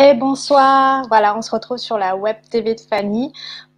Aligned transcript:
Et 0.00 0.14
bonsoir, 0.14 1.08
voilà, 1.08 1.36
on 1.36 1.42
se 1.42 1.50
retrouve 1.50 1.78
sur 1.78 1.98
la 1.98 2.14
web 2.14 2.36
TV 2.52 2.76
de 2.76 2.80
Fanny 2.80 3.32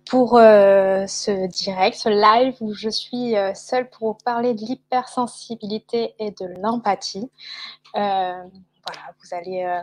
pour 0.04 0.36
euh, 0.36 1.06
ce 1.06 1.46
direct, 1.46 1.96
ce 1.96 2.10
live 2.10 2.56
où 2.60 2.74
je 2.74 2.90
suis 2.90 3.34
euh, 3.38 3.54
seule 3.54 3.88
pour 3.88 4.08
vous 4.08 4.18
parler 4.22 4.52
de 4.52 4.60
l'hypersensibilité 4.60 6.14
et 6.18 6.30
de 6.32 6.44
l'empathie. 6.60 7.30
Euh, 7.94 8.42
voilà, 8.84 9.14
vous 9.18 9.34
allez, 9.34 9.80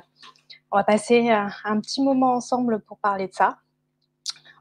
on 0.71 0.77
va 0.77 0.83
passer 0.83 1.31
un, 1.31 1.81
petit 1.81 2.03
moment 2.03 2.35
ensemble 2.35 2.81
pour 2.81 2.99
parler 2.99 3.27
de 3.27 3.33
ça. 3.33 3.57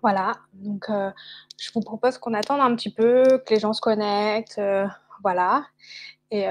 Voilà, 0.01 0.33
donc 0.55 0.87
je 0.89 1.71
vous 1.75 1.81
propose 1.83 2.17
qu'on 2.17 2.33
attende 2.33 2.63
un 2.63 2.75
petit 2.75 2.91
peu, 2.91 3.43
que 3.45 3.53
les 3.53 3.61
gens 3.61 3.75
se 3.75 3.83
connectent, 3.83 4.63
voilà, 5.23 5.67
et, 6.31 6.47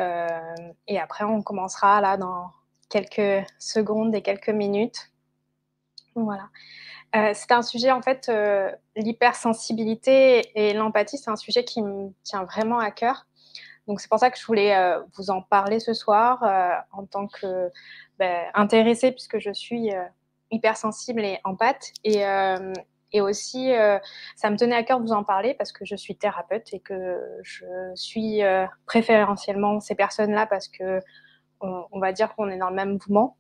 et 0.88 1.00
après 1.00 1.26
on 1.26 1.42
commencera 1.42 2.00
là 2.00 2.16
dans 2.16 2.52
quelques 2.90 3.48
secondes 3.58 4.14
et 4.14 4.22
quelques 4.22 4.50
minutes. 4.50 5.10
Voilà. 6.16 6.50
Euh, 7.16 7.32
c'est 7.34 7.52
un 7.52 7.62
sujet, 7.62 7.92
en 7.92 8.02
fait, 8.02 8.28
euh, 8.30 8.72
l'hypersensibilité 8.96 10.52
et 10.56 10.74
l'empathie, 10.74 11.18
c'est 11.18 11.30
un 11.30 11.36
sujet 11.36 11.64
qui 11.64 11.82
me 11.82 12.10
tient 12.24 12.44
vraiment 12.44 12.80
à 12.80 12.92
cœur. 12.92 13.28
Donc, 13.88 14.02
c'est 14.02 14.10
pour 14.10 14.20
ça 14.20 14.32
que 14.32 14.40
je 14.40 14.46
voulais 14.46 14.76
euh, 14.76 15.02
vous 15.16 15.30
en 15.30 15.42
parler 15.42 15.80
ce 15.80 15.94
soir 15.94 16.44
en 16.92 17.06
tant 17.06 17.28
que 17.28 17.70
ben, 18.18 18.46
intéressée, 18.54 19.12
puisque 19.12 19.40
je 19.40 19.52
suis 19.52 19.92
hypersensible 20.52 21.24
et 21.24 21.40
empathe. 21.44 21.92
Et, 22.04 23.22
aussi, 23.22 23.72
ça 24.36 24.50
me 24.50 24.58
tenait 24.58 24.76
à 24.76 24.84
cœur 24.84 25.00
de 25.00 25.06
vous 25.06 25.14
en 25.14 25.24
parler 25.24 25.54
parce 25.54 25.72
que 25.72 25.86
je 25.86 25.96
suis 25.96 26.18
thérapeute 26.18 26.74
et 26.74 26.82
que 26.82 27.18
je 27.44 27.66
suis 27.96 28.42
préférentiellement 28.86 29.80
ces 29.80 29.96
personnes-là 29.96 30.48
parce 30.48 30.68
que 30.68 31.00
on, 31.62 31.86
on 31.92 32.00
va 32.00 32.12
dire 32.12 32.36
qu'on 32.36 32.50
est 32.50 32.58
dans 32.58 32.70
le 32.70 32.76
même 32.76 32.94
mouvement. 32.94 33.38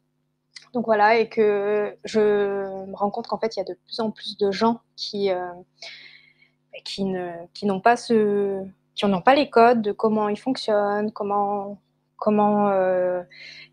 Donc 0.76 0.88
voilà, 0.88 1.18
et 1.18 1.30
que 1.30 1.98
je 2.04 2.20
me 2.20 2.96
rends 2.96 3.10
compte 3.10 3.28
qu'en 3.28 3.40
fait, 3.40 3.56
il 3.56 3.60
y 3.60 3.62
a 3.62 3.66
de 3.66 3.78
plus 3.86 4.02
en 4.02 4.12
plus 4.12 4.36
de 4.36 4.52
gens 4.52 4.82
qui, 4.98 5.32
euh, 5.32 5.50
qui 6.84 7.06
ne, 7.06 7.32
qui 7.54 7.66
n'ont 7.66 7.80
pas 7.80 7.96
ce, 7.96 8.62
qui 8.94 9.06
n'ont 9.06 9.22
pas 9.22 9.36
les 9.36 9.50
codes 9.50 9.82
de 9.82 9.94
comment 9.94 10.28
ils 10.28 10.38
fonctionnent, 10.38 11.14
comment, 11.14 11.80
comment, 12.18 12.68
euh, 12.72 13.24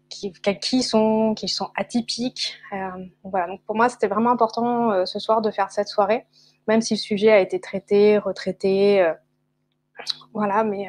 qui, 0.08 0.32
qui 0.60 0.82
sont, 0.84 1.34
qui 1.34 1.48
sont 1.48 1.70
atypiques. 1.74 2.54
Euh, 2.72 3.04
voilà. 3.24 3.48
Donc 3.48 3.62
pour 3.64 3.74
moi, 3.74 3.88
c'était 3.88 4.06
vraiment 4.06 4.30
important 4.30 5.04
ce 5.04 5.18
soir 5.18 5.42
de 5.42 5.50
faire 5.50 5.72
cette 5.72 5.88
soirée, 5.88 6.26
même 6.68 6.82
si 6.82 6.94
le 6.94 6.98
sujet 7.00 7.32
a 7.32 7.40
été 7.40 7.60
traité, 7.60 8.16
retraité. 8.16 9.12
voilà, 10.32 10.62
mais 10.62 10.86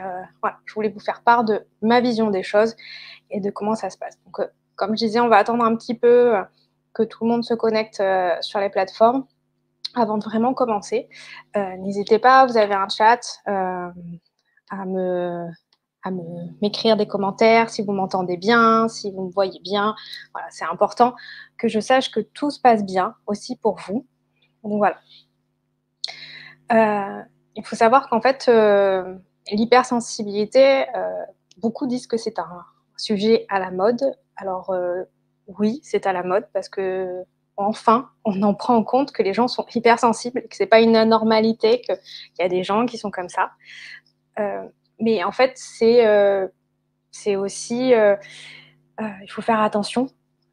je 0.66 0.73
voulais 0.75 0.89
vous 0.89 0.99
faire 0.99 1.23
part 1.23 1.44
de 1.44 1.66
ma 1.81 2.02
vision 2.02 2.30
des 2.30 2.44
choses 2.44 2.75
et 3.31 3.39
de 3.39 3.49
comment 3.49 3.73
ça 3.73 3.89
se 3.89 3.97
passe. 3.97 4.19
Donc, 4.25 4.47
comme 4.76 4.92
je 4.98 5.06
disais, 5.06 5.20
on 5.20 5.28
va 5.28 5.38
attendre 5.38 5.64
un 5.64 5.76
petit 5.76 5.96
peu 5.96 6.36
euh, 6.36 6.44
que 6.94 7.04
tout 7.04 7.24
le 7.24 7.30
monde 7.30 7.44
se 7.44 7.54
connecte 7.54 8.00
euh, 8.00 8.36
sur 8.42 8.60
les 8.60 8.70
plateformes 8.70 9.26
avant 9.96 10.18
de 10.18 10.24
vraiment 10.24 10.54
commencer. 10.54 11.10
Euh, 11.56 11.78
N'hésitez 11.78 12.20
pas, 12.20 12.46
vous 12.46 12.58
avez 12.58 12.74
un 12.74 12.88
chat, 12.90 13.22
à 13.46 14.86
me 14.86 15.48
m'écrire 16.62 16.98
des 16.98 17.08
commentaires 17.08 17.70
si 17.70 17.82
vous 17.82 17.94
m'entendez 17.94 18.36
bien, 18.36 18.90
si 18.90 19.12
vous 19.12 19.28
me 19.28 19.32
voyez 19.32 19.60
bien. 19.62 19.96
Voilà, 20.34 20.48
c'est 20.50 20.66
important 20.66 21.16
que 21.58 21.70
je 21.70 21.80
sache 21.80 22.12
que 22.12 22.20
tout 22.20 22.50
se 22.50 22.60
passe 22.60 22.84
bien 22.84 23.16
aussi 23.26 23.56
pour 23.56 23.80
vous. 23.88 24.06
Donc 24.64 24.80
voilà. 24.80 24.98
Il 27.56 27.64
faut 27.64 27.76
savoir 27.76 28.10
qu'en 28.10 28.20
fait, 28.20 28.52
l'hypersensibilité, 29.50 30.86
beaucoup 31.58 31.88
disent 31.88 32.08
que 32.08 32.17
c'est 32.17 32.39
un 32.39 32.66
sujet 32.98 33.45
à 33.48 33.60
la 33.60 33.72
mode. 33.72 34.02
Alors 34.36 34.70
euh, 34.71 35.04
oui, 35.48 35.80
c'est 35.83 36.05
à 36.08 36.14
la 36.14 36.23
mode 36.23 36.48
parce 36.54 36.70
que 36.70 37.23
enfin, 37.55 38.10
on 38.26 38.42
en 38.42 38.54
prend 38.54 38.76
en 38.76 38.83
compte 38.83 39.11
que 39.11 39.21
les 39.21 39.33
gens 39.33 39.48
sont 39.48 39.66
hypersensibles, 39.76 40.42
que 40.49 40.55
c'est 40.55 40.66
pas 40.66 40.82
une 40.82 40.95
anormalité, 40.95 41.82
qu'il 41.82 41.98
y 42.39 42.42
a 42.42 42.49
des 42.49 42.64
gens 42.64 42.86
qui 42.86 42.98
sont 42.98 43.11
comme 43.11 43.30
ça. 43.30 43.52
Euh, 44.39 44.64
mais 44.99 45.23
en 45.23 45.32
fait, 45.32 45.52
c'est 45.55 46.05
euh, 46.08 46.48
aussi, 47.38 47.92
il 47.92 49.30
faut 49.30 49.42
faire 49.42 49.61
attention. 49.61 50.08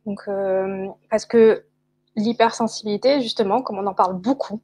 Donc, 0.04 0.28
parce 1.08 1.24
que 1.24 1.64
l'hypersensibilité, 2.16 3.22
justement, 3.22 3.62
comme 3.62 3.78
on 3.78 3.86
en 3.86 3.94
parle 3.94 4.18
beaucoup, 4.18 4.60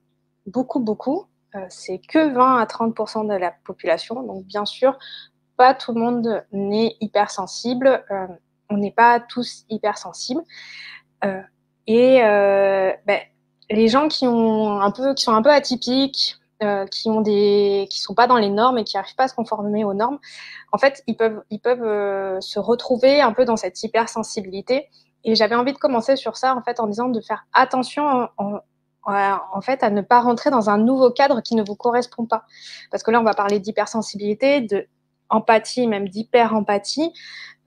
beaucoup, 0.47 0.81
beaucoup, 0.81 1.27
c'est 1.71 1.99
que 1.99 2.35
20 2.35 2.59
à 2.59 2.65
30% 2.67 3.29
de 3.29 3.35
la 3.35 3.51
population. 3.65 4.23
Donc, 4.23 4.45
bien 4.45 4.67
sûr, 4.67 4.99
pas 5.57 5.73
tout 5.73 5.95
le 5.95 6.01
monde 6.01 6.45
n'est 6.53 6.97
hypersensible. 7.01 8.05
On 8.71 8.77
n'est 8.77 8.93
pas 8.93 9.21
tous 9.21 9.65
hypersensibles. 9.69 10.43
Euh, 11.25 11.41
et 11.87 12.23
euh, 12.23 12.93
ben, 13.07 13.21
les 13.71 13.89
gens 13.89 14.09
qui 14.09 14.27
ont 14.27 14.81
un 14.81 14.91
peu, 14.91 15.15
qui 15.15 15.25
sont 15.25 15.33
un 15.33 15.43
peu 15.43 15.53
atypiques, 15.53 16.37
euh, 16.63 16.87
qui 16.87 17.11
ont 17.11 17.21
des, 17.21 17.87
qui 17.91 18.01
sont 18.01 18.15
pas 18.15 18.27
dans 18.27 18.39
les 18.39 18.49
normes 18.49 18.79
et 18.79 18.85
qui 18.85 18.97
n'arrivent 18.97 19.15
pas 19.15 19.25
à 19.25 19.29
se 19.29 19.35
conformer 19.35 19.85
aux 19.85 19.95
normes, 19.95 20.19
en 20.73 20.79
fait, 20.79 21.03
ils 21.07 21.17
peuvent, 21.17 21.43
ils 21.51 21.61
peuvent 21.61 21.85
euh, 21.85 22.41
se 22.41 22.59
retrouver 22.59 23.21
un 23.21 23.33
peu 23.33 23.45
dans 23.45 23.57
cette 23.57 23.83
hypersensibilité. 23.83 24.89
Et 25.25 25.35
j'avais 25.35 25.55
envie 25.55 25.73
de 25.73 25.79
commencer 25.79 26.17
sur 26.17 26.37
ça, 26.37 26.55
en 26.55 26.63
fait, 26.63 26.81
en 26.81 26.87
disant 26.87 27.09
de 27.09 27.21
faire 27.21 27.47
attention, 27.53 28.05
en, 28.07 28.29
en, 28.39 29.39
en 29.53 29.61
fait, 29.61 29.83
à 29.83 29.91
ne 29.91 30.01
pas 30.01 30.21
rentrer 30.21 30.51
dans 30.51 30.71
un 30.71 30.79
nouveau 30.79 31.11
cadre 31.11 31.41
qui 31.41 31.57
ne 31.57 31.65
vous 31.65 31.77
correspond 31.77 32.27
pas. 32.27 32.45
Parce 32.91 33.03
que 33.03 33.11
là, 33.11 33.21
on 33.21 33.25
va 33.25 33.35
parler 33.35 33.59
d'hypersensibilité, 33.59 34.61
de 34.61 34.87
empathie, 35.29 35.87
même 35.87 36.09
d'hyper-empathie. 36.09 37.13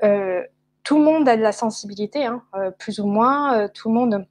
Euh, 0.03 0.41
tout 0.83 0.97
le 0.97 1.03
monde 1.03 1.27
a 1.29 1.37
de 1.37 1.41
la 1.41 1.51
sensibilité, 1.51 2.25
hein, 2.25 2.43
euh, 2.55 2.71
plus 2.71 2.99
ou 2.99 3.05
moins, 3.07 3.57
euh, 3.57 3.67
tout 3.73 3.89
le 3.89 3.95
monde. 3.95 4.25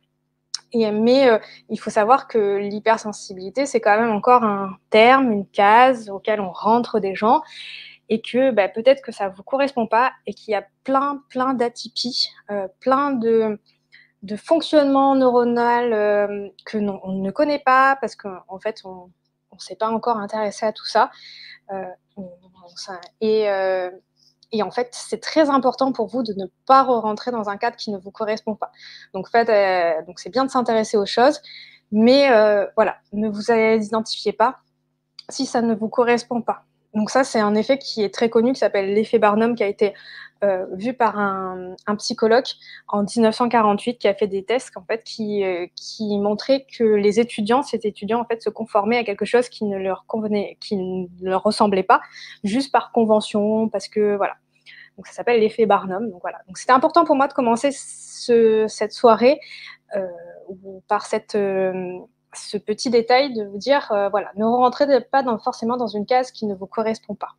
Mais 0.74 1.28
euh, 1.30 1.38
il 1.70 1.80
faut 1.80 1.90
savoir 1.90 2.28
que 2.28 2.56
l'hypersensibilité, 2.58 3.64
c'est 3.66 3.80
quand 3.80 3.98
même 3.98 4.10
encore 4.10 4.44
un 4.44 4.76
terme, 4.90 5.32
une 5.32 5.46
case 5.46 6.10
auquel 6.10 6.40
on 6.40 6.50
rentre 6.52 7.00
des 7.00 7.14
gens 7.14 7.42
et 8.10 8.20
que 8.20 8.50
bah, 8.50 8.68
peut-être 8.68 9.02
que 9.02 9.12
ça 9.12 9.28
vous 9.30 9.42
correspond 9.42 9.86
pas 9.86 10.12
et 10.26 10.34
qu'il 10.34 10.52
y 10.52 10.54
a 10.54 10.66
plein, 10.84 11.22
plein 11.30 11.54
d'atypies, 11.54 12.28
plein 12.80 13.12
de, 13.12 13.58
de 14.22 14.36
fonctionnement 14.36 15.14
neuronal 15.14 15.92
euh, 15.94 16.48
que 16.66 16.78
non, 16.78 17.00
on 17.02 17.12
ne 17.12 17.30
connaît 17.30 17.60
pas 17.60 17.96
parce 18.00 18.16
qu'en 18.16 18.40
en 18.48 18.58
fait, 18.58 18.82
on 18.84 19.10
ne 19.54 19.58
s'est 19.58 19.76
pas 19.76 19.88
encore 19.88 20.18
intéressé 20.18 20.66
à 20.66 20.72
tout 20.72 20.86
ça. 20.86 21.10
Ça- 22.76 23.00
et, 23.20 23.48
et 24.52 24.62
en 24.62 24.70
fait, 24.70 24.88
c'est 24.92 25.20
très 25.20 25.50
important 25.50 25.92
pour 25.92 26.06
vous 26.06 26.22
de 26.22 26.32
ne 26.34 26.46
pas 26.66 26.82
rentrer 26.82 27.30
dans 27.30 27.48
un 27.48 27.56
cadre 27.56 27.76
qui 27.76 27.90
ne 27.90 27.98
vous 27.98 28.10
correspond 28.10 28.54
pas. 28.54 28.70
Donc, 29.12 29.26
euh, 29.34 29.92
c'est 30.16 30.30
bien 30.30 30.44
de 30.44 30.50
s'intéresser 30.50 30.96
aux 30.96 31.06
choses, 31.06 31.40
mais 31.92 32.30
euh, 32.30 32.66
voilà, 32.76 32.96
ne 33.12 33.28
vous 33.28 33.50
identifiez 33.50 34.32
pas 34.32 34.58
si 35.28 35.44
ça 35.44 35.60
ne 35.60 35.74
vous 35.74 35.88
correspond 35.88 36.40
pas. 36.40 36.64
Donc 36.94 37.10
ça, 37.10 37.22
c'est 37.22 37.40
un 37.40 37.54
effet 37.54 37.78
qui 37.78 38.02
est 38.02 38.12
très 38.12 38.30
connu, 38.30 38.52
qui 38.52 38.60
s'appelle 38.60 38.94
l'effet 38.94 39.18
Barnum, 39.18 39.54
qui 39.54 39.62
a 39.62 39.66
été 39.66 39.94
euh, 40.44 40.66
vu 40.72 40.94
par 40.94 41.18
un, 41.18 41.74
psychologue 41.96 42.44
en 42.86 43.02
1948, 43.02 43.98
qui 43.98 44.06
a 44.06 44.14
fait 44.14 44.28
des 44.28 44.44
tests 44.44 44.76
en 44.76 44.84
fait, 44.84 45.02
qui, 45.02 45.44
euh, 45.44 45.66
qui 45.74 46.16
montraient 46.18 46.64
que 46.64 46.84
les 46.84 47.18
étudiants, 47.18 47.62
ces 47.62 47.80
étudiants, 47.84 48.20
en 48.20 48.24
fait, 48.24 48.40
se 48.40 48.48
conformaient 48.48 48.98
à 48.98 49.04
quelque 49.04 49.24
chose 49.24 49.48
qui 49.48 49.64
ne 49.64 49.76
leur 49.76 50.04
convenait, 50.06 50.56
qui 50.60 50.76
ne 50.76 51.06
leur 51.22 51.42
ressemblait 51.42 51.82
pas, 51.82 52.00
juste 52.44 52.70
par 52.70 52.92
convention, 52.92 53.68
parce 53.68 53.88
que 53.88 54.16
voilà. 54.16 54.34
Donc 54.96 55.06
ça 55.08 55.12
s'appelle 55.12 55.40
l'effet 55.40 55.66
Barnum. 55.66 56.10
Donc 56.10 56.20
voilà. 56.22 56.38
Donc 56.46 56.58
c'était 56.58 56.72
important 56.72 57.04
pour 57.04 57.16
moi 57.16 57.26
de 57.26 57.32
commencer 57.32 57.70
ce, 57.72 58.66
cette 58.68 58.92
soirée 58.92 59.40
euh, 59.96 60.06
par 60.86 61.06
cette 61.06 61.36
ce 62.34 62.58
petit 62.58 62.90
détail 62.90 63.32
de 63.32 63.44
vous 63.44 63.58
dire, 63.58 63.88
voilà, 64.10 64.30
ne 64.36 64.44
rentrez 64.44 64.86
pas 65.00 65.24
forcément 65.42 65.76
dans 65.76 65.86
une 65.86 66.06
case 66.06 66.30
qui 66.30 66.46
ne 66.46 66.54
vous 66.54 66.66
correspond 66.66 67.14
pas. 67.14 67.34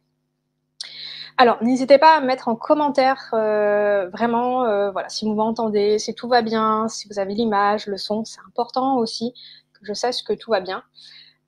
Alors, 1.41 1.63
n'hésitez 1.63 1.97
pas 1.97 2.17
à 2.17 2.19
mettre 2.19 2.49
en 2.49 2.57
commentaire 2.57 3.29
euh, 3.31 4.09
vraiment, 4.09 4.65
euh, 4.65 4.91
voilà, 4.91 5.07
si 5.07 5.23
vous 5.23 5.35
m'entendez, 5.35 5.97
si 5.97 6.13
tout 6.13 6.27
va 6.27 6.41
bien, 6.41 6.89
si 6.89 7.07
vous 7.07 7.17
avez 7.17 7.33
l'image, 7.33 7.87
le 7.87 7.95
son, 7.95 8.25
c'est 8.25 8.41
important 8.45 8.97
aussi 8.97 9.33
que 9.71 9.79
je 9.83 9.93
sache 9.93 10.21
que 10.25 10.33
tout 10.33 10.51
va 10.51 10.59
bien. 10.59 10.83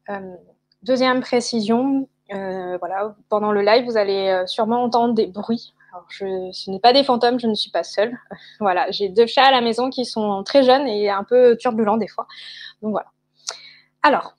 Euh, 0.09 0.33
deuxième 0.83 1.19
précision, 1.19 2.07
voilà, 2.29 3.17
pendant 3.27 3.51
le 3.51 3.61
live, 3.63 3.83
vous 3.83 3.97
allez 3.97 4.43
sûrement 4.47 4.81
entendre 4.81 5.13
des 5.13 5.27
bruits. 5.27 5.73
Ce 6.09 6.71
n'est 6.71 6.79
pas 6.79 6.93
des 6.93 7.03
fantômes, 7.03 7.37
je 7.37 7.47
ne 7.47 7.53
suis 7.53 7.71
pas 7.71 7.83
seule. 7.83 8.17
voilà, 8.61 8.89
j'ai 8.91 9.09
deux 9.09 9.27
chats 9.27 9.47
à 9.47 9.51
la 9.51 9.59
maison 9.59 9.89
qui 9.89 10.05
sont 10.05 10.41
très 10.45 10.63
jeunes 10.63 10.87
et 10.87 11.09
un 11.09 11.25
peu 11.25 11.57
turbulents 11.57 11.97
des 11.97 12.07
fois. 12.07 12.27
Donc 12.81 12.91
voilà. 12.91 13.11
Alors, 14.03 14.37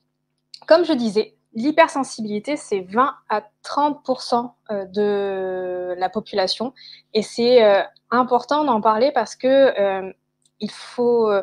comme 0.66 0.86
je 0.86 0.94
disais, 0.94 1.36
l'hypersensibilité, 1.54 2.56
c'est 2.56 2.80
20 2.80 3.14
à 3.28 3.42
30% 3.64 4.52
de 4.70 5.94
la 5.96 6.08
population. 6.08 6.72
Et 7.14 7.22
c'est 7.22 7.62
euh, 7.64 7.82
important 8.10 8.64
d'en 8.64 8.80
parler 8.80 9.12
parce 9.12 9.36
que 9.36 9.46
euh, 9.48 10.12
il 10.60 10.70
faut, 10.70 11.30
euh, 11.30 11.42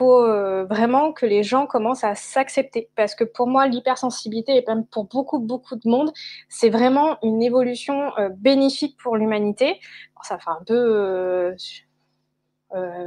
euh, 0.00 0.64
vraiment 0.64 1.12
que 1.12 1.26
les 1.26 1.42
gens 1.42 1.66
commencent 1.66 2.04
à 2.04 2.14
s'accepter. 2.14 2.88
Parce 2.96 3.14
que 3.14 3.24
pour 3.24 3.46
moi, 3.46 3.66
l'hypersensibilité, 3.66 4.56
et 4.56 4.64
même 4.66 4.86
pour 4.86 5.04
beaucoup, 5.04 5.38
beaucoup 5.38 5.76
de 5.76 5.88
monde, 5.88 6.12
c'est 6.48 6.70
vraiment 6.70 7.18
une 7.22 7.42
évolution 7.42 8.16
euh, 8.18 8.28
bénéfique 8.30 8.96
pour 9.02 9.16
l'humanité. 9.16 9.80
Ça 10.22 10.38
fait 10.38 10.50
un 10.50 10.62
peu 10.66 10.74
euh, 10.74 11.54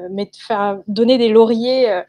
mettre, 0.09 0.39
faire, 0.39 0.79
donner 0.87 1.17
des 1.17 1.29
lauriers, 1.29 1.89
euh, 1.91 2.01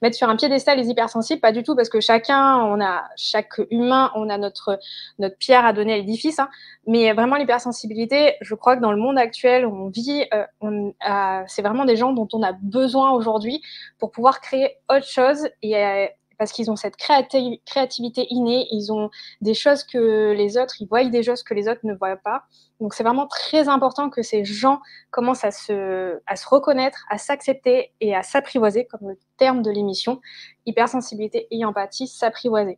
mettre 0.00 0.16
sur 0.16 0.28
un 0.28 0.36
piédestal 0.36 0.78
les 0.78 0.88
hypersensibles, 0.88 1.40
pas 1.40 1.52
du 1.52 1.62
tout, 1.62 1.76
parce 1.76 1.88
que 1.88 2.00
chacun, 2.00 2.58
on 2.64 2.80
a, 2.80 3.04
chaque 3.16 3.60
humain, 3.70 4.10
on 4.14 4.28
a 4.28 4.38
notre, 4.38 4.78
notre 5.18 5.36
pierre 5.36 5.64
à 5.64 5.72
donner 5.72 5.94
à 5.94 5.96
l'édifice. 5.96 6.38
Hein. 6.38 6.48
mais 6.86 7.12
vraiment, 7.12 7.36
l'hypersensibilité, 7.36 8.34
je 8.40 8.54
crois 8.54 8.76
que 8.76 8.82
dans 8.82 8.92
le 8.92 8.98
monde 8.98 9.18
actuel 9.18 9.66
où 9.66 9.74
on 9.74 9.88
vit, 9.88 10.24
euh, 10.34 11.42
c'est 11.46 11.62
vraiment 11.62 11.84
des 11.84 11.96
gens 11.96 12.12
dont 12.12 12.28
on 12.32 12.42
a 12.42 12.52
besoin 12.52 13.12
aujourd'hui 13.12 13.62
pour 13.98 14.10
pouvoir 14.10 14.40
créer 14.40 14.76
autre 14.88 15.06
chose 15.06 15.48
et 15.62 16.08
parce 16.42 16.50
qu'ils 16.50 16.72
ont 16.72 16.76
cette 16.76 16.96
créativité 16.96 18.26
innée, 18.30 18.66
ils 18.72 18.92
ont 18.92 19.10
des 19.42 19.54
choses 19.54 19.84
que 19.84 20.32
les 20.32 20.58
autres, 20.58 20.74
ils 20.80 20.88
voient 20.88 21.04
des 21.04 21.22
choses 21.22 21.44
que 21.44 21.54
les 21.54 21.68
autres 21.68 21.82
ne 21.84 21.94
voient 21.94 22.16
pas. 22.16 22.42
Donc 22.80 22.94
c'est 22.94 23.04
vraiment 23.04 23.28
très 23.28 23.68
important 23.68 24.10
que 24.10 24.22
ces 24.22 24.44
gens 24.44 24.80
commencent 25.12 25.44
à 25.44 25.52
se, 25.52 26.20
à 26.26 26.34
se 26.34 26.48
reconnaître, 26.48 27.04
à 27.08 27.18
s'accepter 27.18 27.92
et 28.00 28.16
à 28.16 28.24
s'apprivoiser, 28.24 28.86
comme 28.86 29.10
le 29.10 29.18
terme 29.36 29.62
de 29.62 29.70
l'émission, 29.70 30.20
hypersensibilité 30.66 31.46
et 31.52 31.64
empathie, 31.64 32.08
s'apprivoiser. 32.08 32.76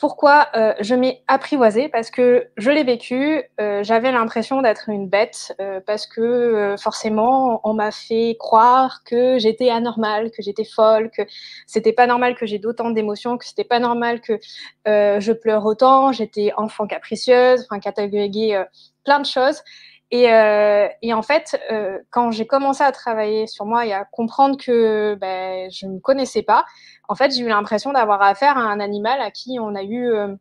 Pourquoi 0.00 0.48
euh, 0.56 0.72
je 0.80 0.94
m'ai 0.94 1.22
apprivoisée 1.28 1.90
Parce 1.90 2.10
que 2.10 2.48
je 2.56 2.70
l'ai 2.70 2.84
vécu, 2.84 3.42
euh, 3.60 3.84
j'avais 3.84 4.10
l'impression 4.10 4.62
d'être 4.62 4.88
une 4.88 5.06
bête, 5.06 5.54
euh, 5.60 5.78
parce 5.86 6.06
que 6.06 6.74
forcément, 6.80 7.60
on 7.64 7.74
m'a 7.74 7.90
fait 7.90 8.34
croire 8.40 9.04
que 9.04 9.38
j'étais 9.38 9.68
anormale, 9.68 10.30
que 10.30 10.40
j'étais 10.40 10.64
folle, 10.64 11.10
que 11.10 11.20
c'était 11.66 11.92
pas 11.92 12.06
normal 12.06 12.34
que 12.34 12.46
j'ai 12.46 12.58
d'autant 12.58 12.88
d'émotions, 12.88 13.36
que 13.36 13.44
c'était 13.44 13.62
pas 13.62 13.78
normal 13.78 14.22
que 14.22 14.38
je 14.86 15.32
pleure 15.32 15.66
autant, 15.66 16.12
j'étais 16.12 16.52
enfant 16.56 16.86
capricieuse, 16.86 17.66
enfin 17.68 17.78
cataloguée 17.78 18.64
plein 19.04 19.20
de 19.20 19.26
choses. 19.26 19.62
Et, 20.10 20.32
euh, 20.32 20.88
et, 21.02 21.14
en 21.14 21.22
fait, 21.22 21.60
euh, 21.70 21.98
quand 22.10 22.32
j'ai 22.32 22.46
commencé 22.46 22.82
à 22.82 22.90
travailler 22.90 23.46
sur 23.46 23.64
moi 23.64 23.86
et 23.86 23.92
à 23.92 24.04
comprendre 24.04 24.56
que 24.56 25.14
ben, 25.14 25.70
je 25.70 25.86
ne 25.86 25.94
me 25.94 26.00
connaissais 26.00 26.42
pas, 26.42 26.64
en 27.08 27.14
fait, 27.14 27.32
j'ai 27.32 27.42
eu 27.42 27.48
l'impression 27.48 27.92
d'avoir 27.92 28.20
affaire 28.22 28.58
à 28.58 28.62
un 28.62 28.80
animal 28.80 29.20
à 29.20 29.30
qui 29.30 29.58
on 29.60 29.74
a 29.76 29.82
eu, 29.82 30.10
euh, 30.10 30.34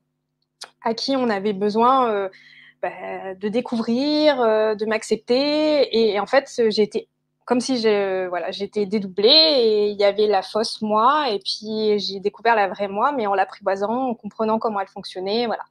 à 0.83 0.93
qui 0.95 1.15
on 1.15 1.29
avait 1.29 1.53
besoin 1.53 2.11
euh, 2.11 2.29
ben, 2.81 3.37
de 3.39 3.47
découvrir, 3.47 4.41
euh, 4.41 4.73
de 4.73 4.85
m'accepter. 4.85 6.13
Et, 6.13 6.19
en 6.19 6.25
fait, 6.25 6.61
j'étais 6.69 7.07
comme 7.45 7.61
si 7.61 7.79
je, 7.79 8.27
voilà, 8.27 8.51
j'étais 8.51 8.85
dédoublée 8.85 9.27
et 9.27 9.87
il 9.89 9.99
y 9.99 10.03
avait 10.03 10.27
la 10.27 10.43
fausse 10.43 10.83
moi 10.83 11.31
et 11.31 11.39
puis 11.39 11.97
j'ai 11.97 12.19
découvert 12.19 12.55
la 12.55 12.67
vraie 12.67 12.87
moi, 12.87 13.11
mais 13.11 13.25
en 13.25 13.33
l'apprivoisant, 13.33 14.09
en 14.09 14.13
comprenant 14.13 14.59
comment 14.59 14.79
elle 14.79 14.87
fonctionnait, 14.87 15.47
voilà. 15.47 15.63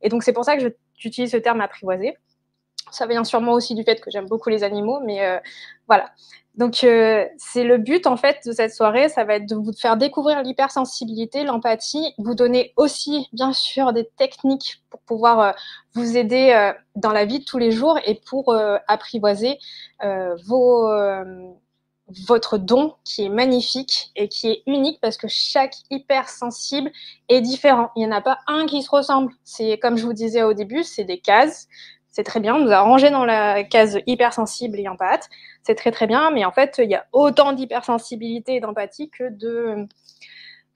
Et 0.00 0.08
donc 0.08 0.24
c'est 0.24 0.32
pour 0.32 0.44
ça 0.44 0.56
que 0.56 0.74
j'utilise 0.96 1.30
ce 1.30 1.36
terme 1.36 1.60
apprivoiser. 1.60 2.16
Ça 2.90 3.06
vient 3.06 3.24
sûrement 3.24 3.52
aussi 3.52 3.74
du 3.74 3.84
fait 3.84 4.00
que 4.00 4.10
j'aime 4.10 4.26
beaucoup 4.26 4.50
les 4.50 4.64
animaux, 4.64 5.00
mais 5.04 5.24
euh, 5.24 5.38
voilà. 5.86 6.10
Donc 6.54 6.84
euh, 6.84 7.24
c'est 7.38 7.64
le 7.64 7.78
but 7.78 8.06
en 8.06 8.18
fait 8.18 8.40
de 8.44 8.52
cette 8.52 8.74
soirée, 8.74 9.08
ça 9.08 9.24
va 9.24 9.36
être 9.36 9.48
de 9.48 9.54
vous 9.54 9.72
faire 9.72 9.96
découvrir 9.96 10.42
l'hypersensibilité, 10.42 11.44
l'empathie, 11.44 12.12
vous 12.18 12.34
donner 12.34 12.74
aussi 12.76 13.28
bien 13.32 13.54
sûr 13.54 13.94
des 13.94 14.06
techniques 14.18 14.82
pour 14.90 15.00
pouvoir 15.00 15.40
euh, 15.40 15.52
vous 15.94 16.18
aider 16.18 16.72
dans 16.94 17.12
la 17.12 17.24
vie 17.24 17.38
de 17.38 17.44
tous 17.44 17.56
les 17.56 17.70
jours 17.70 17.98
et 18.04 18.20
pour 18.26 18.54
apprivoiser 18.86 19.58
vos 20.46 20.90
votre 22.26 22.58
don 22.58 22.94
qui 23.04 23.24
est 23.24 23.28
magnifique 23.28 24.10
et 24.16 24.28
qui 24.28 24.48
est 24.48 24.62
unique 24.66 25.00
parce 25.00 25.16
que 25.16 25.28
chaque 25.28 25.74
hypersensible 25.90 26.90
est 27.28 27.40
différent. 27.40 27.90
Il 27.96 28.00
n'y 28.00 28.06
en 28.06 28.16
a 28.16 28.20
pas 28.20 28.38
un 28.46 28.66
qui 28.66 28.82
se 28.82 28.90
ressemble. 28.90 29.32
C'est 29.44 29.78
comme 29.78 29.96
je 29.96 30.04
vous 30.04 30.12
disais 30.12 30.42
au 30.42 30.52
début, 30.52 30.82
c'est 30.84 31.04
des 31.04 31.18
cases 31.18 31.68
c'est 32.12 32.24
très 32.24 32.40
bien. 32.40 32.54
On 32.54 32.60
nous 32.60 32.70
a 32.70 32.80
rangé 32.80 33.10
dans 33.10 33.24
la 33.24 33.64
case 33.64 33.98
hypersensible 34.06 34.78
et 34.78 34.86
empathe. 34.86 35.28
C'est 35.62 35.74
très 35.74 35.90
très 35.90 36.06
bien, 36.06 36.30
mais 36.30 36.44
en 36.44 36.52
fait, 36.52 36.78
il 36.82 36.90
y 36.90 36.94
a 36.94 37.06
autant 37.12 37.52
d'hypersensibilité 37.54 38.56
et 38.56 38.60
d'empathie 38.60 39.10
que 39.10 39.30
de 39.30 39.88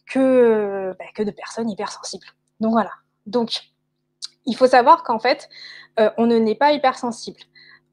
que, 0.07 0.97
bah, 0.99 1.25
de 1.25 1.31
personnes 1.31 1.69
hypersensibles. 1.69 2.27
Donc 2.61 2.73
voilà. 2.73 2.91
Donc, 3.27 3.65
il 4.47 4.57
faut 4.57 4.67
savoir 4.67 5.03
qu'en 5.03 5.19
fait, 5.19 5.49
euh, 6.01 6.11
on 6.17 6.27
ne 6.27 6.39
n'est 6.39 6.55
pas 6.55 6.73
hypersensible. 6.73 7.41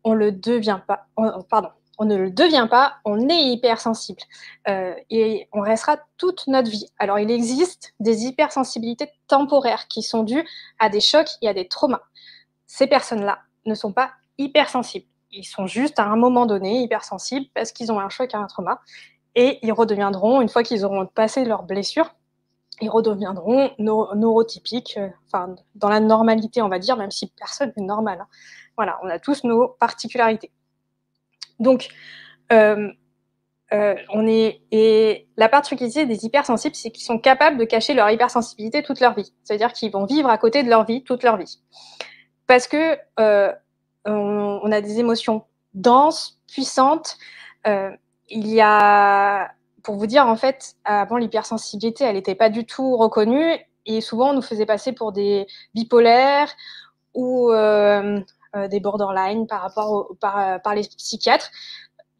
On 0.05 0.13
le 0.13 0.31
devient 0.31 0.79
pas. 0.87 1.07
On, 1.17 1.41
pardon. 1.41 1.69
On 1.99 2.05
ne 2.05 2.15
le 2.15 2.31
devient 2.31 2.67
pas, 2.69 2.95
on 3.05 3.29
est 3.29 3.43
hypersensible. 3.43 4.21
Euh, 4.67 4.95
et 5.11 5.47
on 5.51 5.61
restera 5.61 5.97
toute 6.17 6.47
notre 6.47 6.69
vie. 6.69 6.87
Alors, 6.97 7.19
il 7.19 7.29
existe 7.29 7.93
des 7.99 8.23
hypersensibilités 8.25 9.09
temporaires 9.27 9.87
qui 9.87 10.01
sont 10.01 10.23
dues 10.23 10.43
à 10.79 10.89
des 10.89 11.01
chocs 11.01 11.29
et 11.41 11.49
à 11.49 11.53
des 11.53 11.67
traumas 11.67 12.01
ces 12.73 12.87
personnes-là 12.87 13.37
ne 13.67 13.75
sont 13.75 13.93
pas 13.93 14.09
hypersensibles. 14.39 15.05
Ils 15.29 15.43
sont 15.43 15.67
juste 15.67 15.99
à 15.99 16.05
un 16.05 16.15
moment 16.15 16.47
donné 16.47 16.81
hypersensibles 16.81 17.45
parce 17.53 17.71
qu'ils 17.71 17.91
ont 17.91 17.99
un 17.99 18.09
choc, 18.09 18.33
un 18.33 18.47
trauma. 18.47 18.81
Et 19.35 19.59
ils 19.61 19.71
redeviendront, 19.71 20.41
une 20.41 20.49
fois 20.49 20.63
qu'ils 20.63 20.83
auront 20.83 21.05
passé 21.05 21.45
leur 21.45 21.61
blessure, 21.61 22.15
ils 22.81 22.89
redeviendront 22.89 23.69
neurotypiques, 23.77 24.95
euh, 24.97 25.07
enfin, 25.27 25.53
dans 25.75 25.87
la 25.87 25.99
normalité, 25.99 26.63
on 26.63 26.67
va 26.67 26.79
dire, 26.79 26.97
même 26.97 27.11
si 27.11 27.27
personne 27.27 27.71
n'est 27.77 27.85
normal. 27.85 28.21
Hein. 28.21 28.27
Voilà, 28.75 28.99
on 29.03 29.07
a 29.07 29.19
tous 29.19 29.43
nos 29.43 29.67
particularités. 29.67 30.51
Donc, 31.59 31.89
euh, 32.51 32.91
euh, 33.71 33.95
on 34.09 34.25
est 34.25 34.61
et 34.71 35.27
la 35.37 35.47
particularité 35.47 36.07
des 36.07 36.25
hypersensibles, 36.25 36.75
c'est 36.75 36.89
qu'ils 36.89 37.05
sont 37.05 37.19
capables 37.19 37.57
de 37.57 37.65
cacher 37.65 37.93
leur 37.93 38.09
hypersensibilité 38.09 38.81
toute 38.81 38.99
leur 38.99 39.13
vie. 39.13 39.31
C'est-à-dire 39.43 39.73
qu'ils 39.73 39.91
vont 39.91 40.05
vivre 40.05 40.29
à 40.29 40.39
côté 40.39 40.63
de 40.63 40.69
leur 40.69 40.85
vie 40.85 41.03
toute 41.03 41.21
leur 41.21 41.37
vie 41.37 41.59
parce 42.53 42.67
que 42.67 42.99
euh, 43.19 43.51
on, 44.05 44.71
a 44.71 44.79
des 44.79 44.99
émotions 44.99 45.43
denses, 45.73 46.37
puissantes. 46.47 47.17
Euh, 47.65 47.89
il 48.29 48.47
y 48.47 48.61
a, 48.61 49.49
pour 49.81 49.95
vous 49.95 50.05
dire, 50.05 50.27
en 50.27 50.35
fait, 50.35 50.75
avant 50.85 51.17
l'hypersensibilité, 51.17 52.03
elle 52.03 52.13
n'était 52.13 52.35
pas 52.35 52.51
du 52.51 52.67
tout 52.67 52.95
reconnue 52.95 53.55
et 53.87 54.01
souvent 54.01 54.29
on 54.29 54.33
nous 54.33 54.43
faisait 54.43 54.67
passer 54.67 54.91
pour 54.91 55.13
des 55.13 55.47
bipolaires 55.73 56.53
ou 57.15 57.51
euh, 57.51 58.21
des 58.69 58.79
borderline 58.79 59.47
par 59.47 59.63
rapport 59.63 59.91
au, 59.91 60.13
par, 60.13 60.75
les 60.75 60.83
psychiatres. 60.83 61.49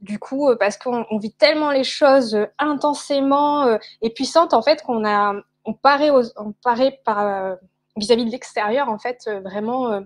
Du 0.02 0.18
coup, 0.18 0.50
parce 0.60 0.78
qu'on 0.78 1.20
vit 1.20 1.34
tellement 1.34 1.70
les 1.70 1.84
choses 1.84 2.48
intensément 2.58 3.78
et 4.02 4.10
puissantes, 4.10 4.56
en 4.56 4.63
fait, 4.63 4.82
qu'on 4.82 5.06
a, 5.06 5.36
on 5.63 5.75
paraît, 5.75 6.10
on 6.10 6.54
paraît 6.63 7.02
par 7.06 7.56
vis-à-vis 7.98 8.24
-vis 8.24 8.25
de 8.25 8.32
l'extérieur, 8.32 8.90
en 8.90 8.98
fait, 8.98 9.30
vraiment 9.44 10.04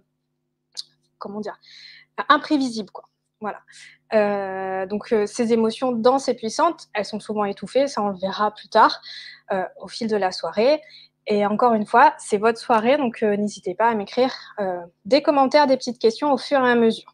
comment 1.17 1.39
dire, 1.39 1.57
imprévisible, 2.29 2.91
quoi. 2.91 3.05
Voilà. 3.39 3.59
Euh, 4.13 4.85
donc 4.87 5.11
euh, 5.11 5.25
ces 5.27 5.53
émotions 5.53 5.91
denses 5.91 6.27
et 6.27 6.33
puissantes, 6.33 6.87
elles 6.93 7.05
sont 7.05 7.19
souvent 7.19 7.45
étouffées, 7.45 7.87
ça 7.87 8.01
on 8.01 8.07
le 8.07 8.17
verra 8.17 8.51
plus 8.51 8.69
tard 8.69 9.01
euh, 9.51 9.63
au 9.81 9.87
fil 9.87 10.07
de 10.07 10.15
la 10.15 10.31
soirée. 10.31 10.81
Et 11.27 11.45
encore 11.45 11.73
une 11.73 11.85
fois, 11.85 12.15
c'est 12.17 12.37
votre 12.37 12.57
soirée, 12.57 12.97
donc 12.97 13.21
n'hésitez 13.21 13.75
pas 13.75 13.89
à 13.89 13.95
m'écrire 13.95 14.33
des 15.03 15.21
commentaires, 15.21 15.67
des 15.67 15.75
petites 15.75 15.99
questions 15.99 16.31
au 16.31 16.37
fur 16.37 16.57
et 16.65 16.71
à 16.71 16.75
mesure. 16.75 17.13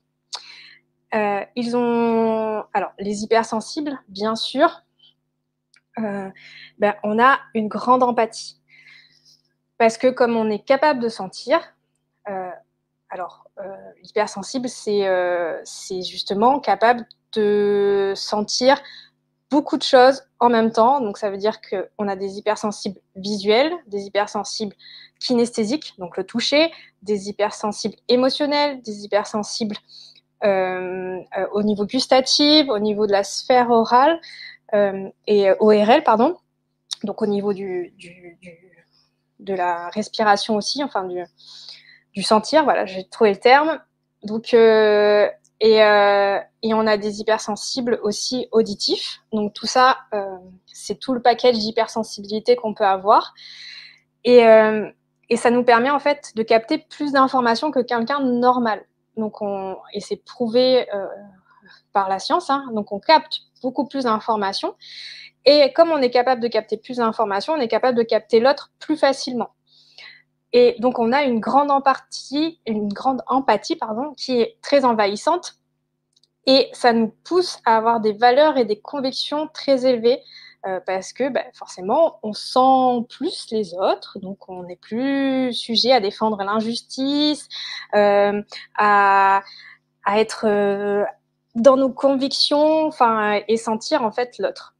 Ils 1.55 1.75
ont, 1.75 2.63
alors 2.73 2.91
les 2.99 3.23
hypersensibles, 3.23 3.99
bien 4.09 4.35
sûr, 4.35 4.83
ben, 5.97 6.31
on 7.01 7.19
a 7.19 7.39
une 7.55 7.67
grande 7.67 8.03
empathie 8.03 8.61
parce 9.79 9.97
que 9.97 10.07
comme 10.07 10.37
on 10.37 10.47
est 10.47 10.63
capable 10.63 10.99
de 10.99 11.09
sentir, 11.09 11.72
alors 13.13 13.45
euh, 13.59 13.75
hypersensible, 14.03 14.67
c'est 14.67 15.07
euh, 15.07 15.61
justement 16.01 16.59
capable 16.59 17.05
de 17.33 18.13
sentir 18.15 18.81
beaucoup 19.51 19.77
de 19.77 19.83
choses 19.83 20.23
en 20.39 20.49
même 20.49 20.71
temps. 20.71 20.99
Donc 20.99 21.19
ça 21.19 21.29
veut 21.29 21.37
dire 21.37 21.59
qu'on 21.61 22.07
a 22.07 22.15
des 22.15 22.39
hypersensibles 22.39 22.99
visuels, 23.15 23.71
des 23.85 24.05
hypersensibles 24.07 24.75
kinesthésiques, 25.19 25.93
donc 25.99 26.17
le 26.17 26.23
toucher, 26.23 26.71
des 27.03 27.29
hypersensibles 27.29 27.95
émotionnels, 28.07 28.81
des 28.81 29.05
hypersensibles 29.05 29.77
euh, 30.43 31.19
euh, 31.37 31.47
au 31.51 31.61
niveau 31.61 31.85
gustatif, 31.85 32.67
au 32.67 32.79
niveau 32.79 33.05
de 33.05 33.11
la 33.11 33.23
sphère 33.23 33.69
orale 33.69 34.19
euh, 34.73 35.07
et 35.27 35.51
ORL, 35.59 36.03
pardon. 36.03 36.35
Donc 37.03 37.21
au 37.21 37.27
niveau 37.27 37.53
du, 37.53 37.93
de 39.39 39.53
la 39.53 39.89
respiration 39.89 40.55
aussi, 40.55 40.83
enfin 40.83 41.03
du, 41.03 41.23
du 42.13 42.23
sentir, 42.23 42.63
voilà, 42.63 42.85
j'ai 42.85 43.07
trouvé 43.07 43.31
le 43.31 43.39
terme. 43.39 43.79
Donc, 44.23 44.53
euh, 44.53 45.27
et, 45.59 45.81
euh, 45.81 46.39
et, 46.61 46.73
on 46.73 46.85
a 46.87 46.97
des 46.97 47.21
hypersensibles 47.21 47.99
aussi 48.03 48.47
auditifs. 48.51 49.21
Donc 49.31 49.53
tout 49.53 49.65
ça, 49.65 49.99
euh, 50.13 50.37
c'est 50.67 50.99
tout 50.99 51.13
le 51.13 51.21
package 51.21 51.57
d'hypersensibilité 51.57 52.55
qu'on 52.55 52.73
peut 52.73 52.85
avoir. 52.85 53.33
Et, 54.23 54.45
euh, 54.45 54.89
et 55.29 55.37
ça 55.37 55.51
nous 55.51 55.63
permet 55.63 55.89
en 55.89 55.99
fait 55.99 56.33
de 56.35 56.43
capter 56.43 56.77
plus 56.77 57.13
d'informations 57.13 57.71
que 57.71 57.79
quelqu'un 57.79 58.19
normal. 58.19 58.83
Donc 59.15 59.41
on, 59.41 59.77
et 59.93 60.01
c'est 60.01 60.17
prouvé 60.17 60.85
par 61.93 62.09
la 62.09 62.19
science. 62.19 62.49
Hein, 62.49 62.65
donc 62.73 62.91
on 62.91 62.99
capte 62.99 63.41
beaucoup 63.61 63.85
plus 63.85 64.03
d'informations. 64.03 64.75
Et 65.45 65.71
comme 65.73 65.91
on 65.91 66.01
est 66.01 66.11
capable 66.11 66.41
de 66.41 66.47
capter 66.47 66.77
plus 66.77 66.97
d'informations, 66.97 67.53
on 67.53 67.59
est 67.59 67.67
capable 67.67 67.97
de 67.97 68.03
capter 68.03 68.39
l'autre 68.39 68.71
plus 68.79 68.97
facilement. 68.97 69.49
Et 70.53 70.75
donc, 70.79 70.99
on 70.99 71.11
a 71.11 71.23
une 71.23 71.39
grande 71.39 71.71
empathie, 71.71 72.59
une 72.67 72.87
grande 72.87 73.21
empathie, 73.27 73.75
pardon, 73.75 74.13
qui 74.15 74.39
est 74.39 74.57
très 74.61 74.85
envahissante. 74.85 75.55
Et 76.45 76.69
ça 76.73 76.93
nous 76.93 77.13
pousse 77.23 77.59
à 77.65 77.77
avoir 77.77 77.99
des 77.99 78.13
valeurs 78.13 78.57
et 78.57 78.65
des 78.65 78.79
convictions 78.79 79.47
très 79.47 79.85
élevées 79.85 80.21
euh, 80.65 80.79
parce 80.85 81.11
que 81.11 81.27
bah, 81.27 81.43
forcément, 81.53 82.19
on 82.23 82.31
sent 82.31 83.05
plus 83.09 83.47
les 83.51 83.73
autres, 83.73 84.17
donc 84.19 84.47
on 84.47 84.63
n'est 84.63 84.77
plus 84.77 85.51
sujet 85.51 85.91
à 85.91 85.99
défendre 85.99 86.41
l'injustice, 86.41 87.49
euh, 87.95 88.41
à, 88.77 89.41
être 90.07 90.45
euh, 90.47 91.03
dans 91.55 91.75
nos 91.75 91.89
convictions, 91.89 92.91
et 93.47 93.57
sentir 93.57 94.03
en 94.03 94.11
fait 94.11 94.37
l'autre. 94.39 94.75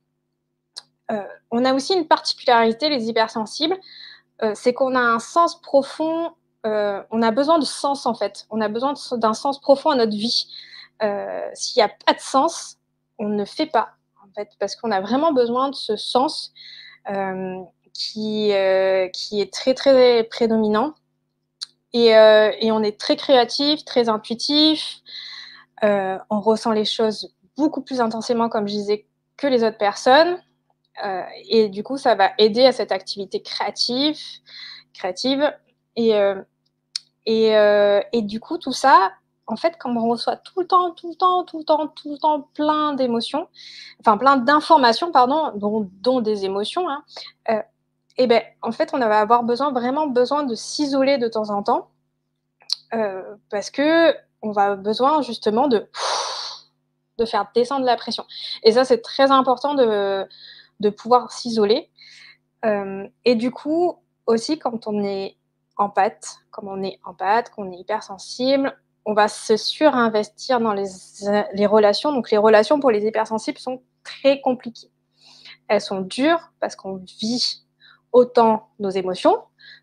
On 1.51 1.65
a 1.65 1.74
aussi 1.75 1.94
une 1.94 2.08
particularité, 2.08 2.89
les 2.89 3.08
hypersensibles, 3.08 3.77
c'est 4.54 4.74
qu'on 4.74 4.96
a 4.96 5.00
un 5.00 5.20
sens 5.20 5.62
profond, 5.62 6.32
on 6.63 7.22
a 7.22 7.32
besoin 7.32 7.60
de 7.60 7.66
sens 7.66 8.06
en 8.06 8.13
fait, 8.13 8.46
on 8.50 8.62
a 8.62 8.68
besoin 8.68 8.94
d'un 9.13 9.34
sens 9.34 9.60
profond 9.60 9.92
à 9.92 9.96
notre 9.96 10.12
vie. 10.12 10.48
S'il 11.54 11.80
n'y 11.80 11.84
a 11.84 11.92
pas 12.06 12.13
de 12.13 12.20
sens, 12.20 12.78
on 13.20 13.30
ne 13.30 13.46
fait 13.46 13.68
pas 13.68 13.94
fait, 14.36 14.50
parce 14.60 14.75
qu'on 14.75 14.92
a 14.92 15.02
vraiment 15.02 15.32
besoin 15.34 15.70
de 15.70 15.75
ce 15.75 15.96
sens 15.96 16.54
euh, 17.10 17.62
qui, 17.94 18.52
euh, 18.54 19.08
qui 19.10 19.42
est 19.42 19.54
très, 19.54 19.74
très 19.74 20.24
prédominant. 20.24 20.94
Et, 21.94 22.16
euh, 22.16 22.52
et 22.60 22.72
on 22.72 22.82
est 22.82 23.00
très 23.00 23.16
créatif, 23.16 23.86
très 23.86 24.10
intuitif. 24.10 25.02
on 25.82 26.40
ressent 26.40 26.72
les 26.72 26.86
choses 26.86 27.36
beaucoup 27.58 27.82
plus 27.82 28.02
intensément, 28.02 28.50
comme 28.50 28.68
je 28.68 28.74
disais, 28.74 29.06
que 29.38 29.48
les 29.48 29.63
autres 29.63 29.78
personnes. 29.78 30.38
Et 31.50 31.70
du 31.70 31.84
coup, 31.84 31.98
ça 31.98 32.16
va 32.16 32.32
aider 32.38 32.66
à 32.66 32.72
cette 32.72 32.92
activité 32.92 33.42
créative. 33.42 34.20
créative. 34.94 35.52
Et, 35.96 36.12
et, 37.26 37.48
et, 38.14 38.22
du 38.22 38.40
coup, 38.40 38.58
tout 38.58 38.74
ça, 38.74 39.12
en 39.48 39.56
fait, 39.56 39.76
quand 39.78 39.96
on 39.96 40.10
reçoit 40.10 40.38
tout 40.38 40.62
le 40.62 40.68
temps, 40.68 40.92
tout 40.92 41.10
le 41.10 41.16
temps, 41.16 41.44
tout 41.44 41.60
le 41.60 41.66
temps, 41.66 41.88
tout 41.88 42.12
le 42.12 42.18
temps 42.18 42.48
plein 42.54 42.94
d'émotions, 42.94 43.48
enfin 44.00 44.18
plein 44.18 44.38
d'informations, 44.38 45.12
pardon, 45.12 45.52
dont, 45.56 46.22
des 46.22 46.46
émotions, 46.46 46.90
hein, 46.90 47.04
euh, 47.50 47.62
et 48.18 48.28
ben, 48.28 48.42
en 48.62 48.72
fait, 48.72 48.94
on 48.94 49.00
va 49.00 49.20
avoir 49.20 49.44
besoin, 49.44 49.72
vraiment 49.72 50.08
besoin 50.08 50.44
de 50.44 50.56
s'isoler 50.56 51.18
de 51.18 51.28
temps 51.28 51.50
en 51.50 51.64
temps, 51.64 51.90
euh, 52.94 53.36
parce 53.50 53.70
que 53.70 54.16
on 54.42 54.52
va 54.52 54.64
avoir 54.64 54.78
besoin 54.78 55.22
justement 55.22 55.68
de, 55.68 55.88
de 57.18 57.26
faire 57.26 57.48
descendre 57.56 57.86
la 57.86 57.96
pression. 57.96 58.26
Et 58.64 58.74
ça, 58.74 58.86
c'est 58.86 59.02
très 59.02 59.32
important 59.32 59.74
de, 59.74 60.28
de 60.84 60.90
pouvoir 60.90 61.32
s'isoler. 61.32 61.90
Euh, 62.66 63.08
et 63.25 63.36
du 63.36 63.52
coup, 63.52 63.98
aussi, 64.28 64.60
quand 64.60 64.88
on 64.88 65.04
est 65.04 65.38
en 65.78 65.90
pâte, 65.90 66.38
comme 66.52 66.68
on 66.68 66.84
est 66.84 67.00
en 67.04 67.13
pâte, 67.13 67.50
qu'on 67.50 67.72
est 67.72 67.78
hypersensible, 67.78 68.78
on 69.06 69.13
va 69.13 69.28
se 69.28 69.58
surinvestir 69.58 70.60
dans 70.60 70.74
les, 70.74 71.66
relations. 71.66 72.12
Donc 72.12 72.32
les 72.32 72.38
relations 72.38 72.80
pour 72.80 72.92
les 72.92 73.06
hypersensibles 73.06 73.58
sont 73.58 73.82
très 74.04 74.40
compliquées. 74.42 74.92
Elles 75.68 75.82
sont 75.82 76.02
dures 76.02 76.52
parce 76.60 76.75
qu'on 76.75 77.02
vit 77.20 77.63
autant 78.12 78.70
nos 78.80 78.90
émotions 78.90 79.38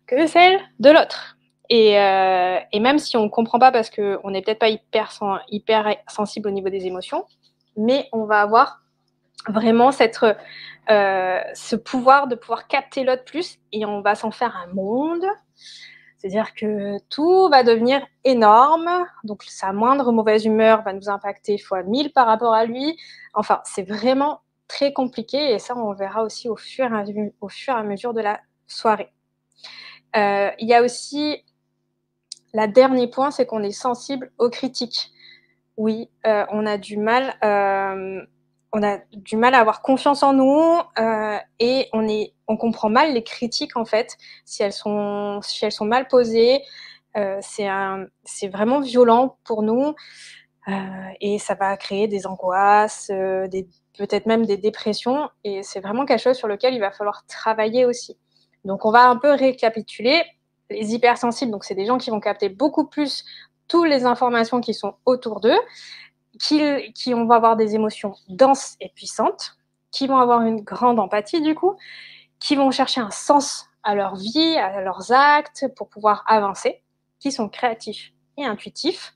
que 0.07 0.25
celles 0.27 0.59
de 0.79 0.89
l'autre. 0.89 1.37
Et, 1.69 1.99
euh, 1.99 2.59
même 2.79 2.99
si 2.99 3.15
on 3.17 3.25
ne 3.25 3.29
comprend 3.29 3.59
pas 3.59 3.71
parce 3.71 3.89
qu'on 3.89 4.31
n'est 4.31 4.41
peut-être 4.41 4.59
pas 4.59 4.69
hyper, 4.69 5.11
hyper 5.49 5.95
sensible 6.07 6.49
au 6.49 6.51
niveau 6.51 6.69
des 6.69 6.85
émotions, 6.85 7.25
mais 7.77 8.09
on 8.11 8.25
va 8.25 8.41
avoir 8.41 8.81
vraiment 9.47 9.91
cette, 9.91 10.19
euh, 10.89 11.39
ce 11.53 11.75
pouvoir 11.75 12.27
de 12.27 12.35
pouvoir 12.35 12.67
capter 12.67 13.03
l'autre 13.03 13.25
plus 13.25 13.59
et 13.71 13.85
on 13.85 14.01
va 14.01 14.15
s'en 14.15 14.31
faire 14.31 14.55
un 14.55 14.73
monde 14.73 15.25
c'est-à-dire 16.21 16.53
que 16.53 16.99
tout 17.09 17.49
va 17.49 17.63
devenir 17.63 18.05
énorme, 18.23 19.07
donc 19.23 19.41
sa 19.41 19.73
moindre 19.73 20.11
mauvaise 20.11 20.45
humeur 20.45 20.83
va 20.83 20.93
nous 20.93 21.09
impacter 21.09 21.57
fois 21.57 21.81
1000 21.81 22.13
par 22.13 22.27
rapport 22.27 22.53
à 22.53 22.65
lui. 22.65 22.95
Enfin, 23.33 23.59
c'est 23.65 23.81
vraiment 23.81 24.41
très 24.67 24.93
compliqué 24.93 25.51
et 25.51 25.57
ça, 25.57 25.75
on 25.75 25.93
verra 25.93 26.21
aussi 26.21 26.47
au 26.47 26.55
fur 26.55 26.85
et 26.85 26.95
à, 26.95 27.03
au 27.41 27.49
fur 27.49 27.73
et 27.73 27.77
à 27.77 27.81
mesure 27.81 28.13
de 28.13 28.21
la 28.21 28.39
soirée. 28.67 29.11
Euh, 30.15 30.51
il 30.59 30.67
y 30.67 30.75
a 30.75 30.83
aussi, 30.83 31.43
la 32.53 32.67
dernier 32.67 33.07
point, 33.07 33.31
c'est 33.31 33.47
qu'on 33.47 33.63
est 33.63 33.71
sensible 33.71 34.31
aux 34.37 34.51
critiques. 34.51 35.11
Oui, 35.75 36.11
euh, 36.27 36.45
on 36.51 36.67
a 36.67 36.77
du 36.77 36.97
mal 36.97 37.35
on 38.73 38.83
a 38.83 38.99
du 39.11 39.37
mal 39.37 39.53
à 39.53 39.59
avoir 39.59 39.81
confiance 39.81 40.23
en 40.23 40.33
nous 40.33 40.79
euh, 40.97 41.37
et 41.59 41.89
on 41.93 42.07
est, 42.07 42.33
on 42.47 42.57
comprend 42.57 42.89
mal 42.89 43.13
les 43.13 43.23
critiques 43.23 43.75
en 43.75 43.85
fait 43.85 44.17
si 44.45 44.63
elles 44.63 44.73
sont, 44.73 45.41
si 45.41 45.65
elles 45.65 45.71
sont 45.71 45.85
mal 45.85 46.07
posées. 46.07 46.61
Euh, 47.17 47.39
c'est 47.41 47.67
un, 47.67 48.05
c'est 48.23 48.47
vraiment 48.47 48.79
violent 48.79 49.37
pour 49.43 49.63
nous 49.63 49.93
euh, 50.69 50.71
et 51.19 51.39
ça 51.39 51.55
va 51.55 51.75
créer 51.75 52.07
des 52.07 52.25
angoisses, 52.25 53.09
euh, 53.11 53.47
des, 53.47 53.67
peut-être 53.97 54.25
même 54.25 54.45
des 54.45 54.57
dépressions 54.57 55.29
et 55.43 55.63
c'est 55.63 55.81
vraiment 55.81 56.05
quelque 56.05 56.21
chose 56.21 56.37
sur 56.37 56.47
lequel 56.47 56.73
il 56.73 56.79
va 56.79 56.91
falloir 56.91 57.25
travailler 57.25 57.85
aussi. 57.85 58.17
Donc 58.63 58.85
on 58.85 58.91
va 58.91 59.09
un 59.09 59.17
peu 59.17 59.31
récapituler. 59.33 60.23
Les 60.69 60.93
hypersensibles, 60.93 61.51
donc 61.51 61.65
c'est 61.65 61.75
des 61.75 61.85
gens 61.85 61.97
qui 61.97 62.11
vont 62.11 62.21
capter 62.21 62.47
beaucoup 62.47 62.87
plus 62.87 63.25
toutes 63.67 63.89
les 63.89 64.05
informations 64.05 64.61
qui 64.61 64.73
sont 64.73 64.95
autour 65.05 65.41
d'eux 65.41 65.59
qui, 66.41 67.13
vont 67.13 67.29
avoir 67.29 67.55
des 67.55 67.75
émotions 67.75 68.15
denses 68.27 68.75
et 68.79 68.89
puissantes, 68.89 69.57
qui 69.91 70.07
vont 70.07 70.17
avoir 70.17 70.41
une 70.41 70.61
grande 70.61 70.99
empathie 70.99 71.41
du 71.41 71.53
coup, 71.53 71.75
qui 72.39 72.55
vont 72.55 72.71
chercher 72.71 73.01
un 73.01 73.11
sens 73.11 73.67
à 73.83 73.93
leur 73.95 74.15
vie, 74.15 74.57
à 74.57 74.81
leurs 74.81 75.11
actes 75.11 75.67
pour 75.75 75.89
pouvoir 75.89 76.23
avancer, 76.27 76.81
qui 77.19 77.31
sont 77.31 77.49
créatifs 77.49 78.13
et 78.37 78.45
intuitifs, 78.45 79.15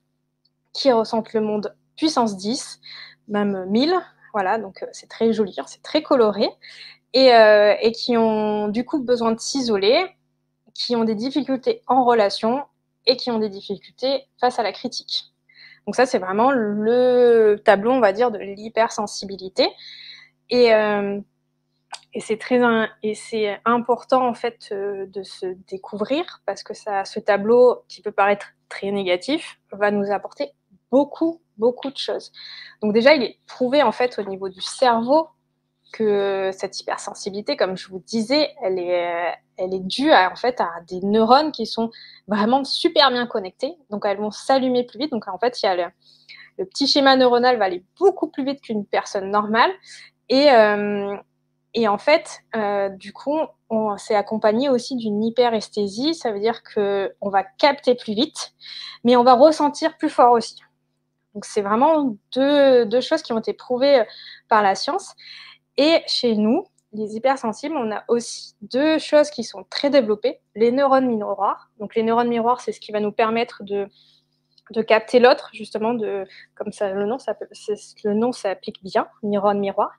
qui 0.74 0.92
ressentent 0.92 1.34
le 1.34 1.42
monde 1.42 1.76
puissance 1.96 2.38
10, 2.38 2.80
même 3.28 3.66
1000, 3.70 3.96
voilà, 4.34 4.60
donc 4.60 4.84
euh, 4.84 4.88
c'est 4.92 5.10
très 5.10 5.32
joli, 5.34 5.56
hein, 5.58 5.64
c'est 5.66 5.82
très 5.82 6.04
coloré, 6.04 6.50
euh, 7.16 7.76
et 7.82 7.92
qui 7.94 8.18
ont 8.18 8.68
du 8.68 8.84
coup 8.84 9.00
besoin 9.00 9.32
de 9.32 9.40
s'isoler, 9.40 10.06
qui 10.74 10.96
ont 10.96 11.06
des 11.06 11.16
difficultés 11.16 11.82
en 11.88 12.04
relation 12.04 12.64
et 13.06 13.16
qui 13.16 13.32
ont 13.32 13.40
des 13.40 13.50
difficultés 13.50 14.28
face 14.40 14.60
à 14.60 14.64
la 14.64 14.74
critique. 14.74 15.35
Donc 15.86 15.96
ça, 15.96 16.06
c'est 16.06 16.20
vraiment 16.20 16.52
le 16.52 17.58
tableau, 17.64 17.92
on 17.92 18.00
va 18.00 18.12
dire, 18.12 18.32
de 18.32 18.40
l'hypersensibilité. 18.40 19.70
Et, 20.50 20.74
euh, 20.74 21.20
et 22.14 22.22
c'est 22.22 22.38
très 22.38 22.60
et 23.04 23.14
c'est 23.14 23.60
important 23.66 24.28
en 24.28 24.34
fait 24.34 24.70
euh, 24.72 25.06
de 25.08 25.24
se 25.24 25.48
découvrir 25.68 26.42
parce 26.46 26.64
que 26.64 26.74
ça, 26.74 27.04
ce 27.04 27.20
tableau 27.20 27.84
qui 27.88 28.02
peut 28.02 28.12
paraître 28.12 28.48
très 28.70 28.92
négatif 28.92 29.60
va 29.72 29.92
nous 29.92 30.12
apporter 30.12 30.52
beaucoup 30.92 31.42
beaucoup 31.58 31.90
de 31.90 31.98
choses. 31.98 32.32
Donc 32.82 32.94
déjà, 32.94 33.14
il 33.16 33.24
est 33.24 33.40
prouvé 33.48 33.84
en 33.84 33.92
fait 33.92 34.18
au 34.20 34.24
niveau 34.24 34.50
du 34.50 34.62
cerveau 34.62 35.30
cette 35.98 36.80
hypersensibilité, 36.80 37.58
comme 37.58 37.78
je 37.78 37.90
vous 37.90 38.00
disais, 38.00 38.54
elle 38.62 38.80
est, 38.80 39.36
elle 39.58 39.74
est 39.74 39.80
due 39.80 40.12
à, 40.12 40.32
en 40.32 40.36
fait 40.36 40.60
à 40.62 40.70
des 40.88 41.02
neurones 41.02 41.52
qui 41.52 41.66
sont 41.66 41.92
vraiment 42.28 42.64
super 42.64 43.12
bien 43.12 43.26
connectés. 43.28 43.76
Donc 43.90 44.06
elles 44.06 44.18
vont 44.18 44.32
s'allumer 44.32 44.84
plus 44.84 45.00
vite. 45.00 45.12
Donc 45.12 45.28
en 45.28 45.38
fait, 45.38 45.58
le, 45.64 46.66
petit 46.66 46.88
schéma 46.88 47.16
neuronal 47.16 47.58
va 47.58 47.66
aller 47.66 47.84
beaucoup 48.00 48.28
plus 48.28 48.46
vite 48.46 48.62
qu'une 48.62 48.86
personne 48.86 49.30
normale. 49.30 49.72
Et, 50.30 50.52
euh, 50.52 51.16
en 51.88 51.98
fait, 51.98 52.40
euh, 52.56 52.90
du 52.90 53.12
coup, 53.12 53.38
on 53.70 53.98
s'est 53.98 54.16
accompagné 54.16 54.70
aussi 54.70 54.96
d'une 54.96 55.24
hyperesthésie. 55.24 56.16
Ça 56.16 56.32
veut 56.32 56.40
dire 56.40 56.64
que 56.64 57.14
on 57.22 57.30
va 57.30 57.44
capter 57.44 57.96
plus 57.96 58.14
vite, 58.14 58.54
mais 59.04 59.16
on 59.18 59.24
va 59.24 59.34
ressentir 59.34 59.98
plus 59.98 60.10
fort 60.10 60.32
aussi. 60.32 60.56
Donc 61.34 61.44
c'est 61.44 61.62
vraiment 61.62 62.16
deux 62.34 63.02
choses 63.02 63.22
qui 63.22 63.34
ont 63.34 63.40
été 63.40 63.52
prouvées 63.52 64.04
par 64.48 64.62
la 64.62 64.74
science. 64.74 65.16
Et 65.78 66.02
chez 66.08 66.36
nous, 66.36 66.66
les 66.94 67.16
hypersensibles, 67.16 67.76
on 67.76 67.92
a 67.92 68.04
aussi 68.08 68.56
deux 68.62 68.98
choses 69.00 69.30
qui 69.30 69.44
sont 69.44 69.66
très 69.70 69.90
développées. 69.90 70.40
Les 70.56 70.72
neurones 70.72 71.08
miroirs. 71.08 71.70
Donc 71.80 71.96
les 71.96 72.04
neurones 72.04 72.30
miroirs, 72.30 72.62
c'est 72.62 72.72
ce 72.72 72.80
qui 72.80 72.92
va 72.92 73.00
nous 73.00 73.12
permettre 73.12 73.64
de, 73.64 73.90
capter 74.88 75.20
l'autre, 75.20 75.50
justement, 75.54 75.94
de, 75.94 76.26
comme 76.56 76.72
ça, 76.72 76.92
le 76.92 77.06
nom, 77.06 77.20
ça, 77.20 77.38
le 78.04 78.14
nom 78.14 78.32
s'applique 78.32 78.82
bien, 78.84 79.08
neurone 79.24 79.60
miroir. 79.60 79.92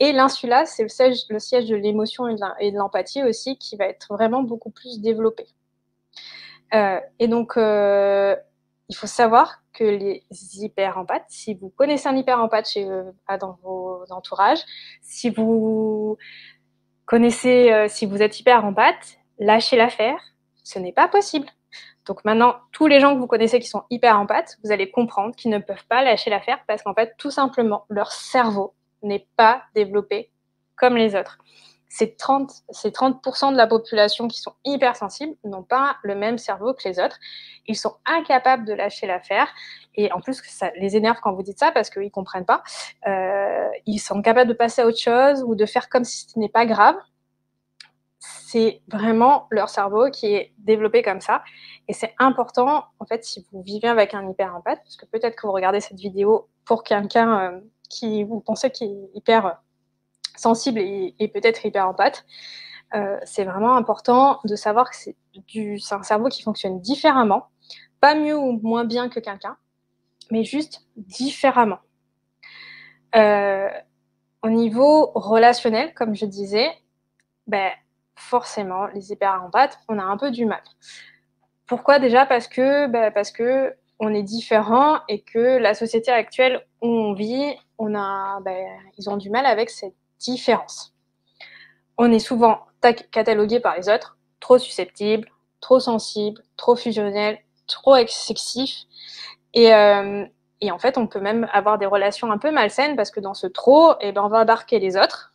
Et 0.00 0.12
l'insula, 0.12 0.64
c'est 0.64 0.84
le 0.84 0.88
siège, 0.88 1.22
le 1.28 1.40
siège 1.40 1.66
de 1.66 1.76
l'émotion 1.76 2.28
et 2.28 2.72
de 2.72 2.76
l'empathie 2.76 3.22
aussi, 3.22 3.58
qui 3.58 3.76
va 3.76 3.86
être 3.86 4.14
vraiment 4.14 4.42
beaucoup 4.42 4.70
plus 4.70 5.00
développé. 5.00 5.46
Euh, 6.74 7.00
et 7.18 7.28
donc, 7.28 7.56
euh, 7.56 8.36
il 8.88 8.96
faut 8.96 9.06
savoir 9.06 9.62
que 9.78 9.84
les 9.84 10.24
hyper-empathes, 10.30 11.26
si 11.28 11.54
vous 11.54 11.70
connaissez 11.70 12.08
un 12.08 12.16
hyper-empathe 12.16 12.68
chez, 12.68 12.84
euh, 12.84 13.04
dans 13.40 13.58
vos 13.62 14.04
entourages, 14.10 14.60
si 15.02 15.30
vous 15.30 16.18
connaissez, 17.06 17.72
euh, 17.72 17.86
si 17.88 18.04
vous 18.04 18.20
êtes 18.20 18.40
hyper-empathe, 18.40 19.18
lâchez 19.38 19.76
l'affaire, 19.76 20.20
ce 20.64 20.80
n'est 20.80 20.92
pas 20.92 21.06
possible. 21.06 21.46
Donc 22.06 22.24
maintenant, 22.24 22.56
tous 22.72 22.88
les 22.88 22.98
gens 23.00 23.14
que 23.14 23.20
vous 23.20 23.28
connaissez 23.28 23.60
qui 23.60 23.68
sont 23.68 23.84
hyper-empathes, 23.90 24.58
vous 24.64 24.72
allez 24.72 24.90
comprendre 24.90 25.36
qu'ils 25.36 25.50
ne 25.50 25.58
peuvent 25.58 25.86
pas 25.88 26.02
lâcher 26.02 26.30
l'affaire 26.30 26.58
parce 26.66 26.82
qu'en 26.82 26.94
fait, 26.94 27.14
tout 27.16 27.30
simplement, 27.30 27.84
leur 27.88 28.10
cerveau 28.10 28.74
n'est 29.02 29.28
pas 29.36 29.62
développé 29.74 30.32
comme 30.74 30.96
les 30.96 31.14
autres. 31.14 31.38
Ces 31.88 32.14
30, 32.14 32.52
ces 32.70 32.92
30 32.92 33.22
de 33.52 33.56
la 33.56 33.66
population 33.66 34.28
qui 34.28 34.40
sont 34.40 34.52
hypersensibles 34.64 35.34
n'ont 35.44 35.62
pas 35.62 35.96
le 36.02 36.14
même 36.14 36.38
cerveau 36.38 36.74
que 36.74 36.86
les 36.86 37.00
autres. 37.00 37.18
Ils 37.66 37.76
sont 37.76 37.94
incapables 38.04 38.66
de 38.66 38.74
lâcher 38.74 39.06
l'affaire. 39.06 39.48
Et 39.94 40.12
en 40.12 40.20
plus, 40.20 40.42
ça 40.44 40.70
les 40.76 40.96
énerve 40.96 41.18
quand 41.22 41.32
vous 41.32 41.42
dites 41.42 41.58
ça 41.58 41.72
parce 41.72 41.88
qu'ils 41.90 42.02
ne 42.02 42.08
comprennent 42.10 42.44
pas. 42.44 42.62
Euh, 43.06 43.68
ils 43.86 43.98
sont 43.98 44.20
capables 44.20 44.48
de 44.48 44.54
passer 44.54 44.82
à 44.82 44.86
autre 44.86 44.98
chose 44.98 45.42
ou 45.42 45.54
de 45.54 45.66
faire 45.66 45.88
comme 45.88 46.04
si 46.04 46.28
ce 46.28 46.38
n'est 46.38 46.50
pas 46.50 46.66
grave. 46.66 46.96
C'est 48.20 48.82
vraiment 48.88 49.46
leur 49.50 49.68
cerveau 49.68 50.10
qui 50.10 50.34
est 50.34 50.52
développé 50.58 51.02
comme 51.02 51.20
ça. 51.20 51.42
Et 51.88 51.92
c'est 51.94 52.14
important, 52.18 52.84
en 52.98 53.06
fait, 53.06 53.24
si 53.24 53.46
vous 53.50 53.62
vivez 53.62 53.88
avec 53.88 54.14
un 54.14 54.28
hyper 54.28 54.54
empathe, 54.54 54.80
parce 54.82 54.96
que 54.96 55.06
peut-être 55.06 55.36
que 55.36 55.46
vous 55.46 55.52
regardez 55.52 55.80
cette 55.80 55.98
vidéo 55.98 56.48
pour 56.64 56.82
quelqu'un 56.82 57.40
euh, 57.40 57.60
qui 57.88 58.24
vous 58.24 58.40
pensez 58.40 58.70
qui 58.70 58.84
est 58.84 59.10
hyper 59.14 59.58
sensible 60.38 60.80
et, 60.80 61.30
peut-être 61.32 61.64
hyper 61.64 61.88
empathe, 61.88 62.24
euh, 62.94 63.18
c'est 63.24 63.44
vraiment 63.44 63.76
important 63.76 64.40
de 64.44 64.56
savoir 64.56 64.90
que 64.90 64.96
c'est 64.96 65.14
un 65.90 66.02
cerveau 66.02 66.28
qui 66.28 66.42
fonctionne 66.42 66.80
différemment, 66.80 67.48
pas 68.00 68.14
mieux 68.14 68.36
ou 68.36 68.58
moins 68.62 68.84
bien 68.84 69.08
que 69.08 69.20
quelqu'un, 69.20 69.56
mais 70.30 70.44
juste 70.44 70.86
différemment. 70.96 71.80
Euh, 73.16 73.68
au 74.42 74.48
niveau 74.48 75.10
relationnel, 75.14 75.92
comme 75.94 76.14
je 76.14 76.26
disais, 76.26 76.70
ben, 77.46 77.70
forcément, 78.16 78.86
les 78.88 79.12
hyper 79.12 79.42
empathes, 79.42 79.78
on 79.88 79.98
a 79.98 80.02
un 80.02 80.16
peu 80.16 80.30
du 80.30 80.44
mal. 80.44 80.62
Pourquoi 81.66 81.98
déjà? 81.98 82.26
Parce 82.26 82.48
que, 82.48 82.86
ben, 82.86 83.12
parce 83.12 83.30
que 83.30 83.74
on 84.00 84.14
est 84.14 84.22
différent 84.22 85.00
et 85.08 85.22
que 85.22 85.58
la 85.58 85.74
société 85.74 86.10
actuelle 86.10 86.64
où 86.82 86.88
on 86.88 87.14
vit, 87.14 87.56
on 87.78 87.94
a, 87.94 88.40
ben, 88.42 88.66
ils 88.96 89.10
ont 89.10 89.16
du 89.16 89.28
mal 89.30 89.44
avec 89.44 89.70
cette 89.70 89.94
différence. 90.18 90.94
On 91.96 92.12
est 92.12 92.18
souvent 92.18 92.60
catalogué 93.10 93.60
par 93.60 93.76
les 93.76 93.88
autres, 93.88 94.18
trop 94.40 94.58
susceptible, 94.58 95.28
trop 95.60 95.80
sensible, 95.80 96.42
trop 96.56 96.76
fusionnel, 96.76 97.38
trop 97.66 97.96
excessif. 97.96 98.84
Et, 99.54 99.74
euh, 99.74 100.24
et, 100.60 100.70
en 100.70 100.78
fait, 100.78 100.98
on 100.98 101.06
peut 101.06 101.20
même 101.20 101.48
avoir 101.52 101.78
des 101.78 101.86
relations 101.86 102.30
un 102.30 102.38
peu 102.38 102.50
malsaines 102.50 102.96
parce 102.96 103.10
que 103.10 103.20
dans 103.20 103.34
ce 103.34 103.46
trop, 103.46 103.94
eh 104.00 104.12
ben, 104.12 104.22
on 104.22 104.28
va 104.28 104.40
embarquer 104.40 104.78
les 104.78 104.96
autres. 104.96 105.34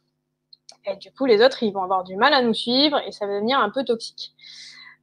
Et 0.85 0.95
du 0.97 1.11
coup, 1.11 1.25
les 1.25 1.41
autres, 1.41 1.63
ils 1.63 1.71
vont 1.71 1.83
avoir 1.83 2.03
du 2.03 2.15
mal 2.15 2.33
à 2.33 2.41
nous 2.41 2.53
suivre 2.53 2.99
et 3.07 3.11
ça 3.11 3.25
va 3.25 3.35
devenir 3.35 3.59
un 3.59 3.69
peu 3.69 3.83
toxique. 3.83 4.33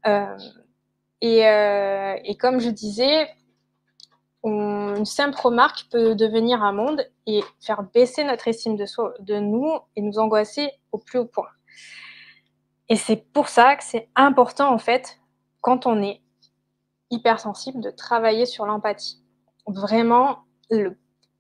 Euh, 0.07 0.37
et, 1.21 1.47
euh, 1.47 2.17
et, 2.25 2.37
comme 2.37 2.61
je 2.61 2.71
disais, 2.71 3.29
une 4.43 5.05
simple 5.05 5.39
remarque 5.39 5.87
peut 5.91 6.15
devenir 6.15 6.63
un 6.63 6.73
monde 6.73 7.05
et 7.27 7.43
faire 7.61 7.83
baisser 7.83 8.25
notre 8.25 8.49
estime 8.49 8.77
de, 8.77 8.87
soi, 8.87 9.13
de 9.21 9.37
nous 9.37 9.71
et 9.97 10.03
nous 10.03 10.19
angoisser 10.19 10.71
au 10.93 10.99
plus 10.99 11.19
haut 11.19 11.27
point. 11.27 11.49
Et 12.89 12.97
c'est 12.97 13.17
pour 13.33 13.49
ça 13.49 13.77
que 13.77 13.85
c'est 13.85 14.09
important, 14.17 14.73
en 14.73 14.79
fait, 14.79 15.21
quand 15.61 15.87
on 15.87 16.03
est 16.03 16.23
hypersensible, 17.11 17.81
de 17.81 17.91
travailler 17.91 18.47
sur 18.47 18.67
l'empathie. 18.67 19.23
Vraiment, 19.67 20.41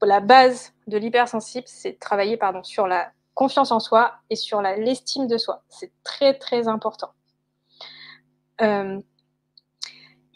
la 0.03 0.21
base 0.21 0.73
de 0.87 0.99
l'hypersensible, 0.99 1.67
c'est 1.67 1.93
de 1.93 1.99
travailler 1.99 2.37
pardon, 2.37 2.63
sur 2.63 2.87
la 2.87 3.13
confiance 3.35 3.73
en 3.73 3.81
soi 3.81 4.15
et 4.29 4.37
sur 4.37 4.61
l'estime 4.61 5.27
de 5.27 5.39
soi. 5.39 5.63
C'est 5.69 5.93
très, 6.03 6.35
très 6.35 6.69
important. 6.69 7.11
Euh, 8.61 9.01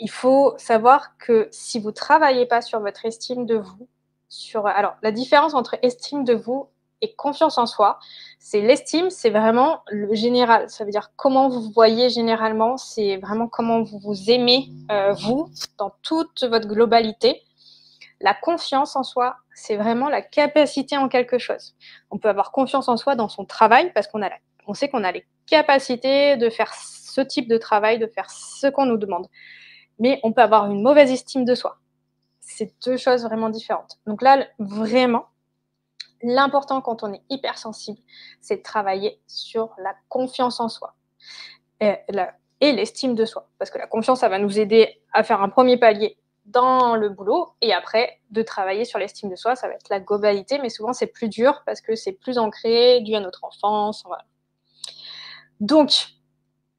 il 0.04 0.10
faut 0.10 0.52
savoir 0.58 1.16
que 1.16 1.48
si 1.50 1.80
vous 1.80 1.90
travaillez 1.90 2.44
pas 2.44 2.60
sur 2.60 2.78
votre 2.78 3.06
estime 3.06 3.46
de 3.46 3.54
vous, 3.56 3.88
sur 4.28 4.66
alors 4.66 4.96
la 5.02 5.10
différence 5.10 5.54
entre 5.54 5.76
estime 5.80 6.24
de 6.24 6.34
vous 6.34 6.68
et 7.00 7.14
confiance 7.14 7.56
en 7.56 7.64
soi, 7.64 7.98
c'est 8.38 8.60
l'estime, 8.60 9.08
c'est 9.08 9.30
vraiment 9.30 9.80
le 9.88 10.14
général. 10.14 10.68
Ça 10.68 10.84
veut 10.84 10.90
dire 10.90 11.12
comment 11.16 11.48
vous 11.48 11.70
voyez 11.70 12.10
généralement, 12.10 12.76
c'est 12.76 13.16
vraiment 13.16 13.48
comment 13.48 13.82
vous 13.82 13.98
vous 13.98 14.30
aimez 14.30 14.68
euh, 14.92 15.14
vous 15.14 15.48
dans 15.78 15.94
toute 16.02 16.44
votre 16.44 16.68
globalité. 16.68 17.40
La 18.20 18.34
confiance 18.34 18.96
en 18.96 19.04
soi, 19.04 19.36
c'est 19.54 19.76
vraiment 19.76 20.10
la 20.10 20.20
capacité 20.20 20.98
en 20.98 21.08
quelque 21.08 21.38
chose. 21.38 21.74
On 22.10 22.18
peut 22.18 22.28
avoir 22.28 22.52
confiance 22.52 22.90
en 22.90 22.98
soi 22.98 23.16
dans 23.16 23.30
son 23.30 23.46
travail 23.46 23.90
parce 23.94 24.06
qu'on 24.06 24.22
a 24.22 24.28
on 24.66 24.74
sait 24.74 24.90
qu'on 24.90 25.02
a 25.02 25.12
les 25.12 25.24
capacités 25.46 26.36
de 26.36 26.50
faire 26.50 26.74
ce 26.74 27.22
type 27.22 27.48
de 27.48 27.56
travail, 27.56 27.98
de 27.98 28.06
faire 28.06 28.28
ce 28.30 28.66
qu'on 28.66 28.84
nous 28.84 28.98
demande 28.98 29.28
mais 29.98 30.20
on 30.22 30.32
peut 30.32 30.42
avoir 30.42 30.70
une 30.70 30.82
mauvaise 30.82 31.10
estime 31.10 31.44
de 31.44 31.54
soi. 31.54 31.78
C'est 32.40 32.72
deux 32.84 32.96
choses 32.96 33.24
vraiment 33.24 33.48
différentes. 33.48 33.98
Donc 34.06 34.22
là, 34.22 34.46
vraiment, 34.58 35.26
l'important 36.22 36.80
quand 36.80 37.02
on 37.02 37.12
est 37.12 37.22
hypersensible, 37.30 37.98
c'est 38.40 38.58
de 38.58 38.62
travailler 38.62 39.20
sur 39.26 39.74
la 39.78 39.94
confiance 40.08 40.60
en 40.60 40.68
soi 40.68 40.94
et 41.80 42.72
l'estime 42.72 43.14
de 43.14 43.24
soi. 43.24 43.48
Parce 43.58 43.70
que 43.70 43.78
la 43.78 43.86
confiance, 43.86 44.20
ça 44.20 44.28
va 44.28 44.38
nous 44.38 44.58
aider 44.58 45.02
à 45.12 45.22
faire 45.22 45.42
un 45.42 45.48
premier 45.48 45.76
palier 45.76 46.18
dans 46.46 46.94
le 46.96 47.08
boulot 47.08 47.54
et 47.62 47.72
après 47.72 48.20
de 48.30 48.42
travailler 48.42 48.84
sur 48.84 48.98
l'estime 48.98 49.30
de 49.30 49.36
soi, 49.36 49.56
ça 49.56 49.66
va 49.66 49.74
être 49.74 49.88
la 49.88 50.00
globalité, 50.00 50.58
mais 50.58 50.68
souvent 50.68 50.92
c'est 50.92 51.06
plus 51.06 51.28
dur 51.28 51.62
parce 51.64 51.80
que 51.80 51.94
c'est 51.94 52.12
plus 52.12 52.36
ancré, 52.36 53.00
dû 53.00 53.14
à 53.14 53.20
notre 53.20 53.44
enfance. 53.44 54.04
Donc, 55.60 56.08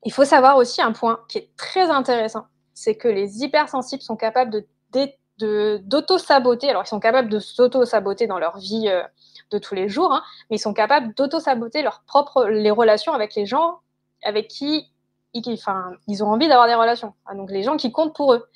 il 0.03 0.13
faut 0.13 0.25
savoir 0.25 0.57
aussi 0.57 0.81
un 0.81 0.91
point 0.91 1.19
qui 1.27 1.39
est 1.39 1.49
très 1.57 1.89
intéressant, 1.89 2.45
c'est 2.75 2.95
que 2.95 3.07
les 3.07 3.41
hypersensibles 3.41 4.03
sont 4.03 4.17
capables 4.17 4.63
de, 4.91 5.77
d'auto-saboter. 5.79 6.69
Alors, 6.69 6.83
ils 6.83 6.89
sont 6.89 6.99
capables 6.99 7.29
de 7.29 7.39
s'auto-saboter 7.39 8.27
dans 8.27 8.37
leur 8.37 8.57
vie 8.57 8.89
euh, 8.89 9.01
de 9.49 9.57
tous 9.57 9.73
les 9.73 9.89
jours, 9.89 10.13
hein, 10.13 10.21
mais 10.49 10.57
ils 10.57 10.59
sont 10.59 10.73
capables 10.73 11.13
d'auto-saboter 11.15 11.81
leurs 11.81 12.01
propres 12.01 12.45
les 12.45 12.71
relations 12.71 13.13
avec 13.13 13.33
les 13.33 13.45
gens 13.45 13.79
avec 14.23 14.47
qui 14.47 14.91
ils, 15.33 16.23
ont 16.23 16.27
envie 16.27 16.47
d'avoir 16.47 16.67
des 16.67 16.75
relations. 16.75 17.13
Ah, 17.25 17.35
donc, 17.35 17.49
les 17.49 17.63
gens 17.63 17.77
qui 17.77 17.91
comptent 17.91 18.15
pour 18.15 18.33
eux. 18.33 18.47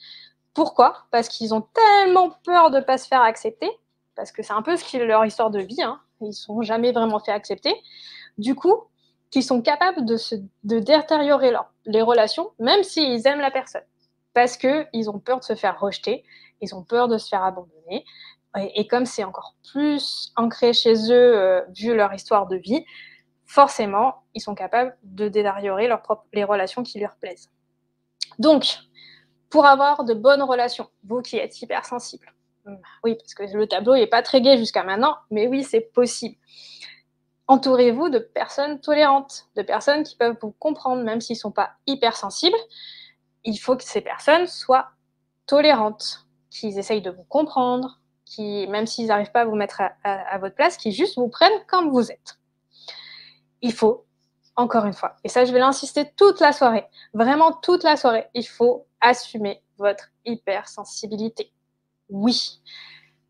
Pourquoi? 0.54 1.06
Parce 1.12 1.28
qu'ils 1.28 1.54
ont 1.54 1.62
tellement 1.62 2.32
peur 2.44 2.72
de 2.72 2.78
ne 2.78 2.84
pas 2.84 2.98
se 2.98 3.08
faire 3.08 3.22
accepter, 3.22 3.70
parce 4.16 4.32
que 4.32 4.44
c'est 4.44 4.54
un 4.54 4.62
peu 4.62 4.78
ce 4.78 4.84
qui 4.84 4.98
est 4.98 5.06
leur 5.06 5.26
histoire 5.26 5.52
de 5.52 5.60
vie. 5.60 5.82
Hein, 5.82 6.00
ils 6.22 6.28
ne 6.28 6.34
sont 6.34 6.62
jamais 6.62 6.92
vraiment 6.92 7.20
fait 7.20 7.32
accepter. 7.32 7.76
Du 8.38 8.56
coup, 8.56 8.76
qu'ils 9.30 9.44
sont 9.44 9.62
capables 9.62 10.06
de, 10.06 10.18
se, 10.18 10.36
détériorer 10.64 11.54
les 11.86 12.02
relations, 12.02 12.52
même 12.60 12.84
s'ils 12.84 13.26
aiment 13.28 13.42
la 13.42 13.52
personne 13.52 13.84
parce 14.34 14.58
qu'ils 14.58 15.10
ont 15.10 15.20
peur 15.20 15.40
de 15.40 15.44
se 15.44 15.56
faire 15.56 15.80
rejeter, 15.80 16.24
ils 16.62 16.76
ont 16.76 16.84
peur 16.84 17.08
de 17.08 17.18
se 17.18 17.28
faire 17.28 17.44
abandonner. 17.44 18.06
Et, 18.76 18.88
comme 18.88 19.06
c'est 19.06 19.24
encore 19.24 19.56
plus 19.72 20.32
ancré 20.36 20.74
chez 20.74 20.94
eux, 21.12 21.38
euh, 21.38 21.62
vu 21.76 21.96
leur 21.96 22.14
histoire 22.14 22.48
de 22.48 22.56
vie, 22.56 22.84
forcément, 23.46 24.24
ils 24.34 24.42
sont 24.42 24.56
capables 24.56 24.98
de 25.04 25.28
détériorer 25.28 25.88
leur 25.88 26.02
propre, 26.02 26.26
les 26.34 26.44
relations 26.44 26.82
qui 26.82 27.00
leur 27.00 27.16
plaisent. 27.18 27.52
Donc, 28.40 28.80
pour 29.50 29.66
avoir 29.66 30.04
de 30.04 30.14
bonnes 30.14 30.42
relations, 30.42 30.88
vous 31.04 31.22
qui 31.22 31.38
êtes 31.38 31.62
hypersensible, 31.62 32.34
hmm, 32.66 32.76
oui, 33.04 33.16
parce 33.16 33.36
que 33.36 33.44
le 33.56 33.68
tableau 33.68 33.96
n'est 33.96 34.08
pas 34.08 34.24
très 34.24 34.42
gai 34.42 34.58
jusqu'à 34.58 34.84
maintenant, 34.84 35.18
mais 35.30 35.48
oui, 35.48 35.64
c'est 35.64 35.82
possible. 35.82 36.36
Entourez-vous 37.48 38.10
de 38.10 38.20
personnes 38.20 38.80
tolérantes, 38.80 39.48
de 39.56 39.64
personnes 39.64 40.04
qui 40.04 40.16
peuvent 40.16 40.38
vous 40.42 40.52
comprendre, 40.52 41.04
même 41.04 41.22
s'ils 41.22 41.36
ne 41.36 41.40
sont 41.40 41.52
pas 41.52 41.72
hypersensibles, 41.88 42.58
il 43.44 43.58
faut 43.58 43.76
que 43.76 43.84
ces 43.84 44.02
personnes 44.02 44.48
soient 44.48 44.90
tolérantes, 45.46 46.28
qu'ils 46.50 46.78
essayent 46.78 47.02
de 47.02 47.12
vous 47.12 47.24
comprendre, 47.24 48.00
qui, 48.26 48.68
même 48.68 48.86
s'ils 48.86 49.08
n'arrivent 49.08 49.32
pas 49.32 49.42
à 49.42 49.46
vous 49.46 49.56
mettre 49.56 49.82
à, 50.04 50.38
votre 50.38 50.56
place, 50.56 50.78
qui 50.78 50.92
juste 50.92 51.18
vous 51.18 51.30
prennent 51.30 51.66
comme 51.68 51.90
vous 51.90 52.12
êtes. 52.12 52.40
Il 53.62 53.74
faut, 53.74 54.06
encore 54.56 54.86
une 54.86 54.94
fois, 54.94 55.16
et 55.24 55.30
ça 55.30 55.46
je 55.46 55.52
vais 55.52 55.60
l'insister 55.60 56.12
toute 56.16 56.40
la 56.40 56.54
soirée, 56.54 56.86
vraiment 57.14 57.52
toute 57.52 57.84
la 57.84 57.98
soirée, 57.98 58.28
il 58.34 58.48
faut 58.48 58.86
assumer 59.02 59.64
votre 59.78 60.10
hypersensibilité. 60.26 61.52
Oui, 62.10 62.62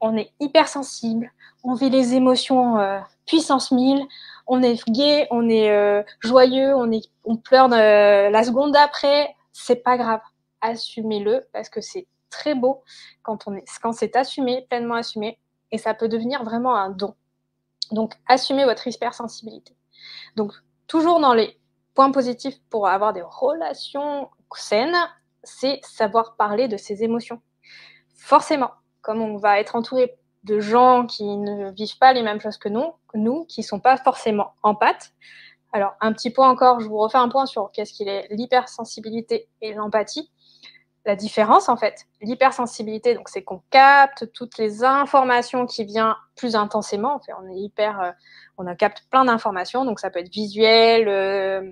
on 0.02 0.17
est 0.17 0.32
hypersensible, 0.39 1.32
on 1.63 1.74
vit 1.74 1.89
les 1.89 2.13
émotions 2.13 2.80
euh, 2.80 3.00
puissance 3.26 3.72
1000, 3.72 4.06
on 4.48 4.62
est 4.63 4.88
gai, 4.89 5.28
on 5.32 5.48
est 5.50 5.69
euh, 5.72 6.04
joyeux, 6.19 6.74
on, 6.76 6.91
est, 6.91 7.10
on 7.24 7.38
pleure 7.38 7.72
euh, 7.72 8.30
la 8.30 8.43
seconde 8.43 8.74
d'après, 8.74 9.36
c'est 9.60 9.84
pas 9.84 9.98
grave. 9.98 10.22
Assumez-le 10.62 11.48
parce 11.54 11.69
que 11.69 11.82
c'est 11.82 12.08
très 12.30 12.56
beau 12.56 12.84
quand 13.24 13.48
on 13.48 13.56
est, 13.56 13.65
quand 13.82 13.93
c'est 13.93 14.15
assumé, 14.15 14.65
pleinement 14.69 14.95
assumé, 14.95 15.39
et 15.72 15.78
ça 15.78 15.93
peut 15.93 16.08
devenir 16.08 16.43
vraiment 16.43 16.76
un 16.76 16.89
don. 16.89 17.15
Donc, 17.91 18.13
assumez 18.28 18.65
votre 18.65 18.88
hypersensibilité. 18.88 19.76
Donc, 20.36 20.54
toujours 20.88 21.19
dans 21.19 21.34
les 21.34 21.60
points 21.93 22.12
positifs 22.12 22.60
pour 22.69 22.88
avoir 22.88 23.13
des 23.13 23.22
relations 23.22 24.30
saines, 24.56 24.98
c'est 25.43 25.80
savoir 25.84 26.36
parler 26.36 26.67
de 26.67 26.78
ses 26.78 27.04
émotions. 27.04 27.41
Forcément, 28.15 28.72
comme 29.02 29.22
on 29.22 29.38
va 29.38 29.60
être 29.60 29.76
entouré 29.76 30.17
de 30.43 30.60
gens 30.60 31.06
qui 31.06 31.26
ne 31.38 31.72
vivent 31.72 31.98
pas 31.98 32.13
les 32.13 32.22
mêmes 32.22 32.39
choses 32.39 32.58
que 32.58 32.69
nous, 32.69 32.93
nous 33.13 33.45
qui 33.45 33.62
ne 33.62 33.65
sont 33.65 33.80
pas 33.80 33.98
forcément 33.98 34.54
empathes, 34.63 35.13
alors, 35.71 35.95
un 36.01 36.13
petit 36.13 36.32
point 36.32 36.49
encore, 36.49 36.79
je 36.79 36.88
vous 36.88 36.97
refais 36.97 37.17
un 37.17 37.29
point 37.29 37.45
sur 37.45 37.71
qu'est-ce 37.71 37.93
qu'il 37.93 38.08
est 38.08 38.27
l'hypersensibilité 38.32 39.49
et 39.62 39.73
l'empathie. 39.73 40.32
la 41.05 41.15
différence 41.15 41.69
en 41.69 41.77
fait. 41.77 42.05
L'hypersensibilité, 42.21 43.15
donc 43.15 43.29
c'est 43.29 43.43
qu'on 43.43 43.62
capte 43.71 44.32
toutes 44.34 44.58
les 44.58 44.84
informations 44.84 45.65
qui 45.65 45.86
viennent 45.86 46.13
plus 46.36 46.55
intensément. 46.55 47.15
En 47.15 47.19
fait, 47.19 47.32
on 47.41 47.49
est 47.49 47.58
hyper, 47.58 48.01
euh, 48.01 48.12
on 48.58 48.75
capte 48.75 49.03
plein 49.10 49.25
d'informations, 49.25 49.86
donc 49.86 49.99
ça 49.99 50.10
peut 50.12 50.19
être 50.19 50.32
visuel, 50.32 51.08
euh, 51.08 51.71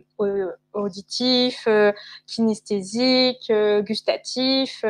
auditif, 0.73 1.65
euh, 1.67 1.91
kinesthésique, 2.25 3.51
gustatif. 3.81 4.85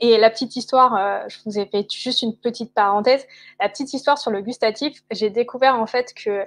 et 0.00 0.18
la 0.18 0.30
petite 0.30 0.56
histoire, 0.56 1.28
je 1.28 1.38
vous 1.44 1.58
ai 1.58 1.66
fait 1.66 1.90
juste 1.90 2.22
une 2.22 2.36
petite 2.36 2.74
parenthèse. 2.74 3.26
La 3.60 3.68
petite 3.68 3.92
histoire 3.92 4.18
sur 4.18 4.30
le 4.30 4.40
gustatif, 4.42 5.02
j'ai 5.10 5.30
découvert 5.30 5.76
en 5.76 5.86
fait 5.86 6.12
que, 6.14 6.46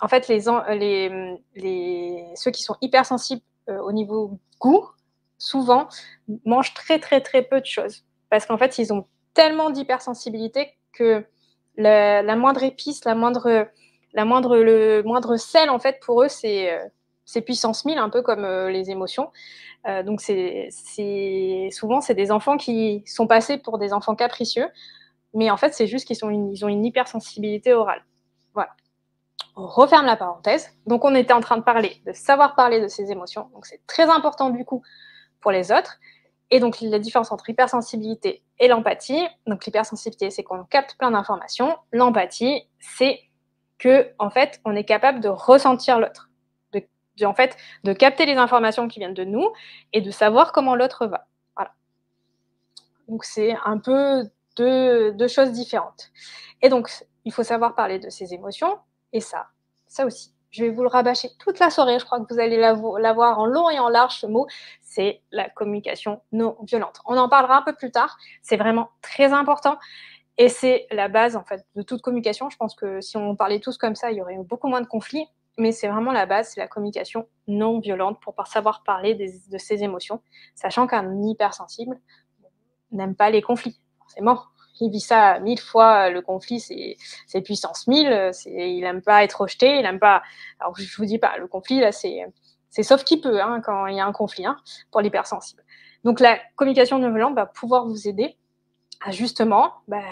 en 0.00 0.08
fait, 0.08 0.28
les, 0.28 0.40
les, 0.70 1.36
les, 1.56 2.24
ceux 2.34 2.50
qui 2.50 2.62
sont 2.62 2.76
hypersensibles 2.80 3.42
au 3.68 3.92
niveau 3.92 4.38
goût, 4.60 4.88
souvent, 5.38 5.88
mangent 6.44 6.74
très, 6.74 6.98
très, 6.98 7.20
très 7.20 7.42
peu 7.42 7.60
de 7.60 7.66
choses. 7.66 8.04
Parce 8.30 8.46
qu'en 8.46 8.58
fait, 8.58 8.78
ils 8.78 8.92
ont 8.92 9.06
tellement 9.34 9.70
d'hypersensibilité 9.70 10.76
que 10.92 11.24
la, 11.76 12.36
moindre 12.36 12.62
épice, 12.64 13.04
la 13.04 13.14
moindre, 13.14 13.68
la 14.12 14.24
moindre, 14.24 14.58
le 14.58 15.02
moindre 15.02 15.36
sel, 15.36 15.70
en 15.70 15.78
fait, 15.78 16.00
pour 16.04 16.22
eux, 16.22 16.28
c'est 16.28 16.72
euh, 16.72 17.40
puissance 17.40 17.84
1000, 17.84 17.98
un 17.98 18.10
peu 18.10 18.22
comme 18.22 18.44
euh, 18.44 18.70
les 18.70 18.90
émotions. 18.90 19.30
Euh, 19.86 20.02
donc, 20.02 20.20
c'est 20.20 20.68
souvent, 21.70 22.00
c'est 22.00 22.14
des 22.14 22.32
enfants 22.32 22.56
qui 22.56 23.04
sont 23.06 23.26
passés 23.26 23.58
pour 23.58 23.78
des 23.78 23.92
enfants 23.92 24.16
capricieux, 24.16 24.68
mais 25.34 25.50
en 25.50 25.56
fait, 25.56 25.72
c'est 25.72 25.86
juste 25.86 26.06
qu'ils 26.06 26.16
ils 26.52 26.64
ont 26.64 26.68
une 26.68 26.84
hypersensibilité 26.84 27.72
orale. 27.72 28.02
Referme 29.58 30.06
la 30.06 30.14
parenthèse. 30.14 30.70
Donc, 30.86 31.04
on 31.04 31.16
était 31.16 31.32
en 31.32 31.40
train 31.40 31.56
de 31.56 31.64
parler, 31.64 32.00
de 32.06 32.12
savoir 32.12 32.54
parler 32.54 32.80
de 32.80 32.86
ses 32.86 33.10
émotions. 33.10 33.50
Donc, 33.54 33.66
c'est 33.66 33.84
très 33.88 34.04
important, 34.04 34.50
du 34.50 34.64
coup, 34.64 34.84
pour 35.40 35.50
les 35.50 35.72
autres. 35.72 35.98
Et 36.52 36.60
donc, 36.60 36.80
la 36.80 37.00
différence 37.00 37.32
entre 37.32 37.50
hypersensibilité 37.50 38.44
et 38.60 38.68
l'empathie. 38.68 39.26
Donc, 39.48 39.66
l'hypersensibilité, 39.66 40.30
c'est 40.30 40.44
qu'on 40.44 40.62
capte 40.62 40.96
plein 40.96 41.10
d'informations. 41.10 41.76
L'empathie, 41.92 42.68
c'est 42.78 43.18
que, 43.78 44.12
en 44.20 44.30
fait, 44.30 44.60
on 44.64 44.76
est 44.76 44.84
capable 44.84 45.18
de 45.18 45.28
ressentir 45.28 45.98
l'autre. 45.98 46.30
De, 46.72 47.26
en 47.26 47.34
fait, 47.34 47.56
de 47.82 47.92
capter 47.92 48.26
les 48.26 48.36
informations 48.36 48.86
qui 48.86 49.00
viennent 49.00 49.12
de 49.12 49.24
nous 49.24 49.50
et 49.92 50.00
de 50.00 50.12
savoir 50.12 50.52
comment 50.52 50.76
l'autre 50.76 51.08
va. 51.08 51.26
Voilà. 51.56 51.72
Donc, 53.08 53.24
c'est 53.24 53.56
un 53.64 53.78
peu 53.78 54.22
deux, 54.56 55.10
deux 55.14 55.28
choses 55.28 55.50
différentes. 55.50 56.12
Et 56.62 56.68
donc, 56.68 56.90
il 57.24 57.32
faut 57.32 57.42
savoir 57.42 57.74
parler 57.74 57.98
de 57.98 58.08
ses 58.08 58.34
émotions. 58.34 58.78
Et 59.12 59.20
ça, 59.20 59.48
ça 59.86 60.06
aussi, 60.06 60.32
je 60.50 60.64
vais 60.64 60.70
vous 60.70 60.82
le 60.82 60.88
rabâcher 60.88 61.30
toute 61.38 61.58
la 61.58 61.70
soirée. 61.70 61.98
Je 61.98 62.04
crois 62.04 62.20
que 62.20 62.32
vous 62.32 62.40
allez 62.40 62.56
l'avoir 62.58 63.38
en 63.38 63.46
long 63.46 63.70
et 63.70 63.78
en 63.78 63.88
large, 63.88 64.16
ce 64.16 64.26
mot. 64.26 64.46
C'est 64.80 65.22
la 65.30 65.48
communication 65.50 66.22
non 66.32 66.56
violente. 66.62 67.00
On 67.04 67.16
en 67.16 67.28
parlera 67.28 67.58
un 67.58 67.62
peu 67.62 67.74
plus 67.74 67.90
tard. 67.90 68.16
C'est 68.42 68.56
vraiment 68.56 68.90
très 69.02 69.32
important. 69.32 69.78
Et 70.36 70.48
c'est 70.48 70.86
la 70.90 71.08
base, 71.08 71.36
en 71.36 71.44
fait, 71.44 71.66
de 71.74 71.82
toute 71.82 72.00
communication. 72.00 72.48
Je 72.48 72.56
pense 72.56 72.74
que 72.74 73.00
si 73.00 73.16
on 73.16 73.36
parlait 73.36 73.60
tous 73.60 73.76
comme 73.76 73.94
ça, 73.94 74.10
il 74.10 74.18
y 74.18 74.22
aurait 74.22 74.38
beaucoup 74.38 74.68
moins 74.68 74.80
de 74.80 74.86
conflits. 74.86 75.26
Mais 75.58 75.72
c'est 75.72 75.88
vraiment 75.88 76.12
la 76.12 76.24
base, 76.24 76.52
c'est 76.54 76.60
la 76.60 76.68
communication 76.68 77.28
non 77.48 77.80
violente 77.80 78.20
pour 78.20 78.34
savoir 78.46 78.84
parler 78.84 79.16
de 79.16 79.58
ses 79.58 79.82
émotions, 79.82 80.22
sachant 80.54 80.86
qu'un 80.86 81.20
hypersensible 81.20 81.98
n'aime 82.92 83.16
pas 83.16 83.28
les 83.30 83.42
conflits, 83.42 83.80
forcément 83.98 84.44
il 84.80 84.90
vit 84.90 85.00
ça 85.00 85.38
mille 85.40 85.60
fois. 85.60 86.10
Le 86.10 86.22
conflit, 86.22 86.60
c'est 86.60 87.40
puissance 87.42 87.86
mille. 87.86 88.32
Il 88.46 88.80
n'aime 88.80 89.02
pas 89.02 89.24
être 89.24 89.40
rejeté. 89.42 89.76
Il 89.76 89.82
n'aime 89.82 89.98
pas. 89.98 90.22
Alors, 90.60 90.76
je 90.76 90.96
vous 90.96 91.04
dis 91.04 91.18
pas, 91.18 91.36
le 91.38 91.46
conflit, 91.46 91.80
là, 91.80 91.92
c'est 91.92 92.82
sauf 92.82 93.04
qui 93.04 93.20
peut 93.20 93.40
hein, 93.40 93.60
quand 93.64 93.86
il 93.86 93.96
y 93.96 94.00
a 94.00 94.06
un 94.06 94.12
conflit 94.12 94.46
hein, 94.46 94.56
pour 94.90 95.00
l'hypersensible. 95.00 95.62
Donc, 96.04 96.20
la 96.20 96.38
communication 96.56 96.98
non 96.98 97.10
violente 97.10 97.34
va 97.34 97.46
pouvoir 97.46 97.86
vous 97.86 98.08
aider 98.08 98.36
à 99.04 99.10
justement 99.10 99.72
bah, 99.88 100.02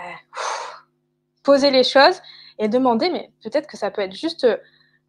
poser 1.43 1.71
les 1.71 1.85
choses 1.85 2.21
et 2.59 2.69
demander, 2.69 3.11
mais 3.11 3.31
peut-être 3.43 3.67
que 3.67 3.77
ça 3.77 3.91
peut 3.91 4.03
être 4.03 4.15
juste. 4.15 4.47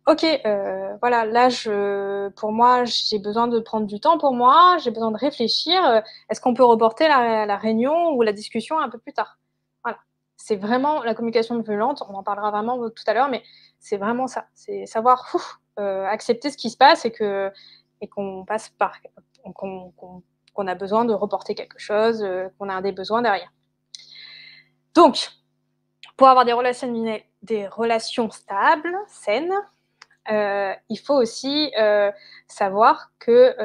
Ok, 0.07 0.23
euh, 0.23 0.95
voilà, 1.01 1.25
là, 1.25 1.49
je, 1.49 2.29
pour 2.29 2.53
moi, 2.53 2.85
j'ai 2.85 3.19
besoin 3.19 3.47
de 3.49 3.59
prendre 3.59 3.85
du 3.87 3.99
temps 3.99 4.17
pour 4.17 4.33
moi, 4.33 4.77
j'ai 4.81 4.91
besoin 4.91 5.11
de 5.11 5.17
réfléchir. 5.17 6.01
Est-ce 6.29 6.39
qu'on 6.39 6.53
peut 6.53 6.63
reporter 6.63 7.09
la, 7.09 7.57
réunion 7.57 8.11
ou 8.11 8.21
la 8.21 8.31
discussion 8.31 8.79
un 8.79 8.89
peu 8.89 8.99
plus 8.99 9.11
tard? 9.11 9.36
C'est 10.37 10.55
vraiment 10.55 11.03
la 11.03 11.15
communication 11.15 11.59
violente, 11.61 12.03
on 12.07 12.13
en 12.13 12.23
parlera 12.23 12.51
vraiment 12.51 12.89
tout 12.89 13.03
à 13.07 13.13
l'heure, 13.13 13.29
mais 13.29 13.43
c'est 13.79 13.97
vraiment 13.97 14.27
ça, 14.27 14.45
c'est 14.53 14.85
savoir 14.85 15.35
euh, 15.79 16.05
accepter 16.05 16.51
ce 16.51 16.57
qui 16.57 16.69
se 16.69 16.77
passe 16.77 17.05
et 17.05 17.11
qu'on 17.11 18.45
passe 18.45 18.69
par 18.69 18.93
qu'on 19.53 20.67
a 20.67 20.75
besoin 20.75 21.05
de 21.05 21.13
reporter 21.13 21.55
quelque 21.55 21.79
chose, 21.79 22.23
euh, 22.23 22.47
qu'on 22.57 22.69
a 22.69 22.81
des 22.81 22.91
besoins 22.91 23.21
derrière. 23.21 23.51
Donc, 24.93 25.29
pour 26.17 26.27
avoir 26.27 26.45
des 26.45 26.53
relations, 26.53 27.21
des 27.43 27.67
relations 27.67 28.29
stables, 28.29 28.95
saines, 29.07 29.53
euh, 30.31 30.73
il 30.89 30.97
faut 30.97 31.15
aussi 31.15 31.71
savoir 32.47 33.11
que 33.19 33.55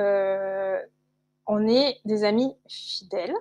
on 1.46 1.66
est 1.66 1.98
des 2.04 2.24
amis 2.24 2.54
fidèles 2.68 3.34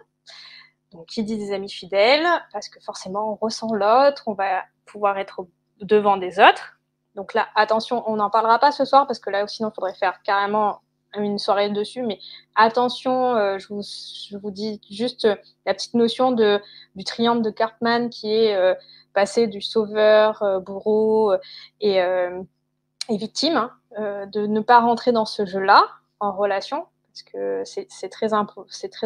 donc, 0.92 1.06
qui 1.06 1.24
dit 1.24 1.38
des 1.38 1.54
amis 1.54 1.70
fidèles, 1.70 2.28
parce 2.52 2.68
que 2.70 2.80
forcément, 2.82 3.32
on 3.32 3.36
ressent 3.36 3.74
l'autre, 3.74 4.24
on 4.28 4.34
va 4.34 4.64
pouvoir 4.86 5.18
être 5.18 5.48
devant 5.82 6.18
des 6.18 6.40
autres. 6.40 6.80
Donc 7.16 7.34
là, 7.34 7.48
attention, 7.56 8.04
on 8.10 8.18
n'en 8.18 8.30
parlera 8.30 8.60
pas 8.60 8.72
ce 8.72 8.86
soir, 8.86 9.08
parce 9.08 9.20
que 9.20 9.30
là, 9.30 9.48
sinon, 9.48 9.70
il 9.70 9.76
faudrait 9.76 9.96
faire 9.96 10.22
carrément 10.24 10.82
une 11.18 11.40
soirée 11.40 11.70
dessus. 11.70 12.04
Mais 12.04 12.20
attention, 12.56 13.36
euh, 13.36 13.58
je, 13.58 13.68
vous, 13.68 13.82
je, 13.82 14.38
vous, 14.38 14.52
dis 14.52 14.80
juste 14.90 15.28
la 15.66 15.74
petite 15.74 15.94
notion 15.94 16.32
de, 16.32 16.62
du 16.96 17.04
triangle 17.04 17.42
de 17.42 17.50
Cartman 17.50 18.10
qui 18.10 18.34
est 18.34 18.56
euh, 18.56 18.74
passé 19.14 19.48
du 19.48 19.62
sauveur, 19.62 20.42
euh, 20.44 20.60
bourreau 20.60 21.34
et, 21.82 21.96
et 21.98 23.18
victime, 23.18 23.70
hein, 23.98 24.28
de 24.28 24.46
ne 24.46 24.60
pas 24.62 24.80
rentrer 24.80 25.12
dans 25.12 25.26
ce 25.26 25.46
jeu-là 25.46 25.86
en 26.20 26.32
relation 26.32 26.86
parce 27.12 27.24
que 27.24 27.63
c'est 27.65 28.10
très, 28.10 28.34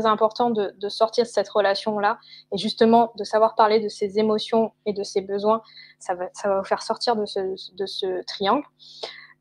important 0.05 0.51
de, 0.51 0.89
sortir 0.89 1.23
de 1.23 1.29
cette 1.29 1.49
relation-là 1.49 2.19
et 2.51 2.57
justement 2.57 3.11
de 3.17 3.23
savoir 3.23 3.55
parler 3.55 3.79
de 3.79 3.89
ses 3.89 4.19
émotions 4.19 4.73
et 4.85 4.93
de 4.93 5.03
ses 5.03 5.21
besoins, 5.21 5.61
ça 5.99 6.13
va, 6.13 6.29
vous 6.57 6.63
faire 6.63 6.83
sortir 6.83 7.15
de 7.15 7.25
ce, 7.25 7.39
de 7.75 7.85
ce 7.85 8.23
triangle. 8.25 8.63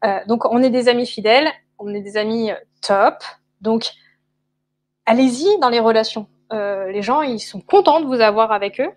Euh, 0.04 0.20
donc 0.26 0.44
on 0.46 0.62
est 0.62 0.70
des 0.70 0.88
amis 0.88 1.06
fidèles, 1.06 1.48
on 1.78 1.92
est 1.94 2.00
des 2.00 2.16
amis 2.16 2.50
euh, 2.50 2.56
top, 2.82 3.22
donc 3.60 3.92
allez-y 5.06 5.58
dans 5.60 5.68
les 5.68 5.80
relations. 5.80 6.26
Euh, 6.52 6.90
les 6.90 7.02
gens, 7.02 7.22
ils 7.22 7.40
sont 7.40 7.60
contents 7.60 8.00
de 8.00 8.06
vous 8.06 8.20
avoir 8.20 8.52
avec 8.52 8.80
eux. 8.80 8.90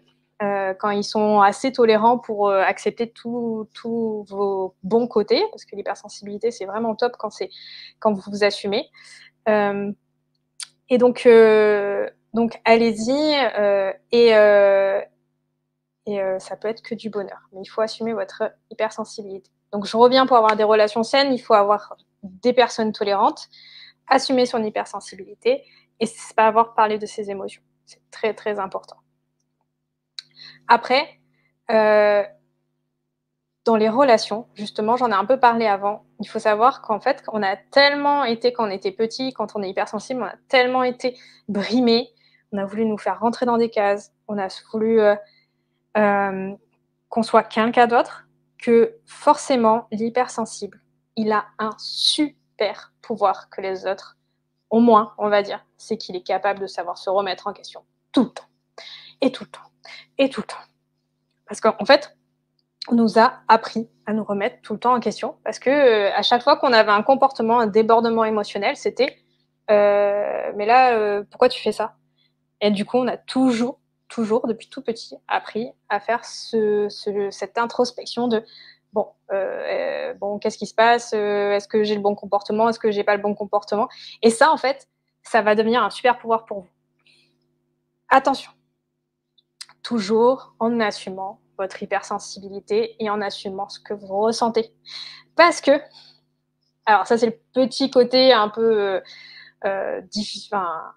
quand 0.80 0.92
ils 0.92 1.04
sont 1.04 1.42
assez 1.42 1.72
tolérants 1.72 2.20
pour 2.20 2.52
accepter 2.52 3.10
tous 3.10 3.68
vos 4.30 4.76
bons 4.84 5.08
côtés, 5.08 5.44
parce 5.52 5.66
que 5.66 5.76
l'hypersensibilité, 5.76 6.52
c'est 6.52 6.66
vraiment 6.66 6.94
top 6.96 7.14
quand, 7.18 7.32
quand 8.00 8.14
vous 8.14 8.22
vous 8.32 8.44
assumez. 8.44 8.86
Euh, 9.48 9.92
et 10.90 10.98
donc, 10.98 11.26
euh, 11.26 12.10
donc 12.34 12.60
allez-y 12.66 13.36
euh, 13.58 13.92
et, 14.12 14.30
et 16.06 16.40
ça 16.40 16.56
peut 16.56 16.68
être 16.68 16.82
que 16.82 16.96
du 16.96 17.10
bonheur. 17.10 17.50
Mais 17.52 17.62
il 17.62 17.68
faut 17.68 17.82
assumer 17.82 18.14
votre 18.14 18.44
hypersensibilité. 18.70 19.50
Donc 19.72 19.86
je 19.86 19.98
reviens 19.98 20.26
pour 20.26 20.38
avoir 20.38 20.56
des 20.56 20.64
relations 20.64 21.04
saines, 21.04 21.34
il 21.34 21.40
faut 21.40 21.54
avoir 21.54 21.98
des 22.24 22.54
personnes 22.54 22.92
tolérantes, 22.92 23.48
assumer 24.08 24.46
son 24.46 24.64
hypersensibilité 24.64 25.64
et 26.00 26.06
pas 26.36 26.48
avoir 26.48 26.74
parlé 26.74 26.98
de 26.98 27.06
ses 27.06 27.30
émotions. 27.30 27.62
C'est 27.86 28.02
très 28.12 28.34
très 28.34 28.60
important. 28.60 28.98
Après, 30.68 31.20
euh, 31.72 32.24
dans 33.68 33.76
les 33.76 33.90
relations, 33.90 34.48
justement, 34.56 34.96
j'en 34.96 35.12
ai 35.12 35.14
un 35.14 35.26
peu 35.26 35.40
parlé 35.40 35.68
avant. 35.68 36.06
Il 36.22 36.28
faut 36.28 36.40
savoir 36.40 36.82
qu'en 36.82 37.02
fait, 37.02 37.22
on 37.34 37.44
a 37.44 37.58
tellement 37.58 38.24
été, 38.24 38.54
quand 38.54 38.66
on 38.66 38.72
était 38.72 38.94
petit, 38.94 39.34
quand 39.34 39.56
on 39.56 39.62
est 39.62 39.70
hypersensible, 39.70 40.22
on 40.22 40.26
a 40.26 40.36
tellement 40.48 40.84
été 40.84 41.18
brimé. 41.50 42.10
On 42.54 42.58
a 42.60 42.66
voulu 42.66 42.86
nous 42.86 42.98
faire 42.98 43.20
rentrer 43.20 43.46
dans 43.46 43.58
des 43.58 43.70
cases. 43.70 44.14
On 44.30 44.38
a 44.38 44.48
voulu 44.72 45.02
euh, 45.02 45.16
euh, 45.98 46.54
qu'on 47.10 47.24
soit 47.24 47.44
quelqu'un 47.44 47.88
d'autre 47.88 48.26
que 48.58 48.96
forcément, 49.06 49.88
l'hypersensible, 49.92 50.82
il 51.18 51.34
a 51.34 51.46
un 51.60 51.72
super 51.78 52.94
pouvoir 53.02 53.50
que 53.50 53.60
les 53.60 53.86
autres, 53.86 54.18
au 54.70 54.80
moins, 54.80 55.14
on 55.18 55.28
va 55.28 55.42
dire, 55.42 55.66
c'est 55.78 55.98
qu'il 55.98 56.16
est 56.16 56.26
capable 56.26 56.60
de 56.60 56.68
savoir 56.68 56.98
se 56.98 57.10
remettre 57.10 57.48
en 57.48 57.54
question 57.54 57.84
tout 58.14 58.24
le 58.24 58.30
temps. 58.30 58.48
Et 59.20 59.32
tout 59.32 59.44
le 59.44 59.50
temps. 59.50 59.70
Et 60.18 60.30
tout 60.30 60.42
le 60.42 60.48
temps. 60.48 60.56
Parce 61.48 61.60
qu'en 61.60 61.86
fait, 61.86 62.17
nous 62.92 63.20
a 63.20 63.42
appris 63.48 63.90
à 64.06 64.14
nous 64.14 64.24
remettre 64.24 64.62
tout 64.62 64.74
le 64.74 64.80
temps 64.80 64.94
en 64.94 65.00
question. 65.00 65.36
Parce 65.44 65.60
que 65.60 65.70
euh, 65.70 66.12
à 66.16 66.22
chaque 66.22 66.44
fois 66.44 66.58
qu'on 66.58 66.74
avait 66.74 66.92
un 66.92 67.04
comportement, 67.04 67.60
un 67.60 67.68
débordement 67.68 68.26
émotionnel, 68.26 68.76
c'était 68.76 69.18
euh, 69.70 70.52
mais 70.56 70.66
là 70.66 70.94
euh, 70.94 71.24
pourquoi 71.30 71.50
tu 71.50 71.62
fais 71.62 71.72
ça? 71.72 71.96
Et 72.62 72.72
du 72.72 72.86
coup, 72.86 72.98
on 72.98 73.08
a 73.08 73.18
toujours, 73.18 73.80
toujours 74.08 74.48
depuis 74.48 74.70
tout 74.70 74.82
petit 74.82 75.16
appris 75.28 75.72
à 75.90 76.00
faire 76.00 76.26
ce, 76.26 76.88
cette 77.30 77.58
introspection 77.58 78.28
de 78.28 78.44
bon, 78.94 79.08
bon, 80.20 80.40
qu'est-ce 80.40 80.58
qui 80.58 80.66
se 80.66 80.74
passe? 80.74 81.14
Est-ce 81.14 81.68
que 81.68 81.84
j'ai 81.84 81.94
le 81.94 82.02
bon 82.02 82.16
comportement? 82.16 82.68
Est-ce 82.70 82.80
que 82.80 82.90
j'ai 82.90 83.04
pas 83.04 83.16
le 83.16 83.22
bon 83.22 83.36
comportement? 83.36 83.90
Et 84.24 84.32
ça, 84.32 84.52
en 84.52 84.58
fait, 84.58 84.88
ça 85.22 85.44
va 85.44 85.54
devenir 85.54 85.84
un 85.84 85.92
super 85.92 86.18
pouvoir 86.18 86.46
pour 86.46 86.62
vous. 86.62 86.70
Attention, 88.10 88.52
toujours 89.84 90.56
en 90.60 90.80
assumant 90.80 91.40
votre 91.58 91.82
hypersensibilité 91.82 92.96
et 93.00 93.10
en 93.10 93.22
assumant 93.22 93.70
ce 93.70 93.80
que 93.80 93.94
vous 93.94 94.08
ressentez. 94.08 94.74
Parce 95.36 95.62
que, 95.62 95.72
alors 96.86 97.08
ça 97.08 97.18
c'est 97.18 97.28
le 97.28 97.40
petit 97.54 97.90
côté 97.90 98.34
un 98.34 98.50
peu, 98.50 99.02
euh, 99.66 100.02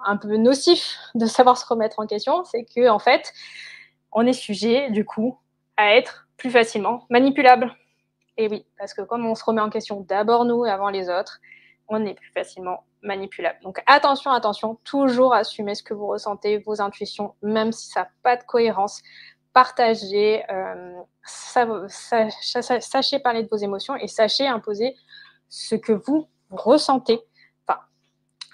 un 0.05 0.17
peu 0.17 0.37
nocif 0.37 0.97
de 1.15 1.27
savoir 1.27 1.59
se 1.59 1.67
remettre 1.67 1.99
en 1.99 2.07
question, 2.07 2.45
c'est 2.45 2.65
que 2.65 2.89
en 2.89 2.99
fait, 2.99 3.33
on 4.13 4.27
est 4.27 4.33
sujet 4.33 4.91
du 4.91 5.05
coup 5.05 5.39
à 5.77 5.95
être 5.95 6.27
plus 6.37 6.51
facilement 6.51 7.07
manipulable. 7.11 7.75
Et 8.37 8.49
oui, 8.49 8.65
parce 8.79 8.95
que 8.95 9.03
comme 9.03 9.27
on 9.27 9.35
se 9.35 9.45
remet 9.45 9.61
en 9.61 9.71
question 9.71 10.01
d'abord 10.01 10.45
nous 10.45 10.65
et 10.65 10.71
avant 10.71 10.89
les 10.89 11.11
autres, 11.11 11.41
on 11.89 12.07
est 12.07 12.15
plus 12.15 12.31
facilement 12.33 12.85
manipulable. 13.03 13.59
Donc 13.63 13.83
attention, 13.87 14.31
attention, 14.31 14.79
toujours 14.85 15.35
assumer 15.35 15.75
ce 15.75 15.83
que 15.83 15.95
vous 15.95 16.07
ressentez, 16.07 16.59
vos 16.59 16.81
intuitions, 16.81 17.35
même 17.43 17.73
si 17.73 17.89
ça 17.89 18.01
n'a 18.01 18.11
pas 18.23 18.37
de 18.37 18.45
cohérence. 18.45 19.03
Partagez, 19.53 20.45
euh, 20.51 21.01
sachez 21.25 23.19
parler 23.19 23.43
de 23.43 23.49
vos 23.49 23.57
émotions 23.57 23.97
et 23.97 24.07
sachez 24.07 24.47
imposer 24.47 24.97
ce 25.49 25.75
que 25.75 25.93
vous 25.93 26.29
ressentez. 26.51 27.21
Enfin, 27.67 27.81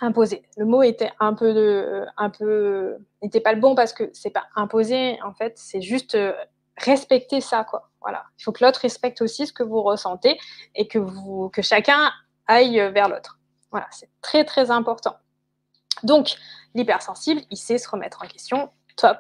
imposer. 0.01 0.43
Le 0.57 0.65
mot 0.65 0.83
était 0.83 1.11
un 1.21 1.35
peu 1.35 1.53
de, 1.53 2.07
un 2.17 2.31
peu, 2.31 2.97
n'était 3.23 3.41
pas 3.41 3.53
le 3.53 3.61
bon 3.61 3.75
parce 3.75 3.93
que 3.93 4.11
c'est 4.15 4.31
pas 4.31 4.47
imposer. 4.57 5.19
En 5.23 5.35
fait, 5.35 5.59
c'est 5.59 5.83
juste 5.83 6.15
euh, 6.15 6.33
respecter 6.79 7.41
ça, 7.41 7.65
quoi. 7.65 7.91
Voilà. 8.01 8.25
Il 8.39 8.45
faut 8.45 8.53
que 8.53 8.65
l'autre 8.65 8.81
respecte 8.81 9.21
aussi 9.21 9.47
ce 9.47 9.53
que 9.53 9.63
vous 9.63 9.83
ressentez 9.83 10.39
et 10.75 10.89
que 10.89 10.99
vous, 10.99 11.51
que 11.51 11.61
chacun 11.61 12.11
aille 12.47 12.79
vers 12.93 13.09
l'autre. 13.09 13.39
Voilà, 13.71 13.89
c'est 13.91 14.09
très 14.23 14.45
très 14.45 14.71
important. 14.71 15.17
Donc, 16.03 16.37
l'hypersensible, 16.75 17.43
il 17.51 17.57
sait 17.57 17.79
se 17.79 17.89
remettre 17.89 18.23
en 18.23 18.29
question. 18.29 18.71
Top. 18.97 19.19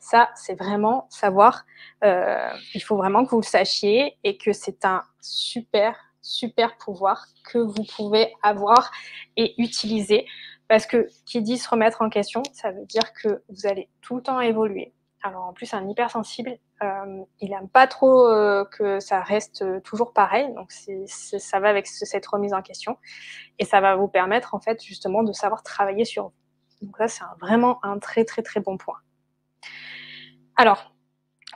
Ça, 0.00 0.30
c'est 0.34 0.54
vraiment 0.54 1.06
savoir. 1.10 1.64
Euh, 2.04 2.50
il 2.74 2.80
faut 2.80 2.96
vraiment 2.96 3.24
que 3.24 3.30
vous 3.30 3.40
le 3.40 3.46
sachiez 3.46 4.16
et 4.24 4.38
que 4.38 4.52
c'est 4.52 4.84
un 4.84 5.04
super 5.20 5.96
super 6.22 6.76
pouvoir 6.76 7.26
que 7.44 7.58
vous 7.58 7.84
pouvez 7.96 8.32
avoir 8.42 8.90
et 9.36 9.60
utiliser. 9.60 10.26
Parce 10.68 10.86
que 10.86 11.08
qui 11.26 11.42
dit 11.42 11.58
se 11.58 11.68
remettre 11.68 12.02
en 12.02 12.08
question, 12.10 12.42
ça 12.52 12.70
veut 12.70 12.86
dire 12.86 13.12
que 13.12 13.42
vous 13.48 13.66
allez 13.66 13.88
tout 14.02 14.16
le 14.16 14.22
temps 14.22 14.40
évoluer. 14.40 14.92
Alors 15.22 15.44
en 15.44 15.52
plus, 15.52 15.74
un 15.74 15.86
hypersensible, 15.86 16.56
euh, 16.82 17.24
il 17.40 17.50
n'aime 17.50 17.68
pas 17.68 17.86
trop 17.86 18.26
euh, 18.26 18.64
que 18.64 19.00
ça 19.00 19.20
reste 19.20 19.64
toujours 19.82 20.12
pareil. 20.12 20.52
Donc 20.54 20.72
ça 21.06 21.60
va 21.60 21.68
avec 21.68 21.86
cette 21.86 22.26
remise 22.26 22.54
en 22.54 22.62
question 22.62 22.96
et 23.58 23.64
ça 23.64 23.80
va 23.80 23.96
vous 23.96 24.08
permettre 24.08 24.54
en 24.54 24.60
fait 24.60 24.82
justement 24.82 25.22
de 25.22 25.32
savoir 25.32 25.62
travailler 25.62 26.04
sur 26.04 26.28
vous. 26.28 26.32
Donc 26.82 26.96
ça, 26.96 27.08
c'est 27.08 27.24
vraiment 27.40 27.84
un 27.84 27.98
très 27.98 28.24
très 28.24 28.42
très 28.42 28.60
bon 28.60 28.78
point. 28.78 28.96
Alors, 30.56 30.94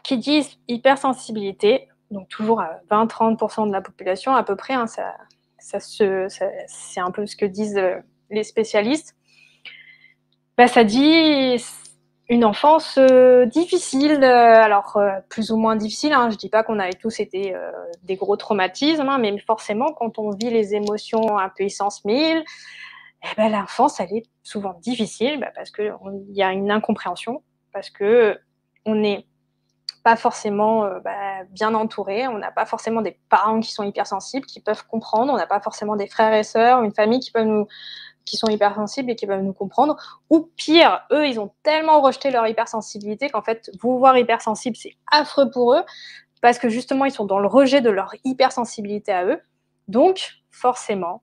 qui 0.03 0.19
disent 0.19 0.59
hypersensibilité, 0.69 1.89
donc 2.11 2.29
toujours 2.29 2.61
à 2.61 2.81
20-30% 2.91 3.67
de 3.67 3.73
la 3.73 3.81
population 3.81 4.35
à 4.35 4.43
peu 4.43 4.57
près, 4.57 4.75
hein, 4.75 4.87
ça, 4.87 5.15
c'est 5.59 7.01
un 7.01 7.11
peu 7.11 7.27
ce 7.27 7.37
que 7.37 7.47
disent 7.47 7.81
les 8.31 8.45
spécialistes. 8.45 9.17
Bah, 10.57 10.69
ça 10.69 10.85
dit 10.85 11.59
une 12.29 12.45
enfance 12.45 12.97
euh, 12.99 13.45
difficile, 13.45 14.23
euh, 14.23 14.63
alors 14.63 14.97
euh, 14.97 15.21
plus 15.29 15.51
ou 15.51 15.57
moins 15.57 15.77
difficile. 15.77 16.13
Hein, 16.13 16.31
je 16.31 16.37
dis 16.37 16.49
pas 16.49 16.63
qu'on 16.63 16.79
avait 16.79 16.95
tous 16.95 17.21
été 17.21 17.55
des 18.03 18.17
gros 18.17 18.37
traumatismes, 18.37 19.09
hein, 19.09 19.19
mais 19.19 19.37
forcément 19.39 19.93
quand 19.93 20.19
on 20.19 20.31
vit 20.31 20.51
les 20.51 20.75
émotions 20.75 21.39
à 21.39 21.49
puissance 21.51 22.05
1000, 22.05 22.43
eh 23.23 23.27
ben, 23.37 23.49
l'enfance 23.51 24.01
elle 24.01 24.13
est 24.13 24.27
souvent 24.43 24.75
difficile 24.81 25.41
bah, 25.41 25.51
parce 25.55 25.71
que 25.71 25.91
il 26.29 26.37
y 26.37 26.43
a 26.43 26.53
une 26.53 26.71
incompréhension, 26.71 27.43
parce 27.75 27.91
que 27.91 28.39
on 28.87 28.95
n'est 28.95 29.27
pas 30.03 30.17
forcément 30.17 30.89
bah, 31.05 31.45
bien 31.51 31.75
entouré, 31.75 32.27
on 32.29 32.39
n'a 32.39 32.51
pas 32.51 32.67
forcément 32.67 33.03
des 33.03 33.19
parents 33.29 33.61
qui 33.61 33.73
sont 33.73 33.83
hypersensibles, 33.83 34.47
qui 34.47 34.61
peuvent 34.61 34.87
comprendre, 34.87 35.33
on 35.33 35.37
n'a 35.37 35.47
pas 35.47 35.61
forcément 35.61 35.97
des 35.97 36.07
frères 36.07 36.35
et 36.35 36.43
sœurs, 36.43 36.83
une 36.83 36.95
famille 36.95 37.21
qui 37.21 37.33
nous 37.37 37.67
qui 38.25 38.37
sont 38.37 38.49
hypersensibles 38.49 39.11
et 39.11 39.17
qui 39.17 39.27
peuvent 39.27 39.43
nous 39.43 39.53
comprendre. 39.53 39.97
Ou 40.31 40.51
pire, 40.57 41.07
eux, 41.13 41.27
ils 41.27 41.39
ont 41.39 41.53
tellement 41.63 42.01
rejeté 42.01 42.31
leur 42.31 42.47
hypersensibilité 42.47 43.29
qu'en 43.29 43.43
fait, 43.43 43.71
vous 43.81 43.99
voir 43.99 44.17
hypersensible, 44.17 44.77
c'est 44.77 44.97
affreux 45.11 45.51
pour 45.51 45.75
eux 45.75 45.83
parce 46.41 46.59
que 46.59 46.69
justement, 46.69 47.05
ils 47.05 47.11
sont 47.11 47.25
dans 47.25 47.39
le 47.39 47.49
rejet 47.49 47.81
de 47.81 47.91
leur 47.91 48.15
hypersensibilité 48.25 49.13
à 49.13 49.25
eux. 49.25 49.41
Donc, 49.89 50.43
forcément, 50.51 51.23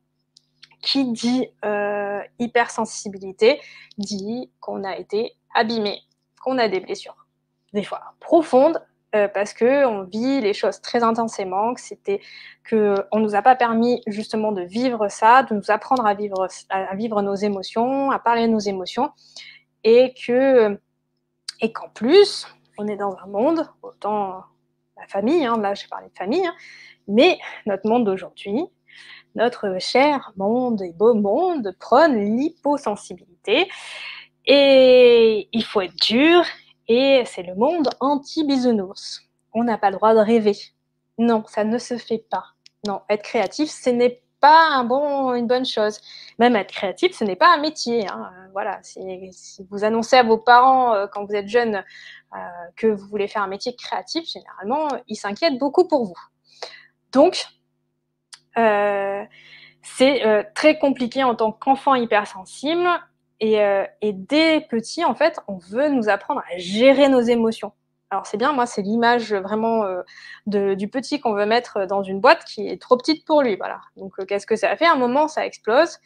qui 0.82 1.12
dit 1.12 1.48
euh, 1.64 2.22
hypersensibilité 2.40 3.62
dit 3.98 4.52
qu'on 4.60 4.84
a 4.84 4.98
été 4.98 5.36
abîmé, 5.54 6.02
qu'on 6.42 6.58
a 6.58 6.68
des 6.68 6.80
blessures, 6.80 7.28
des 7.74 7.84
fois 7.84 8.02
profondes, 8.20 8.82
euh, 9.14 9.28
parce 9.28 9.54
que 9.54 9.86
on 9.86 10.04
vit 10.04 10.40
les 10.40 10.54
choses 10.54 10.80
très 10.80 11.04
intensément, 11.04 11.74
que 11.74 11.82
c'était 11.82 12.22
que 12.64 12.96
on 13.12 13.20
nous 13.20 13.36
a 13.36 13.42
pas 13.42 13.56
permis 13.56 14.02
justement 14.08 14.54
de 14.54 14.62
vivre 14.62 15.10
ça, 15.10 15.44
de 15.44 15.54
nous 15.54 15.70
apprendre 15.70 16.06
à 16.06 16.14
vivre 16.14 16.48
à 16.70 16.96
vivre 16.96 17.22
nos 17.22 17.36
émotions, 17.36 18.12
à 18.12 18.20
parler 18.20 18.48
de 18.48 18.54
nos 18.54 18.60
émotions, 18.60 19.12
et 19.84 20.14
que 20.26 20.80
et 21.60 21.74
qu'en 21.74 21.90
plus 21.90 22.48
on 22.78 22.88
est 22.88 22.96
dans 22.96 23.18
un 23.18 23.28
monde 23.28 23.68
autant 23.82 24.44
la 24.98 25.08
famille, 25.08 25.46
hein, 25.46 25.58
là 25.58 25.74
j'ai 25.74 25.88
parlé 25.90 26.08
de 26.08 26.18
famille, 26.18 26.46
hein, 26.46 26.56
mais 27.08 27.38
notre 27.66 27.90
monde 27.90 28.06
d'aujourd'hui, 28.06 28.64
notre 29.36 29.78
cher 29.80 30.32
monde 30.38 30.82
et 30.82 30.94
beau 30.94 31.14
monde 31.14 31.76
prône 31.80 32.16
l'hyposensibilité. 32.16 33.68
Et 34.54 35.48
il 35.54 35.64
faut 35.64 35.80
être 35.80 35.96
dur, 35.96 36.44
et 36.90 37.24
c'est 37.26 37.42
le 37.42 37.56
monde 37.56 37.88
anti-bisounours. 38.02 39.22
On 39.54 39.64
n'a 39.64 39.78
pas 39.78 39.92
le 39.92 39.96
droit 39.96 40.14
de 40.14 40.20
rêver. 40.20 40.58
Non, 41.18 41.46
ça 41.48 41.64
ne 41.64 41.78
se 41.78 41.98
fait 41.98 42.26
pas. 42.30 42.44
Non, 42.86 43.02
être 43.08 43.24
créatif, 43.24 43.70
ce 43.70 43.90
n'est 43.90 44.22
pas 44.42 44.68
un 44.72 44.84
bon, 44.84 45.34
une 45.36 45.48
bonne 45.48 45.66
chose. 45.66 46.02
Même 46.38 46.58
être 46.58 46.74
créatif, 46.74 47.16
ce 47.16 47.24
n'est 47.24 47.38
pas 47.38 47.56
un 47.56 47.62
métier. 47.62 48.06
Hein. 48.10 48.30
Voilà, 48.52 48.80
si, 48.84 49.00
vous 49.70 49.86
annoncez 49.86 50.18
à 50.18 50.24
vos 50.24 50.38
parents 50.38 50.96
euh, 50.96 51.08
quand 51.08 51.24
vous 51.24 51.34
êtes 51.34 51.48
jeune 51.48 51.86
euh, 52.36 52.38
que 52.76 52.88
vous 52.88 53.08
voulez 53.08 53.30
faire 53.30 53.44
un 53.44 53.48
métier 53.48 53.74
créatif, 53.74 54.30
généralement, 54.30 54.90
ils 55.08 55.16
s'inquiètent 55.16 55.60
beaucoup 55.60 55.88
pour 55.88 56.04
vous. 56.04 56.20
Donc, 57.14 57.46
euh, 58.58 59.24
c'est 59.82 60.52
très 60.56 60.78
compliqué 60.78 61.24
en 61.24 61.36
tant 61.36 61.54
qu'enfant 61.54 61.96
hypersensible 61.96 62.90
euh, 63.44 63.86
et, 64.02 64.14
dès 64.14 64.62
petit, 64.62 65.04
en 65.04 65.16
fait, 65.16 65.40
on 65.48 65.58
veut 65.58 65.90
nous 65.90 66.10
apprendre 66.10 66.42
à 66.52 66.58
gérer 66.58 67.10
nos 67.10 67.22
émotions. 67.22 67.74
Alors 68.10 68.26
c'est 68.26 68.36
bien, 68.36 68.52
moi 68.52 68.66
c'est 68.66 68.82
l'image 68.82 69.34
vraiment 69.34 69.86
euh, 69.86 70.76
du 70.76 70.90
petit 70.90 71.22
qu'on 71.22 71.34
veut 71.34 71.46
mettre 71.46 71.86
dans 71.86 72.04
une 72.04 72.20
boîte 72.20 72.44
qui 72.44 72.68
est 72.68 72.80
trop 72.80 72.98
petite 72.98 73.26
pour 73.26 73.42
lui. 73.42 73.56
Voilà. 73.56 73.80
Donc 73.96 74.20
euh, 74.20 74.26
qu'est-ce 74.26 74.46
que 74.46 74.58
ça 74.58 74.76
fait? 74.76 74.86
À 74.86 74.92
un 74.92 74.98
moment, 74.98 75.30
ça 75.30 75.46
explose. 75.46 75.98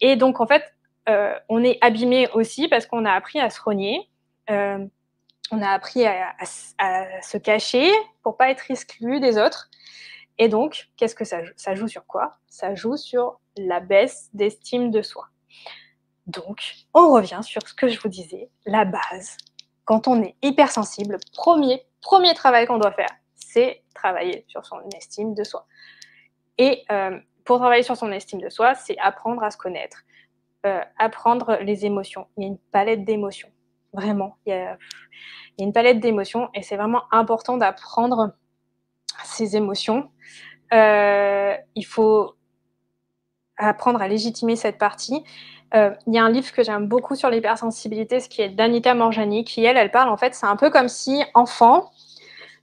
Et 0.00 0.16
donc 0.16 0.40
en 0.40 0.46
fait, 0.48 0.64
on 1.48 1.62
est 1.62 1.78
abîmé 1.80 2.28
aussi 2.32 2.66
parce 2.66 2.86
qu'on 2.86 3.04
a 3.04 3.12
appris 3.12 3.38
à 3.38 3.50
se 3.50 3.60
rogner. 3.60 4.10
on 4.48 5.62
a 5.62 5.68
appris 5.68 6.06
à, 6.06 6.34
se 7.22 7.38
cacher 7.38 7.92
pour 8.22 8.36
pas 8.36 8.50
être 8.50 8.70
exclu 8.70 9.20
des 9.20 9.38
autres. 9.38 9.70
Et 10.38 10.48
donc, 10.48 10.88
qu'est-ce 10.96 11.14
que 11.14 11.24
ça, 11.24 11.38
ça 11.54 11.76
joue 11.76 11.86
sur 11.86 12.06
quoi? 12.06 12.38
Ça 12.48 12.74
joue 12.74 12.96
sur 12.96 13.38
la 13.56 13.78
baisse 13.78 14.30
d'estime 14.32 14.90
de 14.90 15.02
soi. 15.02 15.28
Donc, 16.26 16.62
on 16.94 17.12
revient 17.12 17.40
sur 17.42 17.66
ce 17.66 17.74
que 17.74 17.88
je 17.88 18.00
vous 18.00 18.08
disais, 18.08 18.50
la 18.66 18.84
base. 18.84 19.36
Quand 19.84 20.08
on 20.08 20.22
est 20.22 20.36
hypersensible, 20.42 21.18
premier, 21.32 21.82
premier 22.00 22.34
travail 22.34 22.66
qu'on 22.66 22.78
doit 22.78 22.92
faire, 22.92 23.10
c'est 23.34 23.82
travailler 23.94 24.44
sur 24.48 24.64
son 24.64 24.80
estime 24.96 25.34
de 25.34 25.44
soi. 25.44 25.66
Et 26.58 26.84
euh, 26.90 27.18
pour 27.44 27.58
travailler 27.58 27.82
sur 27.82 27.96
son 27.96 28.10
estime 28.10 28.40
de 28.40 28.48
soi, 28.48 28.74
c'est 28.74 28.96
apprendre 28.98 29.42
à 29.42 29.50
se 29.50 29.58
connaître, 29.58 30.02
euh, 30.66 30.80
apprendre 30.98 31.58
les 31.60 31.84
émotions. 31.84 32.26
Il 32.36 32.42
y 32.42 32.46
a 32.46 32.48
une 32.48 32.58
palette 32.58 33.04
d'émotions, 33.04 33.50
vraiment. 33.92 34.36
Il 34.46 34.50
y 34.50 34.56
a, 34.56 34.78
une 35.58 35.72
palette 35.72 36.00
d'émotions 36.00 36.48
et 36.54 36.62
c'est 36.62 36.76
vraiment 36.76 37.04
important 37.12 37.56
d'apprendre 37.56 38.32
ces 39.24 39.56
émotions. 39.56 40.10
Euh, 40.72 41.56
il 41.76 41.86
faut 41.86 42.34
apprendre 43.56 44.02
à 44.02 44.08
légitimer 44.08 44.56
cette 44.56 44.78
partie 44.78 45.22
il 45.74 46.14
y 46.14 46.18
a 46.18 46.24
un 46.24 46.30
livre 46.30 46.52
que 46.52 46.62
j'aime 46.62 46.86
beaucoup 46.86 47.16
sur 47.16 47.30
l'hypersensibilité, 47.30 48.20
ce 48.20 48.28
qui 48.28 48.42
est 48.42 48.48
d'Anita 48.48 48.94
Morjani, 48.94 49.44
qui 49.44 49.64
elle, 49.64 49.76
elle 49.76 49.90
parle 49.90 50.08
en 50.08 50.16
fait, 50.16 50.34
c'est 50.34 50.46
un 50.46 50.56
peu 50.56 50.70
comme 50.70 50.88
si 50.88 51.22
enfant, 51.34 51.90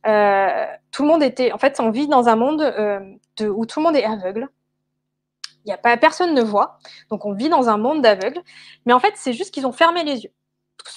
euh, 0.07 0.65
tout 0.91 1.03
le 1.03 1.09
monde 1.09 1.23
était, 1.23 1.51
en 1.51 1.57
fait, 1.57 1.79
on 1.79 1.91
vit 1.91 2.07
dans 2.07 2.27
un 2.27 2.35
monde 2.35 2.61
euh, 2.61 2.99
de, 3.37 3.47
où 3.47 3.65
tout 3.65 3.79
le 3.79 3.85
monde 3.85 3.95
est 3.95 4.03
aveugle. 4.03 4.49
Il 5.65 5.69
y 5.69 5.73
a 5.73 5.77
pas, 5.77 5.95
personne 5.97 6.33
ne 6.33 6.41
voit, 6.41 6.79
donc 7.09 7.25
on 7.25 7.33
vit 7.33 7.49
dans 7.49 7.69
un 7.69 7.77
monde 7.77 8.01
d'aveugles. 8.01 8.41
Mais 8.85 8.93
en 8.93 8.99
fait, 8.99 9.13
c'est 9.15 9.33
juste 9.33 9.53
qu'ils 9.53 9.67
ont 9.67 9.71
fermé 9.71 10.03
les 10.03 10.23
yeux. 10.23 10.33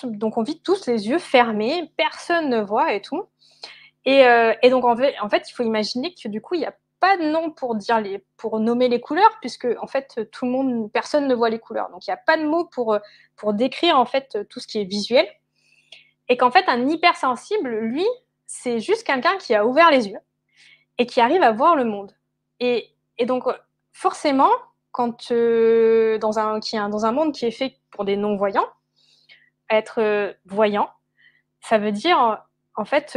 Donc 0.04 0.38
on 0.38 0.42
vit 0.42 0.60
tous 0.62 0.86
les 0.86 1.08
yeux 1.08 1.18
fermés, 1.18 1.92
personne 1.98 2.48
ne 2.48 2.60
voit 2.62 2.94
et 2.94 3.02
tout. 3.02 3.24
Et, 4.06 4.24
donc 4.70 4.84
en 4.84 4.96
fait, 4.96 5.48
il 5.48 5.52
faut 5.52 5.62
imaginer 5.62 6.14
que 6.14 6.28
du 6.28 6.40
coup, 6.40 6.54
il 6.54 6.62
y 6.62 6.66
a 6.66 6.74
pas 7.04 7.18
de 7.18 7.24
nom 7.24 7.50
pour 7.50 7.74
dire 7.74 8.00
les, 8.00 8.24
pour 8.38 8.60
nommer 8.60 8.88
les 8.88 8.98
couleurs, 8.98 9.36
puisque 9.42 9.68
en 9.82 9.86
fait 9.86 10.30
tout 10.32 10.46
le 10.46 10.50
monde, 10.50 10.90
personne 10.90 11.28
ne 11.28 11.34
voit 11.34 11.50
les 11.50 11.58
couleurs. 11.58 11.90
Donc 11.90 12.06
il 12.06 12.10
n'y 12.10 12.14
a 12.14 12.22
pas 12.30 12.38
de 12.38 12.46
mots 12.46 12.64
pour 12.64 12.98
pour 13.36 13.52
décrire 13.52 13.98
en 13.98 14.06
fait 14.06 14.38
tout 14.48 14.58
ce 14.58 14.66
qui 14.66 14.80
est 14.80 14.84
visuel. 14.84 15.28
Et 16.30 16.38
qu'en 16.38 16.50
fait 16.50 16.66
un 16.66 16.88
hypersensible, 16.88 17.68
lui, 17.68 18.06
c'est 18.46 18.80
juste 18.80 19.06
quelqu'un 19.06 19.36
qui 19.36 19.54
a 19.54 19.66
ouvert 19.66 19.90
les 19.90 20.08
yeux 20.08 20.18
et 20.96 21.04
qui 21.04 21.20
arrive 21.20 21.42
à 21.42 21.52
voir 21.52 21.76
le 21.76 21.84
monde. 21.84 22.12
Et, 22.58 22.88
et 23.18 23.26
donc 23.26 23.44
forcément, 23.92 24.50
quand 24.90 25.30
dans 25.30 26.38
un 26.38 26.58
qui 26.60 26.76
dans 26.76 27.04
un 27.04 27.12
monde 27.12 27.34
qui 27.34 27.44
est 27.44 27.50
fait 27.50 27.76
pour 27.90 28.06
des 28.06 28.16
non 28.16 28.36
voyants, 28.36 28.68
être 29.68 30.34
voyant, 30.46 30.88
ça 31.60 31.76
veut 31.76 31.92
dire 31.92 32.40
en 32.76 32.84
fait 32.86 33.14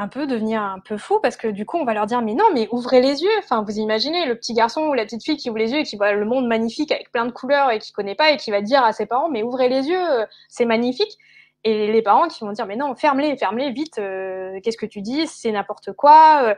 un 0.00 0.08
peu 0.08 0.26
devenir 0.26 0.62
un 0.62 0.80
peu 0.80 0.96
fou 0.96 1.20
parce 1.20 1.36
que 1.36 1.46
du 1.46 1.66
coup 1.66 1.76
on 1.76 1.84
va 1.84 1.92
leur 1.92 2.06
dire 2.06 2.22
mais 2.22 2.34
non 2.34 2.46
mais 2.54 2.68
ouvrez 2.72 3.02
les 3.02 3.22
yeux. 3.22 3.30
Enfin 3.38 3.62
vous 3.62 3.78
imaginez 3.78 4.24
le 4.26 4.34
petit 4.34 4.54
garçon 4.54 4.82
ou 4.86 4.94
la 4.94 5.04
petite 5.04 5.22
fille 5.22 5.36
qui 5.36 5.50
ouvre 5.50 5.58
les 5.58 5.72
yeux 5.72 5.80
et 5.80 5.82
qui 5.82 5.96
voit 5.96 6.12
le 6.12 6.24
monde 6.24 6.46
magnifique 6.46 6.90
avec 6.90 7.12
plein 7.12 7.26
de 7.26 7.30
couleurs 7.30 7.70
et 7.70 7.78
qui 7.78 7.92
connaît 7.92 8.14
pas 8.14 8.30
et 8.30 8.38
qui 8.38 8.50
va 8.50 8.62
dire 8.62 8.82
à 8.82 8.92
ses 8.92 9.04
parents 9.04 9.28
mais 9.28 9.42
ouvrez 9.42 9.68
les 9.68 9.88
yeux 9.88 10.26
c'est 10.48 10.64
magnifique. 10.64 11.18
Et 11.62 11.92
les 11.92 12.02
parents 12.02 12.28
qui 12.28 12.42
vont 12.42 12.52
dire 12.52 12.66
mais 12.66 12.76
non 12.76 12.94
ferme-les 12.94 13.36
ferme-les 13.36 13.72
vite 13.72 13.98
euh, 13.98 14.58
qu'est-ce 14.62 14.78
que 14.78 14.86
tu 14.86 15.02
dis? 15.02 15.26
C'est 15.26 15.52
n'importe 15.52 15.92
quoi 15.92 16.44
euh. 16.44 16.54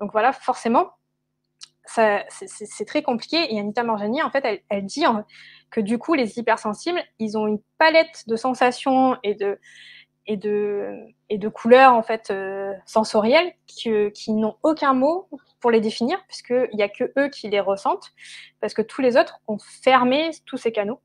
donc 0.00 0.12
voilà 0.12 0.32
forcément 0.32 0.92
c'est 1.88 2.84
très 2.86 3.02
compliqué. 3.02 3.52
Et 3.52 3.58
Anita 3.58 3.82
Morjani 3.82 4.22
en 4.22 4.30
fait 4.30 4.44
elle, 4.44 4.60
elle 4.68 4.84
dit 4.84 5.04
que 5.70 5.80
du 5.80 5.98
coup 5.98 6.14
les 6.14 6.38
hypersensibles 6.38 7.00
ils 7.18 7.36
ont 7.36 7.48
une 7.48 7.60
palette 7.78 8.24
de 8.28 8.36
sensations 8.36 9.16
et 9.24 9.34
de 9.34 9.58
et 10.26 10.36
de, 10.36 10.92
et 11.28 11.38
de 11.38 11.48
couleurs 11.48 11.92
en 11.94 12.02
fait 12.02 12.30
euh, 12.30 12.72
sensorielles 12.84 13.52
qui, 13.66 13.90
qui 14.12 14.32
n'ont 14.32 14.56
aucun 14.62 14.92
mot 14.92 15.28
pour 15.60 15.70
les 15.70 15.80
définir, 15.80 16.18
puisqu'il 16.26 16.74
n'y 16.74 16.82
a 16.82 16.88
que 16.88 17.12
eux 17.18 17.28
qui 17.28 17.48
les 17.48 17.60
ressentent, 17.60 18.12
parce 18.60 18.74
que 18.74 18.82
tous 18.82 19.02
les 19.02 19.16
autres 19.16 19.40
ont 19.48 19.58
fermé 19.58 20.30
tous 20.44 20.56
ces 20.56 20.72
canaux. 20.72 21.00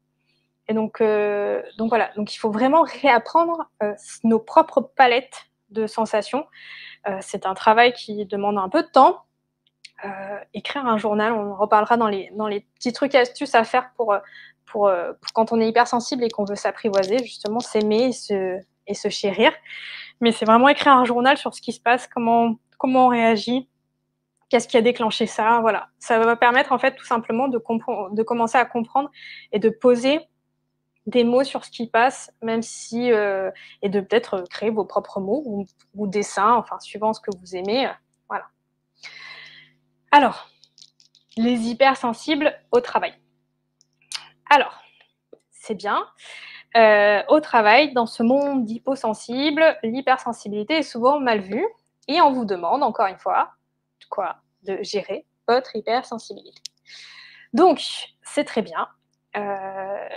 Et 0.67 0.73
donc, 0.73 1.01
euh, 1.01 1.61
donc 1.77 1.89
voilà, 1.89 2.11
donc 2.15 2.33
il 2.33 2.37
faut 2.37 2.51
vraiment 2.51 2.83
réapprendre 2.83 3.69
euh, 3.83 3.93
nos 4.23 4.39
propres 4.39 4.81
palettes 4.81 5.49
de 5.69 5.87
sensations. 5.87 6.45
Euh, 7.07 7.17
c'est 7.21 7.45
un 7.45 7.53
travail 7.53 7.93
qui 7.93 8.25
demande 8.25 8.57
un 8.57 8.69
peu 8.69 8.83
de 8.83 8.87
temps. 8.87 9.23
Euh, 10.05 10.39
écrire 10.53 10.85
un 10.85 10.97
journal, 10.97 11.33
on 11.33 11.51
en 11.51 11.55
reparlera 11.55 11.97
dans 11.97 12.07
les, 12.07 12.31
dans 12.35 12.47
les 12.47 12.61
petits 12.61 12.93
trucs 12.93 13.15
et 13.15 13.19
astuces 13.19 13.55
à 13.55 13.63
faire 13.63 13.91
pour, 13.95 14.15
pour, 14.65 14.91
pour 15.21 15.33
quand 15.33 15.51
on 15.51 15.59
est 15.59 15.67
hypersensible 15.67 16.23
et 16.23 16.29
qu'on 16.29 16.45
veut 16.45 16.55
s'apprivoiser, 16.55 17.19
justement 17.19 17.59
s'aimer, 17.59 18.11
se, 18.11 18.59
et 18.87 18.93
se 18.93 19.09
chérir. 19.09 19.51
Mais 20.19 20.31
c'est 20.31 20.45
vraiment 20.45 20.69
écrire 20.69 20.93
un 20.93 21.05
journal 21.05 21.37
sur 21.37 21.53
ce 21.53 21.61
qui 21.61 21.73
se 21.73 21.79
passe, 21.79 22.07
comment, 22.07 22.57
comment 22.77 23.05
on 23.05 23.09
réagit, 23.09 23.67
qu'est-ce 24.49 24.67
qui 24.67 24.77
a 24.77 24.81
déclenché 24.81 25.25
ça. 25.25 25.59
Voilà. 25.61 25.87
Ça 25.99 26.19
va 26.19 26.35
permettre 26.35 26.71
en 26.71 26.79
fait 26.79 26.95
tout 26.95 27.05
simplement 27.05 27.47
de, 27.47 27.57
de 27.57 28.23
commencer 28.23 28.57
à 28.57 28.65
comprendre 28.65 29.09
et 29.51 29.59
de 29.59 29.69
poser 29.69 30.19
des 31.07 31.23
mots 31.23 31.43
sur 31.43 31.65
ce 31.65 31.71
qui 31.71 31.87
passe, 31.87 32.31
même 32.41 32.61
si 32.61 33.11
euh, 33.11 33.49
et 33.81 33.89
de 33.89 34.01
peut-être 34.01 34.43
créer 34.49 34.69
vos 34.69 34.85
propres 34.85 35.19
mots 35.19 35.65
ou, 35.95 36.07
dessins, 36.07 36.53
enfin 36.53 36.79
suivant 36.79 37.13
ce 37.13 37.21
que 37.21 37.35
vous 37.39 37.55
aimez. 37.55 37.87
Euh, 37.87 37.91
voilà. 38.29 38.45
Alors, 40.11 40.49
les 41.37 41.69
hypersensibles 41.69 42.53
au 42.71 42.81
travail. 42.81 43.13
Alors, 44.49 44.83
c'est 45.49 45.75
bien. 45.75 46.05
Euh, 46.77 47.21
au 47.27 47.39
travail, 47.39 47.93
dans 47.93 48.05
ce 48.05 48.23
monde 48.23 48.65
d'hyposensible, 48.65 49.77
l'hypersensibilité 49.83 50.77
est 50.77 50.83
souvent 50.83 51.19
mal 51.19 51.41
vue 51.41 51.65
et 52.07 52.21
on 52.21 52.31
vous 52.31 52.45
demande, 52.45 52.83
encore 52.83 53.07
une 53.07 53.17
fois, 53.17 53.51
quoi 54.09 54.37
De 54.63 54.77
gérer 54.81 55.25
votre 55.47 55.75
hypersensibilité. 55.75 56.61
Donc, 57.53 57.81
c'est 58.23 58.45
très 58.45 58.61
bien. 58.61 58.87
Euh, 59.35 60.07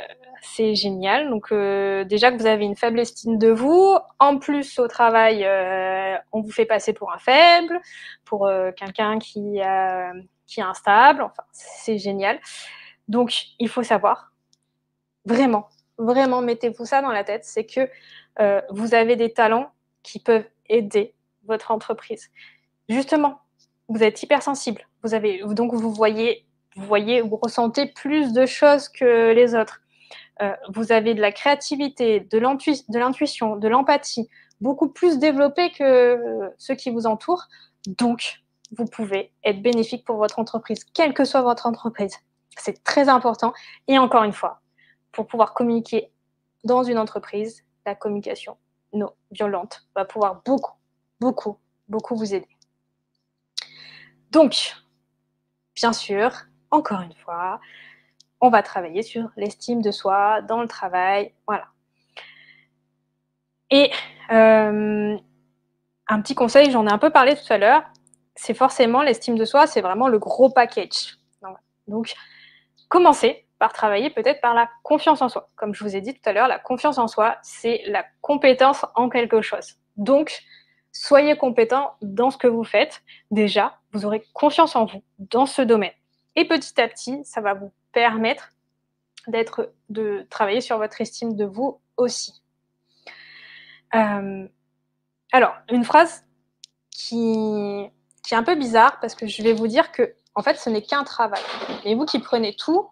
c'est 0.42 0.74
génial. 0.74 1.30
Donc, 1.30 1.52
euh, 1.52 2.04
déjà 2.04 2.30
que 2.30 2.36
vous 2.36 2.46
avez 2.46 2.64
une 2.64 2.76
faible 2.76 3.00
estime 3.00 3.38
de 3.38 3.48
vous, 3.48 3.96
en 4.18 4.38
plus 4.38 4.78
au 4.78 4.88
travail, 4.88 5.44
euh, 5.44 6.16
on 6.32 6.40
vous 6.40 6.52
fait 6.52 6.66
passer 6.66 6.92
pour 6.92 7.12
un 7.12 7.18
faible, 7.18 7.80
pour 8.24 8.46
euh, 8.46 8.70
quelqu'un 8.72 9.18
qui, 9.18 9.60
qui 10.46 10.60
est 10.60 10.62
instable. 10.62 11.22
Enfin, 11.22 11.42
c'est 11.52 11.98
génial. 11.98 12.40
Donc, 13.08 13.32
il 13.58 13.68
faut 13.68 13.82
savoir, 13.82 14.32
vraiment, 15.24 15.68
vraiment, 15.98 16.40
mettez-vous 16.40 16.84
ça 16.84 17.02
dans 17.02 17.10
la 17.10 17.24
tête, 17.24 17.44
c'est 17.44 17.66
que 17.66 17.88
euh, 18.40 18.60
vous 18.70 18.94
avez 18.94 19.16
des 19.16 19.32
talents 19.32 19.70
qui 20.02 20.18
peuvent 20.18 20.46
aider 20.68 21.14
votre 21.46 21.70
entreprise. 21.70 22.30
Justement, 22.88 23.40
vous 23.88 24.02
êtes 24.02 24.22
hypersensible. 24.22 24.86
Vous 25.02 25.14
avez 25.14 25.42
donc 25.44 25.74
vous 25.74 25.92
voyez, 25.92 26.46
vous 26.76 26.86
voyez, 26.86 27.20
vous 27.20 27.36
ressentez 27.36 27.86
plus 27.86 28.32
de 28.32 28.46
choses 28.46 28.88
que 28.88 29.32
les 29.32 29.54
autres. 29.54 29.80
Euh, 30.42 30.52
vous 30.72 30.90
avez 30.90 31.14
de 31.14 31.20
la 31.20 31.32
créativité, 31.32 32.20
de 32.20 32.38
l'intuition, 32.38 33.56
de 33.56 33.68
l'empathie, 33.68 34.28
beaucoup 34.60 34.88
plus 34.88 35.18
développée 35.18 35.70
que 35.70 36.50
ceux 36.58 36.74
qui 36.74 36.90
vous 36.90 37.06
entourent. 37.06 37.44
Donc, 37.86 38.40
vous 38.76 38.86
pouvez 38.86 39.30
être 39.44 39.62
bénéfique 39.62 40.04
pour 40.04 40.16
votre 40.16 40.38
entreprise, 40.38 40.84
quelle 40.84 41.14
que 41.14 41.24
soit 41.24 41.42
votre 41.42 41.66
entreprise. 41.66 42.16
C'est 42.56 42.82
très 42.82 43.08
important. 43.08 43.52
Et 43.88 43.98
encore 43.98 44.24
une 44.24 44.32
fois, 44.32 44.60
pour 45.14 45.26
pouvoir 45.26 45.54
communiquer 45.54 46.10
dans 46.64 46.82
une 46.82 46.98
entreprise, 46.98 47.64
la 47.86 47.94
communication 47.94 48.56
non 48.92 49.12
violente 49.30 49.86
va 49.94 50.04
pouvoir 50.04 50.42
beaucoup, 50.44 50.74
beaucoup, 51.20 51.58
beaucoup 51.88 52.16
vous 52.16 52.34
aider. 52.34 52.48
Donc, 54.30 54.74
bien 55.74 55.92
sûr, 55.92 56.32
encore 56.70 57.00
une 57.00 57.14
fois, 57.14 57.60
on 58.40 58.50
va 58.50 58.62
travailler 58.62 59.02
sur 59.02 59.30
l'estime 59.36 59.80
de 59.82 59.90
soi 59.90 60.42
dans 60.42 60.60
le 60.60 60.68
travail, 60.68 61.32
voilà. 61.46 61.66
Et 63.70 63.90
euh, 64.30 65.16
un 66.08 66.20
petit 66.20 66.34
conseil, 66.34 66.70
j'en 66.70 66.86
ai 66.86 66.92
un 66.92 66.98
peu 66.98 67.10
parlé 67.10 67.34
tout 67.36 67.52
à 67.52 67.58
l'heure, 67.58 67.82
c'est 68.36 68.54
forcément 68.54 69.02
l'estime 69.02 69.38
de 69.38 69.44
soi, 69.44 69.66
c'est 69.66 69.80
vraiment 69.80 70.08
le 70.08 70.18
gros 70.18 70.50
package. 70.50 71.18
Donc, 71.86 72.14
commencez 72.88 73.43
travailler 73.72 74.10
peut-être 74.10 74.40
par 74.40 74.54
la 74.54 74.68
confiance 74.82 75.22
en 75.22 75.28
soi. 75.28 75.48
Comme 75.56 75.74
je 75.74 75.82
vous 75.84 75.96
ai 75.96 76.00
dit 76.00 76.14
tout 76.14 76.28
à 76.28 76.32
l'heure, 76.32 76.48
la 76.48 76.58
confiance 76.58 76.98
en 76.98 77.08
soi, 77.08 77.38
c'est 77.42 77.82
la 77.86 78.04
compétence 78.20 78.84
en 78.94 79.08
quelque 79.08 79.40
chose. 79.42 79.76
Donc, 79.96 80.42
soyez 80.92 81.36
compétent 81.36 81.96
dans 82.02 82.30
ce 82.30 82.38
que 82.38 82.46
vous 82.46 82.64
faites. 82.64 83.02
Déjà, 83.30 83.78
vous 83.92 84.06
aurez 84.06 84.24
confiance 84.32 84.76
en 84.76 84.84
vous 84.84 85.02
dans 85.18 85.46
ce 85.46 85.62
domaine. 85.62 85.92
Et 86.36 86.46
petit 86.46 86.80
à 86.80 86.88
petit, 86.88 87.24
ça 87.24 87.40
va 87.40 87.54
vous 87.54 87.72
permettre 87.92 88.50
d'être, 89.28 89.72
de 89.88 90.26
travailler 90.30 90.60
sur 90.60 90.78
votre 90.78 91.00
estime 91.00 91.36
de 91.36 91.44
vous 91.44 91.80
aussi. 91.96 92.42
Euh, 93.94 94.46
alors, 95.32 95.54
une 95.70 95.84
phrase 95.84 96.24
qui, 96.90 97.88
qui 98.22 98.34
est 98.34 98.36
un 98.36 98.42
peu 98.42 98.56
bizarre 98.56 98.98
parce 99.00 99.14
que 99.14 99.26
je 99.26 99.42
vais 99.42 99.52
vous 99.52 99.68
dire 99.68 99.92
que, 99.92 100.14
en 100.34 100.42
fait, 100.42 100.56
ce 100.56 100.70
n'est 100.70 100.82
qu'un 100.82 101.04
travail. 101.04 101.42
Et 101.84 101.94
vous 101.94 102.04
qui 102.04 102.18
prenez 102.18 102.56
tout 102.56 102.88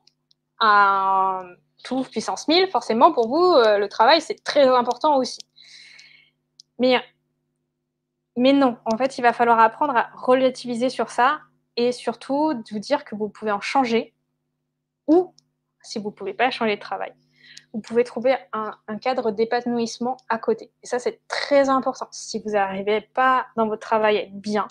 à 0.62 1.42
tout 1.82 2.04
puissance 2.04 2.46
1000, 2.46 2.70
forcément, 2.70 3.12
pour 3.12 3.28
vous, 3.28 3.54
euh, 3.56 3.78
le 3.78 3.88
travail, 3.88 4.20
c'est 4.20 4.42
très 4.44 4.66
important 4.68 5.16
aussi. 5.16 5.40
Mais, 6.78 7.02
mais 8.36 8.52
non, 8.52 8.78
en 8.84 8.96
fait, 8.96 9.18
il 9.18 9.22
va 9.22 9.32
falloir 9.32 9.58
apprendre 9.58 9.96
à 9.96 10.10
relativiser 10.14 10.88
sur 10.88 11.10
ça 11.10 11.40
et 11.76 11.90
surtout 11.90 12.54
de 12.54 12.62
vous 12.70 12.78
dire 12.78 13.04
que 13.04 13.16
vous 13.16 13.28
pouvez 13.28 13.50
en 13.50 13.60
changer 13.60 14.14
ou, 15.08 15.34
si 15.82 15.98
vous 15.98 16.10
ne 16.10 16.14
pouvez 16.14 16.32
pas 16.32 16.50
changer 16.50 16.76
de 16.76 16.80
travail, 16.80 17.12
vous 17.72 17.80
pouvez 17.80 18.04
trouver 18.04 18.36
un, 18.52 18.72
un 18.86 18.98
cadre 18.98 19.32
d'épanouissement 19.32 20.16
à 20.28 20.38
côté. 20.38 20.70
Et 20.84 20.86
ça, 20.86 21.00
c'est 21.00 21.20
très 21.26 21.68
important. 21.68 22.06
Si 22.12 22.38
vous 22.38 22.50
n'arrivez 22.50 23.00
pas 23.00 23.46
dans 23.56 23.66
votre 23.66 23.82
travail 23.82 24.18
à 24.18 24.22
être 24.22 24.40
bien, 24.40 24.68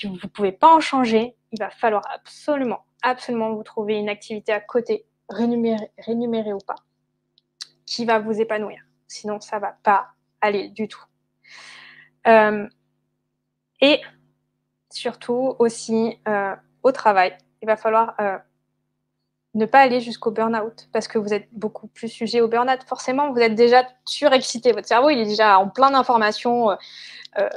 que 0.00 0.06
vous 0.06 0.14
ne 0.14 0.28
pouvez 0.28 0.52
pas 0.52 0.72
en 0.72 0.80
changer, 0.80 1.36
il 1.50 1.58
va 1.58 1.70
falloir 1.70 2.04
absolument 2.14 2.84
absolument 3.02 3.52
vous 3.54 3.62
trouver 3.62 3.94
une 3.94 4.08
activité 4.08 4.52
à 4.52 4.60
côté, 4.60 5.06
rémunérée, 5.28 6.52
ou 6.52 6.58
pas, 6.58 6.76
qui 7.86 8.04
va 8.04 8.18
vous 8.18 8.40
épanouir. 8.40 8.80
Sinon, 9.08 9.40
ça 9.40 9.58
va 9.58 9.76
pas 9.82 10.08
aller 10.40 10.68
du 10.68 10.88
tout. 10.88 11.04
Euh, 12.26 12.68
et 13.80 14.00
surtout 14.90 15.56
aussi 15.58 16.18
euh, 16.28 16.54
au 16.82 16.92
travail, 16.92 17.36
il 17.60 17.66
va 17.66 17.76
falloir 17.76 18.14
euh, 18.20 18.38
ne 19.54 19.66
pas 19.66 19.80
aller 19.80 20.00
jusqu'au 20.00 20.30
burn-out 20.30 20.88
parce 20.92 21.08
que 21.08 21.18
vous 21.18 21.34
êtes 21.34 21.48
beaucoup 21.52 21.88
plus 21.88 22.08
sujet 22.08 22.40
au 22.40 22.48
burn-out. 22.48 22.80
Forcément, 22.86 23.32
vous 23.32 23.40
êtes 23.40 23.54
déjà 23.54 23.86
surexcité. 24.04 24.72
Votre 24.72 24.88
cerveau, 24.88 25.10
il 25.10 25.18
est 25.18 25.26
déjà 25.26 25.58
en 25.58 25.68
plein 25.68 25.90
d'informations 25.90 26.70
euh, 27.38 27.48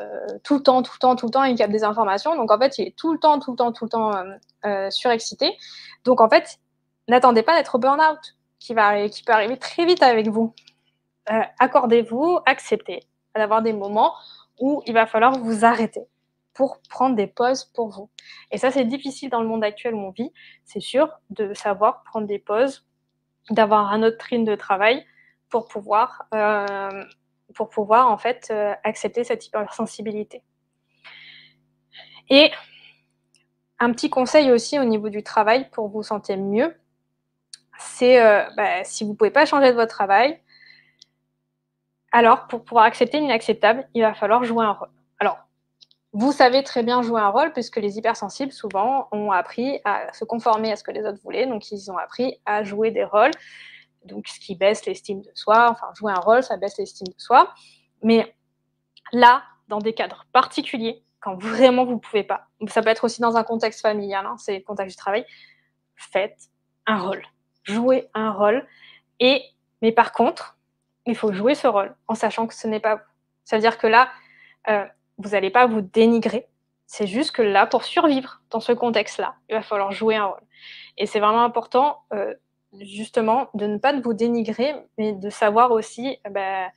tout 0.44 0.56
le 0.56 0.64
temps, 0.64 0.82
tout 0.82 0.94
le 0.96 1.00
temps, 1.00 1.16
tout 1.16 1.26
le 1.26 1.32
temps, 1.32 1.44
il 1.44 1.56
capte 1.56 1.72
des 1.72 1.84
informations. 1.84 2.36
Donc 2.36 2.52
en 2.52 2.58
fait, 2.58 2.78
il 2.78 2.88
est 2.88 2.96
tout 2.96 3.12
le 3.12 3.20
temps, 3.20 3.40
tout 3.40 3.52
le 3.52 3.58
temps, 3.58 3.72
tout 3.72 3.86
le 3.86 3.90
temps 3.90 4.16
euh, 4.16 4.24
euh, 4.66 4.90
surexcité. 4.90 5.58
Donc 6.04 6.22
en 6.22 6.30
fait, 6.30 6.60
n'attendez 7.08 7.44
pas 7.44 7.56
d'être 7.56 7.76
au 7.76 7.80
burn-out 7.80 8.36
qui, 8.60 8.74
va, 8.74 9.08
qui 9.10 9.24
peut 9.24 9.34
arriver 9.34 9.58
très 9.58 9.86
vite 9.86 10.04
avec 10.04 10.30
vous. 10.30 10.54
Accordez-vous, 11.60 12.40
acceptez 12.46 13.02
d'avoir 13.36 13.64
des 13.64 13.74
moments 13.74 14.14
où 14.60 14.84
il 14.86 14.94
va 14.94 15.06
falloir 15.06 15.40
vous 15.40 15.66
arrêter. 15.66 16.08
pour 16.54 16.80
prendre 16.90 17.18
des 17.18 17.28
pauses 17.28 17.66
pour 17.66 17.90
vous. 17.90 18.10
Et 18.52 18.58
ça, 18.58 18.72
c'est 18.72 18.86
difficile 18.86 19.30
dans 19.30 19.42
le 19.42 19.48
monde 19.48 19.64
actuel 19.64 19.94
où 19.94 20.00
on 20.00 20.12
vit, 20.12 20.32
c'est 20.64 20.80
sûr, 20.80 21.10
de 21.30 21.54
savoir 21.54 22.04
prendre 22.04 22.28
des 22.28 22.40
pauses, 22.40 22.86
d'avoir 23.50 23.92
un 23.92 24.04
autre 24.04 24.18
trine 24.18 24.46
de 24.46 24.56
travail 24.56 25.06
pour 25.50 25.68
pouvoir, 25.68 26.28
pour 27.56 27.70
pouvoir 27.70 28.12
en 28.12 28.18
fait 28.18 28.50
euh, 28.52 28.74
accepter 28.84 29.24
cette 29.24 29.48
hypersensibilité. 29.48 30.44
Et 32.30 32.52
un 33.80 33.92
petit 33.92 34.10
conseil 34.10 34.52
aussi 34.52 34.78
au 34.78 34.84
niveau 34.84 35.10
du 35.10 35.24
travail 35.24 35.70
pour 35.72 35.88
vous 35.88 36.04
sentir 36.04 36.38
mieux, 36.38 36.76
c'est 37.80 38.22
euh, 38.22 38.44
bah, 38.56 38.84
si 38.84 39.04
vous 39.04 39.12
ne 39.12 39.16
pouvez 39.16 39.32
pas 39.32 39.46
changer 39.46 39.72
de 39.72 39.76
votre 39.76 39.94
travail, 39.94 40.40
alors 42.12 42.48
pour 42.48 42.64
pouvoir 42.64 42.86
accepter 42.86 43.20
l'inacceptable, 43.20 43.88
il 43.94 44.02
va 44.02 44.14
falloir 44.14 44.44
jouer 44.44 44.64
un 44.64 44.72
rôle. 44.72 44.90
Alors, 45.20 45.38
vous 46.14 46.32
savez 46.32 46.64
très 46.64 46.82
bien 46.82 47.02
jouer 47.02 47.20
un 47.20 47.28
rôle 47.28 47.52
puisque 47.52 47.76
les 47.76 47.98
hypersensibles, 47.98 48.54
souvent, 48.54 49.10
ont 49.12 49.32
appris 49.32 49.82
à 49.84 50.14
se 50.14 50.24
conformer 50.24 50.72
à 50.72 50.78
ce 50.78 50.84
que 50.84 50.92
les 50.92 51.06
autres 51.06 51.20
voulaient. 51.22 51.46
Donc, 51.46 51.72
ils 51.72 51.92
ont 51.92 51.98
appris 51.98 52.40
à 52.46 52.64
jouer 52.64 52.92
des 52.92 53.04
rôles. 53.04 53.32
Donc, 54.06 54.28
ce 54.28 54.40
qui 54.40 54.56
baisse 54.56 54.86
l'estime 54.86 55.22
de 55.22 55.32
soi. 55.34 55.70
Enfin, 55.72 55.88
jouer 55.96 56.12
un 56.12 56.20
rôle, 56.20 56.44
ça 56.44 56.58
baisse 56.58 56.78
l'estime 56.78 57.08
de 57.08 57.20
soi. 57.20 57.54
Mais 58.04 58.36
là, 59.12 59.44
dans 59.68 59.80
des 59.80 59.94
cadres 59.94 60.26
particuliers, 60.32 61.04
quand 61.20 61.36
vraiment 61.36 61.86
vous 61.86 61.94
ne 61.96 62.00
pouvez 62.00 62.24
pas, 62.24 62.48
ça 62.68 62.82
peut 62.82 62.90
être 62.90 63.04
aussi 63.04 63.22
dans 63.22 63.36
un 63.36 63.44
contexte 63.44 63.82
familial, 63.82 64.26
hein, 64.26 64.36
c'est 64.38 64.58
le 64.60 64.64
contexte 64.64 64.96
du 64.96 65.02
travail, 65.02 65.26
faites 65.96 66.50
un 66.86 67.00
rôle. 67.00 67.24
Jouez 67.64 68.10
un 68.14 68.32
rôle. 68.32 68.66
Et, 69.20 69.44
mais 69.82 69.92
par 69.92 70.12
contre, 70.12 70.58
il 71.06 71.16
faut 71.16 71.34
jouer 71.34 71.56
ce 71.56 71.68
rôle 71.68 71.96
en 72.08 72.16
sachant 72.16 72.48
que 72.48 72.54
ce 72.54 72.68
n'est 72.68 72.80
pas 72.80 72.96
vous. 72.96 73.02
Ça 73.44 73.56
veut 73.56 73.62
dire 73.62 73.78
que 73.78 73.88
là, 73.88 74.10
euh, 74.70 74.86
vous 75.18 75.30
n'allez 75.30 75.50
pas 75.50 75.68
vous 75.68 75.82
dénigrer. 75.82 76.48
C'est 76.88 77.08
juste 77.08 77.32
que 77.32 77.42
là, 77.42 77.66
pour 77.66 77.84
survivre 77.84 78.42
dans 78.52 78.60
ce 78.60 78.72
contexte-là, 78.72 79.36
il 79.50 79.56
va 79.56 79.62
falloir 79.62 79.92
jouer 79.92 80.16
un 80.16 80.26
rôle. 80.26 80.42
Et 80.98 81.06
c'est 81.08 81.20
vraiment 81.20 81.44
important, 81.44 82.04
euh, 82.14 82.34
justement, 82.82 83.50
de 83.54 83.66
ne 83.66 83.78
pas 83.78 84.00
vous 84.00 84.14
dénigrer, 84.14 84.76
mais 84.98 85.14
de 85.14 85.30
savoir 85.30 85.72
aussi 85.72 86.18
euh, 86.26 86.30
bah, 86.30 86.68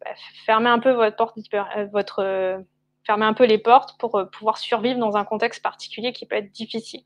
bah, 0.00 0.10
fermer 0.44 0.68
un 0.68 0.78
peu 0.78 0.92
votre 0.92 1.16
porte, 1.16 1.38
euh, 1.54 1.86
votre, 1.92 2.64
fermer 3.04 3.26
un 3.26 3.34
peu 3.34 3.44
les 3.44 3.58
portes 3.58 3.98
pour 3.98 4.22
pouvoir 4.32 4.58
survivre 4.58 4.98
dans 4.98 5.16
un 5.16 5.24
contexte 5.24 5.62
particulier 5.62 6.12
qui 6.12 6.26
peut 6.26 6.36
être 6.36 6.52
difficile. 6.52 7.02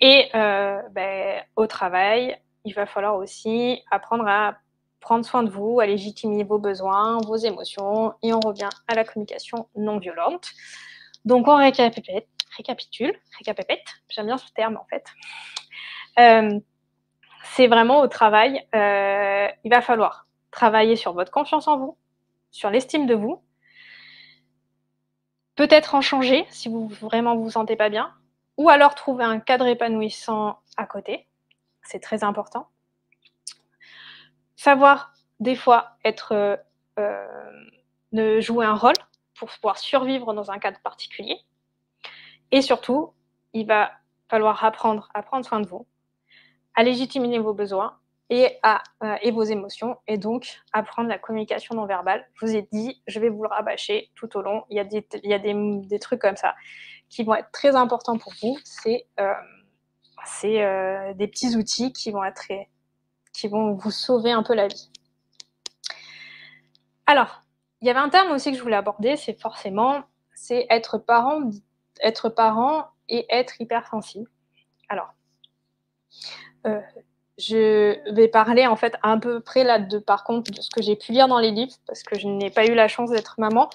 Et 0.00 0.28
bah, 0.32 1.42
au 1.56 1.66
travail, 1.66 2.38
il 2.64 2.74
va 2.74 2.86
falloir 2.86 3.16
aussi 3.16 3.82
apprendre 3.90 4.26
à 4.28 4.58
prendre 5.00 5.24
soin 5.24 5.42
de 5.42 5.50
vous, 5.50 5.80
à 5.80 5.86
légitimer 5.86 6.44
vos 6.44 6.58
besoins, 6.58 7.18
vos 7.26 7.36
émotions, 7.36 8.14
et 8.22 8.32
on 8.32 8.40
revient 8.40 8.68
à 8.88 8.94
la 8.94 9.04
communication 9.04 9.68
non 9.76 9.98
violente. 9.98 10.50
Donc 11.24 11.48
on 11.48 11.56
récapitule, 11.56 12.22
récapitule, 12.56 13.18
récapépète, 13.38 13.86
j'aime 14.08 14.26
bien 14.26 14.38
ce 14.38 14.50
terme 14.52 14.76
en 14.76 14.86
fait. 14.90 15.04
Euh, 16.18 16.60
c'est 17.44 17.66
vraiment 17.66 18.00
au 18.00 18.08
travail, 18.08 18.66
euh, 18.74 19.48
il 19.64 19.70
va 19.70 19.80
falloir 19.80 20.26
travailler 20.50 20.96
sur 20.96 21.12
votre 21.12 21.30
confiance 21.30 21.68
en 21.68 21.78
vous, 21.78 21.96
sur 22.50 22.70
l'estime 22.70 23.06
de 23.06 23.14
vous, 23.14 23.42
peut-être 25.54 25.94
en 25.94 26.00
changer 26.00 26.46
si 26.50 26.68
vous 26.68 26.88
vraiment 26.88 27.36
vous 27.36 27.50
sentez 27.50 27.76
pas 27.76 27.88
bien, 27.88 28.12
ou 28.56 28.68
alors 28.68 28.94
trouver 28.94 29.24
un 29.24 29.40
cadre 29.40 29.66
épanouissant 29.66 30.58
à 30.76 30.86
côté, 30.86 31.26
c'est 31.82 32.00
très 32.00 32.24
important. 32.24 32.68
Savoir 34.56 35.12
des 35.40 35.56
fois 35.56 35.96
être 36.04 36.32
euh, 36.32 36.56
euh, 36.98 38.40
jouer 38.40 38.66
un 38.66 38.74
rôle 38.74 38.94
pour 39.34 39.48
pouvoir 39.50 39.78
survivre 39.78 40.34
dans 40.34 40.50
un 40.50 40.58
cadre 40.58 40.80
particulier. 40.80 41.38
Et 42.50 42.62
surtout, 42.62 43.12
il 43.52 43.66
va 43.66 43.92
falloir 44.28 44.64
apprendre 44.64 45.08
à 45.14 45.22
prendre 45.22 45.46
soin 45.46 45.60
de 45.60 45.66
vous, 45.66 45.86
à 46.78 46.84
légitimer 46.84 47.40
vos 47.40 47.54
besoins 47.54 47.98
et, 48.30 48.56
à, 48.62 48.84
euh, 49.02 49.16
et 49.22 49.32
vos 49.32 49.42
émotions, 49.42 49.96
et 50.06 50.16
donc 50.16 50.60
apprendre 50.72 51.08
la 51.08 51.18
communication 51.18 51.74
non 51.74 51.86
verbale. 51.86 52.24
Je 52.34 52.46
vous 52.46 52.54
ai 52.54 52.68
dit, 52.70 53.02
je 53.08 53.18
vais 53.18 53.30
vous 53.30 53.42
le 53.42 53.48
rabâcher 53.48 54.12
tout 54.14 54.36
au 54.36 54.42
long. 54.42 54.64
Il 54.70 54.76
y 54.76 54.80
a 54.80 54.84
des, 54.84 55.04
il 55.24 55.28
y 55.28 55.34
a 55.34 55.40
des, 55.40 55.54
des 55.54 55.98
trucs 55.98 56.20
comme 56.20 56.36
ça 56.36 56.54
qui 57.08 57.24
vont 57.24 57.34
être 57.34 57.50
très 57.50 57.74
importants 57.74 58.16
pour 58.16 58.32
vous. 58.40 58.56
C'est 58.62 59.08
euh, 59.18 59.34
euh, 60.44 61.14
des 61.14 61.26
petits 61.26 61.56
outils 61.56 61.92
qui 61.92 62.12
vont 62.12 62.22
être 62.22 62.46
qui 63.32 63.48
vont 63.48 63.72
vous 63.72 63.90
sauver 63.90 64.30
un 64.30 64.44
peu 64.44 64.54
la 64.54 64.68
vie. 64.68 64.88
Alors, 67.06 67.42
il 67.80 67.88
y 67.88 67.90
avait 67.90 67.98
un 67.98 68.08
terme 68.08 68.30
aussi 68.30 68.52
que 68.52 68.56
je 68.56 68.62
voulais 68.62 68.76
aborder, 68.76 69.16
c'est 69.16 69.40
forcément, 69.40 70.04
c'est 70.36 70.66
être 70.70 70.98
parent, 70.98 71.50
être 72.00 72.28
parent 72.28 72.86
et 73.08 73.26
être 73.30 73.60
hypersensible. 73.60 74.30
Alors, 74.88 75.12
euh, 76.68 76.80
je 77.38 78.12
vais 78.12 78.28
parler 78.28 78.66
en 78.66 78.76
fait 78.76 78.94
à 79.02 79.16
peu 79.16 79.40
près 79.40 79.64
là 79.64 79.78
de 79.78 79.98
par 79.98 80.24
contre 80.24 80.50
de 80.50 80.60
ce 80.60 80.70
que 80.70 80.82
j'ai 80.82 80.96
pu 80.96 81.12
lire 81.12 81.28
dans 81.28 81.38
les 81.38 81.50
livres 81.52 81.74
parce 81.86 82.02
que 82.02 82.18
je 82.18 82.26
n'ai 82.26 82.50
pas 82.50 82.66
eu 82.66 82.74
la 82.74 82.88
chance 82.88 83.10
d'être 83.10 83.36
maman. 83.38 83.68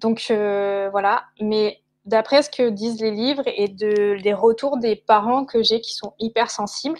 Donc 0.00 0.26
euh, 0.30 0.88
voilà, 0.90 1.24
mais 1.40 1.80
d'après 2.04 2.42
ce 2.42 2.50
que 2.50 2.68
disent 2.68 3.00
les 3.00 3.10
livres 3.10 3.44
et 3.46 3.68
de, 3.68 4.20
des 4.22 4.34
retours 4.34 4.78
des 4.78 4.96
parents 4.96 5.44
que 5.44 5.62
j'ai 5.62 5.80
qui 5.80 5.94
sont 5.94 6.14
hypersensibles, 6.18 6.98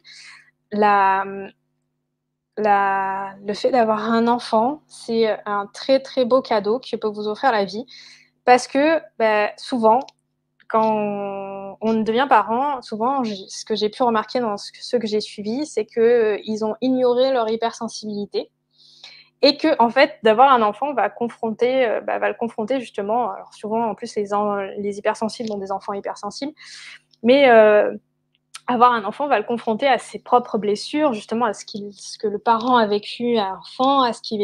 la, 0.73 1.25
la, 2.57 3.35
le 3.45 3.55
fait 3.55 3.71
d'avoir 3.71 4.11
un 4.13 4.29
enfant, 4.29 4.83
c'est 4.89 5.37
un 5.47 5.67
très 5.73 6.01
très 6.01 6.25
beau 6.25 6.43
cadeau 6.43 6.79
qui 6.79 6.97
peut 6.97 7.09
vous 7.09 7.29
offrir 7.29 7.53
la 7.53 7.65
vie. 7.65 7.85
Parce 8.45 8.69
que 8.69 9.01
bah, 9.19 9.51
souvent, 9.57 10.01
quand 10.69 11.66
devient 11.83 12.27
parent, 12.29 12.83
souvent, 12.83 13.23
ce 13.25 13.65
que 13.65 13.75
j'ai 13.75 13.89
pu 13.89 14.03
remarquer 14.03 14.41
dans 14.41 14.57
ce 14.57 14.97
que 14.97 15.07
j'ai 15.07 15.21
suivi, 15.21 15.67
c'est 15.67 15.85
qu'ils 15.85 16.03
euh, 16.03 16.63
ont 16.67 16.77
ignoré 16.81 17.33
leur 17.33 17.49
hypersensibilité. 17.51 18.51
Et 19.43 19.57
que, 19.57 19.81
en 19.81 19.91
fait, 19.91 20.15
d'avoir 20.23 20.51
un 20.51 20.63
enfant 20.63 20.95
va, 20.95 21.11
confronter, 21.11 21.87
euh, 21.87 22.01
bah, 22.01 22.19
va 22.19 22.29
le 22.29 22.35
confronter 22.35 22.81
justement. 22.81 23.31
Alors, 23.31 23.53
souvent, 23.53 23.85
en 23.87 23.95
plus, 23.95 24.15
les, 24.17 24.29
les 24.79 24.99
hypersensibles 24.99 25.53
ont 25.53 25.59
des 25.59 25.71
enfants 25.71 25.93
hypersensibles. 25.93 26.53
Mais 27.23 27.49
euh, 27.49 27.95
avoir 28.67 28.93
un 28.93 29.05
enfant 29.05 29.29
va 29.29 29.39
le 29.39 29.45
confronter 29.45 29.87
à 29.87 29.99
ses 29.99 30.19
propres 30.19 30.59
blessures, 30.59 31.13
justement 31.13 31.45
à 31.45 31.53
ce, 31.53 31.65
ce 31.93 32.19
que 32.19 32.27
le 32.27 32.39
parent 32.39 32.77
a 32.77 32.87
vécu 32.87 33.37
à 33.37 33.57
enfant, 33.59 34.03
à 34.03 34.13
ce 34.13 34.23
qu'il 34.23 34.41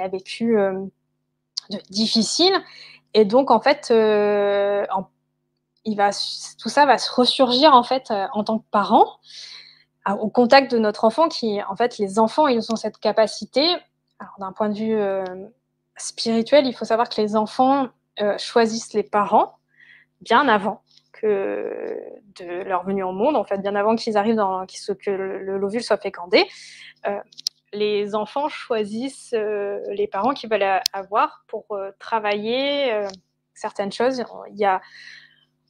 a 0.00 0.08
vécu 0.08 0.56
difficile. 1.90 2.52
Et 3.14 3.24
donc 3.24 3.50
en 3.50 3.60
fait, 3.60 3.88
euh, 3.90 4.84
tout 5.94 6.68
ça 6.68 6.86
va 6.86 6.98
se 6.98 7.10
ressurgir 7.12 7.74
en 7.74 7.82
fait 7.82 8.10
euh, 8.10 8.26
en 8.32 8.44
tant 8.44 8.58
que 8.58 8.66
parent 8.70 9.18
au 10.20 10.30
contact 10.30 10.72
de 10.72 10.78
notre 10.78 11.04
enfant. 11.04 11.28
Qui 11.28 11.60
en 11.62 11.76
fait, 11.76 11.98
les 11.98 12.18
enfants, 12.18 12.46
ils 12.46 12.72
ont 12.72 12.76
cette 12.76 12.98
capacité. 12.98 13.76
Alors 14.18 14.34
d'un 14.38 14.52
point 14.52 14.70
de 14.70 14.74
vue 14.74 14.98
spirituel, 15.98 16.66
il 16.66 16.72
faut 16.72 16.86
savoir 16.86 17.10
que 17.10 17.20
les 17.20 17.36
enfants 17.36 17.88
choisissent 18.38 18.94
les 18.94 19.02
parents 19.02 19.58
bien 20.22 20.48
avant 20.48 20.82
de 21.22 22.62
leur 22.64 22.84
venue 22.84 23.02
au 23.02 23.12
monde, 23.12 23.36
en 23.36 23.44
fait, 23.44 23.58
bien 23.58 23.74
avant 23.74 23.96
qu'ils 23.96 24.16
arrivent 24.16 24.36
dans 24.36 24.64
que 24.66 25.10
l'ovule 25.10 25.82
soit 25.82 25.98
fécondé. 25.98 26.46
Euh, 27.06 27.18
les 27.72 28.14
enfants 28.14 28.48
choisissent 28.48 29.34
euh, 29.34 29.80
les 29.90 30.06
parents 30.06 30.32
qu'ils 30.32 30.50
veulent 30.50 30.80
avoir 30.92 31.44
pour 31.48 31.66
euh, 31.72 31.90
travailler 31.98 33.06
certaines 33.54 33.92
choses. 33.92 34.24
Il 34.50 34.58
y 34.58 34.64
a, 34.64 34.80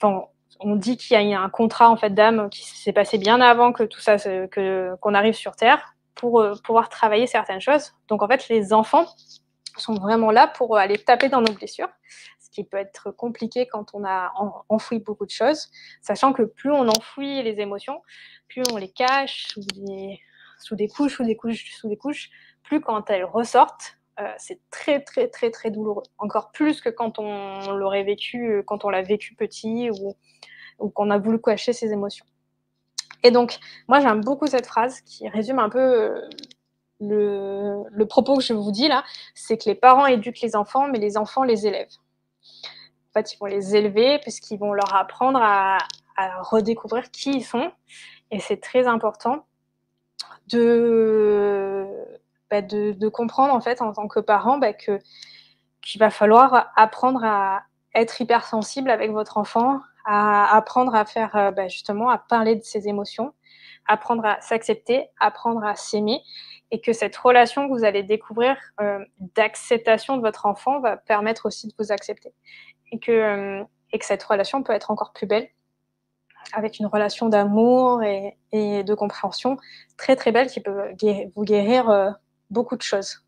on 0.02 0.76
dit 0.76 0.96
qu'il 0.96 1.20
y 1.28 1.34
a 1.34 1.40
un 1.40 1.48
contrat 1.48 1.90
en 1.90 1.96
fait 1.96 2.10
d'âme 2.10 2.50
qui 2.50 2.64
s'est 2.64 2.92
passé 2.92 3.18
bien 3.18 3.40
avant 3.40 3.72
que 3.72 3.84
tout 3.84 4.00
ça, 4.00 4.16
que 4.18 4.94
qu'on 5.00 5.14
arrive 5.14 5.34
sur 5.34 5.56
Terre 5.56 5.94
pour 6.14 6.44
pouvoir 6.64 6.88
travailler 6.88 7.26
certaines 7.26 7.60
choses. 7.60 7.94
Donc 8.08 8.22
en 8.22 8.28
fait, 8.28 8.48
les 8.48 8.72
enfants 8.72 9.06
sont 9.76 9.94
vraiment 9.94 10.32
là 10.32 10.48
pour 10.48 10.76
aller 10.76 10.98
taper 10.98 11.28
dans 11.28 11.40
nos 11.40 11.52
blessures 11.52 11.88
qui 12.58 12.64
peut 12.64 12.76
être 12.76 13.12
compliqué 13.12 13.66
quand 13.66 13.94
on 13.94 14.04
a 14.04 14.32
enfoui 14.68 14.98
beaucoup 14.98 15.26
de 15.26 15.30
choses, 15.30 15.70
sachant 16.00 16.32
que 16.32 16.42
plus 16.42 16.72
on 16.72 16.88
enfouit 16.88 17.40
les 17.44 17.60
émotions, 17.60 18.02
plus 18.48 18.62
on 18.72 18.76
les 18.76 18.90
cache 18.90 19.46
sous 19.46 19.60
des, 19.60 20.18
sous 20.58 20.74
des 20.74 20.88
couches, 20.88 21.16
sous 21.16 21.24
des 21.24 21.36
couches, 21.36 21.70
sous 21.76 21.88
des 21.88 21.96
couches, 21.96 22.30
plus 22.64 22.80
quand 22.80 23.10
elles 23.10 23.24
ressortent, 23.24 23.97
euh, 24.20 24.32
c'est 24.38 24.60
très 24.70 25.00
très 25.00 25.28
très 25.28 25.50
très 25.50 25.70
douloureux. 25.70 26.02
Encore 26.18 26.50
plus 26.50 26.80
que 26.80 26.88
quand 26.88 27.18
on 27.18 27.72
l'aurait 27.72 28.04
vécu, 28.04 28.62
quand 28.66 28.84
on 28.84 28.90
l'a 28.90 29.02
vécu 29.02 29.34
petit 29.34 29.90
ou, 29.90 30.14
qu'on 30.90 31.10
a 31.10 31.18
voulu 31.18 31.40
cacher 31.40 31.72
ses 31.72 31.92
émotions. 31.92 32.26
Et 33.24 33.30
donc, 33.30 33.58
moi 33.88 34.00
j'aime 34.00 34.20
beaucoup 34.20 34.46
cette 34.46 34.66
phrase 34.66 35.00
qui 35.02 35.28
résume 35.28 35.58
un 35.58 35.68
peu 35.68 36.22
euh, 37.00 37.84
le, 37.90 38.04
propos 38.04 38.36
que 38.36 38.42
je 38.42 38.52
vous 38.52 38.72
dis 38.72 38.88
là, 38.88 39.04
c'est 39.34 39.58
que 39.58 39.68
les 39.68 39.74
parents 39.74 40.06
éduquent 40.06 40.40
les 40.40 40.56
enfants, 40.56 40.88
mais 40.88 40.98
les 40.98 41.16
enfants 41.16 41.42
les 41.42 41.66
élèvent 41.66 41.96
ils 43.32 43.38
vont 43.38 43.46
les 43.46 43.76
élever 43.76 44.18
puisqu'ils 44.18 44.58
vont 44.58 44.72
leur 44.72 44.94
apprendre 44.94 45.40
à, 45.42 45.78
redécouvrir 46.40 47.12
qui 47.12 47.30
ils 47.30 47.44
sont. 47.44 47.70
Et 48.32 48.40
c'est 48.40 48.56
très 48.60 48.88
important 48.88 49.46
de, 50.48 51.86
bah, 52.50 52.62
de, 52.62 53.08
comprendre, 53.08 53.54
en 53.54 53.60
fait, 53.60 53.82
en 53.82 53.92
tant 53.92 54.08
que 54.08 54.20
parent, 54.20 54.58
bah, 54.58 54.72
que 54.72 54.98
qu'il 55.82 56.00
va 56.00 56.10
falloir 56.10 56.72
apprendre 56.76 57.24
à 57.24 57.62
être 57.94 58.20
hypersensible 58.20 58.90
avec 58.90 59.10
votre 59.10 59.38
enfant, 59.38 59.80
à 60.04 60.56
apprendre 60.56 60.94
à 60.94 61.04
faire 61.04 61.34
euh, 61.36 61.50
bah, 61.50 61.68
justement 61.68 62.10
à 62.10 62.18
parler 62.18 62.56
de 62.56 62.62
ses 62.62 62.88
émotions, 62.88 63.34
apprendre 63.86 64.24
à 64.24 64.40
s'accepter, 64.40 65.08
apprendre 65.20 65.64
à 65.64 65.74
s'aimer, 65.74 66.20
et 66.70 66.80
que 66.80 66.92
cette 66.92 67.16
relation 67.16 67.66
que 67.66 67.72
vous 67.72 67.84
allez 67.84 68.02
découvrir 68.02 68.56
euh, 68.80 69.02
d'acceptation 69.34 70.16
de 70.16 70.22
votre 70.22 70.46
enfant 70.46 70.80
va 70.80 70.96
permettre 70.96 71.46
aussi 71.46 71.68
de 71.68 71.74
vous 71.78 71.92
accepter, 71.92 72.32
et 72.92 72.98
que, 72.98 73.12
euh, 73.12 73.64
et 73.92 73.98
que 73.98 74.04
cette 74.04 74.22
relation 74.22 74.62
peut 74.62 74.72
être 74.72 74.90
encore 74.90 75.12
plus 75.12 75.26
belle 75.26 75.48
avec 76.54 76.78
une 76.78 76.86
relation 76.86 77.28
d'amour 77.28 78.02
et, 78.02 78.38
et, 78.52 78.82
de 78.82 78.94
compréhension 78.94 79.58
très 79.98 80.16
très 80.16 80.32
belle 80.32 80.48
qui 80.48 80.60
peut 80.60 80.94
vous 81.34 81.44
guérir 81.44 82.14
beaucoup 82.50 82.76
de 82.76 82.82
choses. 82.82 83.22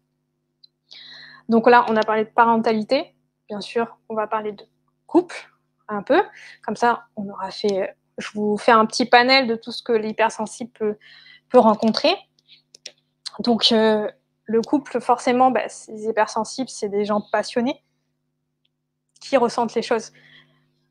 Donc 1.49 1.69
là, 1.69 1.85
on 1.89 1.97
a 1.97 2.03
parlé 2.03 2.25
de 2.25 2.31
parentalité. 2.31 3.15
Bien 3.49 3.61
sûr, 3.61 3.99
on 4.09 4.15
va 4.15 4.27
parler 4.27 4.53
de 4.53 4.65
couple 5.07 5.51
un 5.89 6.03
peu. 6.03 6.23
Comme 6.65 6.77
ça, 6.77 7.07
on 7.17 7.29
aura 7.29 7.51
fait. 7.51 7.97
Je 8.19 8.29
vous 8.35 8.57
fais 8.57 8.73
un 8.73 8.87
petit 8.87 9.07
panel 9.07 9.47
de 9.47 9.57
tout 9.57 9.73
ce 9.73 9.83
que 9.83 9.93
l'hypersensible 9.93 10.71
peut, 10.71 10.97
rencontrer. 11.59 12.15
Donc, 13.41 13.73
euh, 13.73 14.09
le 14.45 14.61
couple, 14.63 15.01
forcément, 15.01 15.51
bah, 15.51 15.63
les 15.89 16.05
hypersensibles, 16.05 16.69
c'est 16.69 16.89
des 16.89 17.05
gens 17.05 17.21
passionnés 17.33 17.83
qui 19.21 19.37
ressentent 19.37 19.75
les 19.75 19.83
choses 19.83 20.13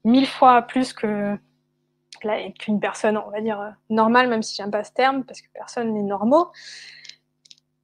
mille 0.04 0.28
fois 0.28 0.62
plus 0.64 0.94
qu'une 0.94 1.40
personne, 2.82 3.18
on 3.18 3.30
va 3.30 3.42
dire, 3.42 3.76
normale, 3.90 4.28
même 4.28 4.44
si 4.44 4.56
j'aime 4.56 4.72
pas 4.72 4.84
ce 4.84 4.92
terme, 4.92 5.24
parce 5.24 5.42
que 5.42 5.48
personne 5.54 5.94
n'est 5.94 6.04
normaux. 6.04 6.52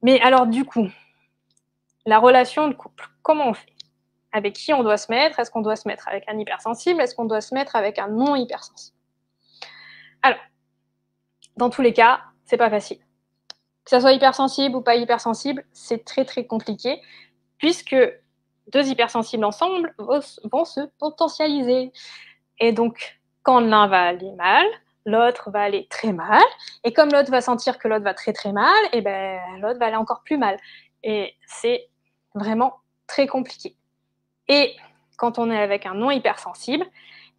Mais 0.06 0.20
alors, 0.20 0.46
du 0.46 0.64
coup, 0.64 0.88
la 2.06 2.20
relation 2.20 2.68
de 2.68 2.74
couple, 2.74 3.08
comment 3.22 3.48
on 3.48 3.54
fait? 3.54 3.72
Avec 4.30 4.54
qui 4.54 4.72
on 4.72 4.84
doit 4.84 4.98
se 4.98 5.10
mettre? 5.10 5.40
Est-ce 5.40 5.50
qu'on 5.50 5.62
doit 5.62 5.74
se 5.74 5.88
mettre 5.88 6.06
avec 6.06 6.22
un 6.28 6.38
hypersensible? 6.38 7.00
Est-ce 7.00 7.16
qu'on 7.16 7.24
doit 7.24 7.40
se 7.40 7.52
mettre 7.52 7.74
avec 7.74 7.98
un 7.98 8.06
non 8.06 8.36
hypersensible 8.36 8.96
Alors, 10.22 10.38
dans 11.56 11.70
tous 11.70 11.82
les 11.82 11.92
cas, 11.92 12.20
c'est 12.44 12.56
pas 12.56 12.70
facile. 12.70 12.98
Que 13.82 13.90
ça 13.90 14.00
soit 14.00 14.12
hypersensible 14.12 14.76
ou 14.76 14.80
pas 14.80 14.94
hypersensible, 14.94 15.64
c'est 15.72 16.04
très 16.04 16.24
très 16.24 16.46
compliqué 16.46 17.02
puisque 17.58 17.96
deux 18.68 18.86
hypersensibles 18.88 19.44
ensemble 19.44 19.92
vont 19.98 20.64
se 20.64 20.82
potentialiser. 21.00 21.92
Et 22.60 22.70
donc, 22.70 23.18
quand 23.42 23.58
l'un 23.58 23.88
va 23.88 24.02
aller 24.02 24.30
mal, 24.34 24.66
l'autre 25.06 25.50
va 25.50 25.62
aller 25.62 25.86
très 25.88 26.12
mal. 26.12 26.42
Et 26.84 26.92
comme 26.92 27.10
l'autre 27.10 27.30
va 27.30 27.40
sentir 27.40 27.78
que 27.78 27.88
l'autre 27.88 28.04
va 28.04 28.12
très 28.12 28.34
très 28.34 28.52
mal, 28.52 28.84
et 28.92 28.98
eh 28.98 29.00
ben 29.00 29.40
l'autre 29.60 29.78
va 29.78 29.86
aller 29.86 29.96
encore 29.96 30.22
plus 30.22 30.36
mal. 30.36 30.58
Et 31.02 31.34
c'est 31.46 31.88
vraiment 32.34 32.74
très 33.06 33.26
compliqué. 33.26 33.76
Et 34.48 34.76
quand 35.16 35.38
on 35.38 35.50
est 35.50 35.58
avec 35.58 35.86
un 35.86 35.94
non 35.94 36.10
hypersensible, 36.10 36.84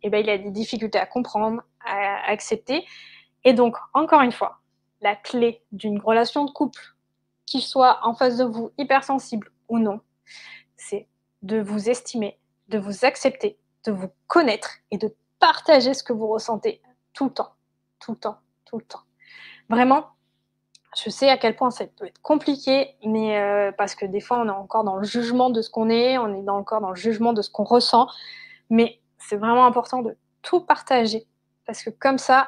eh 0.04 0.10
ben, 0.10 0.20
il 0.20 0.30
a 0.30 0.38
des 0.38 0.52
difficultés 0.52 1.00
à 1.00 1.06
comprendre, 1.06 1.64
à 1.86 2.30
accepter. 2.30 2.86
Et 3.44 3.54
donc, 3.54 3.76
encore 3.94 4.22
une 4.22 4.32
fois, 4.32 4.60
la 5.02 5.16
clé 5.16 5.64
d'une 5.72 6.00
relation 6.00 6.46
de 6.46 6.52
couple, 6.52 6.96
qu'il 7.46 7.62
soit 7.62 8.00
en 8.04 8.14
face 8.14 8.38
de 8.38 8.44
vous 8.44 8.72
hypersensible 8.78 9.52
ou 9.70 9.80
non, 9.80 10.02
c'est 10.76 11.08
de 11.44 11.60
vous 11.60 11.90
estimer, 11.90 12.38
de 12.68 12.78
vous 12.78 13.06
accepter, 13.06 13.58
de 13.86 13.92
vous 13.92 14.10
connaître 14.28 14.78
et 14.92 14.98
de 14.98 15.16
partager 15.40 15.94
ce 15.94 16.04
que 16.04 16.14
vous 16.14 16.28
ressentez 16.28 16.82
tout 17.14 17.26
le 17.26 17.34
temps, 17.34 17.54
tout 18.00 18.12
le 18.12 18.18
temps, 18.18 18.38
tout 18.66 18.78
le 18.78 18.84
temps. 18.84 19.02
Vraiment, 19.70 20.08
je 20.96 21.10
sais 21.10 21.30
à 21.30 21.38
quel 21.38 21.56
point 21.56 21.72
ça 21.72 21.86
peut 21.86 22.06
être 22.06 22.22
compliqué, 22.22 22.96
mais 23.06 23.38
euh, 23.38 23.72
parce 23.72 23.96
que 23.96 24.06
des 24.06 24.22
fois 24.22 24.40
on 24.40 24.48
est 24.48 24.52
encore 24.52 24.84
dans 24.84 24.96
le 24.96 25.04
jugement 25.04 25.50
de 25.50 25.62
ce 25.62 25.70
qu'on 25.70 25.90
est, 25.90 26.18
on 26.18 26.34
est 26.34 26.50
encore 26.50 26.82
dans 26.82 26.90
le 26.90 26.96
jugement 26.96 27.34
de 27.34 27.42
ce 27.42 27.50
qu'on 27.50 27.66
ressent, 27.66 28.08
mais 28.70 29.00
c'est 29.18 29.38
vraiment 29.38 29.66
important 29.66 30.02
de 30.02 30.18
tout 30.42 30.62
partager 30.62 31.28
parce 31.66 31.84
que 31.84 31.90
comme 31.90 32.18
ça, 32.18 32.48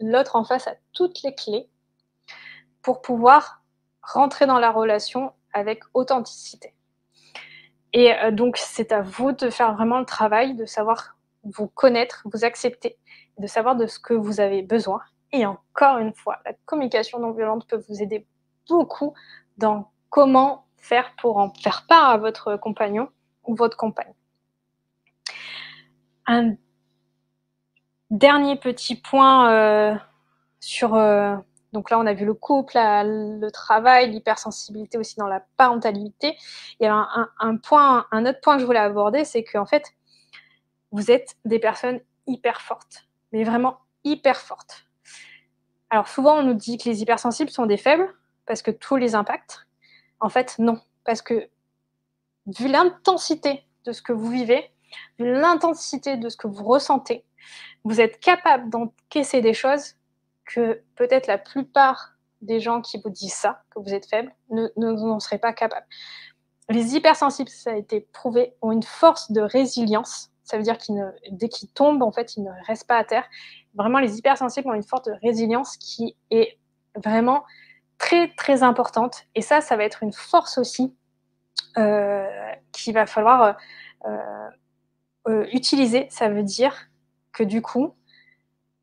l'autre 0.00 0.36
en 0.36 0.44
face 0.44 0.66
a 0.66 0.74
toutes 0.92 1.22
les 1.22 1.34
clés 1.34 1.68
pour 2.82 3.00
pouvoir 3.00 3.62
rentrer 4.02 4.46
dans 4.46 4.58
la 4.58 4.72
relation 4.72 5.32
avec 5.52 5.82
authenticité. 5.94 6.74
Et 7.92 8.12
euh, 8.14 8.32
donc 8.32 8.56
c'est 8.56 8.90
à 8.90 9.00
vous 9.00 9.32
de 9.32 9.48
faire 9.48 9.74
vraiment 9.74 10.00
le 10.00 10.04
travail, 10.04 10.54
de 10.54 10.66
savoir 10.66 11.16
vous 11.44 11.68
connaître, 11.68 12.22
vous 12.32 12.44
accepter, 12.44 12.98
de 13.42 13.46
savoir 13.46 13.76
de 13.76 13.86
ce 13.86 13.98
que 13.98 14.14
vous 14.14 14.40
avez 14.40 14.62
besoin 14.62 15.00
et 15.32 15.46
encore 15.46 15.98
une 15.98 16.12
fois, 16.12 16.38
la 16.44 16.52
communication 16.66 17.18
non 17.18 17.32
violente 17.32 17.66
peut 17.66 17.82
vous 17.88 18.02
aider 18.02 18.26
beaucoup 18.68 19.14
dans 19.56 19.90
comment 20.10 20.66
faire 20.76 21.14
pour 21.16 21.38
en 21.38 21.52
faire 21.54 21.86
part 21.86 22.10
à 22.10 22.16
votre 22.18 22.56
compagnon 22.56 23.08
ou 23.44 23.54
votre 23.54 23.76
compagne. 23.76 24.12
Un 26.26 26.54
dernier 28.10 28.56
petit 28.56 28.96
point 28.96 29.50
euh, 29.52 29.94
sur... 30.60 30.94
Euh, 30.94 31.36
donc 31.72 31.90
là, 31.90 31.98
on 31.98 32.04
a 32.04 32.12
vu 32.12 32.26
le 32.26 32.34
couple, 32.34 32.74
le 32.76 33.48
travail, 33.48 34.10
l'hypersensibilité 34.10 34.98
aussi 34.98 35.16
dans 35.16 35.26
la 35.26 35.42
parentalité. 35.56 36.36
Il 36.78 36.84
y 36.84 36.86
a 36.86 37.08
un, 37.38 37.56
point, 37.56 38.04
un 38.10 38.26
autre 38.26 38.40
point 38.42 38.56
que 38.56 38.60
je 38.60 38.66
voulais 38.66 38.78
aborder, 38.78 39.24
c'est 39.24 39.42
qu'en 39.42 39.64
fait, 39.64 39.94
vous 40.90 41.10
êtes 41.10 41.36
des 41.46 41.58
personnes 41.58 42.00
hyper 42.26 42.60
fortes, 42.60 43.08
mais 43.32 43.44
vraiment 43.44 43.78
hyper 44.04 44.36
fortes. 44.36 44.84
Alors 45.90 46.08
souvent, 46.08 46.38
on 46.38 46.42
nous 46.42 46.54
dit 46.54 46.78
que 46.78 46.88
les 46.88 47.02
hypersensibles 47.02 47.50
sont 47.50 47.66
des 47.66 47.76
faibles 47.76 48.12
parce 48.46 48.62
que 48.62 48.70
tout 48.70 48.96
les 48.96 49.14
impacte. 49.14 49.66
En 50.20 50.28
fait, 50.28 50.58
non. 50.58 50.80
Parce 51.04 51.22
que 51.22 51.48
vu 52.46 52.68
l'intensité 52.68 53.64
de 53.84 53.92
ce 53.92 54.02
que 54.02 54.12
vous 54.12 54.30
vivez, 54.30 54.70
vu 55.18 55.30
l'intensité 55.32 56.16
de 56.16 56.28
ce 56.28 56.36
que 56.36 56.46
vous 56.46 56.64
ressentez, 56.64 57.24
vous 57.84 58.00
êtes 58.00 58.20
capable 58.20 58.70
d'encaisser 58.70 59.40
des 59.40 59.54
choses 59.54 59.94
que 60.44 60.82
peut-être 60.96 61.26
la 61.26 61.38
plupart 61.38 62.12
des 62.40 62.60
gens 62.60 62.80
qui 62.80 62.98
vous 62.98 63.10
disent 63.10 63.34
ça, 63.34 63.62
que 63.70 63.78
vous 63.78 63.94
êtes 63.94 64.06
faible, 64.06 64.34
ne, 64.50 64.68
n'en 64.76 65.20
seraient 65.20 65.38
pas 65.38 65.52
capables. 65.52 65.86
Les 66.68 66.96
hypersensibles, 66.96 67.50
ça 67.50 67.72
a 67.72 67.76
été 67.76 68.00
prouvé, 68.12 68.54
ont 68.62 68.72
une 68.72 68.82
force 68.82 69.30
de 69.30 69.40
résilience. 69.40 70.31
Ça 70.44 70.56
veut 70.56 70.62
dire 70.62 70.78
qu'ils 70.78 71.02
dès 71.30 71.48
qu'ils 71.48 71.68
tombent, 71.68 72.02
en 72.02 72.12
fait, 72.12 72.36
ils 72.36 72.42
ne 72.42 72.50
restent 72.66 72.86
pas 72.86 72.96
à 72.96 73.04
terre 73.04 73.24
vraiment, 73.74 73.98
les 73.98 74.18
hypersensibles 74.18 74.68
ont 74.68 74.74
une 74.74 74.82
forte 74.82 75.08
résilience 75.22 75.76
qui 75.76 76.16
est 76.30 76.58
vraiment 76.94 77.44
très, 77.98 78.28
très 78.34 78.62
importante. 78.62 79.24
Et 79.34 79.42
ça, 79.42 79.60
ça 79.60 79.76
va 79.76 79.84
être 79.84 80.02
une 80.02 80.12
force 80.12 80.58
aussi 80.58 80.94
euh, 81.78 82.28
qu'il 82.72 82.94
va 82.94 83.06
falloir 83.06 83.56
euh, 84.06 84.48
euh, 85.28 85.46
utiliser. 85.52 86.06
Ça 86.10 86.28
veut 86.28 86.42
dire 86.42 86.76
que 87.32 87.42
du 87.42 87.62
coup, 87.62 87.94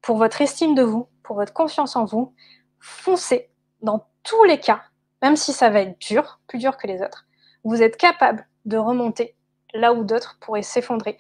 pour 0.02 0.18
votre 0.18 0.42
estime 0.42 0.76
de 0.76 0.84
vous, 0.84 1.08
pour 1.24 1.36
votre 1.36 1.54
confiance 1.54 1.96
en 1.96 2.06
vous, 2.06 2.34
foncez 2.80 3.50
dans 3.82 4.08
tous 4.24 4.44
les 4.46 4.60
cas, 4.60 4.84
même 5.22 5.36
si 5.36 5.54
ça 5.54 5.70
va 5.70 5.82
être 5.82 6.00
dur, 6.00 6.40
plus 6.48 6.58
dur 6.58 6.78
que 6.78 6.88
les 6.88 7.02
autres, 7.02 7.28
vous 7.64 7.84
êtes 7.84 7.98
capable 7.98 8.48
de 8.66 8.78
remonter 8.78 9.36
là 9.74 9.94
où 9.94 10.04
d'autres 10.04 10.38
pourraient 10.40 10.64
s'effondrer. 10.64 11.18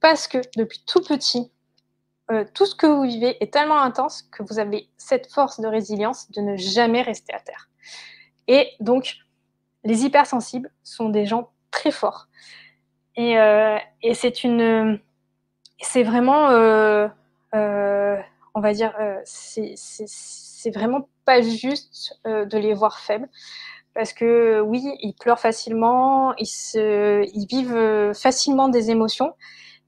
Parce 0.00 0.28
que 0.28 0.38
depuis 0.56 0.82
tout 0.86 1.02
petit, 1.02 1.50
euh, 2.30 2.44
tout 2.54 2.64
ce 2.64 2.74
que 2.74 2.86
vous 2.86 3.02
vivez 3.02 3.36
est 3.42 3.52
tellement 3.52 3.80
intense 3.80 4.22
que 4.30 4.42
vous 4.42 4.58
avez 4.58 4.88
cette 4.96 5.30
force 5.32 5.60
de 5.60 5.66
résilience 5.66 6.30
de 6.30 6.40
ne 6.40 6.56
jamais 6.56 7.02
rester 7.02 7.34
à 7.34 7.40
terre. 7.40 7.68
Et 8.46 8.68
donc, 8.78 9.16
les 9.84 10.04
hypersensibles 10.04 10.70
sont 10.84 11.08
des 11.08 11.26
gens 11.26 11.50
très 11.70 11.90
forts. 11.90 12.28
Et, 13.16 13.38
euh, 13.38 13.78
c'est 15.82 16.02
vraiment, 16.02 16.50
euh, 16.50 17.08
on 17.52 18.60
va 18.60 18.72
dire, 18.74 18.94
c'est 19.24 20.70
vraiment 20.72 21.08
pas 21.24 21.42
juste 21.42 22.20
de 22.24 22.58
les 22.58 22.74
voir 22.74 23.00
faibles. 23.00 23.28
Parce 23.94 24.12
que 24.12 24.60
oui, 24.60 24.84
ils 25.00 25.14
pleurent 25.14 25.40
facilement, 25.40 26.34
ils 26.36 27.46
vivent 27.48 28.12
facilement 28.14 28.68
des 28.68 28.90
émotions, 28.90 29.34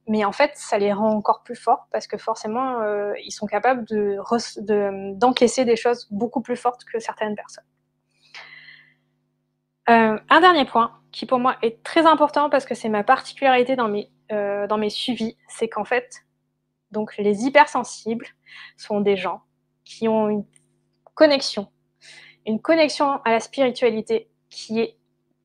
mais 0.08 0.24
en 0.24 0.32
fait, 0.32 0.52
ça 0.54 0.78
les 0.78 0.92
rend 0.92 1.10
encore 1.10 1.42
plus 1.42 1.54
forts 1.54 1.86
parce 1.92 2.06
que 2.06 2.16
forcément, 2.16 2.80
euh, 2.80 3.12
ils 3.24 3.30
sont 3.30 3.46
capables 3.46 3.84
de, 3.84 4.18
d'encaisser 5.14 5.64
des 5.64 5.76
choses 5.76 6.08
beaucoup 6.10 6.40
plus 6.40 6.56
fortes 6.56 6.84
que 6.84 6.98
certaines 6.98 7.36
personnes. 7.36 7.64
Euh, 9.88 10.18
un 10.28 10.40
dernier 10.40 10.64
point 10.64 10.92
qui 11.10 11.26
pour 11.26 11.38
moi 11.38 11.56
est 11.62 11.82
très 11.82 12.06
important 12.06 12.50
parce 12.50 12.64
que 12.64 12.74
c'est 12.74 12.88
ma 12.88 13.04
particularité 13.04 13.76
dans 13.76 13.88
mes, 13.88 14.10
euh, 14.32 14.66
dans 14.66 14.78
mes 14.78 14.90
suivis, 14.90 15.36
c'est 15.48 15.68
qu'en 15.68 15.84
fait, 15.84 16.24
donc 16.90 17.16
les 17.18 17.44
hypersensibles 17.44 18.26
sont 18.76 19.00
des 19.00 19.16
gens 19.16 19.42
qui 19.84 20.08
ont 20.08 20.28
une 20.28 20.44
connexion, 21.14 21.68
une 22.46 22.60
connexion 22.60 23.20
à 23.24 23.30
la 23.30 23.40
spiritualité 23.40 24.30
qui 24.50 24.80
est 24.80 24.96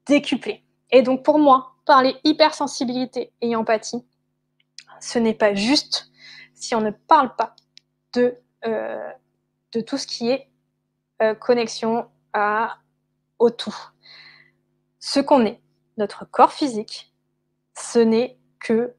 décuplée. 0.05 0.63
Et 0.91 1.01
donc 1.01 1.23
pour 1.23 1.39
moi, 1.39 1.75
parler 1.85 2.15
hypersensibilité 2.23 3.33
et 3.41 3.55
empathie, 3.55 4.05
ce 4.99 5.19
n'est 5.19 5.33
pas 5.33 5.53
juste 5.53 6.11
si 6.53 6.75
on 6.75 6.81
ne 6.81 6.91
parle 6.91 7.35
pas 7.35 7.55
de, 8.13 8.37
euh, 8.65 9.11
tout 9.85 9.97
ce 9.97 10.07
qui 10.07 10.29
est 10.29 10.49
euh, 11.21 11.35
connexion 11.35 12.09
à, 12.33 12.77
au 13.37 13.51
tout. 13.51 13.75
Ce 14.99 15.19
qu'on 15.19 15.45
est, 15.45 15.61
notre 15.97 16.25
corps 16.25 16.51
physique, 16.51 17.13
ce 17.77 17.99
n'est 17.99 18.39
que 18.59 18.95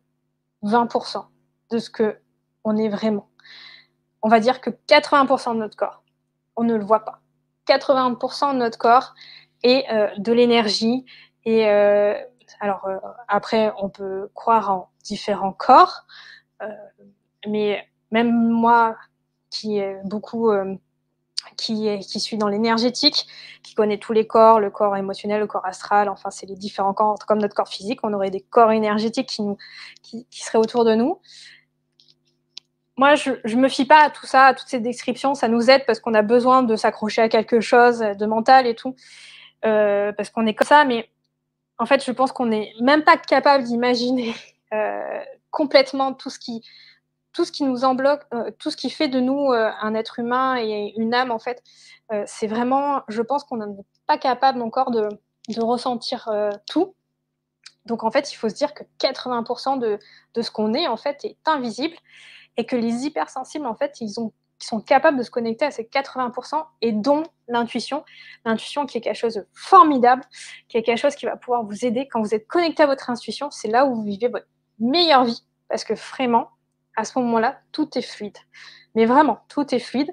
20% 0.63 1.27
de 1.71 1.79
ce 1.79 1.91
que 1.91 2.21
on 2.65 2.77
est 2.77 2.89
vraiment. 2.89 3.29
On 4.23 4.29
va 4.29 4.41
dire 4.41 4.61
que 4.61 4.71
80% 4.71 5.55
de 5.55 5.59
notre 5.59 5.77
corps, 5.77 6.03
on 6.57 6.65
ne 6.65 6.75
le 6.75 6.85
voit 6.85 7.05
pas. 7.05 7.21
80% 7.67 8.55
de 8.55 8.59
notre 8.59 8.79
corps 8.79 9.15
est 9.63 9.91
euh, 9.93 10.09
de 10.19 10.33
l'énergie. 10.33 11.05
Et 11.45 11.67
alors 12.61 12.87
après, 13.27 13.73
on 13.79 13.89
peut 13.89 14.31
croire 14.35 14.71
en 14.71 14.91
différents 15.09 15.53
corps, 15.53 16.07
mais 17.47 17.87
même 18.11 18.33
moi, 18.33 18.97
qui 19.51 19.79
est 19.79 20.01
beaucoup 20.05 20.51
qui, 21.57 21.89
est, 21.89 22.01
qui 22.01 22.21
suis 22.21 22.37
dans 22.37 22.49
l'énergétique, 22.49 23.27
qui 23.63 23.75
connaît 23.75 23.99
tous 23.99 24.13
les 24.13 24.27
corps, 24.27 24.61
le 24.61 24.71
corps 24.71 24.97
émotionnel, 24.97 25.41
le 25.41 25.47
corps 25.47 25.67
astral, 25.67 26.09
enfin 26.09 26.31
c'est 26.31 26.47
les 26.47 26.57
différents 26.57 26.95
corps, 26.95 27.19
comme 27.27 27.39
notre 27.39 27.55
corps 27.55 27.69
physique, 27.69 28.01
on 28.03 28.13
aurait 28.13 28.31
des 28.31 28.41
corps 28.41 28.73
énergétiques 28.73 29.29
qui, 29.29 29.43
nous, 29.43 29.57
qui, 30.03 30.27
qui 30.31 30.43
seraient 30.43 30.59
autour 30.59 30.85
de 30.85 30.95
nous. 30.95 31.21
Moi, 32.97 33.15
je 33.15 33.31
ne 33.31 33.61
me 33.61 33.69
fie 33.69 33.85
pas 33.85 34.03
à 34.03 34.11
tout 34.11 34.27
ça, 34.27 34.47
à 34.47 34.55
toutes 34.55 34.69
ces 34.69 34.81
descriptions, 34.81 35.35
ça 35.35 35.49
nous 35.49 35.71
aide 35.71 35.85
parce 35.87 36.01
qu'on 36.01 36.15
a 36.15 36.23
besoin 36.23 36.63
de 36.63 36.75
s'accrocher 36.75 37.23
à 37.23 37.29
quelque 37.29 37.61
chose 37.61 38.01
de 38.01 38.27
mental 38.27 38.67
et 38.67 38.75
tout, 38.75 38.97
euh, 39.65 40.13
parce 40.13 40.31
qu'on 40.31 40.47
est 40.47 40.55
comme 40.55 40.67
ça, 40.67 40.85
mais 40.85 41.09
en 41.79 41.87
fait, 41.87 42.05
je 42.05 42.11
pense 42.11 42.33
qu'on 42.33 42.47
n'est 42.47 42.73
même 42.81 43.05
pas 43.05 43.17
capable 43.17 43.63
d'imaginer 43.63 44.31
euh, 44.31 44.58
complètement 45.51 46.13
tout 46.13 46.31
ce 46.31 46.39
qui 46.39 46.63
tout 47.39 47.45
ce 47.45 47.53
qui 47.53 47.63
nous 47.63 47.85
embloque, 47.85 48.23
euh, 48.35 48.51
tout 48.59 48.73
ce 48.73 48.77
qui 48.77 48.91
fait 48.91 49.07
de 49.07 49.21
nous 49.21 49.53
euh, 49.53 49.71
un 49.81 49.95
être 49.95 50.19
humain 50.19 50.57
et 50.57 50.93
une 50.97 51.15
âme, 51.15 51.31
en 51.31 51.39
fait, 51.39 51.63
euh, 52.13 52.25
c'est 52.27 52.49
vraiment, 52.49 53.03
je 53.07 53.23
pense 53.23 53.45
qu'on 53.45 53.59
n'est 53.59 53.77
pas 54.09 54.19
capable 54.19 54.61
encore 54.61 54.91
de, 54.91 55.09
de 55.49 55.61
ressentir 55.61 56.29
tout. 56.67 56.97
Donc, 57.85 58.03
en 58.03 58.11
fait, 58.11 58.33
il 58.33 58.35
faut 58.35 58.49
se 58.49 58.55
dire 58.55 58.75
que 58.75 58.83
80% 58.99 59.79
de, 59.79 60.01
de 60.35 60.43
ce 60.43 60.51
qu'on 60.51 60.75
est, 60.75 60.89
en 60.89 60.97
fait, 60.97 61.25
est 61.25 61.37
invisible 61.47 61.97
et 62.57 62.67
que 62.67 62.75
les 62.75 63.07
hypersensibles, 63.07 63.67
en 63.67 63.77
fait, 63.77 64.01
ils, 64.01 64.19
ont, 64.19 64.33
ils 64.61 64.67
sont 64.67 64.81
capables 64.81 65.17
de 65.17 65.23
se 65.23 65.31
connecter 65.31 65.65
à 65.65 65.71
ces 65.71 65.85
80% 65.85 66.65
et 66.83 66.91
dont 66.91 67.23
l'intuition. 67.47 68.05
L'intuition 68.45 68.85
qui 68.85 68.99
est 68.99 69.01
quelque 69.01 69.17
chose 69.17 69.35
de 69.35 69.47
formidable, 69.55 70.25
qui 70.69 70.77
est 70.77 70.83
quelque 70.83 70.99
chose 70.99 71.15
qui 71.15 71.25
va 71.25 71.37
pouvoir 71.37 71.63
vous 71.63 71.85
aider. 71.85 72.09
Quand 72.09 72.21
vous 72.21 72.35
êtes 72.35 72.49
connecté 72.49 72.83
à 72.83 72.87
votre 72.87 73.11
intuition, 73.11 73.51
c'est 73.53 73.69
là 73.69 73.87
où 73.87 73.95
vous 73.95 74.03
vivez 74.03 74.27
votre 74.27 74.49
meilleure 74.81 75.25
vie 75.25 75.45
parce 75.69 75.85
que 75.85 75.95
vraiment, 75.95 76.51
à 76.97 77.05
ce 77.05 77.19
moment-là, 77.19 77.61
tout 77.73 77.97
est 77.97 78.03
fluide. 78.03 78.37
Mais 78.95 79.07
vraiment, 79.07 79.41
tout 79.49 79.75
est 79.75 79.79
fluide. 79.79 80.13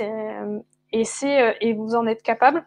Euh, 0.00 0.60
et, 0.92 1.04
c'est, 1.04 1.42
euh, 1.42 1.52
et 1.60 1.72
vous 1.72 1.94
en 1.94 2.06
êtes 2.06 2.22
capable. 2.22 2.64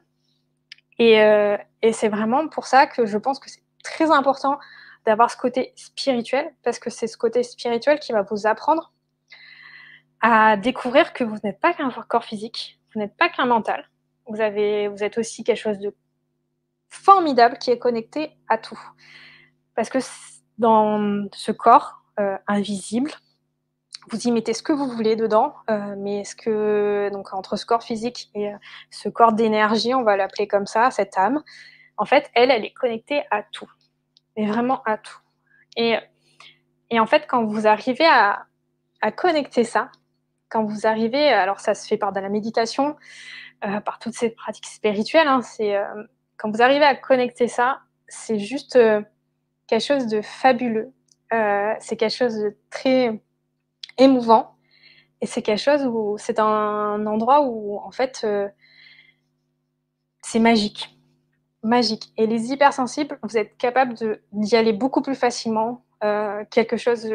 Euh, 1.00 1.58
et, 1.82 1.94
c'est 1.94 2.10
vraiment 2.10 2.48
pour 2.48 2.66
ça 2.66 2.88
que 2.88 3.06
je 3.06 3.18
pense 3.18 3.40
que 3.40 3.50
c'est 3.50 3.64
très 3.84 4.12
important 4.12 4.60
d'avoir 5.06 5.30
ce 5.30 5.38
côté 5.38 5.74
spirituel, 5.76 6.54
parce 6.64 6.80
que 6.80 6.90
c'est 6.90 7.08
ce 7.08 7.18
côté 7.18 7.44
spirituel 7.44 8.00
qui 8.00 8.14
va 8.14 8.22
vous 8.22 8.48
apprendre 8.48 8.94
à 10.22 10.56
découvrir 10.56 11.12
que 11.12 11.26
vous 11.26 11.38
n'êtes 11.44 11.60
pas 11.60 11.74
qu'un 11.74 11.90
corps 12.08 12.24
physique, 12.24 12.80
vous 12.94 13.02
n'êtes 13.02 13.18
pas 13.18 13.28
qu'un 13.28 13.46
mental, 13.46 13.90
vous, 14.28 14.40
avez, 14.40 14.88
vous 14.88 15.04
êtes 15.04 15.18
aussi 15.18 15.44
quelque 15.44 15.58
chose 15.58 15.80
de 15.80 15.94
formidable 16.90 17.58
qui 17.58 17.72
est 17.72 17.80
connecté 17.80 18.38
à 18.48 18.58
tout. 18.58 18.80
Parce 19.76 19.90
que 19.90 20.00
dans 20.58 21.28
ce 21.34 21.52
corps 21.52 22.02
invisible, 22.48 23.12
vous 24.10 24.28
y 24.28 24.32
mettez 24.32 24.54
ce 24.54 24.64
que 24.64 24.74
vous 24.74 24.88
voulez 24.88 25.16
dedans, 25.16 25.56
euh, 25.70 25.96
mais 25.98 26.22
est-ce 26.22 26.36
que 26.36 27.10
donc 27.12 27.34
entre 27.34 27.56
ce 27.56 27.66
corps 27.66 27.84
physique 27.84 28.30
et 28.36 28.54
euh, 28.54 28.58
ce 28.90 29.10
corps 29.10 29.34
d'énergie, 29.34 29.94
on 29.94 30.04
va 30.04 30.18
l'appeler 30.18 30.48
comme 30.48 30.66
ça, 30.66 30.92
cette 30.92 31.18
âme, 31.18 31.42
en 31.98 32.06
fait, 32.06 32.30
elle, 32.34 32.52
elle 32.52 32.66
est 32.66 32.74
connectée 32.74 33.24
à 33.32 33.44
tout, 33.44 33.70
mais 34.36 34.46
vraiment 34.46 34.82
à 34.84 34.98
tout. 34.98 35.20
Et, 35.78 35.98
et 36.90 37.00
en 37.00 37.06
fait, 37.06 37.26
quand 37.28 37.46
vous 37.46 37.66
arrivez 37.68 38.06
à, 38.06 38.46
à 39.02 39.12
connecter 39.12 39.64
ça, 39.64 39.90
quand 40.50 40.66
vous 40.66 40.86
arrivez, 40.86 41.30
alors 41.30 41.60
ça 41.60 41.74
se 41.74 41.88
fait 41.88 41.98
par 41.98 42.12
de 42.12 42.20
la 42.20 42.30
méditation, 42.30 42.96
euh, 43.66 43.80
par 43.80 44.00
toutes 44.00 44.14
ces 44.14 44.32
pratiques 44.32 44.68
spirituelles, 44.68 45.28
hein, 45.28 45.42
c'est 45.42 45.76
quand 46.38 46.52
vous 46.52 46.62
arrivez 46.62 46.86
à 46.86 46.96
connecter 46.96 47.48
ça, 47.48 47.80
c'est 48.08 48.38
juste 48.38 48.78
quelque 49.68 49.86
chose 49.86 50.08
de 50.08 50.22
fabuleux. 50.22 50.92
c'est 51.80 51.98
quelque 51.98 52.16
chose 52.16 52.36
de 52.36 52.56
très 52.70 53.22
émouvant. 53.98 54.54
Et 55.24 55.26
c'est 55.26 55.42
quelque 55.42 55.62
chose 55.62 55.86
où 55.86 56.18
c'est 56.18 56.38
un 56.38 57.06
endroit 57.06 57.44
où, 57.44 57.78
en 57.78 57.92
fait, 57.92 58.22
euh, 58.26 58.50
c'est 60.22 60.40
magique. 60.40 60.98
Magique. 61.64 62.12
Et 62.18 62.28
les 62.28 62.52
hypersensibles, 62.52 63.18
vous 63.24 63.38
êtes 63.38 63.56
capable 63.58 63.96
d'y 64.34 64.56
aller 64.58 64.74
beaucoup 64.74 65.02
plus 65.02 65.16
facilement. 65.16 65.86
Euh, 66.04 66.44
quelque 66.52 66.76
chose. 66.76 67.10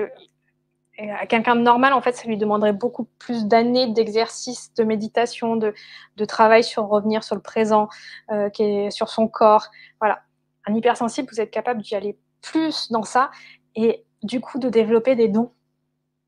à 0.99 1.26
quelqu'un 1.26 1.55
de 1.55 1.61
normal, 1.61 1.92
en 1.92 2.01
fait, 2.01 2.16
ça 2.16 2.26
lui 2.26 2.38
demanderait 2.38 2.72
beaucoup 2.72 3.05
plus 3.18 3.44
d'années 3.44 3.92
d'exercice, 3.92 4.72
de 4.72 4.84
méditation, 4.84 5.57
de, 5.57 5.74
de, 6.16 6.24
travail 6.24 6.64
sur 6.64 6.88
revenir 6.88 7.22
sur 7.22 7.34
le 7.34 7.42
présent, 7.42 7.88
euh, 8.30 8.49
sur 8.88 9.11
son 9.11 9.28
corps. 9.28 9.66
Voilà. 10.01 10.22
Un 10.66 10.74
hypersensible, 10.74 11.28
vous 11.30 11.42
êtes 11.42 11.51
capable 11.51 11.82
d'y 11.82 11.94
aller 11.94 12.16
plus 12.41 12.91
dans 12.91 13.03
ça 13.03 13.30
et 13.74 14.05
du 14.22 14.41
coup 14.41 14.59
de 14.59 14.68
développer 14.68 15.14
des 15.14 15.28
dons 15.28 15.53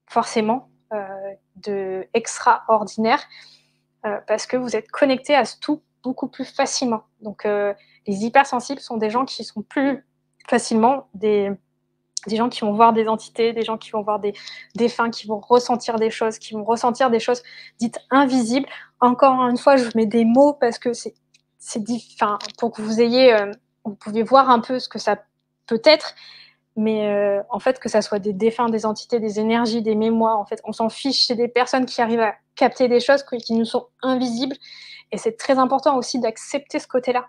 forcément 0.07 0.71
euh, 0.93 1.07
de 1.57 2.07
extraordinaire 2.15 3.23
euh, 4.07 4.19
parce 4.27 4.47
que 4.47 4.57
vous 4.57 4.75
êtes 4.77 4.91
connecté 4.91 5.35
à 5.35 5.45
tout 5.45 5.83
beaucoup 6.03 6.29
plus 6.29 6.45
facilement. 6.45 7.03
Donc 7.21 7.45
euh, 7.45 7.75
les 8.07 8.25
hypersensibles 8.25 8.81
sont 8.81 8.97
des 8.97 9.11
gens 9.11 9.25
qui 9.25 9.45
sont 9.45 9.63
plus 9.63 10.07
facilement 10.49 11.09
des, 11.15 11.51
des 12.27 12.37
gens 12.37 12.49
qui 12.49 12.63
vont 12.63 12.73
voir 12.73 12.93
des 12.93 13.07
entités, 13.07 13.53
des 13.53 13.63
gens 13.63 13.77
qui 13.77 13.91
vont 13.91 14.03
voir 14.03 14.19
des 14.19 14.33
défunts, 14.75 15.11
qui 15.11 15.27
vont 15.27 15.39
ressentir 15.39 15.97
des 15.97 16.11
choses, 16.11 16.39
qui 16.39 16.55
vont 16.55 16.65
ressentir 16.65 17.11
des 17.11 17.21
choses 17.21 17.43
dites 17.79 17.99
invisibles. 18.11 18.67
Encore 19.01 19.43
une 19.49 19.59
fois, 19.59 19.77
je 19.77 19.85
vous 19.85 19.93
mets 19.95 20.07
des 20.07 20.25
mots 20.25 20.55
parce 20.55 20.79
que 20.79 20.93
c'est 20.93 21.15
c'est 21.59 21.85
pour 22.59 22.73
que 22.73 22.81
vous 22.81 23.03
ayez 23.03 23.37
vous 23.85 23.95
pouvez 23.95 24.23
voir 24.23 24.51
un 24.51 24.61
peu 24.61 24.79
ce 24.79 24.89
que 24.89 24.99
ça 24.99 25.17
peut 25.71 25.81
être 25.85 26.15
mais 26.77 27.09
euh, 27.09 27.43
en 27.51 27.59
fait, 27.59 27.79
que 27.79 27.89
ça 27.89 28.01
soit 28.01 28.21
des 28.21 28.33
défunts, 28.33 28.69
des 28.69 28.87
entités, 28.87 29.19
des 29.21 29.41
énergies, 29.41 29.83
des 29.83 29.95
mémoires, 29.95 30.39
en 30.39 30.47
fait, 30.47 30.61
on 30.65 30.73
s'en 30.73 30.89
fiche. 30.89 31.27
C'est 31.27 31.35
des 31.35 31.49
personnes 31.49 31.85
qui 31.85 32.01
arrivent 32.01 32.21
à 32.21 32.35
capter 32.55 32.89
des 32.89 33.01
choses 33.01 33.23
qui 33.23 33.55
nous 33.55 33.65
sont 33.65 33.89
invisibles. 34.03 34.57
Et 35.13 35.19
c'est 35.19 35.37
très 35.37 35.59
important 35.59 35.97
aussi 35.97 36.21
d'accepter 36.21 36.79
ce 36.79 36.87
côté-là. 36.87 37.27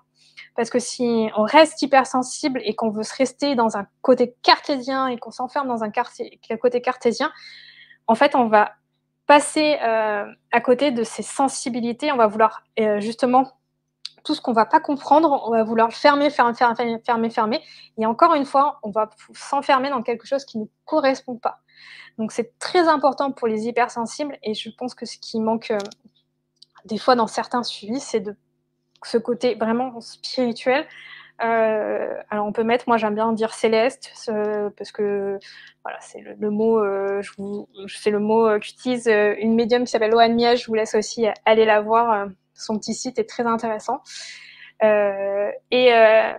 Parce 0.56 0.70
que 0.70 0.80
si 0.80 1.30
on 1.36 1.44
reste 1.44 1.82
hypersensible 1.82 2.62
et 2.64 2.76
qu'on 2.76 2.92
veut 2.92 3.04
se 3.04 3.16
rester 3.16 3.56
dans 3.56 3.78
un 3.78 3.88
côté 4.02 4.36
cartésien 4.44 5.08
et 5.08 5.18
qu'on 5.18 5.32
s'enferme 5.32 5.68
dans 5.68 5.84
un 5.84 5.92
côté 5.92 6.82
cartésien, 6.82 7.32
en 8.08 8.16
fait, 8.16 8.36
on 8.36 8.48
va 8.48 8.74
passer 9.26 9.78
euh, 9.82 10.26
à 10.52 10.62
côté 10.62 10.92
de 10.92 11.04
ces 11.04 11.24
sensibilités. 11.24 12.12
On 12.12 12.18
va 12.18 12.28
vouloir 12.28 12.64
euh, 12.80 13.00
justement 13.00 13.52
tout 14.24 14.36
ce 14.36 14.41
qu'on 14.41 14.53
va 14.53 14.65
pas 14.65 14.80
comprendre, 14.80 15.43
on 15.45 15.51
va 15.51 15.63
vouloir 15.63 15.91
fermer, 15.93 16.30
fermer, 16.30 16.53
fermer, 16.53 16.99
fermer, 17.03 17.30
fermer. 17.30 17.61
Et 17.97 18.05
encore 18.05 18.36
une 18.36 18.45
fois, 18.45 18.80
on 18.84 18.91
va 18.91 19.09
s'enfermer 19.34 19.89
dans 19.89 20.01
quelque 20.01 20.28
chose 20.28 20.45
qui 20.45 20.57
ne 20.57 20.65
correspond 20.86 21.36
pas. 21.36 21.59
Donc 22.17 22.32
c'est 22.32 22.57
très 22.59 22.88
important 22.88 23.32
pour 23.32 23.47
les 23.47 23.67
hypersensibles 23.67 24.38
et 24.43 24.53
je 24.53 24.69
pense 24.78 24.95
que 24.95 25.05
ce 25.05 25.17
qui 25.17 25.39
manque 25.39 25.72
euh, 25.72 25.80
des 26.86 26.97
fois 26.97 27.15
dans 27.15 27.28
certains 27.28 27.63
suivis, 27.63 27.99
c'est 27.99 28.19
de 28.19 28.36
ce 29.03 29.17
côté 29.17 29.55
vraiment 29.55 29.99
spirituel. 30.01 30.86
Euh, 31.43 32.13
alors 32.30 32.45
on 32.45 32.51
peut 32.51 32.63
mettre, 32.63 32.86
moi 32.88 32.97
j'aime 32.97 33.15
bien 33.15 33.32
dire 33.34 33.53
céleste 33.53 34.11
parce 34.78 34.91
que 34.91 35.39
voilà 35.84 35.97
c'est 36.01 36.22
le, 36.22 36.51
mot, 36.51 36.78
euh, 36.78 37.22
c'est 37.88 38.11
le 38.11 38.19
mot 38.19 38.59
qu'utilise 38.59 39.07
une 39.07 39.55
médium 39.55 39.86
qui 39.86 39.91
s'appelle 39.91 40.11
Loane 40.11 40.36
Miage. 40.36 40.63
Je 40.63 40.67
vous 40.67 40.76
laisse 40.76 40.93
aussi 40.93 41.26
aller 41.45 41.65
la 41.65 41.82
voir 41.82 42.28
son 42.62 42.78
petit 42.78 42.93
site 42.93 43.20
est 43.20 43.30
très 43.30 43.45
intéressant. 43.45 44.01
Euh, 44.84 45.51
et, 45.70 45.93
euh, 45.93 46.34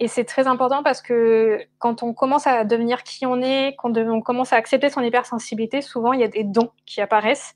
et 0.00 0.08
c'est 0.08 0.24
très 0.24 0.46
important 0.46 0.82
parce 0.82 1.00
que 1.00 1.60
quand 1.78 2.02
on 2.02 2.12
commence 2.12 2.46
à 2.46 2.64
devenir 2.64 3.02
qui 3.04 3.24
on 3.26 3.40
est, 3.40 3.76
quand 3.78 3.96
on 3.96 4.20
commence 4.20 4.52
à 4.52 4.56
accepter 4.56 4.90
son 4.90 5.00
hypersensibilité, 5.02 5.80
souvent 5.80 6.12
il 6.12 6.20
y 6.20 6.24
a 6.24 6.28
des 6.28 6.44
dons 6.44 6.70
qui 6.86 7.00
apparaissent 7.00 7.54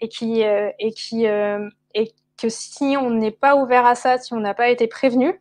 et 0.00 0.08
qui 0.08 0.44
euh, 0.44 0.70
et 0.78 0.92
qui 0.92 1.24
et 1.24 2.12
que 2.40 2.48
si 2.48 2.96
on 2.98 3.10
n'est 3.10 3.32
pas 3.32 3.56
ouvert 3.56 3.86
à 3.86 3.94
ça, 3.94 4.18
si 4.18 4.32
on 4.32 4.40
n'a 4.40 4.54
pas 4.54 4.68
été 4.68 4.86
prévenu, 4.86 5.38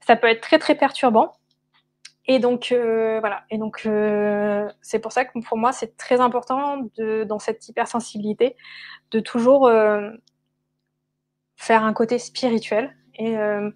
ça 0.00 0.16
peut 0.16 0.28
être 0.28 0.40
très 0.40 0.58
très 0.58 0.74
perturbant. 0.74 1.32
Et 2.26 2.38
donc 2.38 2.68
voilà. 2.70 3.44
Et 3.50 3.58
donc 3.58 3.86
c'est 4.80 4.98
pour 5.00 5.12
ça 5.12 5.24
que 5.26 5.38
pour 5.46 5.58
moi 5.58 5.72
c'est 5.72 5.96
très 5.98 6.20
important 6.20 6.88
dans 7.26 7.38
cette 7.38 7.68
hypersensibilité 7.68 8.56
de 9.10 9.20
toujours 9.20 9.70
faire 11.62 11.84
un 11.84 11.92
côté 11.92 12.18
spirituel 12.18 12.92
et, 13.14 13.38
euh, 13.38 13.70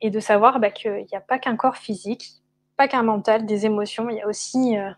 et 0.00 0.10
de 0.10 0.18
savoir 0.18 0.58
bah, 0.58 0.72
qu'il 0.72 1.06
n'y 1.08 1.16
a 1.16 1.20
pas 1.20 1.38
qu'un 1.38 1.54
corps 1.54 1.76
physique, 1.76 2.42
pas 2.76 2.88
qu'un 2.88 3.04
mental, 3.04 3.46
des 3.46 3.64
émotions, 3.64 4.10
il 4.10 4.16
y 4.16 4.20
a 4.20 4.26
aussi 4.26 4.76
euh, 4.76 4.90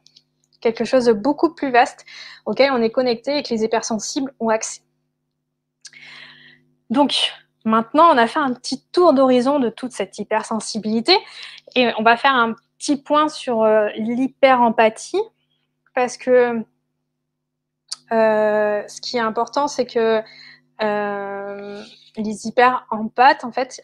quelque 0.63 0.87
chose 0.87 1.05
de 1.05 1.13
beaucoup 1.13 1.55
plus 1.55 1.71
vaste 1.71 2.07
auquel 2.47 2.73
on 2.73 2.81
est 2.81 2.91
connecté 2.91 3.37
et 3.37 3.43
que 3.43 3.51
les 3.51 3.63
hypersensibles 3.63 4.33
ont 4.41 4.49
accès. 4.49 4.81
Donc, 6.89 7.35
maintenant, 7.67 8.09
on 8.11 8.17
a 8.17 8.27
fait 8.27 8.39
un 8.39 8.55
petit 8.55 8.83
tour 8.87 9.13
d'horizon 9.13 9.59
de 9.59 9.69
toute 9.69 9.93
cette 9.93 10.19
hypersensibilité 10.19 11.19
et 11.75 11.93
on 11.99 12.03
va 12.03 12.17
faire 12.17 12.35
un 12.35 12.55
petit 12.79 12.97
point 12.97 13.29
sur 13.29 13.67
l'hyper-empathie, 13.97 15.23
parce 15.95 16.17
que 16.17 16.65
ce 18.11 19.01
qui 19.03 19.19
est 19.19 19.21
important, 19.21 19.69
c'est 19.69 19.87
que 19.87 20.23
les 22.17 22.47
hyper-empathes, 22.47 23.45
en 23.45 23.53
fait, 23.53 23.83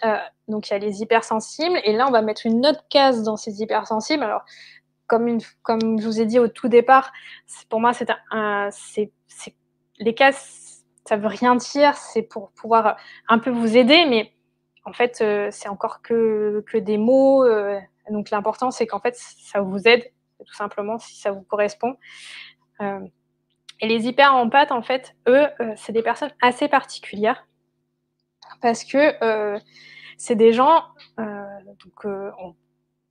donc 0.48 0.68
il 0.68 0.72
y 0.72 0.76
a 0.76 0.78
les 0.78 1.02
hypersensibles, 1.02 1.80
et 1.84 1.92
là, 1.92 2.06
on 2.06 2.10
va 2.10 2.22
mettre 2.22 2.46
une 2.46 2.64
autre 2.66 2.84
case 2.88 3.22
dans 3.22 3.36
ces 3.36 3.62
hypersensibles. 3.62 4.22
Alors, 4.22 4.42
comme, 5.06 5.38
comme 5.62 6.00
je 6.00 6.06
vous 6.06 6.20
ai 6.20 6.26
dit 6.26 6.38
au 6.38 6.48
tout 6.48 6.68
départ, 6.68 7.12
pour 7.68 7.80
moi, 7.80 7.92
c'est 7.92 9.12
les 9.98 10.14
cases, 10.14 10.84
ça 11.06 11.16
veut 11.16 11.26
rien 11.26 11.56
dire, 11.56 11.96
c'est 11.96 12.22
pour 12.22 12.50
pouvoir 12.52 12.96
un 13.28 13.38
peu 13.38 13.50
vous 13.50 13.76
aider, 13.76 14.06
mais 14.06 14.32
en 14.84 14.92
fait, 14.92 15.20
euh, 15.20 15.48
c'est 15.50 15.68
encore 15.68 16.02
que, 16.02 16.64
que 16.66 16.78
des 16.78 16.98
mots. 16.98 17.44
Euh, 17.44 17.78
donc, 18.10 18.30
l'important, 18.30 18.70
c'est 18.70 18.86
qu'en 18.86 19.00
fait, 19.00 19.14
ça 19.16 19.60
vous 19.60 19.86
aide, 19.86 20.04
tout 20.44 20.54
simplement, 20.54 20.98
si 20.98 21.16
ça 21.20 21.32
vous 21.32 21.42
correspond. 21.42 21.96
Euh, 22.80 23.00
et 23.80 23.86
les 23.86 24.06
hyper 24.08 24.34
empathes, 24.34 24.72
en 24.72 24.82
fait, 24.82 25.14
eux, 25.28 25.46
c'est 25.76 25.92
des 25.92 26.02
personnes 26.02 26.32
assez 26.42 26.68
particulières 26.68 27.46
parce 28.60 28.84
que 28.84 29.58
c'est 30.16 30.34
des 30.34 30.52
gens, 30.52 30.84
donc, 31.16 32.06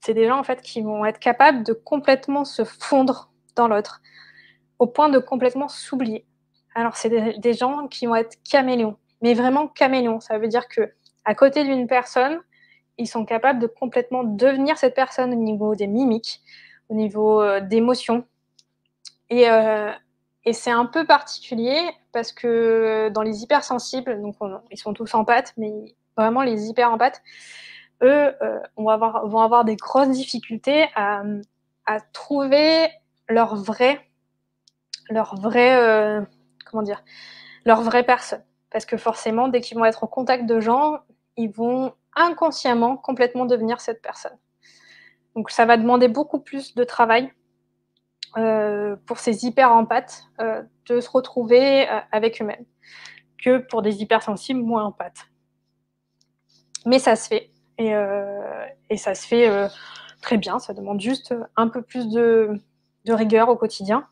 c'est 0.02 0.14
des 0.14 0.28
gens 0.28 0.40
en 0.40 0.44
fait 0.44 0.62
qui 0.62 0.82
vont 0.82 1.06
être 1.06 1.20
capables 1.20 1.64
de 1.64 1.74
complètement 1.74 2.46
se 2.46 2.64
fondre 2.64 3.32
dans 3.56 3.68
l'autre, 3.68 4.02
au 4.80 4.88
point 4.88 5.10
de 5.10 5.20
complètement 5.20 5.68
s'oublier. 5.68 6.26
Alors, 6.76 6.96
c'est 6.96 7.40
des, 7.40 7.54
gens 7.54 7.88
qui 7.88 8.06
vont 8.06 8.16
être 8.16 8.38
caméléons, 8.50 8.98
mais 9.22 9.34
vraiment 9.34 9.68
caméléons. 9.68 10.20
Ça 10.20 10.38
veut 10.38 10.48
dire 10.48 10.68
que 10.68 10.94
à 11.26 11.36
côté 11.36 11.64
d'une 11.64 11.88
personne, 11.88 12.40
ils 12.98 13.08
sont 13.08 13.26
capables 13.26 13.60
de 13.60 13.68
complètement 13.68 14.24
devenir 14.24 14.78
cette 14.78 14.96
personne 14.96 15.34
au 15.34 15.36
niveau 15.36 15.76
des 15.76 15.88
mimiques, 15.88 16.42
au 16.90 16.94
niveau 16.94 17.42
euh, 17.42 17.60
d'émotions. 17.60 18.26
Et, 19.30 19.50
euh, 19.50 19.92
et 20.46 20.54
c'est 20.54 20.72
un 20.72 20.86
peu 20.86 21.06
particulier 21.06 21.80
parce 22.12 22.32
que 22.32 23.10
dans 23.10 23.22
les 23.22 23.44
hypersensibles, 23.44 24.22
donc 24.22 24.36
ils 24.72 24.78
sont 24.78 24.94
tous 24.94 25.14
en 25.14 25.26
pâte, 25.26 25.54
mais 25.58 25.96
vraiment 26.18 26.42
les 26.42 26.70
hyper 26.70 26.92
en 26.92 26.98
pâte, 26.98 27.22
eux 28.02 28.34
euh, 28.42 28.60
vont 28.78 28.90
avoir 29.40 29.66
des 29.66 29.76
grosses 29.76 30.10
difficultés 30.10 30.88
à, 30.96 31.24
à 31.86 32.00
trouver 32.00 32.88
leur 33.28 33.56
vrai, 33.56 34.00
leur 35.10 35.36
vrai 35.36 35.76
euh, 35.76 36.22
comment 36.66 36.84
dire, 36.84 37.04
leur 37.66 37.82
vraie 37.82 38.04
personne. 38.04 38.44
Parce 38.72 38.86
que 38.86 38.98
forcément, 38.98 39.48
dès 39.48 39.62
qu'ils 39.62 39.78
vont 39.78 39.86
être 39.86 40.04
au 40.04 40.08
contact 40.08 40.46
de 40.46 40.60
gens, 40.60 41.00
ils 41.36 41.50
vont 41.50 41.94
inconsciemment 42.16 42.98
complètement 42.98 43.46
devenir 43.46 43.82
cette 43.82 44.02
personne. 44.02 44.38
Donc 45.36 45.52
ça 45.52 45.66
va 45.66 45.78
demander 45.78 46.08
beaucoup 46.08 46.40
plus 46.40 46.76
de 46.76 46.84
travail 46.84 47.32
euh, 48.38 48.96
pour 49.08 49.18
ces 49.18 49.46
hyper 49.46 49.72
empathes 49.72 50.26
euh, 50.40 50.62
de 50.86 51.02
se 51.02 51.10
retrouver 51.10 51.90
euh, 51.90 52.00
avec 52.12 52.40
eux-mêmes 52.42 52.66
que 53.44 53.58
pour 53.58 53.82
des 53.82 54.04
hypersensibles 54.04 54.62
moins 54.62 54.84
empathes. 54.86 55.28
Mais 56.86 57.00
ça 57.00 57.16
se 57.16 57.28
fait 57.28 57.52
et, 57.80 58.98
ça 58.98 59.16
se 59.16 59.26
fait 59.26 59.70
très 60.22 60.38
bien. 60.38 60.60
Ça 60.60 60.74
demande 60.74 61.00
juste 61.00 61.34
un 61.56 61.70
peu 61.70 61.82
plus 61.82 62.10
de, 62.10 62.62
rigueur 63.08 63.50
au 63.50 63.56
quotidien 63.56 64.06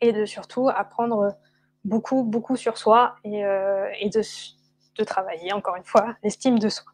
et 0.00 0.12
de 0.12 0.24
surtout 0.24 0.68
apprendre 0.68 1.36
beaucoup, 1.84 2.22
beaucoup 2.22 2.56
sur 2.56 2.78
soi 2.78 3.16
et, 3.24 3.42
de, 3.42 5.04
travailler, 5.04 5.52
encore 5.52 5.76
une 5.76 5.84
fois, 5.84 6.16
l'estime 6.22 6.58
de 6.60 6.68
soi. 6.68 6.92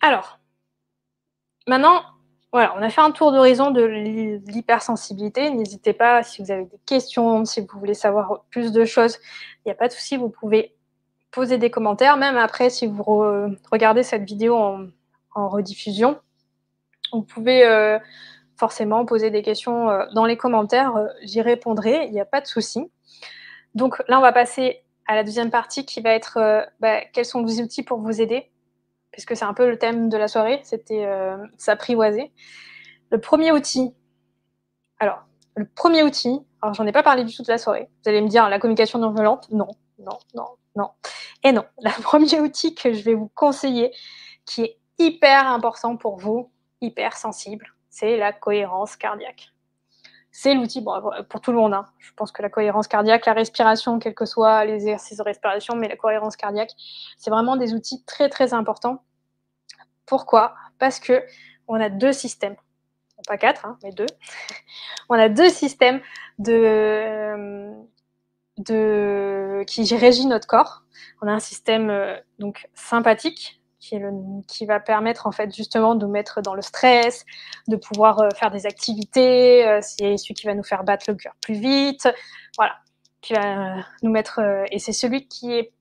Alors, 0.00 0.40
maintenant, 1.68 2.02
voilà, 2.52 2.74
on 2.78 2.82
a 2.82 2.88
fait 2.88 3.02
un 3.02 3.10
tour 3.10 3.30
d'horizon 3.30 3.70
de 3.70 3.82
l'hypersensibilité. 3.82 5.50
N'hésitez 5.50 5.92
pas, 5.92 6.22
si 6.22 6.42
vous 6.42 6.50
avez 6.50 6.64
des 6.64 6.80
questions, 6.86 7.44
si 7.44 7.60
vous 7.60 7.78
voulez 7.78 7.94
savoir 7.94 8.44
plus 8.50 8.72
de 8.72 8.84
choses, 8.86 9.18
il 9.58 9.68
n'y 9.68 9.72
a 9.72 9.74
pas 9.74 9.88
de 9.88 9.92
souci, 9.92 10.16
vous 10.16 10.30
pouvez 10.30 10.74
poser 11.30 11.58
des 11.58 11.70
commentaires, 11.70 12.16
même 12.16 12.36
après, 12.36 12.70
si 12.70 12.86
vous 12.86 13.02
regardez 13.70 14.02
cette 14.02 14.24
vidéo 14.24 14.56
en, 14.56 14.88
rediffusion, 15.34 16.18
vous 17.12 17.22
pouvez 17.22 17.64
euh, 17.64 17.96
forcément 18.56 19.04
poser 19.04 19.30
des 19.30 19.42
questions 19.42 19.88
euh, 19.88 20.04
dans 20.14 20.24
les 20.24 20.36
commentaires, 20.36 20.96
euh, 20.96 21.06
j'y 21.22 21.40
répondrai, 21.40 22.06
il 22.06 22.12
n'y 22.12 22.20
a 22.20 22.24
pas 22.24 22.40
de 22.40 22.46
souci. 22.48 22.90
Donc 23.76 24.02
là, 24.08 24.18
on 24.18 24.22
va 24.22 24.32
passer 24.32 24.82
à 25.06 25.14
la 25.14 25.22
deuxième 25.22 25.50
partie 25.50 25.84
qui 25.84 26.00
va 26.00 26.10
être 26.10 26.66
bah, 26.80 27.02
quels 27.12 27.24
sont 27.24 27.42
vos 27.42 27.62
outils 27.62 27.84
pour 27.84 28.00
vous 28.00 28.20
aider, 28.20 28.50
puisque 29.10 29.36
c'est 29.36 29.44
un 29.44 29.54
peu 29.54 29.68
le 29.68 29.78
thème 29.78 30.08
de 30.08 30.16
la 30.16 30.28
soirée, 30.28 30.60
c'était 30.64 31.08
s'apprivoiser. 31.56 32.32
Le 33.10 33.20
premier 33.20 33.52
outil, 33.52 33.94
alors, 34.98 35.24
le 35.54 35.66
premier 35.66 36.02
outil, 36.02 36.40
alors 36.62 36.74
j'en 36.74 36.86
ai 36.86 36.92
pas 36.92 37.02
parlé 37.02 37.24
du 37.24 37.34
tout 37.34 37.42
de 37.42 37.48
la 37.48 37.58
soirée, 37.58 37.88
vous 38.02 38.08
allez 38.08 38.20
me 38.20 38.28
dire 38.28 38.48
la 38.48 38.58
communication 38.58 38.98
non 38.98 39.12
violente, 39.12 39.48
non, 39.50 39.68
non, 39.98 40.18
non, 40.34 40.46
non. 40.76 40.90
Et 41.44 41.52
non, 41.52 41.64
le 41.82 42.02
premier 42.02 42.40
outil 42.40 42.74
que 42.74 42.92
je 42.92 43.02
vais 43.02 43.14
vous 43.14 43.30
conseiller, 43.34 43.92
qui 44.44 44.62
est 44.62 44.78
hyper 44.98 45.46
important 45.48 45.96
pour 45.96 46.16
vous, 46.16 46.50
hyper 46.80 47.16
sensible, 47.16 47.74
c'est 47.90 48.16
la 48.16 48.32
cohérence 48.32 48.96
cardiaque. 48.96 49.52
C'est 50.40 50.54
l'outil 50.54 50.84
pour 51.28 51.40
tout 51.40 51.50
le 51.50 51.56
monde. 51.58 51.74
Hein. 51.74 51.86
Je 51.98 52.12
pense 52.14 52.30
que 52.30 52.42
la 52.42 52.48
cohérence 52.48 52.86
cardiaque, 52.86 53.26
la 53.26 53.32
respiration, 53.32 53.98
quels 53.98 54.14
que 54.14 54.24
soient 54.24 54.64
les 54.64 54.74
exercices 54.74 55.18
de 55.18 55.24
respiration, 55.24 55.74
mais 55.74 55.88
la 55.88 55.96
cohérence 55.96 56.36
cardiaque, 56.36 56.70
c'est 57.16 57.28
vraiment 57.28 57.56
des 57.56 57.74
outils 57.74 58.04
très 58.04 58.28
très 58.28 58.54
importants. 58.54 59.02
Pourquoi? 60.06 60.54
Parce 60.78 61.00
que 61.00 61.24
on 61.66 61.74
a 61.74 61.88
deux 61.88 62.12
systèmes, 62.12 62.54
pas 63.26 63.36
quatre, 63.36 63.66
hein, 63.66 63.80
mais 63.82 63.90
deux. 63.90 64.06
on 65.08 65.14
a 65.14 65.28
deux 65.28 65.50
systèmes 65.50 66.00
qui 69.66 69.96
régit 69.96 70.26
notre 70.26 70.46
corps. 70.46 70.84
On 71.20 71.26
a 71.26 71.32
un 71.32 71.40
système 71.40 71.90
euh, 71.90 72.16
donc 72.38 72.68
sympathique 72.74 73.60
qui, 73.80 74.66
va 74.66 74.80
permettre 74.80 75.26
en 75.26 75.32
fait 75.32 75.54
justement 75.54 75.94
de 75.94 76.04
nous 76.04 76.10
mettre 76.10 76.40
dans 76.42 76.54
le 76.54 76.62
stress, 76.62 77.24
de 77.68 77.76
pouvoir 77.76 78.20
euh, 78.20 78.28
faire 78.36 78.50
des 78.50 78.66
activités. 78.66 79.66
Euh, 79.66 79.78
c'est 79.82 80.16
celui 80.16 80.34
qui 80.34 80.46
va 80.46 80.54
nous 80.54 80.64
faire 80.64 80.84
battre 80.84 81.04
le 81.08 81.14
cœur 81.14 81.34
plus 81.40 81.54
vite, 81.54 82.08
voilà, 82.56 82.74
qui 83.20 83.34
va 83.34 83.76
euh, 83.78 83.80
nous 84.02 84.10
mettre. 84.10 84.40
et 84.70 84.78
c'est 84.78 84.92
celui 84.92 85.28
qui 85.28 85.52
est 85.52 85.72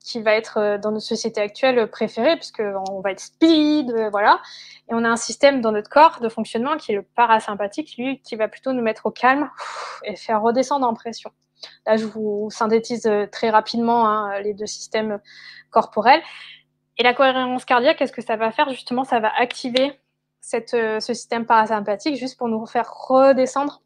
qui 0.00 0.20
va 0.20 0.34
être 0.34 0.78
dans 0.82 0.90
notre 0.90 1.06
société 1.06 1.40
actuelle 1.40 1.88
préféré 1.90 2.36
puisque 2.36 2.60
on 2.60 3.00
va 3.00 3.12
être 3.12 3.20
speed, 3.20 3.90
voilà. 4.10 4.38
Et 4.90 4.92
on 4.92 5.02
a 5.02 5.08
un 5.08 5.16
système 5.16 5.62
dans 5.62 5.72
notre 5.72 5.88
corps 5.88 6.20
de 6.20 6.28
fonctionnement 6.28 6.76
qui 6.76 6.92
est 6.92 6.96
le 6.96 7.06
parasympathique, 7.16 7.96
lui, 7.96 8.20
qui 8.20 8.36
va 8.36 8.48
plutôt 8.48 8.74
nous 8.74 8.82
mettre 8.82 9.06
au 9.06 9.10
calme 9.10 9.48
et 10.04 10.14
faire 10.14 10.42
redescendre 10.42 10.86
en 10.86 10.92
pression. 10.92 11.30
Là, 11.86 11.96
je 11.96 12.04
vous 12.04 12.50
synthétise 12.50 13.10
très 13.32 13.48
rapidement 13.48 14.06
hein, 14.06 14.38
les 14.40 14.52
deux 14.52 14.66
systèmes 14.66 15.20
corporels. 15.70 16.20
Et 16.96 17.02
la 17.02 17.14
cohérence 17.14 17.64
cardiaque, 17.64 17.98
qu'est-ce 17.98 18.12
que 18.12 18.22
ça 18.22 18.36
va 18.36 18.52
faire 18.52 18.70
Justement, 18.70 19.04
ça 19.04 19.20
va 19.20 19.32
activer 19.36 19.98
euh, 20.74 21.00
ce 21.00 21.14
système 21.14 21.46
parasympathique 21.46 22.16
juste 22.16 22.38
pour 22.38 22.48
nous 22.48 22.66
faire 22.66 22.92
redescendre 22.92 23.82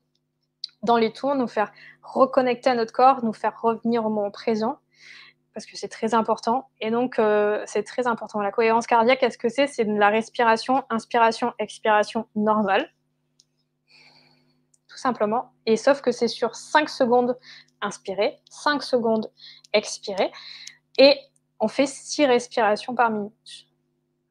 dans 0.83 0.97
les 0.97 1.13
tours, 1.13 1.35
nous 1.35 1.49
faire 1.49 1.73
reconnecter 2.03 2.71
à 2.71 2.75
notre 2.75 2.93
corps, 2.93 3.25
nous 3.25 3.33
faire 3.33 3.61
revenir 3.61 4.05
au 4.05 4.11
moment 4.11 4.31
présent, 4.31 4.79
parce 5.55 5.67
que 5.67 5.77
c'est 5.77 5.89
très 5.89 6.15
important. 6.15 6.69
Et 6.81 6.91
donc, 6.91 7.19
euh, 7.19 7.63
c'est 7.67 7.83
très 7.83 8.07
important. 8.07 8.41
La 8.41 8.53
cohérence 8.53 8.87
cardiaque, 8.87 9.21
qu'est-ce 9.21 9.39
que 9.39 9.49
c'est 9.49 9.67
C'est 9.67 9.85
de 9.85 9.99
la 9.99 10.09
respiration, 10.09 10.85
inspiration, 10.91 11.53
expiration 11.59 12.27
normale, 12.35 12.93
tout 14.89 14.99
simplement. 14.99 15.53
Et 15.67 15.77
sauf 15.77 16.01
que 16.01 16.13
c'est 16.13 16.29
sur 16.29 16.55
5 16.55 16.89
secondes 16.89 17.39
inspirer, 17.81 18.39
5 18.51 18.83
secondes 18.83 19.31
expirer. 19.73 20.31
Et 20.99 21.17
on 21.61 21.69
fait 21.69 21.87
six 21.87 22.27
respirations 22.27 22.95
par 22.95 23.11
minute. 23.11 23.67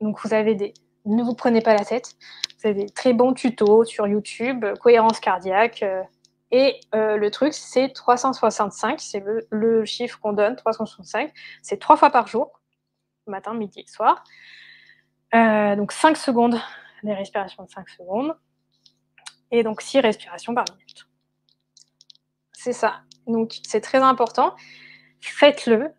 Donc 0.02 0.20
vous 0.24 0.34
avez 0.34 0.56
des, 0.56 0.74
ne 1.06 1.24
vous 1.24 1.36
prenez 1.36 1.62
pas 1.62 1.74
la 1.74 1.86
tête, 1.86 2.16
vous 2.60 2.70
avez 2.70 2.86
des 2.86 2.90
très 2.90 3.14
bons 3.14 3.34
tutos 3.34 3.86
sur 3.86 4.08
YouTube, 4.08 4.66
cohérence 4.80 5.20
cardiaque. 5.20 5.84
Euh, 5.84 6.04
et 6.52 6.80
euh, 6.96 7.18
le 7.18 7.30
truc, 7.30 7.54
c'est 7.54 7.90
365, 7.90 9.02
c'est 9.02 9.24
le, 9.50 9.86
chiffre 9.86 10.20
qu'on 10.20 10.34
donne, 10.34 10.56
365. 10.56 11.32
C'est 11.62 11.78
trois 11.78 11.98
fois 11.98 12.10
par 12.10 12.28
jour, 12.28 12.62
matin, 13.26 13.54
midi 13.54 13.82
et 13.82 13.88
soir. 13.88 14.24
Euh, 15.36 15.76
donc 15.76 15.92
5 15.92 16.16
secondes, 16.16 16.58
des 17.04 17.14
respirations 17.14 17.64
de 17.64 17.70
5 17.70 17.90
secondes. 17.90 18.38
Et 19.52 19.64
donc 19.64 19.82
6 19.82 20.00
respirations 20.00 20.54
par 20.54 20.66
minute. 20.72 21.08
C'est 22.54 22.74
ça. 22.74 23.02
Donc 23.28 23.58
c'est 23.64 23.82
très 23.82 24.00
important. 24.00 24.56
Faites-le 25.22 25.94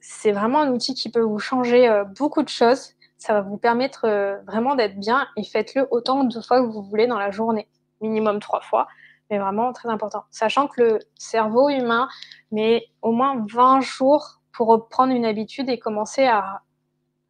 c'est 0.00 0.32
vraiment 0.32 0.60
un 0.60 0.70
outil 0.70 0.94
qui 0.94 1.10
peut 1.10 1.20
vous 1.20 1.38
changer 1.38 1.88
euh, 1.88 2.04
beaucoup 2.04 2.42
de 2.42 2.48
choses. 2.48 2.92
Ça 3.18 3.32
va 3.32 3.40
vous 3.40 3.56
permettre 3.56 4.04
euh, 4.04 4.38
vraiment 4.46 4.74
d'être 4.74 4.98
bien 4.98 5.26
et 5.36 5.42
faites-le 5.42 5.88
autant 5.90 6.24
de 6.24 6.40
fois 6.40 6.60
que 6.60 6.66
vous 6.66 6.82
voulez 6.82 7.06
dans 7.06 7.18
la 7.18 7.30
journée, 7.30 7.68
minimum 8.00 8.38
trois 8.40 8.60
fois, 8.60 8.86
mais 9.30 9.38
vraiment 9.38 9.72
très 9.72 9.88
important. 9.88 10.24
Sachant 10.30 10.68
que 10.68 10.80
le 10.80 10.98
cerveau 11.16 11.68
humain 11.70 12.08
met 12.52 12.86
au 13.02 13.12
moins 13.12 13.44
20 13.52 13.80
jours 13.80 14.40
pour 14.52 14.68
reprendre 14.68 15.12
une 15.12 15.24
habitude 15.24 15.68
et 15.68 15.78
commencer 15.78 16.26
à, 16.26 16.62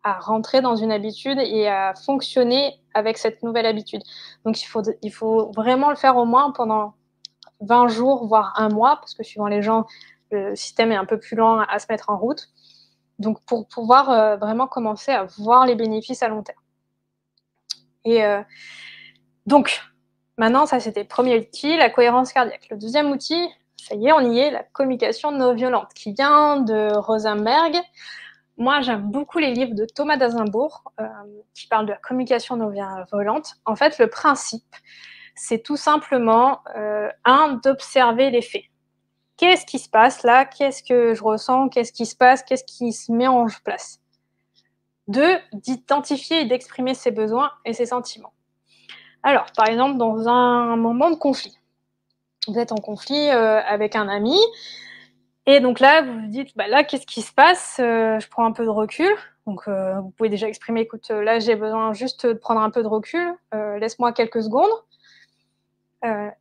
à 0.03 0.19
rentrer 0.19 0.61
dans 0.61 0.77
une 0.77 0.93
habitude 0.93 1.39
et 1.39 1.69
à 1.69 1.95
fonctionner 1.95 2.75
avec 2.95 3.17
cette 3.17 3.43
nouvelle 3.43 3.67
habitude. 3.67 4.03
Donc 4.45 4.61
il 4.61 4.67
faut, 4.67 4.83
il 5.03 5.13
faut 5.13 5.51
vraiment 5.57 5.91
le 5.91 5.97
faire 5.97 6.17
au 6.17 6.25
moins 6.25 6.51
pendant 6.51 6.95
20 7.61 7.89
jours, 7.89 8.27
voire 8.27 8.53
un 8.57 8.69
mois, 8.69 8.97
parce 8.97 9.15
que 9.15 9.23
suivant 9.23 9.47
les 9.47 9.63
gens, 9.63 9.87
le 10.31 10.55
système 10.57 10.93
est 10.93 10.97
un 10.97 11.05
peu 11.05 11.19
plus 11.19 11.37
lent 11.37 11.59
à 11.61 11.79
se 11.79 11.87
mettre 11.91 12.11
en 12.11 12.19
route. 12.19 12.49
Donc 13.19 13.43
pour 13.45 13.67
pouvoir 13.67 14.11
euh, 14.11 14.37
vraiment 14.37 14.67
commencer 14.67 15.13
à 15.13 15.25
voir 15.25 15.67
les 15.67 15.75
bénéfices 15.75 16.23
à 16.23 16.29
long 16.29 16.43
terme. 16.43 16.59
Et 18.05 18.25
euh, 18.25 18.43
donc, 19.47 19.81
maintenant, 20.39 20.67
ça 20.67 20.81
c'était 20.81 21.03
le 21.03 21.09
premier 21.09 21.39
outil, 21.39 21.77
la 21.77 21.91
cohérence 21.91 22.33
cardiaque. 22.33 22.69
Le 22.71 22.77
deuxième 22.77 23.11
outil, 23.11 23.49
ça 23.77 23.95
y 23.95 24.09
est, 24.09 24.13
on 24.13 24.21
y 24.21 24.39
est, 24.39 24.51
la 24.51 24.63
communication 24.63 25.33
non 25.33 25.55
violente, 25.55 25.93
qui 25.95 26.13
vient 26.13 26.59
de 26.59 26.95
Rosenberg. 26.97 27.77
Moi, 28.59 28.81
j'aime 28.81 29.03
beaucoup 29.11 29.39
les 29.39 29.53
livres 29.53 29.75
de 29.75 29.85
Thomas 29.85 30.17
d'Azimbourg, 30.17 30.85
euh, 31.01 31.07
qui 31.55 31.67
parlent 31.69 31.87
de 31.87 31.93
la 31.93 31.99
communication 31.99 32.57
non 32.57 32.71
violente. 32.71 33.55
En 33.65 33.77
fait, 33.77 33.99
le 33.99 34.09
principe, 34.09 34.75
c'est 35.35 35.63
tout 35.63 35.77
simplement, 35.77 36.63
un, 37.25 37.61
d'observer 37.63 38.31
les 38.31 38.41
faits. 38.41 38.65
Qu'est-ce 39.37 39.67
qui 39.67 39.79
se 39.79 39.89
passe 39.89 40.23
là 40.23 40.47
Qu'est-ce 40.47 40.83
que 40.83 41.15
je 41.15 41.23
ressens 41.23 41.69
Qu'est-ce 41.69 41.93
qui 41.93 42.07
se 42.07 42.17
passe 42.17 42.43
Qu'est-ce 42.43 42.65
qui 42.65 42.93
se 42.93 43.13
met 43.13 43.27
en 43.27 43.47
place 43.65 44.01
Deux, 45.09 45.37
d'identifier 45.53 46.41
et 46.41 46.45
d'exprimer 46.47 46.95
ses 46.95 47.11
besoins 47.11 47.51
et 47.65 47.75
ses 47.75 47.87
sentiments. 47.87 48.33
Alors, 49.23 49.47
par 49.55 49.69
exemple, 49.69 49.99
dans 49.99 50.29
un 50.29 50.77
moment 50.77 51.11
de 51.11 51.17
conflit, 51.17 51.59
vous 52.49 52.59
êtes 52.59 52.73
en 52.73 52.77
conflit 52.77 53.29
euh, 53.29 53.61
avec 53.63 53.95
un 53.95 54.09
ami, 54.09 54.39
et 55.45 55.61
donc 55.61 55.81
là, 55.81 56.03
vous 56.03 56.21
vous 56.21 56.29
dites, 56.29 56.57
bah 56.57 56.67
là, 56.67 56.83
qu'est-ce 56.83 57.07
qui 57.07 57.23
se 57.23 57.33
passe 57.33 57.79
euh, 57.79 58.19
Je 58.19 58.29
prends 58.29 58.47
un 58.47 58.53
peu 58.53 58.65
de 58.65 58.71
recul. 58.71 59.13
Donc, 59.47 59.69
euh, 59.69 60.01
vous 60.01 60.11
pouvez 60.11 60.29
déjà 60.29 60.49
exprimer, 60.49 60.81
écoute, 60.81 61.09
là, 61.11 61.39
j'ai 61.39 61.55
besoin 61.57 61.93
juste 61.93 62.27
de 62.27 62.33
prendre 62.33 62.61
un 62.61 62.71
peu 62.71 62.83
de 62.83 62.89
recul. 62.89 63.35
Laisse-moi 63.53 64.13
quelques 64.13 64.43
secondes. 64.43 64.71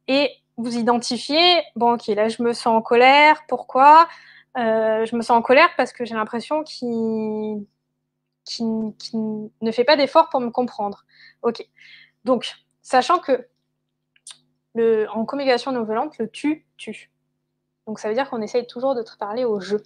et 0.08 0.32
vous 0.58 0.76
identifiez, 0.78 1.62
bon, 1.76 1.94
ok, 1.94 2.08
là, 2.08 2.30
je 2.30 2.42
me 2.44 2.54
sens 2.54 2.68
en 2.68 2.82
colère. 2.82 3.44
Pourquoi? 3.48 4.08
Je 4.56 5.16
me 5.16 5.22
sens 5.22 5.38
en 5.38 5.42
colère 5.42 5.70
parce 5.76 5.92
que 5.92 6.06
j'ai 6.06 6.16
l'impression 6.16 6.64
qu'il 6.64 7.66
ne 9.62 9.72
fait 9.72 9.84
pas 9.84 9.98
d'effort 9.98 10.30
pour 10.30 10.40
me 10.40 10.50
comprendre. 10.50 11.06
Ok. 11.42 11.68
Donc, 12.24 12.54
sachant 12.82 13.20
que 13.20 13.48
le, 14.76 15.08
en 15.10 15.26
communication 15.26 15.72
non 15.72 15.84
violente, 15.84 16.18
le 16.20 16.30
tu, 16.30 16.66
tu. 16.78 17.12
Donc 17.88 18.00
ça 18.00 18.10
veut 18.10 18.14
dire 18.14 18.30
qu'on 18.30 18.42
essaye 18.42 18.68
toujours 18.68 18.96
de 18.96 19.02
te 19.02 19.16
parler 19.18 19.46
au 19.46 19.60
jeu. 19.60 19.82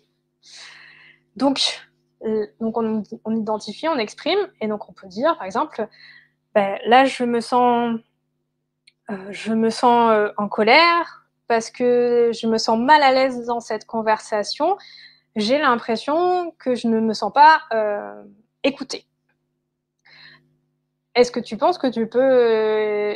Donc, 1.35 1.87
euh, 2.23 2.47
donc 2.59 2.77
on, 2.77 3.35
identifie, 3.35 3.87
on 3.87 3.97
exprime, 3.97 4.39
et 4.61 4.67
donc 4.67 4.89
on 4.89 4.93
peut 4.93 5.07
dire, 5.07 5.37
par 5.37 5.45
exemple, 5.45 5.87
ben, 6.53 6.79
là 6.85 7.05
je 7.05 7.23
me 7.23 7.39
sens, 7.39 7.95
euh, 7.95 8.03
je 9.31 9.53
me 9.53 9.69
sens 9.69 10.11
euh, 10.11 10.29
en 10.37 10.47
colère 10.47 11.27
parce 11.47 11.69
que 11.69 12.31
je 12.33 12.47
me 12.47 12.57
sens 12.57 12.79
mal 12.79 13.01
à 13.01 13.11
l'aise 13.11 13.45
dans 13.45 13.59
cette 13.59 13.85
conversation. 13.85 14.77
J'ai 15.35 15.57
l'impression 15.57 16.53
que 16.59 16.75
je 16.75 16.87
ne 16.87 16.99
me 16.99 17.13
sens 17.13 17.31
pas 17.33 17.61
écoutée. 18.63 19.05
Est-ce 21.15 21.31
que 21.31 21.39
tu 21.39 21.57
penses 21.57 21.77
que 21.77 21.87
tu 21.87 22.07
peux 22.07 23.15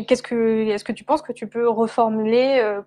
qu'est-ce 0.00 0.22
que, 0.22 0.68
est-ce 0.68 0.84
que 0.84 0.92
tu 0.92 1.04
penses 1.04 1.22
que 1.22 1.32
tu 1.32 1.48
peux 1.48 1.68
reformuler 1.68 2.58
euh, 2.60 2.80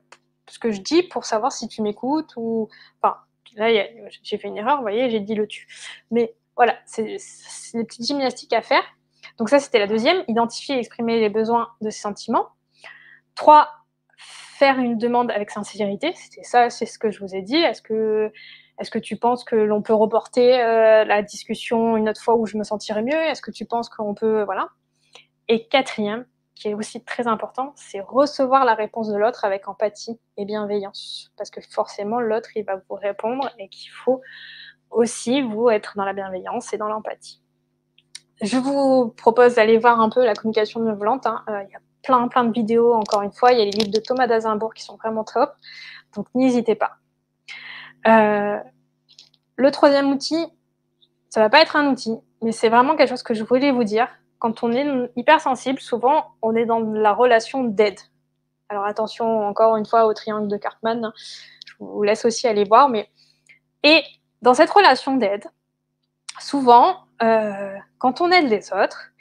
ce 0.48 0.60
que 0.60 0.72
je 0.72 0.82
dis 0.82 1.04
pour 1.04 1.26
savoir 1.26 1.52
si 1.52 1.68
tu 1.68 1.82
m'écoutes 1.82 2.34
ou, 2.36 2.70
enfin, 3.02 3.18
là, 3.56 3.86
j'ai 4.24 4.38
fait 4.38 4.48
une 4.48 4.58
erreur, 4.58 4.78
vous 4.78 4.84
voyez, 4.84 5.10
j'ai 5.10 5.20
dit 5.20 5.36
le 5.36 5.48
tu. 5.48 5.68
Mais 6.12 6.36
voilà, 6.56 6.78
c'est 6.86 7.18
des 7.74 7.84
petites 7.84 8.06
gymnastiques 8.06 8.54
à 8.54 8.62
faire. 8.62 8.84
Donc 9.38 9.50
ça, 9.50 9.60
c'était 9.60 9.80
la 9.80 9.88
deuxième, 9.88 10.24
identifier 10.28 10.76
et 10.76 10.80
exprimer 10.80 11.20
les 11.20 11.30
besoins 11.30 11.70
de 11.82 11.90
ses 11.90 12.02
sentiments. 12.02 12.48
Trois, 13.36 13.70
faire 14.18 14.80
une 14.80 14.98
demande 14.98 15.32
avec 15.32 15.52
sincérité. 15.52 16.14
C'était 16.16 16.44
ça, 16.44 16.70
c'est 16.70 16.86
ce 16.86 16.98
que 16.98 17.12
je 17.12 17.20
vous 17.20 17.36
ai 17.36 17.42
dit. 17.42 17.58
Est-ce 17.58 17.82
que, 17.82 18.32
est-ce 18.80 18.90
que 18.90 19.00
tu 19.00 19.18
penses 19.18 19.44
que 19.44 19.56
l'on 19.56 19.82
peut 19.82 19.94
reporter 19.94 20.62
euh, 20.62 21.04
la 21.04 21.22
discussion 21.22 21.98
une 21.98 22.08
autre 22.08 22.22
fois 22.22 22.36
où 22.36 22.46
je 22.46 22.58
me 22.58 22.64
sentirais 22.64 23.04
mieux? 23.04 23.14
Est-ce 23.14 23.42
que 23.42 23.52
tu 23.52 23.66
penses 23.66 23.90
qu'on 23.90 24.14
peut, 24.14 24.44
voilà. 24.44 24.70
Et 25.48 25.68
quatrième, 25.68 26.26
qui 26.56 26.70
est 26.70 26.74
aussi 26.74 27.04
très 27.04 27.28
important, 27.28 27.74
c'est 27.76 28.00
recevoir 28.00 28.64
la 28.64 28.74
réponse 28.74 29.10
de 29.10 29.18
l'autre 29.18 29.44
avec 29.44 29.68
empathie 29.68 30.18
et 30.38 30.46
bienveillance. 30.46 31.32
Parce 31.38 31.50
que 31.50 31.60
forcément, 31.62 32.22
l'autre, 32.22 32.50
il 32.56 32.64
va 32.64 32.78
vous 32.78 32.96
répondre 32.96 33.52
et 33.60 33.68
qu'il 33.68 33.92
faut 33.92 34.22
aussi, 34.90 35.42
vous, 35.42 35.70
être 35.70 35.94
dans 35.98 36.06
la 36.06 36.14
bienveillance 36.14 36.74
et 36.74 36.78
dans 36.78 36.88
l'empathie. 36.88 37.42
Je 38.42 38.58
vous 38.58 39.10
propose 39.10 39.56
d'aller 39.56 39.78
voir 39.78 40.00
un 40.00 40.10
peu 40.10 40.24
la 40.24 40.34
communication 40.34 40.80
non 40.82 40.96
violente. 40.96 41.26
Hein. 41.26 41.44
Euh, 41.50 41.64
il 41.68 41.72
y 41.72 41.76
a 41.76 41.80
plein, 42.04 42.28
plein 42.28 42.44
de 42.44 42.52
vidéos, 42.52 42.94
encore 42.94 43.22
une 43.22 43.32
fois. 43.32 43.52
Il 43.52 43.60
y 43.60 43.62
a 43.62 43.66
les 43.66 43.72
livres 43.72 43.92
de 43.92 44.00
Thomas 44.00 44.28
d'Azimbourg 44.28 44.74
qui 44.74 44.84
sont 44.84 44.98
vraiment 44.98 45.24
top. 45.24 45.54
Donc, 46.16 46.28
n'hésitez 46.36 46.76
pas. 46.76 46.98
Euh, 48.08 48.60
le 49.56 49.72
troisième 49.72 50.12
outil, 50.12 50.46
ça 51.30 51.42
va 51.42 51.50
pas 51.50 51.62
être 51.62 51.76
un 51.76 51.90
outil, 51.92 52.18
mais 52.42 52.52
c'est 52.52 52.70
vraiment 52.70 52.96
quelque 52.96 53.10
chose 53.10 53.24
que 53.24 53.34
je 53.34 53.44
voulais 53.44 53.72
vous 53.72 53.84
dire 53.84 54.08
quand 54.40 54.64
on 54.64 54.72
est 54.72 54.86
hypersensible, 55.16 55.80
souvent, 55.80 56.36
on 56.42 56.56
est 56.56 56.66
dans 56.66 56.80
la 56.80 57.14
relation 57.14 57.64
d'aide. 57.64 58.00
Alors 58.70 58.86
attention 58.86 59.48
encore 59.48 59.76
une 59.76 59.86
fois 59.86 60.06
au 60.06 60.14
triangle 60.14 60.48
de 60.48 60.58
Cartman, 60.58 61.06
hein. 61.06 61.14
je 61.66 61.74
vous 61.80 62.04
laisse 62.04 62.26
aussi 62.26 62.48
aller 62.48 62.64
voir. 62.64 62.90
Mais... 62.90 63.10
Et 63.84 64.04
dans 64.42 64.54
cette 64.54 64.70
relation 64.70 65.16
d'aide, 65.16 65.46
souvent, 66.40 67.05
euh, 67.22 67.78
quand 67.97 68.22
on 68.22 68.32
aide 68.32 68.49
les 68.49 68.74
autres, 68.74 69.11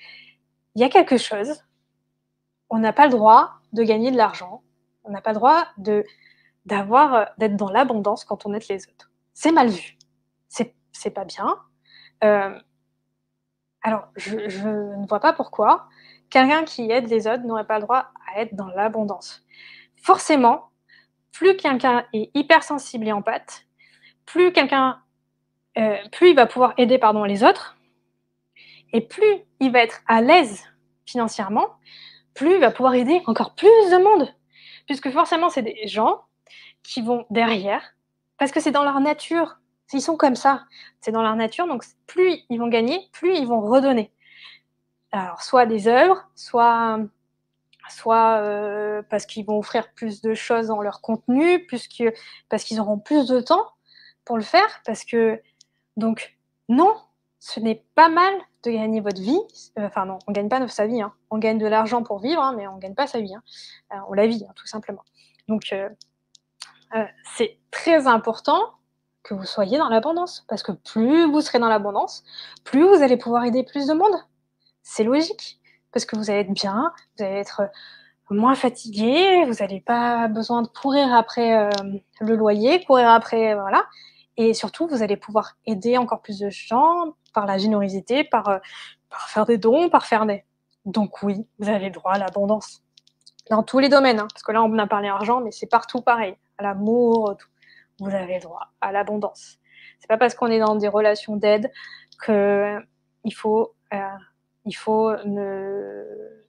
il 0.74 0.82
y 0.82 0.84
a 0.84 0.88
quelque 0.88 1.16
chose, 1.16 1.64
on 2.70 2.78
n'a 2.78 2.92
pas 2.92 3.06
le 3.06 3.12
droit 3.12 3.52
de 3.72 3.82
gagner 3.82 4.10
de 4.10 4.16
l'argent, 4.16 4.62
on 5.04 5.10
n'a 5.10 5.20
pas 5.20 5.30
le 5.30 5.36
droit 5.36 5.66
d'avoir 6.64 7.30
d'être 7.38 7.56
dans 7.56 7.70
l'abondance 7.70 8.24
quand 8.24 8.46
on 8.46 8.54
aide 8.54 8.66
les 8.68 8.88
autres. 8.88 9.10
C'est 9.32 9.52
mal 9.52 9.68
vu, 9.68 9.96
c'est 10.48 11.10
pas 11.10 11.24
bien. 11.24 11.58
Euh, 12.22 12.58
alors, 13.82 14.08
je, 14.16 14.36
ne 14.36 15.06
vois 15.06 15.20
pas 15.20 15.34
pourquoi 15.34 15.88
quelqu'un 16.30 16.64
qui 16.64 16.90
aide 16.90 17.08
les 17.08 17.26
autres 17.26 17.42
n'aurait 17.42 17.66
pas 17.66 17.78
le 17.78 17.82
droit 17.82 18.10
à 18.26 18.40
être 18.40 18.54
dans 18.54 18.68
l'abondance. 18.68 19.44
Forcément, 19.96 20.70
plus 21.32 21.56
quelqu'un 21.56 22.06
est 22.12 22.30
hypersensible 22.34 23.06
et 23.06 23.12
empathe, 23.12 23.66
plus 24.24 24.52
quelqu'un, 24.52 25.02
euh, 25.76 25.96
plus 26.12 26.30
il 26.30 26.36
va 26.36 26.46
pouvoir 26.46 26.72
aider 26.78 26.98
les 27.26 27.44
autres, 27.44 27.76
et 28.92 29.00
plus 29.00 29.42
il 29.60 29.72
va 29.72 29.80
être 29.80 30.02
à 30.06 30.20
l'aise 30.20 30.64
financièrement, 31.06 31.66
plus 32.34 32.54
il 32.54 32.60
va 32.60 32.70
pouvoir 32.70 32.94
aider 32.94 33.22
encore 33.26 33.54
plus 33.54 33.68
de 33.68 34.02
monde, 34.02 34.28
puisque 34.86 35.10
forcément 35.10 35.50
c'est 35.50 35.62
des 35.62 35.86
gens 35.86 36.22
qui 36.82 37.02
vont 37.02 37.26
derrière, 37.30 37.82
parce 38.38 38.52
que 38.52 38.60
c'est 38.60 38.72
dans 38.72 38.84
leur 38.84 39.00
nature. 39.00 39.58
Ils 39.92 40.00
sont 40.02 40.16
comme 40.16 40.34
ça, 40.34 40.64
c'est 41.00 41.12
dans 41.12 41.22
leur 41.22 41.36
nature, 41.36 41.66
donc 41.68 41.84
plus 42.06 42.40
ils 42.50 42.58
vont 42.58 42.68
gagner, 42.68 43.08
plus 43.12 43.36
ils 43.36 43.46
vont 43.46 43.60
redonner. 43.60 44.10
Alors, 45.12 45.42
soit 45.42 45.66
des 45.66 45.86
œuvres, 45.86 46.28
soit, 46.34 46.98
soit 47.88 48.38
euh, 48.38 49.02
parce 49.08 49.26
qu'ils 49.26 49.46
vont 49.46 49.58
offrir 49.58 49.92
plus 49.92 50.20
de 50.22 50.34
choses 50.34 50.66
dans 50.66 50.82
leur 50.82 51.00
contenu, 51.00 51.64
puisque, 51.66 52.02
parce 52.48 52.64
qu'ils 52.64 52.80
auront 52.80 52.98
plus 52.98 53.28
de 53.28 53.40
temps 53.40 53.68
pour 54.24 54.36
le 54.36 54.42
faire, 54.42 54.80
parce 54.84 55.04
que, 55.04 55.40
donc, 55.96 56.36
non, 56.68 56.96
ce 57.46 57.60
n'est 57.60 57.84
pas 57.94 58.08
mal 58.08 58.32
de 58.62 58.70
gagner 58.70 59.02
votre 59.02 59.20
vie. 59.20 59.38
Euh, 59.78 59.86
enfin, 59.86 60.06
non, 60.06 60.18
on 60.26 60.30
ne 60.30 60.34
gagne 60.34 60.48
pas 60.48 60.66
sa 60.66 60.86
vie. 60.86 61.02
Hein. 61.02 61.12
On 61.28 61.36
gagne 61.36 61.58
de 61.58 61.66
l'argent 61.66 62.02
pour 62.02 62.18
vivre, 62.18 62.40
hein, 62.40 62.54
mais 62.56 62.66
on 62.66 62.76
ne 62.76 62.80
gagne 62.80 62.94
pas 62.94 63.06
sa 63.06 63.20
vie. 63.20 63.34
Hein. 63.34 63.42
Euh, 63.92 63.98
on 64.08 64.14
la 64.14 64.26
vit, 64.26 64.46
tout 64.56 64.66
simplement. 64.66 65.02
Donc, 65.46 65.74
c'est 67.36 67.58
très 67.70 68.06
important 68.06 68.62
que 69.22 69.34
vous 69.34 69.44
soyez 69.44 69.76
dans 69.76 69.90
l'abondance. 69.90 70.46
Parce 70.48 70.62
que 70.62 70.72
plus 70.72 71.30
vous 71.30 71.42
serez 71.42 71.58
dans 71.58 71.68
l'abondance, 71.68 72.24
plus 72.64 72.82
vous 72.82 73.02
allez 73.02 73.18
pouvoir 73.18 73.44
aider 73.44 73.62
plus 73.62 73.86
de 73.88 73.92
monde. 73.92 74.14
C'est 74.82 75.04
logique. 75.04 75.60
Parce 75.92 76.06
que 76.06 76.16
vous 76.16 76.30
allez 76.30 76.40
être 76.40 76.54
bien, 76.54 76.94
vous 77.18 77.24
allez 77.24 77.36
être 77.36 77.60
moins 78.30 78.54
fatigué, 78.54 79.44
vous 79.44 79.56
n'allez 79.60 79.80
pas 79.80 80.28
besoin 80.28 80.62
de 80.62 80.68
courir 80.68 81.12
après 81.12 81.58
euh, 81.58 81.70
le 82.20 82.36
loyer, 82.36 82.82
courir 82.86 83.10
après, 83.10 83.54
voilà. 83.54 83.84
Et 84.36 84.54
surtout, 84.54 84.86
vous 84.86 85.02
allez 85.02 85.16
pouvoir 85.16 85.56
aider 85.66 85.96
encore 85.96 86.20
plus 86.20 86.38
de 86.38 86.50
gens 86.50 87.14
par 87.32 87.46
la 87.46 87.58
générosité, 87.58 88.24
par, 88.24 88.48
euh, 88.48 88.58
par 89.10 89.28
faire 89.28 89.46
des 89.46 89.58
dons, 89.58 89.88
par 89.88 90.06
faire 90.06 90.26
des... 90.26 90.44
Donc 90.84 91.22
oui, 91.22 91.46
vous 91.58 91.68
avez 91.68 91.86
le 91.86 91.92
droit 91.92 92.12
à 92.12 92.18
l'abondance. 92.18 92.82
Dans 93.50 93.62
tous 93.62 93.78
les 93.78 93.88
domaines, 93.88 94.20
hein, 94.20 94.26
parce 94.32 94.42
que 94.42 94.52
là, 94.52 94.62
on 94.62 94.78
a 94.78 94.86
parlé 94.86 95.08
argent, 95.08 95.40
mais 95.40 95.50
c'est 95.50 95.66
partout 95.66 96.00
pareil. 96.00 96.36
À 96.58 96.62
l'amour, 96.62 97.36
tout 97.38 97.48
vous 98.00 98.14
avez 98.14 98.34
le 98.34 98.40
droit 98.40 98.72
à 98.80 98.92
l'abondance. 98.92 99.58
C'est 100.00 100.08
pas 100.08 100.18
parce 100.18 100.34
qu'on 100.34 100.48
est 100.48 100.58
dans 100.58 100.74
des 100.76 100.88
relations 100.88 101.36
d'aide 101.36 101.70
que 102.18 102.78
il 103.24 103.32
faut, 103.32 103.74
euh, 103.92 103.98
il 104.64 104.72
faut 104.74 105.12
ne, 105.24 106.04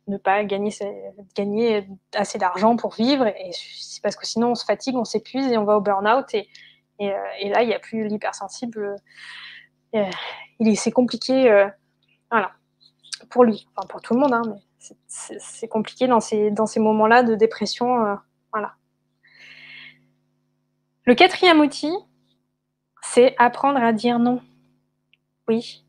ne 0.08 0.18
pas 0.18 0.44
gagner, 0.44 0.74
gagner 1.36 1.88
assez 2.14 2.38
d'argent 2.38 2.76
pour 2.76 2.94
vivre. 2.94 3.28
Et 3.28 3.52
c'est 3.54 4.02
parce 4.02 4.16
que 4.16 4.26
sinon 4.26 4.52
on 4.52 4.56
se 4.56 4.66
fatigue, 4.66 4.96
on 4.96 5.06
s'épuise 5.06 5.52
et 5.52 5.58
on 5.58 5.64
va 5.64 5.78
au 5.78 5.82
burn-out. 5.82 6.34
Et, 6.34 6.48
et, 7.00 7.12
euh, 7.12 7.26
et, 7.40 7.50
là, 7.50 7.64
il 7.64 7.68
n'y 7.68 7.74
a 7.74 7.80
plus 7.80 8.08
l'hypersensible. 8.08 8.96
il 10.60 10.78
c'est 10.78 10.92
compliqué, 10.92 11.68
voilà, 12.32 12.52
pour 13.30 13.44
lui, 13.44 13.68
enfin 13.76 13.88
pour 13.88 14.02
tout 14.02 14.14
le 14.14 14.20
monde, 14.20 14.34
hein, 14.34 14.42
mais 14.48 14.96
c'est 15.08 15.68
compliqué 15.68 16.08
dans 16.08 16.20
ces, 16.20 16.52
dans 16.52 16.66
ces 16.66 16.80
moments-là 16.80 17.24
de 17.24 17.36
dépression, 17.36 18.18
voilà. 18.52 18.76
Le 21.06 21.16
quatrième 21.16 21.60
outil, 21.60 21.94
c'est 23.04 23.36
apprendre 23.38 23.80
à 23.80 23.94
dire 23.94 24.20
non. 24.20 24.42
Oui. 25.48 25.86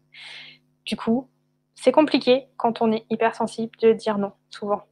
Du 0.84 0.96
coup, 0.96 1.28
c'est 1.74 1.92
compliqué 1.92 2.46
quand 2.57 2.82
on 2.82 2.92
est 2.92 3.07
hypersensible 3.11 3.76
de 3.80 3.92
dire 3.92 4.18
non, 4.18 4.32
souvent. 4.50 4.82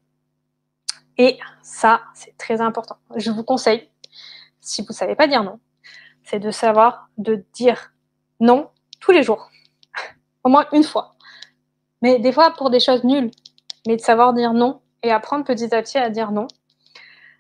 Et 1.18 1.38
ça, 1.62 2.02
c'est 2.14 2.36
très 2.36 2.60
important. 2.60 2.96
Je 3.16 3.30
vous 3.30 3.44
conseille, 3.44 3.88
si 4.60 4.82
vous 4.82 4.88
ne 4.90 4.94
savez 4.94 5.14
pas 5.14 5.26
dire 5.26 5.44
non, 5.44 5.60
c'est 6.24 6.40
de 6.40 6.50
savoir 6.50 7.08
de 7.18 7.44
dire 7.52 7.92
non 8.40 8.68
tous 9.00 9.12
les 9.12 9.22
jours. 9.22 9.50
Au 10.44 10.48
moins 10.48 10.66
une 10.72 10.82
fois. 10.82 11.14
Mais 12.02 12.18
des 12.18 12.32
fois 12.32 12.52
pour 12.52 12.70
des 12.70 12.80
choses 12.80 13.04
nulles. 13.04 13.30
Mais 13.86 13.96
de 13.96 14.00
savoir 14.00 14.32
dire 14.32 14.54
non 14.54 14.80
et 15.02 15.10
apprendre 15.12 15.44
petit 15.44 15.74
à 15.74 15.82
petit 15.82 15.98
à 15.98 16.10
dire 16.10 16.32
non. 16.32 16.48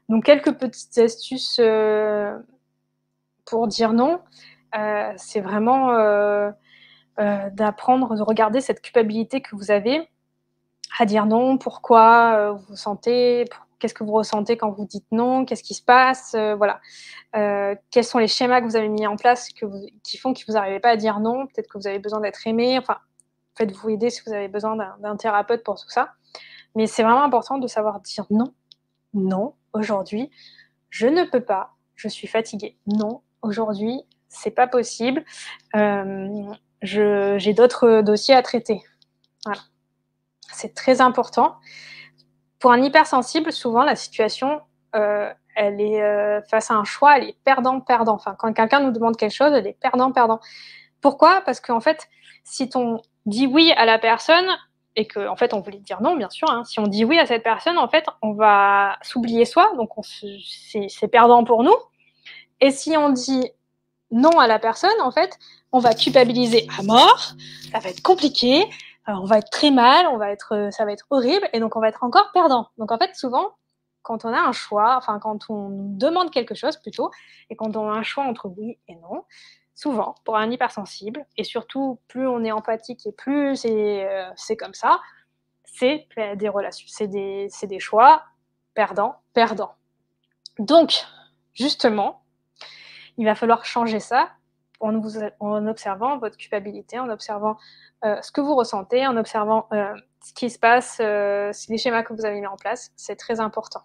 Donc 0.08 0.24
quelques 0.24 0.52
petites 0.52 0.98
astuces 0.98 1.58
euh, 1.58 2.38
pour 3.46 3.66
dire 3.66 3.92
non. 3.92 4.20
Euh, 4.76 5.12
c'est 5.16 5.40
vraiment 5.40 5.90
euh, 5.90 6.50
d'apprendre, 7.18 8.16
de 8.16 8.22
regarder 8.22 8.60
cette 8.60 8.82
culpabilité 8.82 9.40
que 9.40 9.56
vous 9.56 9.70
avez 9.70 10.08
à 10.98 11.06
dire 11.06 11.26
non, 11.26 11.58
pourquoi 11.58 12.52
vous 12.52 12.64
vous 12.68 12.76
sentez, 12.76 13.46
qu'est-ce 13.84 13.92
que 13.92 14.02
vous 14.02 14.14
ressentez 14.14 14.56
quand 14.56 14.70
vous 14.70 14.86
dites 14.86 15.04
non, 15.12 15.44
qu'est-ce 15.44 15.62
qui 15.62 15.74
se 15.74 15.82
passe, 15.82 16.32
euh, 16.34 16.54
voilà. 16.54 16.80
Euh, 17.36 17.74
quels 17.90 18.04
sont 18.04 18.18
les 18.18 18.28
schémas 18.28 18.62
que 18.62 18.64
vous 18.64 18.76
avez 18.76 18.88
mis 18.88 19.06
en 19.06 19.16
place 19.16 19.50
que 19.50 19.66
qui 20.02 20.16
font 20.16 20.32
que 20.32 20.40
vous 20.48 20.54
n'arrivez 20.54 20.80
pas 20.80 20.88
à 20.88 20.96
dire 20.96 21.20
non, 21.20 21.46
peut-être 21.46 21.68
que 21.68 21.76
vous 21.76 21.86
avez 21.86 21.98
besoin 21.98 22.20
d'être 22.20 22.46
aimé, 22.46 22.78
enfin, 22.78 22.96
faites-vous 23.58 23.90
aider 23.90 24.08
si 24.08 24.22
vous 24.26 24.32
avez 24.32 24.48
besoin 24.48 24.74
d'un 25.00 25.16
thérapeute 25.16 25.62
pour 25.64 25.74
tout 25.78 25.90
ça. 25.90 26.12
Mais 26.74 26.86
c'est 26.86 27.02
vraiment 27.02 27.24
important 27.24 27.58
de 27.58 27.66
savoir 27.66 28.00
dire 28.00 28.24
non. 28.30 28.54
Non, 29.12 29.52
aujourd'hui, 29.74 30.30
je 30.88 31.06
ne 31.06 31.24
peux 31.24 31.44
pas, 31.44 31.74
je 31.94 32.08
suis 32.08 32.26
fatiguée. 32.26 32.78
Non, 32.86 33.20
aujourd'hui, 33.42 34.00
c'est 34.30 34.50
pas 34.50 34.66
possible. 34.66 35.26
Euh, 35.76 36.54
j'ai 36.80 37.52
d'autres 37.52 38.00
dossiers 38.00 38.34
à 38.34 38.40
traiter. 38.40 38.80
Voilà. 39.44 39.60
C'est 40.54 40.74
très 40.74 41.02
important. 41.02 41.56
Pour 42.64 42.72
un 42.72 42.82
hypersensible, 42.82 43.52
souvent, 43.52 43.84
la 43.84 43.94
situation, 43.94 44.62
euh, 44.96 45.30
elle 45.54 45.82
est 45.82 46.00
euh, 46.00 46.40
face 46.48 46.70
à 46.70 46.74
un 46.76 46.84
choix, 46.84 47.18
elle 47.18 47.28
est 47.28 47.36
perdant-perdant. 47.44 48.14
Enfin, 48.14 48.34
quand 48.38 48.50
quelqu'un 48.54 48.80
nous 48.80 48.90
demande 48.90 49.18
quelque 49.18 49.34
chose, 49.34 49.52
elle 49.52 49.66
est 49.66 49.78
perdant-perdant. 49.78 50.40
Pourquoi? 51.02 51.42
Parce 51.44 51.60
qu'en 51.60 51.80
fait, 51.80 52.08
si 52.42 52.70
on 52.74 53.02
dit 53.26 53.46
oui 53.46 53.70
à 53.76 53.84
la 53.84 53.98
personne 53.98 54.46
et 54.96 55.06
qu'en 55.06 55.26
en 55.26 55.36
fait 55.36 55.52
on 55.52 55.60
voulait 55.60 55.76
dire 55.76 56.00
non, 56.00 56.16
bien 56.16 56.30
sûr, 56.30 56.50
hein, 56.50 56.64
si 56.64 56.80
on 56.80 56.86
dit 56.86 57.04
oui 57.04 57.18
à 57.18 57.26
cette 57.26 57.42
personne, 57.42 57.76
en 57.76 57.86
fait, 57.86 58.06
on 58.22 58.32
va 58.32 58.96
s'oublier 59.02 59.44
soi, 59.44 59.70
donc 59.76 59.90
c'est 60.02 61.08
perdant 61.08 61.44
pour 61.44 61.64
nous. 61.64 61.76
Et 62.62 62.70
si 62.70 62.96
on 62.96 63.10
dit 63.10 63.46
non 64.10 64.38
à 64.38 64.46
la 64.46 64.58
personne, 64.58 65.02
en 65.02 65.10
fait, 65.10 65.38
on 65.70 65.80
va 65.80 65.92
culpabiliser 65.92 66.66
à 66.78 66.82
mort, 66.82 67.34
ça 67.72 67.80
va 67.80 67.90
être 67.90 68.00
compliqué, 68.00 68.64
on 69.06 69.24
va 69.24 69.38
être 69.38 69.50
très 69.50 69.70
mal, 69.70 70.06
on 70.06 70.16
va 70.16 70.30
être, 70.30 70.54
euh, 70.54 70.70
ça 70.70 70.84
va 70.84 70.92
être 70.92 71.06
horrible, 71.10 71.48
et 71.52 71.60
donc 71.60 71.76
on 71.76 71.80
va 71.80 71.88
être 71.88 72.04
encore 72.04 72.30
perdant. 72.32 72.68
Donc 72.78 72.92
en 72.92 72.98
fait, 72.98 73.14
souvent, 73.14 73.56
quand 74.02 74.24
on 74.24 74.32
a 74.32 74.40
un 74.40 74.52
choix, 74.52 74.96
enfin 74.96 75.18
quand 75.18 75.50
on 75.50 75.68
demande 75.70 76.30
quelque 76.30 76.54
chose 76.54 76.76
plutôt, 76.76 77.10
et 77.50 77.56
quand 77.56 77.76
on 77.76 77.88
a 77.88 77.92
un 77.92 78.02
choix 78.02 78.24
entre 78.24 78.48
oui 78.48 78.78
et 78.88 78.96
non, 78.96 79.24
souvent, 79.74 80.14
pour 80.24 80.36
un 80.36 80.50
hypersensible, 80.50 81.26
et 81.36 81.44
surtout 81.44 82.00
plus 82.08 82.26
on 82.26 82.44
est 82.44 82.52
empathique 82.52 83.06
et 83.06 83.12
plus 83.12 83.56
c'est 83.56 84.08
euh, 84.08 84.56
comme 84.58 84.74
ça, 84.74 85.00
c'est 85.64 86.06
des 86.36 86.48
relations, 86.48 86.86
c'est 86.88 87.08
des, 87.08 87.48
des 87.64 87.80
choix 87.80 88.22
perdant, 88.74 89.16
perdant. 89.32 89.74
Donc, 90.58 91.04
justement, 91.52 92.22
il 93.18 93.24
va 93.24 93.34
falloir 93.34 93.64
changer 93.64 93.98
ça 93.98 94.30
en, 94.84 95.66
observant 95.66 96.18
votre 96.18 96.36
culpabilité, 96.36 96.98
en 96.98 97.08
observant 97.08 97.56
euh, 98.04 98.20
ce 98.22 98.30
que 98.30 98.40
vous 98.40 98.54
ressentez, 98.54 99.06
en 99.06 99.16
observant 99.16 99.66
euh, 99.72 99.94
ce 100.22 100.32
qui 100.34 100.50
se 100.50 100.58
passe, 100.58 100.98
euh, 101.00 101.52
les 101.68 101.78
schémas 101.78 102.02
que 102.02 102.12
vous 102.12 102.24
avez 102.24 102.40
mis 102.40 102.46
en 102.46 102.56
place. 102.56 102.92
C'est 102.96 103.16
très 103.16 103.40
important. 103.40 103.82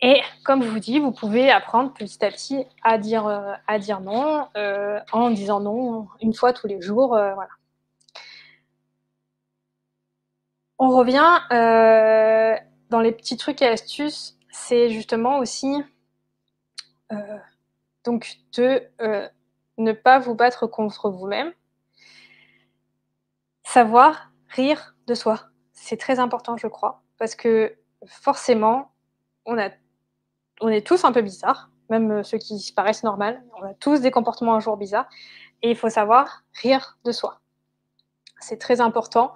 Et 0.00 0.20
comme 0.44 0.62
je 0.62 0.68
vous 0.68 0.78
dis, 0.78 1.00
vous 1.00 1.12
pouvez 1.12 1.50
apprendre 1.50 1.92
petit 1.92 2.24
à 2.24 2.30
petit 2.30 2.64
à 2.84 2.98
dire, 2.98 3.26
à 3.66 3.78
dire 3.80 4.00
non 4.00 4.46
en 5.12 5.30
disant 5.30 5.58
non 5.58 6.06
une 6.20 6.34
fois 6.34 6.52
tous 6.52 6.68
les 6.68 6.80
jours. 6.80 7.08
voilà. 7.08 7.48
On 10.78 10.90
revient 10.96 11.40
dans 12.90 13.00
les 13.00 13.10
petits 13.10 13.36
trucs 13.36 13.60
et 13.60 13.66
astuces. 13.66 14.38
C'est 14.52 14.88
justement 14.90 15.38
aussi 15.38 15.82
donc 18.08 18.38
de 18.56 18.82
ne 19.76 19.92
pas 19.92 20.18
vous 20.18 20.34
battre 20.34 20.66
contre 20.66 21.10
vous-même. 21.10 21.52
Savoir 23.64 24.32
rire 24.48 24.96
de 25.06 25.14
soi. 25.14 25.50
C'est 25.74 25.98
très 25.98 26.18
important, 26.18 26.56
je 26.56 26.68
crois, 26.68 27.02
parce 27.18 27.34
que 27.34 27.76
forcément, 28.06 28.92
on, 29.44 29.58
est 29.58 30.86
tous 30.86 31.04
un 31.04 31.12
peu 31.12 31.20
bizarres, 31.20 31.70
même 31.90 32.24
ceux 32.24 32.38
qui 32.38 32.72
paraissent 32.74 33.02
normaux. 33.02 33.36
On 33.60 33.66
a 33.66 33.74
tous 33.74 34.00
des 34.00 34.10
comportements 34.10 34.54
un 34.54 34.60
jour 34.60 34.78
bizarres. 34.78 35.08
Et 35.60 35.70
il 35.70 35.76
faut 35.76 35.90
savoir 35.90 36.44
rire 36.62 36.98
de 37.04 37.12
soi. 37.12 37.42
C'est 38.40 38.58
très 38.58 38.80
important 38.80 39.34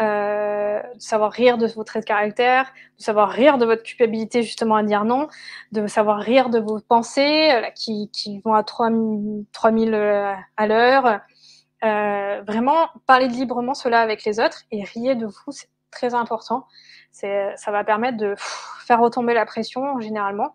euh, 0.00 0.82
de 0.94 1.00
savoir 1.00 1.32
rire 1.32 1.58
de 1.58 1.66
vos 1.66 1.84
traits 1.84 2.04
de 2.04 2.08
caractère, 2.08 2.72
de 2.98 3.02
savoir 3.02 3.30
rire 3.30 3.58
de 3.58 3.64
votre 3.64 3.82
culpabilité 3.82 4.42
justement 4.42 4.76
à 4.76 4.82
dire 4.82 5.04
non, 5.04 5.28
de 5.72 5.86
savoir 5.86 6.18
rire 6.18 6.50
de 6.50 6.58
vos 6.58 6.80
pensées 6.80 7.50
euh, 7.50 7.70
qui, 7.74 8.10
qui, 8.12 8.40
vont 8.40 8.54
à 8.54 8.62
3000, 8.62 9.44
3000 9.52 9.94
euh, 9.94 10.32
à 10.56 10.66
l'heure. 10.66 11.20
Euh, 11.84 12.42
vraiment, 12.46 12.88
parler 13.06 13.28
librement 13.28 13.74
cela 13.74 14.00
avec 14.00 14.24
les 14.24 14.40
autres 14.40 14.62
et 14.70 14.82
riez 14.84 15.14
de 15.14 15.26
vous, 15.26 15.52
très 15.96 16.14
important. 16.14 16.66
Ça 17.12 17.70
va 17.70 17.82
permettre 17.82 18.18
de 18.18 18.34
faire 18.86 19.00
retomber 19.00 19.32
la 19.32 19.46
pression 19.46 19.98
généralement. 20.00 20.54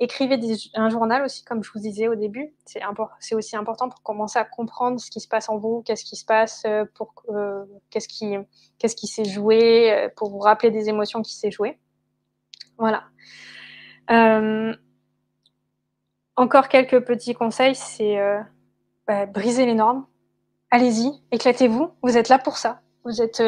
Écrivez 0.00 0.38
un 0.74 0.90
journal 0.90 1.22
aussi, 1.22 1.44
comme 1.44 1.62
je 1.62 1.70
vous 1.72 1.78
disais 1.78 2.08
au 2.08 2.16
début. 2.16 2.52
C'est 2.64 3.34
aussi 3.34 3.56
important 3.56 3.88
pour 3.88 4.02
commencer 4.02 4.38
à 4.38 4.44
comprendre 4.44 4.98
ce 4.98 5.10
qui 5.10 5.20
se 5.20 5.28
passe 5.28 5.48
en 5.48 5.58
vous, 5.58 5.82
qu'est-ce 5.86 6.04
qui 6.04 6.16
se 6.16 6.24
passe, 6.24 6.64
euh, 6.66 6.84
euh, 7.28 7.64
qu'est-ce 7.90 8.08
qui, 8.08 8.36
qui 8.78 9.06
s'est 9.06 9.24
joué, 9.24 9.92
euh, 9.92 10.08
pour 10.16 10.30
vous 10.30 10.40
rappeler 10.40 10.70
des 10.70 10.88
émotions 10.88 11.22
qui 11.22 11.34
s'est 11.34 11.50
jouées. 11.50 11.78
Voilà. 12.76 13.04
encore 16.36 16.68
quelques 16.68 17.04
petits 17.04 17.34
conseils, 17.34 17.74
c'est 17.74 18.18
bah, 19.06 19.26
briser 19.26 19.66
les 19.66 19.74
normes. 19.74 20.06
Allez-y, 20.70 21.22
éclatez-vous. 21.30 21.90
Vous 22.02 22.16
êtes 22.16 22.28
là 22.28 22.38
pour 22.38 22.56
ça. 22.56 22.80
Vous 23.04 23.22
êtes, 23.22 23.40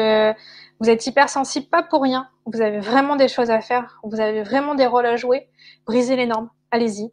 vous 0.79 0.89
êtes 0.89 1.05
hypersensible, 1.07 1.67
pas 1.67 1.83
pour 1.83 2.01
rien. 2.01 2.27
Vous 2.45 2.61
avez 2.61 2.79
vraiment 2.79 3.15
des 3.15 3.27
choses 3.27 3.49
à 3.49 3.61
faire. 3.61 3.99
Vous 4.03 4.19
avez 4.19 4.43
vraiment 4.43 4.75
des 4.75 4.85
rôles 4.85 5.05
à 5.05 5.15
jouer. 5.15 5.47
Brisez 5.85 6.15
les 6.15 6.25
normes. 6.25 6.49
Allez-y. 6.71 7.11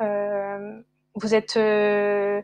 Euh, 0.00 0.80
vous 1.14 1.34
êtes, 1.34 1.56
euh, 1.56 2.40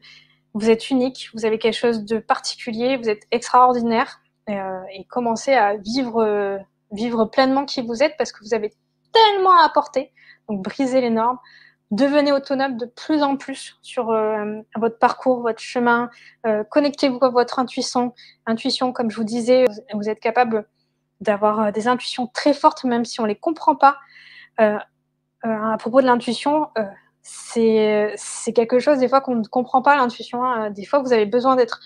vous 0.52 0.68
êtes 0.68 0.90
unique. 0.90 1.30
Vous 1.34 1.46
avez 1.46 1.58
quelque 1.58 1.78
chose 1.78 2.04
de 2.04 2.18
particulier. 2.18 2.96
Vous 2.96 3.08
êtes 3.08 3.22
extraordinaire. 3.30 4.20
Euh, 4.50 4.82
et 4.92 5.04
commencez 5.06 5.54
à 5.54 5.76
vivre, 5.76 6.58
vivre 6.92 7.24
pleinement 7.24 7.64
qui 7.64 7.82
vous 7.82 8.02
êtes 8.02 8.16
parce 8.18 8.32
que 8.32 8.44
vous 8.44 8.54
avez 8.54 8.72
tellement 9.12 9.58
à 9.58 9.64
apporter. 9.64 10.12
Donc 10.48 10.62
brisez 10.62 11.00
les 11.00 11.10
normes 11.10 11.38
devenez 11.90 12.32
autonome 12.32 12.76
de 12.76 12.86
plus 12.86 13.22
en 13.22 13.36
plus 13.36 13.78
sur 13.82 14.10
euh, 14.10 14.60
votre 14.76 14.98
parcours, 14.98 15.40
votre 15.42 15.60
chemin. 15.60 16.10
Euh, 16.46 16.64
connectez-vous 16.64 17.18
à 17.22 17.30
votre 17.30 17.58
intuition. 17.58 18.14
Intuition, 18.46 18.92
comme 18.92 19.10
je 19.10 19.16
vous 19.16 19.24
disais, 19.24 19.66
vous 19.94 20.08
êtes 20.08 20.20
capable 20.20 20.68
d'avoir 21.20 21.60
euh, 21.60 21.70
des 21.70 21.88
intuitions 21.88 22.26
très 22.26 22.54
fortes, 22.54 22.84
même 22.84 23.04
si 23.04 23.20
on 23.20 23.24
les 23.24 23.36
comprend 23.36 23.76
pas. 23.76 23.98
à 24.58 25.76
propos 25.78 26.00
de 26.00 26.06
l'intuition, 26.06 26.68
c'est 27.22 28.52
quelque 28.54 28.78
chose 28.80 28.98
des 28.98 29.08
fois 29.08 29.20
qu'on 29.20 29.36
ne 29.36 29.44
comprend 29.44 29.82
pas 29.82 29.96
l'intuition. 29.96 30.42
Hein. 30.42 30.70
Des 30.70 30.84
fois, 30.84 31.00
vous 31.00 31.12
avez 31.12 31.26
besoin 31.26 31.56
d'être 31.56 31.80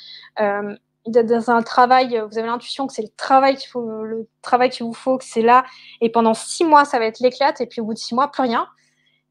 dans 1.07 1.51
un 1.51 1.63
travail, 1.63 2.23
vous 2.31 2.39
avez 2.39 2.49
l'intuition 2.49 2.87
que 2.87 2.95
c'est 2.95 3.03
le 3.03 3.15
travail 3.17 3.57
qu'il 3.57 3.69
faut, 3.69 4.05
le 4.05 4.29
travail 4.41 4.71
qu'il 4.71 4.87
vous 4.87 4.95
faut, 4.95 5.19
que 5.19 5.25
c'est 5.25 5.43
là, 5.43 5.65
et 6.01 6.11
pendant 6.11 6.33
six 6.33 6.65
mois, 6.65 6.85
ça 6.87 6.99
va 6.99 7.05
être 7.07 7.21
l'éclate, 7.21 7.61
et 7.61 7.67
puis 7.67 7.81
au 7.83 7.85
bout 7.85 7.95
de 7.95 7.99
six 7.99 8.15
mois, 8.15 8.31
plus 8.31 8.43
rien 8.43 8.67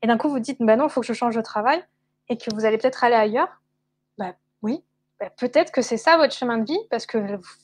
et 0.01 0.07
d'un 0.07 0.17
coup 0.17 0.29
vous 0.29 0.39
dites, 0.39 0.57
bah 0.59 0.75
non, 0.75 0.87
il 0.87 0.89
faut 0.89 1.01
que 1.01 1.07
je 1.07 1.13
change 1.13 1.35
de 1.35 1.41
travail, 1.41 1.83
et 2.29 2.37
que 2.37 2.53
vous 2.53 2.65
allez 2.65 2.77
peut-être 2.77 3.03
aller 3.03 3.15
ailleurs, 3.15 3.49
bah 4.17 4.35
oui, 4.61 4.83
bah, 5.19 5.29
peut-être 5.37 5.71
que 5.71 5.81
c'est 5.81 5.97
ça 5.97 6.17
votre 6.17 6.33
chemin 6.33 6.57
de 6.57 6.65
vie, 6.65 6.79
parce 6.89 7.05
que 7.05 7.17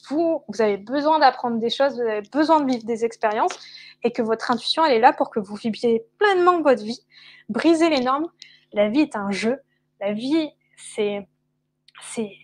vous, 0.10 0.44
vous 0.48 0.62
avez 0.62 0.78
besoin 0.78 1.20
d'apprendre 1.20 1.58
des 1.60 1.70
choses, 1.70 1.96
vous 1.96 2.08
avez 2.08 2.28
besoin 2.32 2.60
de 2.60 2.70
vivre 2.70 2.84
des 2.84 3.06
expériences, 3.06 3.58
et 4.04 4.12
que 4.12 4.22
votre 4.22 4.52
intuition, 4.52 4.86
elle 4.86 4.94
est 4.94 5.00
là 5.00 5.14
pour 5.14 5.30
que 5.30 5.40
vous 5.40 5.56
viviez 5.56 6.06
pleinement 6.20 6.62
votre 6.62 6.84
vie, 6.84 7.06
briser 7.50 7.90
les 7.90 8.02
normes. 8.02 8.28
La 8.74 8.90
vie 8.90 9.00
est 9.00 9.16
un 9.16 9.32
jeu. 9.32 9.60
La 10.00 10.14
vie, 10.14 10.52
c'est 10.78 11.28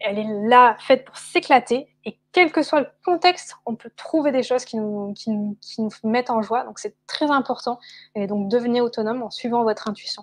elle 0.02 0.20
est 0.20 0.48
là, 0.48 0.76
faite 0.80 1.06
pour 1.06 1.18
s'éclater. 1.18 1.88
Et 2.06 2.20
quel 2.32 2.52
que 2.52 2.64
soit 2.64 2.82
le 2.82 2.88
contexte, 3.06 3.56
on 3.66 3.76
peut 3.76 3.92
trouver 3.96 4.32
des 4.32 4.44
choses 4.44 4.66
qui 4.66 4.78
nous, 4.78 5.14
qui 5.14 5.32
qui 5.62 5.82
nous 5.82 5.90
mettent 6.04 6.30
en 6.30 6.42
joie. 6.42 6.64
Donc 6.64 6.80
c'est 6.80 6.96
très 7.08 7.30
important. 7.30 7.80
Et 8.16 8.28
donc 8.28 8.50
devenez 8.50 8.82
autonome 8.82 9.24
en 9.24 9.30
suivant 9.30 9.64
votre 9.64 9.88
intuition. 9.88 10.22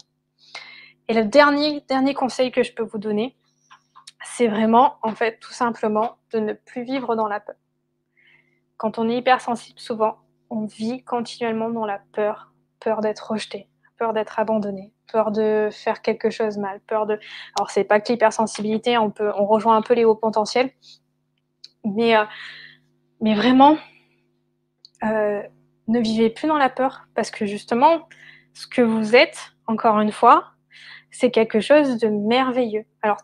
Et 1.08 1.14
le 1.14 1.24
dernier, 1.24 1.80
dernier 1.88 2.14
conseil 2.14 2.50
que 2.50 2.62
je 2.62 2.72
peux 2.74 2.82
vous 2.82 2.98
donner, 2.98 3.36
c'est 4.24 4.48
vraiment, 4.48 4.96
en 5.02 5.14
fait, 5.14 5.38
tout 5.40 5.52
simplement, 5.52 6.16
de 6.32 6.38
ne 6.38 6.52
plus 6.52 6.82
vivre 6.82 7.16
dans 7.16 7.28
la 7.28 7.40
peur. 7.40 7.56
Quand 8.76 8.98
on 8.98 9.08
est 9.08 9.16
hypersensible, 9.16 9.78
souvent, 9.80 10.18
on 10.50 10.66
vit 10.66 11.02
continuellement 11.04 11.70
dans 11.70 11.86
la 11.86 12.00
peur, 12.12 12.52
peur 12.80 13.00
d'être 13.00 13.30
rejeté, 13.30 13.68
peur 13.98 14.12
d'être 14.12 14.38
abandonné, 14.38 14.92
peur 15.12 15.30
de 15.30 15.68
faire 15.70 16.00
quelque 16.02 16.30
chose 16.30 16.56
mal, 16.56 16.80
peur 16.86 17.06
de. 17.06 17.18
Alors 17.58 17.70
c'est 17.70 17.84
pas 17.84 18.00
que 18.00 18.12
l'hypersensibilité, 18.12 18.96
on 18.96 19.10
peut, 19.10 19.32
on 19.36 19.44
rejoint 19.44 19.76
un 19.76 19.82
peu 19.82 19.94
les 19.94 20.04
hauts 20.04 20.14
potentiels, 20.14 20.70
mais 21.84 22.16
euh, 22.16 22.24
mais 23.20 23.34
vraiment, 23.34 23.76
euh, 25.04 25.42
ne 25.88 26.00
vivez 26.00 26.30
plus 26.30 26.46
dans 26.48 26.58
la 26.58 26.70
peur 26.70 27.08
parce 27.14 27.30
que 27.30 27.46
justement, 27.46 28.08
ce 28.54 28.66
que 28.66 28.82
vous 28.82 29.16
êtes, 29.16 29.52
encore 29.66 30.00
une 30.00 30.12
fois, 30.12 30.52
c'est 31.10 31.30
quelque 31.30 31.60
chose 31.60 31.98
de 31.98 32.08
merveilleux. 32.08 32.84
Alors 33.02 33.18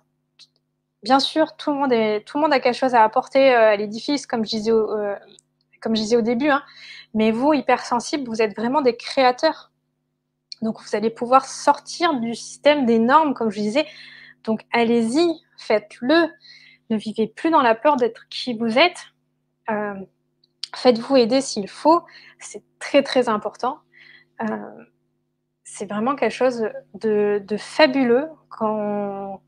bien 1.03 1.21
sûr, 1.21 1.57
tout 1.57 1.71
le 1.71 1.77
monde 1.77 1.93
est, 1.93 2.27
tout 2.27 2.39
monde 2.39 2.53
a 2.53 2.61
quelque 2.61 2.77
chose 2.77 2.95
à 2.95 3.05
apporter 3.05 3.55
euh, 3.55 3.73
à 3.73 3.77
l'édifice, 3.77 4.27
comme 4.27 4.45
je 4.45 4.51
disais 4.51 4.73
au, 4.73 4.89
comme 5.81 5.95
je 5.95 6.17
au 6.17 6.23
début, 6.23 6.49
hein. 6.49 6.63
mais 7.13 7.31
vous, 7.31 7.53
hypersensibles, 7.53 8.27
vous 8.27 8.41
êtes 8.41 8.57
vraiment 8.57 8.81
des 8.81 8.97
créateurs 8.97 9.71
donc, 10.63 10.81
vous 10.81 10.97
allez 10.97 11.11
pouvoir 11.11 11.47
sortir 11.47 12.19
du 12.21 12.35
système 12.35 12.87
des 12.87 12.99
normes, 12.99 13.35
comme 13.35 13.51
je 13.51 13.61
disais. 13.61 13.87
Donc, 14.45 14.63
allez-y, 14.73 15.43
faites-le. 15.59 16.29
Ne 16.91 16.97
vivez 16.97 17.27
plus 17.27 17.51
dans 17.51 17.63
la 17.63 17.75
peur 17.75 17.97
d'être 17.97 18.29
qui 18.29 18.55
vous 18.55 18.79
êtes. 18.79 19.07
Euh, 19.71 19.95
faites-vous 20.75 21.17
aider 21.17 21.41
s'il 21.41 21.69
faut. 21.69 22.03
C'est 22.39 22.63
très, 22.79 23.03
très 23.03 23.29
important. 23.29 23.79
Euh, 24.43 24.85
c'est 25.65 25.89
vraiment 25.89 26.15
quelque 26.15 26.33
chose 26.33 26.69
de, 26.95 27.45
fabuleux 27.59 28.29
quand, 28.49 29.43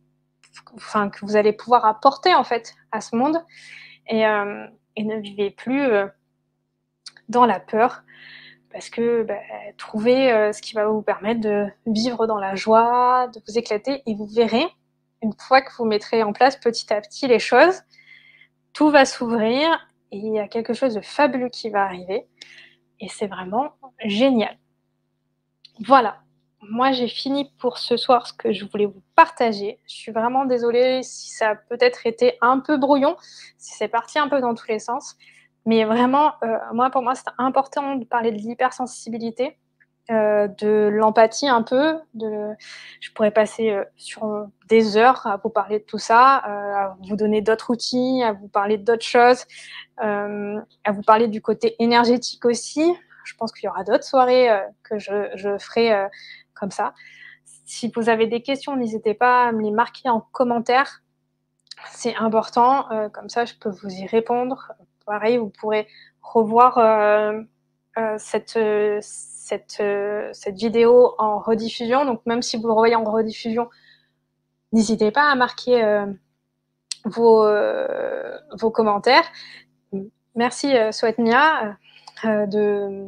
enfin, 0.75 1.11
que 1.11 1.25
vous 1.25 1.37
allez 1.37 1.53
pouvoir 1.53 1.85
apporter, 1.85 2.35
en 2.35 2.45
fait, 2.45 2.75
à 2.91 3.01
ce 3.01 3.17
monde. 3.17 3.39
Et, 4.09 4.27
euh, 4.27 4.67
et 4.97 5.05
ne 5.05 5.17
vivez 5.17 5.51
plus 5.51 5.83
dans 7.29 7.45
la 7.45 7.61
peur 7.61 8.03
parce 8.77 8.91
que 8.91 9.23
bah, 9.23 9.41
trouvez 9.79 10.31
euh, 10.31 10.53
ce 10.53 10.61
qui 10.61 10.75
va 10.75 10.87
vous 10.87 11.01
permettre 11.01 11.41
de 11.41 11.65
vivre 11.87 12.27
dans 12.27 12.37
la 12.37 12.57
joie, 12.57 13.27
de 13.29 13.41
vous 13.49 13.57
éclater, 13.57 14.03
et 14.05 14.15
vous 14.15 14.27
verrez, 14.27 14.67
une 15.23 15.33
fois 15.33 15.63
que 15.63 15.75
vous 15.79 15.87
mettrez 15.87 16.23
en 16.23 16.35
place 16.35 16.59
petit 16.59 16.93
à 16.93 17.01
petit 17.01 17.27
les 17.27 17.39
choses, 17.39 17.81
tout 18.75 18.91
va 18.91 19.07
s'ouvrir 19.07 19.89
et 20.13 20.19
il 20.19 20.35
y 20.35 20.39
a 20.39 20.47
quelque 20.47 20.75
chose 20.75 20.93
de 20.93 21.01
fabuleux 21.01 21.49
qui 21.49 21.71
va 21.71 21.85
arriver. 21.85 22.27
Et 23.01 23.09
c'est 23.09 23.29
vraiment 23.29 23.73
génial. 24.05 24.59
Voilà, 25.87 26.19
moi 26.61 26.93
j'ai 26.93 27.09
fini 27.09 27.51
pour 27.59 27.79
ce 27.79 27.97
soir 27.97 28.27
ce 28.27 28.35
que 28.35 28.53
je 28.53 28.67
voulais 28.67 28.85
vous 28.85 29.03
partager. 29.15 29.81
Je 29.89 29.95
suis 29.95 30.13
vraiment 30.13 30.45
désolée 30.45 31.03
si 31.03 31.31
ça 31.31 31.53
a 31.53 31.55
peut-être 31.55 32.07
été 32.07 32.37
un 32.43 32.61
peu 32.61 32.77
brouillon, 32.77 33.17
si 33.57 33.73
c'est 33.73 33.89
parti 33.89 34.19
un 34.19 34.29
peu 34.29 34.43
dans 34.43 34.55
tous 34.55 34.69
les 34.69 34.81
sens. 34.81 35.17
Mais 35.67 35.85
vraiment, 35.85 36.35
euh, 36.45 36.57
moi, 36.73 36.91
pour 36.91 37.03
moi, 37.03 37.17
c'est 37.17 37.25
important 37.39 37.97
de 37.97 38.05
parler 38.05 38.31
de 38.31 38.37
l'hypersensibilité, 38.37 39.59
euh, 40.13 40.47
de 40.47 40.89
l'empathie 40.93 41.49
un 41.49 41.63
peu. 41.63 41.99
De, 42.15 42.55
je 43.01 43.11
pourrais 43.13 43.33
passer 43.33 43.71
euh, 43.71 43.85
sur 43.97 44.47
des 44.69 44.97
heures 44.97 45.27
à 45.27 45.39
vous 45.39 45.51
parler 45.51 45.81
de 45.81 45.85
tout 45.85 45.99
ça, 45.99 46.37
à 46.37 46.97
vous 47.09 47.17
donner 47.17 47.41
d'autres 47.41 47.71
outils, 47.71 48.23
à 48.23 48.33
vous 48.33 48.47
parler 48.47 48.79
d'autres 48.79 49.05
choses, 49.05 49.45
à 49.99 50.93
vous 50.93 51.03
parler 51.03 51.27
du 51.27 51.43
côté 51.43 51.75
énergétique 51.81 52.45
aussi. 52.45 52.95
Je 53.25 53.35
pense 53.35 53.51
qu'il 53.51 53.67
y 53.67 53.69
aura 53.69 53.83
d'autres 53.83 54.05
soirées 54.05 54.49
que 54.85 54.99
je, 54.99 55.31
je 55.35 55.59
ferai 55.59 56.07
comme 56.55 56.71
ça. 56.71 56.95
Si 57.65 57.91
vous 57.95 58.09
avez 58.09 58.29
des 58.29 58.43
questions, 58.43 58.77
n'hésitez 58.77 59.15
pas 59.15 59.49
à 59.49 59.53
me 59.53 59.63
les 59.63 59.73
marquer 59.73 60.09
en 60.09 60.21
commentaire. 60.21 61.03
C'est 61.91 62.15
important, 62.17 62.89
comme 63.13 63.29
ça 63.29 63.45
je 63.45 63.55
peux 63.55 63.71
vous 63.71 63.91
y 63.91 64.07
répondre 64.07 64.73
pareil, 65.07 65.39
vous 65.39 65.49
pourrez 65.49 65.87
revoir 66.21 66.79
euh, 66.79 67.41
euh, 67.97 68.17
cette, 68.19 68.59
cette, 69.01 70.57
vidéo 70.57 71.15
en 71.19 71.39
rediffusion. 71.39 72.05
Donc 72.05 72.21
même 72.27 72.43
si 72.43 72.57
vous 72.57 72.67
le 72.67 72.73
revoyez 72.73 72.97
en 72.97 73.05
rediffusion, 73.05 73.71
n'hésitez 74.73 75.11
pas 75.11 75.31
à 75.31 75.35
marquer 75.35 75.83
euh, 75.83 76.07
vos, 77.05 78.71
commentaires. 78.71 79.25
Merci 80.35 80.75
Souetnia 80.93 81.79
de, 82.25 83.07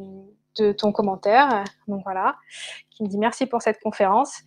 de 0.57 0.71
ton 0.71 0.91
commentaire. 0.91 1.63
Donc 1.87 2.01
voilà, 2.03 2.37
qui 2.89 3.03
me 3.03 3.07
dit 3.07 3.19
merci 3.19 3.45
pour 3.45 3.61
cette 3.61 3.79
conférence. 3.81 4.39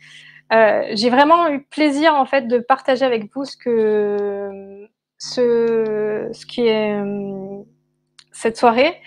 j'ai 0.51 1.11
vraiment 1.11 1.49
eu 1.49 1.63
plaisir 1.63 2.15
en 2.15 2.27
fait 2.27 2.49
de 2.49 2.59
partager 2.59 3.05
avec 3.05 3.33
vous 3.33 3.45
ce 3.45 3.57
que 3.57 4.89
ce, 5.23 6.47
qui 6.47 6.67
est 6.67 6.95
euh, 6.95 7.63
cette 8.33 8.57
soirée. 8.57 9.01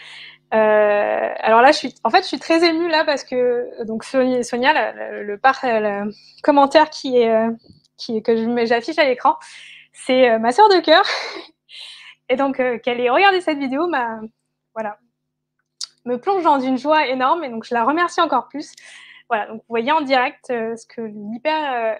Euh, 0.53 1.33
alors 1.39 1.61
là, 1.61 1.71
je 1.71 1.77
suis, 1.77 1.95
en 2.03 2.09
fait, 2.09 2.21
je 2.21 2.27
suis 2.27 2.39
très 2.39 2.63
émue 2.63 2.87
là 2.87 3.03
parce 3.03 3.23
que 3.23 3.83
donc 3.83 4.03
Sonia, 4.05 4.41
Sonia 4.43 4.93
le, 4.93 5.23
le, 5.23 6.11
commentaire 6.41 6.89
qui 6.89 7.17
est, 7.17 7.29
euh, 7.29 7.51
qui 7.97 8.21
que 8.23 8.65
j'affiche 8.65 8.97
à 8.97 9.05
l'écran, 9.05 9.35
c'est 9.91 10.39
ma 10.39 10.51
sœur 10.51 10.69
de 10.69 10.79
cœur. 10.79 11.03
Et 12.29 12.37
donc 12.37 12.55
qu'elle 12.55 13.01
ait 13.01 13.09
regardé 13.09 13.41
cette 13.41 13.59
vidéo, 13.59 13.87
m'a, 13.87 14.19
voilà, 14.73 14.97
me 16.05 16.17
plonge 16.17 16.43
dans 16.43 16.59
une 16.59 16.77
joie 16.77 17.07
énorme. 17.07 17.43
Et 17.43 17.49
donc 17.49 17.65
je 17.65 17.73
la 17.73 17.83
remercie 17.83 18.21
encore 18.21 18.47
plus. 18.47 18.71
Voilà, 19.29 19.47
donc 19.47 19.57
vous 19.57 19.65
voyez 19.69 19.91
en 19.91 20.01
direct 20.01 20.45
ce 20.47 20.87
que 20.87 21.01
l'hyper 21.01 21.99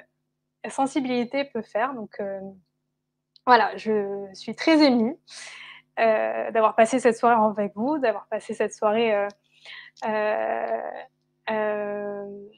sensibilité 0.70 1.44
peut 1.44 1.62
faire. 1.62 1.94
Donc 1.94 2.20
voilà, 3.46 3.76
je 3.78 4.28
suis 4.34 4.56
très 4.56 4.84
émue 4.84 5.18
euh, 6.00 6.52
d'avoir 6.52 6.76
passé 6.76 7.00
cette 7.00 7.18
soirée 7.18 7.36
avec 7.36 7.74
vous, 7.76 8.00
d'avoir 8.00 8.28
passé 8.28 8.54
cette 8.54 8.74
soirée 8.74 9.16
euh, 9.16 9.28
euh, 11.50 12.52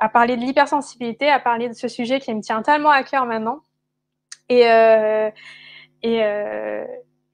à 0.00 0.08
parler 0.08 0.36
de 0.36 0.40
l'hypersensibilité, 0.40 1.28
à 1.28 1.40
parler 1.40 1.68
de 1.68 1.74
ce 1.74 1.88
sujet 1.88 2.20
qui 2.20 2.32
me 2.34 2.40
tient 2.40 2.62
tellement 2.62 2.90
à 2.90 3.02
cœur 3.02 3.26
maintenant. 3.26 3.60
Et, 4.48 4.62
et, 6.02 6.22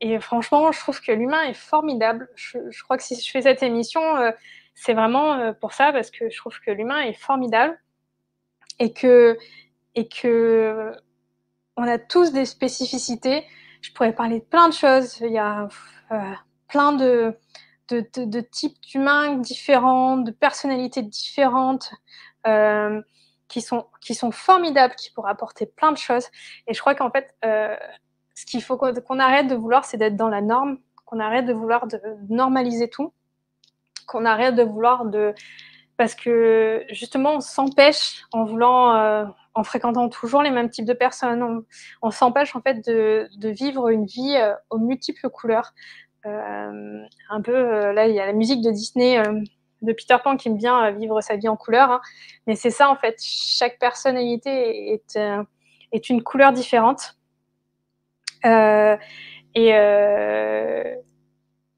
et 0.01 0.21
franchement, 0.21 0.72
je 0.72 0.79
trouve 0.79 1.01
que 1.01 1.13
l'humain 1.13 1.42
est 1.42 1.55
formidable. 1.55 2.29
Je, 2.34 2.59
je, 2.71 2.83
crois 2.83 2.97
que 2.97 3.03
si 3.03 3.21
je 3.21 3.30
fais 3.30 3.42
cette 3.42 3.63
émission, 3.63 4.03
c'est 4.75 4.95
vraiment 4.95 5.53
pour 5.55 5.72
ça, 5.72 5.92
parce 5.92 6.11
que 6.11 6.29
je 6.29 6.37
trouve 6.37 6.59
que 6.61 6.71
l'humain 6.71 7.01
est 7.03 7.14
formidable 7.14 7.79
et 8.79 8.92
que, 8.92 9.37
et 9.95 10.09
que 10.09 10.92
on 11.79 11.87
a 11.87 11.99
tous 11.99 12.33
des 12.33 12.45
spécificités. 12.45 13.45
Je 13.80 13.92
pourrais 13.92 14.13
parler 14.13 14.41
de 14.41 14.45
plein 14.45 14.68
de 14.68 14.75
choses. 14.75 15.21
Il 15.21 15.33
y 15.33 15.38
a 15.38 15.68
euh, 16.11 16.33
plein 16.67 16.92
de, 16.92 17.38
types 18.50 18.80
d'humains 18.83 19.37
différents, 19.37 20.17
de 20.17 20.33
personnalités 20.33 21.03
différentes, 21.03 21.92
euh, 22.46 23.00
qui, 23.46 23.63
sont, 23.63 23.87
qui 24.00 24.14
sont 24.17 24.33
formidables, 24.33 24.95
qui 24.96 25.11
pourraient 25.13 25.30
apporter 25.30 25.67
plein 25.67 25.92
de 25.92 25.96
choses. 25.96 26.26
Et 26.67 26.75
je 26.75 26.80
crois 26.80 26.96
qu'en 26.96 27.11
fait, 27.11 27.33
euh, 27.45 27.76
ce 28.34 28.45
qu'il 28.45 28.63
faut 28.63 28.76
qu'on 28.76 29.18
arrête 29.21 29.46
de 29.46 29.55
vouloir, 29.55 29.84
c'est 29.84 29.96
d'être 29.96 30.17
dans 30.17 30.29
la 30.29 30.42
norme, 30.42 30.79
qu'on 31.07 31.21
arrête 31.21 31.46
de 31.46 31.53
vouloir 31.53 31.87
normaliser 32.29 32.91
tout, 32.91 33.13
qu'on 34.07 34.25
arrête 34.25 34.57
de 34.57 34.64
vouloir 34.64 35.07
de... 35.07 35.33
Parce 35.96 36.14
que 36.14 36.84
justement, 36.91 37.37
on 37.37 37.41
s'empêche 37.41 38.25
en 38.33 38.45
voulant 38.45 39.34
en 39.59 39.64
fréquentant 39.64 40.09
toujours 40.09 40.43
les 40.43 40.51
mêmes 40.51 40.71
types 40.71 40.85
de 40.85 40.93
personnes. 40.93 41.64
On, 42.01 42.11
s'empêche 42.13 42.55
en 42.55 42.61
fait 42.61 42.87
de, 42.87 43.29
vivre 43.43 43.89
une 43.89 44.07
vie 44.07 44.37
euh, 44.37 44.55
aux 44.71 44.79
multiples 44.79 45.29
couleurs. 45.29 45.75
Euh, 46.26 47.03
un 47.29 47.43
peu, 47.43 47.55
euh, 47.55 47.93
là, 47.93 48.07
il 48.07 48.14
y 48.14 48.21
a 48.21 48.26
la 48.26 48.33
musique 48.33 48.63
de 48.63 48.71
Disney, 48.71 49.21
de 49.83 49.93
Peter 49.93 50.17
Pan 50.22 50.37
qui 50.37 50.49
aime 50.49 50.57
bien 50.57 50.93
vivre 50.93 51.21
sa 51.21 51.37
vie 51.37 51.49
en 51.49 51.57
couleurs. 51.57 51.91
Hein. 51.91 52.01
Mais 52.47 52.55
c'est 52.55 52.71
ça, 52.71 52.89
en 52.89 52.95
fait. 52.95 53.17
Chaque 53.21 53.80
personnalité 53.80 54.93
est, 55.93 56.09
une 56.09 56.22
couleur 56.22 56.53
différente. 56.53 57.17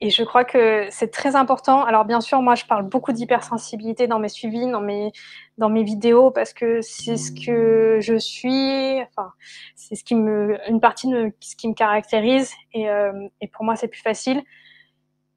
Et 0.01 0.11
je 0.11 0.23
crois 0.23 0.45
que 0.45 0.87
c'est 0.91 1.11
très 1.11 1.37
important. 1.37 1.85
Alors 1.85 2.05
bien 2.05 2.21
sûr, 2.21 2.41
moi 2.41 2.55
je 2.55 2.65
parle 2.65 2.85
beaucoup 2.85 3.13
d'hypersensibilité 3.13 4.07
dans 4.07 4.19
mes 4.19 4.29
suivis, 4.29 4.67
dans 4.71 4.81
mes 4.81 5.13
dans 5.59 5.69
mes 5.69 5.83
vidéos 5.83 6.31
parce 6.31 6.55
que 6.55 6.81
c'est 6.81 7.17
ce 7.19 7.33
que 7.33 7.99
je 8.01 8.17
suis. 8.17 9.03
Enfin, 9.03 9.33
c'est 9.77 9.95
ce 9.95 10.05
qui 10.05 10.15
me 10.15 10.59
une 10.69 10.81
partie 10.81 11.09
de 11.11 11.33
ce 11.41 11.55
qui 11.55 11.69
me 11.69 11.75
caractérise 11.75 12.53
et, 12.73 12.89
euh, 12.89 13.29
et 13.41 13.49
pour 13.49 13.65
moi 13.65 13.77
c'est 13.77 13.89
plus 13.89 14.01
facile. 14.01 14.43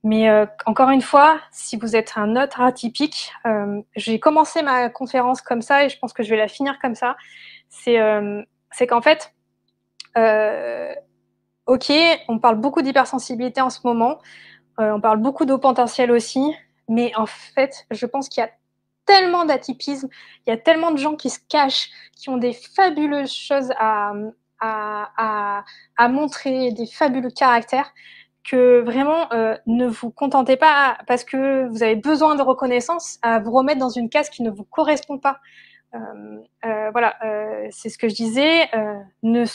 Mais 0.05 0.29
euh, 0.29 0.45
encore 0.65 0.89
une 0.89 1.01
fois, 1.01 1.39
si 1.51 1.77
vous 1.77 1.95
êtes 1.95 2.13
un 2.17 2.35
autre 2.35 2.59
atypique, 2.61 3.31
euh, 3.45 3.81
j'ai 3.95 4.19
commencé 4.19 4.61
ma 4.61 4.89
conférence 4.89 5.41
comme 5.41 5.61
ça 5.61 5.85
et 5.85 5.89
je 5.89 5.97
pense 5.97 6.11
que 6.13 6.23
je 6.23 6.29
vais 6.29 6.37
la 6.37 6.49
finir 6.49 6.77
comme 6.79 6.95
ça. 6.95 7.15
C'est 7.69 7.99
euh, 7.99 8.41
c'est 8.71 8.87
qu'en 8.87 9.01
fait, 9.01 9.33
euh, 10.17 10.93
ok, 11.67 11.91
on 12.27 12.39
parle 12.39 12.55
beaucoup 12.55 12.81
d'hypersensibilité 12.81 13.61
en 13.61 13.69
ce 13.69 13.79
moment, 13.85 14.19
euh, 14.79 14.91
on 14.93 15.01
parle 15.01 15.19
beaucoup 15.19 15.45
d'eau 15.45 15.57
potentiel 15.57 16.11
aussi, 16.11 16.53
mais 16.87 17.15
en 17.15 17.25
fait, 17.25 17.85
je 17.91 18.05
pense 18.05 18.29
qu'il 18.29 18.41
y 18.41 18.45
a 18.45 18.51
tellement 19.05 19.45
d'atypisme, 19.45 20.07
il 20.45 20.49
y 20.49 20.53
a 20.53 20.57
tellement 20.57 20.91
de 20.91 20.97
gens 20.97 21.15
qui 21.15 21.29
se 21.29 21.39
cachent, 21.49 21.89
qui 22.15 22.29
ont 22.29 22.37
des 22.37 22.53
fabuleuses 22.53 23.33
choses 23.33 23.71
à, 23.77 24.13
à, 24.59 25.63
à, 25.97 26.07
montrer, 26.07 26.71
des 26.71 26.85
fabuleux 26.85 27.29
caractères, 27.29 27.93
que 28.43 28.81
vraiment 28.81 29.31
euh, 29.33 29.55
ne 29.67 29.87
vous 29.87 30.11
contentez 30.11 30.57
pas 30.57 30.97
parce 31.07 31.23
que 31.23 31.67
vous 31.69 31.81
avez 31.81 31.95
besoin 31.95 32.35
de 32.35 32.41
reconnaissance 32.41 33.17
à 33.21 33.39
vous 33.39 33.51
remettre 33.51 33.79
dans 33.79 33.89
une 33.89 34.09
case 34.09 34.29
qui 34.29 34.43
ne 34.43 34.49
vous 34.49 34.65
correspond 34.65 35.17
pas. 35.17 35.39
Euh, 35.95 36.39
euh, 36.65 36.89
voilà, 36.91 37.15
euh, 37.23 37.67
c'est 37.71 37.89
ce 37.89 37.97
que 37.97 38.09
je 38.09 38.15
disais. 38.15 38.69
Ne, 39.21 39.45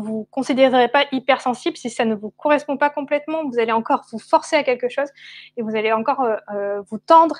vous 0.00 0.26
considérez 0.30 0.88
pas 0.88 1.06
hypersensible 1.12 1.76
si 1.76 1.90
ça 1.90 2.04
ne 2.04 2.14
vous 2.14 2.30
correspond 2.30 2.76
pas 2.76 2.90
complètement. 2.90 3.44
Vous 3.48 3.58
allez 3.58 3.72
encore 3.72 4.04
vous 4.12 4.18
forcer 4.18 4.56
à 4.56 4.64
quelque 4.64 4.88
chose 4.88 5.08
et 5.56 5.62
vous 5.62 5.74
allez 5.74 5.92
encore 5.92 6.24
vous 6.90 6.98
tendre 6.98 7.36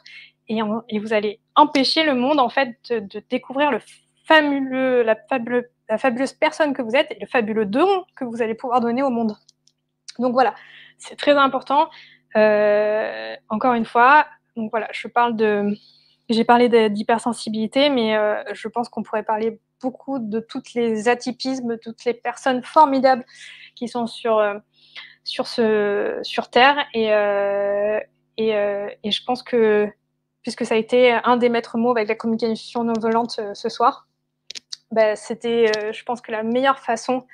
et, 0.49 0.61
vous 0.63 1.13
allez 1.13 1.41
empêcher 1.55 2.05
le 2.05 2.15
monde 2.15 2.41
en 2.41 2.49
fait 2.49 2.77
de, 2.91 3.23
découvrir 3.31 3.71
le 3.71 3.79
fabuleux, 4.27 5.03
la, 5.03 5.17
fabuleuse 5.99 6.33
personne 6.33 6.75
que 6.75 6.83
vous 6.83 6.95
êtes 6.95 7.11
et 7.13 7.19
le 7.21 7.27
fabuleux 7.27 7.67
don 7.67 8.05
que 8.17 8.25
vous 8.25 8.43
allez 8.43 8.55
pouvoir 8.55 8.81
donner 8.81 9.03
au 9.03 9.11
monde. 9.11 9.37
Donc 10.19 10.33
voilà, 10.33 10.55
c'est 10.99 11.17
très 11.17 11.33
important. 11.33 11.89
Encore 12.35 13.75
une 13.75 13.87
fois, 13.87 14.27
donc 14.57 14.71
voilà, 14.71 14.89
je 14.93 15.09
parle 15.09 15.37
de, 15.37 15.75
j'ai 16.29 16.45
parlé 16.45 16.69
d'hypersensibilité, 16.89 17.91
mais 17.91 18.17
euh, 18.17 18.43
je 18.53 18.69
pense 18.69 18.89
qu'on 18.89 19.03
pourrait 19.03 19.23
parler 19.23 19.61
beaucoup 19.81 20.19
de 20.19 20.41
toutes 20.41 20.75
les 20.75 21.09
atypismes, 21.09 21.79
toutes 21.79 22.05
les 22.05 22.15
personnes 22.15 22.63
formidables 22.63 23.25
qui 23.75 23.89
sont 23.89 24.07
sur 24.07 24.39
euh, 24.39 24.59
sur 25.25 25.47
sur 25.47 26.51
Terre. 26.51 26.79
Et 26.95 27.13
euh, 27.13 27.99
et, 28.39 28.51
et, 29.05 29.11
je 29.11 29.25
pense 29.25 29.43
que 29.43 29.89
puisque 30.43 30.65
ça 30.65 30.75
a 30.75 30.79
été 30.79 31.13
un 31.13 31.37
des 31.37 31.51
maîtres 31.51 31.77
mots 31.77 31.91
avec 31.91 32.09
la 32.09 32.15
communication 32.15 32.83
non 32.83 32.95
violente 32.99 33.39
ce 33.53 33.69
soir, 33.69 34.09
ben, 34.91 35.15
c'était, 35.17 35.71
je 35.93 36.03
pense 36.05 36.23
que 36.23 36.33
la 36.33 36.43
meilleure 36.43 36.79
façon 36.79 37.27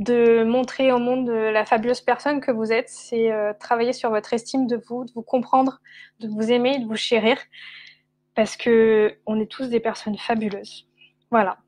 de 0.00 0.44
montrer 0.44 0.92
au 0.92 0.98
monde 0.98 1.28
la 1.28 1.66
fabuleuse 1.66 2.00
personne 2.00 2.40
que 2.40 2.50
vous 2.50 2.72
êtes, 2.72 2.88
c'est 2.88 3.30
euh, 3.30 3.52
travailler 3.52 3.92
sur 3.92 4.08
votre 4.08 4.32
estime 4.32 4.66
de 4.66 4.76
vous, 4.88 5.04
de 5.04 5.12
vous 5.12 5.22
comprendre, 5.22 5.80
de 6.20 6.28
vous 6.28 6.50
aimer, 6.50 6.78
de 6.78 6.86
vous 6.86 6.96
chérir, 6.96 7.36
parce 8.34 8.56
que 8.56 9.18
on 9.26 9.38
est 9.38 9.50
tous 9.50 9.68
des 9.68 9.78
personnes 9.78 10.16
fabuleuses. 10.16 10.88
Voilà. 11.30 11.58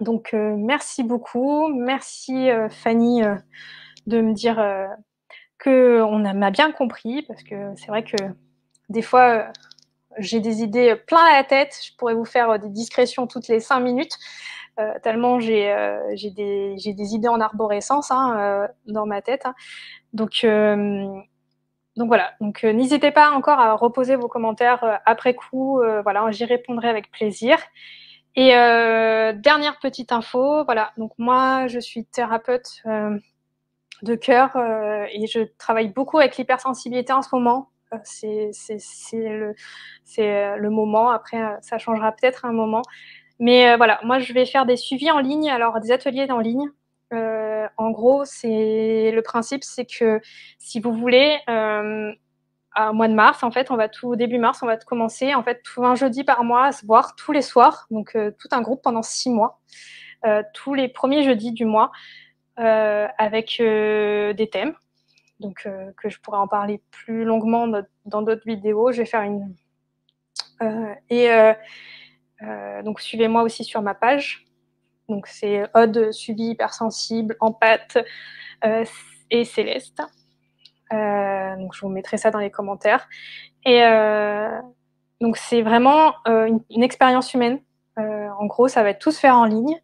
Donc 0.00 0.34
euh, 0.34 0.56
merci 0.56 1.04
beaucoup, 1.04 1.68
merci 1.68 2.50
euh, 2.50 2.68
Fanny 2.68 3.22
euh, 3.22 3.36
de 4.08 4.20
me 4.20 4.32
dire 4.32 4.58
euh, 4.58 4.88
que 5.58 6.02
on 6.02 6.18
m'a 6.18 6.50
bien 6.50 6.72
compris, 6.72 7.22
parce 7.22 7.44
que 7.44 7.72
c'est 7.76 7.86
vrai 7.86 8.02
que 8.02 8.16
des 8.88 9.02
fois 9.02 9.52
j'ai 10.18 10.40
des 10.40 10.62
idées 10.62 10.96
plein 11.06 11.24
à 11.24 11.36
la 11.36 11.44
tête. 11.44 11.78
Je 11.86 11.94
pourrais 11.96 12.14
vous 12.14 12.24
faire 12.24 12.58
des 12.58 12.68
discrétions 12.70 13.28
toutes 13.28 13.46
les 13.46 13.60
cinq 13.60 13.78
minutes. 13.80 14.18
Euh, 14.82 14.98
tellement 15.02 15.40
j'ai 15.40 15.70
euh, 15.72 15.98
j'ai 16.14 16.30
des, 16.30 17.14
idées 17.14 17.28
en 17.28 17.40
arborescence 17.40 18.10
hein, 18.10 18.36
euh, 18.38 18.68
dans 18.86 19.06
ma 19.06 19.22
tête. 19.22 19.46
Hein. 19.46 19.54
Donc 20.12 22.08
voilà, 22.08 22.32
donc 22.40 22.64
n'hésitez 22.64 23.10
pas 23.10 23.32
encore 23.32 23.58
à 23.58 23.74
reposer 23.74 24.16
vos 24.16 24.28
commentaires 24.28 25.00
après 25.04 25.34
coup. 25.34 25.78
voilà, 26.02 26.30
j'y 26.30 26.46
répondrai 26.46 26.88
avec 26.88 27.10
plaisir. 27.10 27.58
Et 28.34 28.48
dernière 28.48 29.78
petite 29.78 30.10
info, 30.10 30.64
voilà. 30.64 30.92
Donc 30.96 31.12
moi, 31.18 31.66
je 31.66 31.78
suis 31.78 32.06
thérapeute 32.06 32.82
de 34.02 34.14
cœur 34.14 34.56
et 35.12 35.26
je 35.26 35.40
travaille 35.58 35.88
beaucoup 35.88 36.18
avec 36.18 36.38
l'hypersensibilité 36.38 37.12
en 37.12 37.20
ce 37.20 37.28
moment. 37.34 37.68
c'est 38.04 38.52
le 40.56 40.68
moment. 40.70 41.10
Après, 41.10 41.42
ça 41.60 41.76
changera 41.76 42.12
peut-être 42.12 42.46
un 42.46 42.52
moment. 42.52 42.82
Mais 43.42 43.72
euh, 43.72 43.76
voilà, 43.76 43.98
moi, 44.04 44.20
je 44.20 44.32
vais 44.32 44.46
faire 44.46 44.66
des 44.66 44.76
suivis 44.76 45.10
en 45.10 45.18
ligne, 45.18 45.50
alors 45.50 45.80
des 45.80 45.90
ateliers 45.90 46.30
en 46.30 46.38
ligne. 46.38 46.70
Euh, 47.12 47.66
en 47.76 47.90
gros, 47.90 48.24
c'est 48.24 49.10
le 49.10 49.20
principe, 49.20 49.64
c'est 49.64 49.84
que 49.84 50.20
si 50.60 50.78
vous 50.78 50.92
voulez, 50.92 51.40
euh, 51.50 52.12
à 52.72 52.92
mois 52.92 53.08
de 53.08 53.14
mars, 53.14 53.42
en 53.42 53.50
fait, 53.50 53.72
on 53.72 53.76
va 53.76 53.88
tout 53.88 54.14
début 54.14 54.38
mars, 54.38 54.62
on 54.62 54.66
va 54.66 54.76
commencer 54.76 55.34
en 55.34 55.42
fait 55.42 55.60
tout 55.64 55.84
un 55.84 55.96
jeudi 55.96 56.22
par 56.22 56.44
mois 56.44 56.66
à 56.66 56.72
se 56.72 56.86
voir 56.86 57.16
tous 57.16 57.32
les 57.32 57.42
soirs, 57.42 57.88
donc 57.90 58.14
euh, 58.14 58.30
tout 58.38 58.46
un 58.52 58.62
groupe 58.62 58.80
pendant 58.80 59.02
six 59.02 59.28
mois, 59.28 59.60
euh, 60.24 60.44
tous 60.54 60.74
les 60.74 60.86
premiers 60.86 61.24
jeudis 61.24 61.50
du 61.50 61.64
mois, 61.64 61.90
euh, 62.60 63.08
avec 63.18 63.56
des 63.58 64.48
thèmes, 64.52 64.74
donc 65.40 65.68
que 65.96 66.08
je 66.08 66.20
pourrais 66.20 66.38
en 66.38 66.46
parler 66.46 66.80
plus 66.92 67.24
longuement 67.24 67.66
dans 68.06 68.22
d'autres 68.22 68.46
vidéos. 68.46 68.92
Je 68.92 68.98
vais 68.98 69.06
faire 69.06 69.22
une 69.22 69.52
et 71.10 71.30
euh, 71.30 71.52
donc 72.84 73.00
suivez-moi 73.00 73.42
aussi 73.42 73.64
sur 73.64 73.82
ma 73.82 73.94
page. 73.94 74.46
Donc 75.08 75.26
c'est 75.26 75.64
Ode 75.74 76.12
suivi 76.12 76.50
hypersensible, 76.50 77.36
Empathe 77.40 77.98
euh, 78.64 78.84
et 79.30 79.44
Céleste. 79.44 80.02
Euh, 80.92 81.56
donc 81.56 81.74
je 81.74 81.80
vous 81.80 81.88
mettrai 81.88 82.16
ça 82.16 82.30
dans 82.30 82.38
les 82.38 82.50
commentaires. 82.50 83.08
Et 83.64 83.82
euh, 83.84 84.58
donc 85.20 85.36
c'est 85.36 85.62
vraiment 85.62 86.14
euh, 86.28 86.58
une, 86.70 86.82
expérience 86.82 87.34
humaine. 87.34 87.60
Euh, 87.98 88.28
en 88.38 88.46
gros, 88.46 88.68
ça 88.68 88.82
va 88.82 88.90
être 88.90 89.00
tout 89.00 89.10
se 89.10 89.20
faire 89.20 89.36
en 89.36 89.44
ligne. 89.44 89.80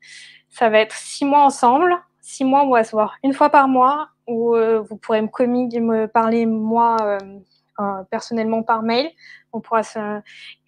Ça 0.49 0.69
va 0.71 0.79
être 0.79 0.95
six 0.95 1.25
mois 1.25 1.45
ensemble. 1.45 1.95
Six 2.21 2.45
mois, 2.45 2.63
on 2.63 2.71
va 2.71 2.85
se 2.85 2.93
voir 2.93 3.17
une 3.23 3.33
fois 3.33 3.51
par 3.51 3.69
mois 3.69 4.09
où 4.27 4.55
vous 4.55 4.97
pourrez 4.97 5.23
me, 5.23 5.81
me 5.81 6.07
parler 6.07 6.45
moi 6.45 7.19
personnellement 8.11 8.63
par 8.63 8.83
mail. 8.83 9.11
On 9.53 9.61
pourra 9.61 9.83
se... 9.83 10.21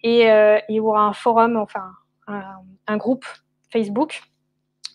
et, 0.03 0.31
euh, 0.31 0.59
il 0.69 0.75
y 0.75 0.79
aura 0.79 1.01
un 1.01 1.13
forum, 1.13 1.57
enfin 1.57 1.91
un, 2.27 2.97
groupe 2.97 3.25
Facebook 3.71 4.21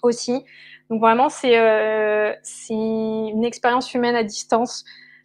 aussi. 0.02 0.44
Donc 0.90 1.00
vraiment, 1.00 1.28
c'est 1.28 1.58
euh, 1.58 2.32
une 2.70 3.44
expérience 3.44 3.92
humaine 3.94 4.14
à 4.14 4.22
distance 4.22 4.84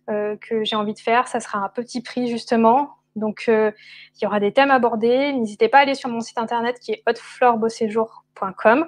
euh, 0.10 0.36
que 0.38 0.64
j'ai 0.64 0.76
envie 0.76 0.94
de 0.94 1.00
faire. 1.00 1.28
Ça 1.28 1.40
sera 1.40 1.60
un 1.60 1.70
petit 1.70 2.02
prix 2.02 2.28
justement. 2.28 2.96
Donc 3.16 3.46
il 3.48 3.74
y 4.22 4.26
aura 4.26 4.40
des 4.40 4.54
thèmes 4.54 4.72
abordés. 4.72 5.34
N'hésitez 5.34 5.70
pas 5.70 5.80
à 5.80 5.82
aller 5.82 5.96
sur 5.96 6.10
mon 6.10 6.22
site 6.22 6.38
internet 6.38 6.80
qui 6.80 6.94
est 6.94 7.04
hautefleurbeauséjour.com. 7.08 8.88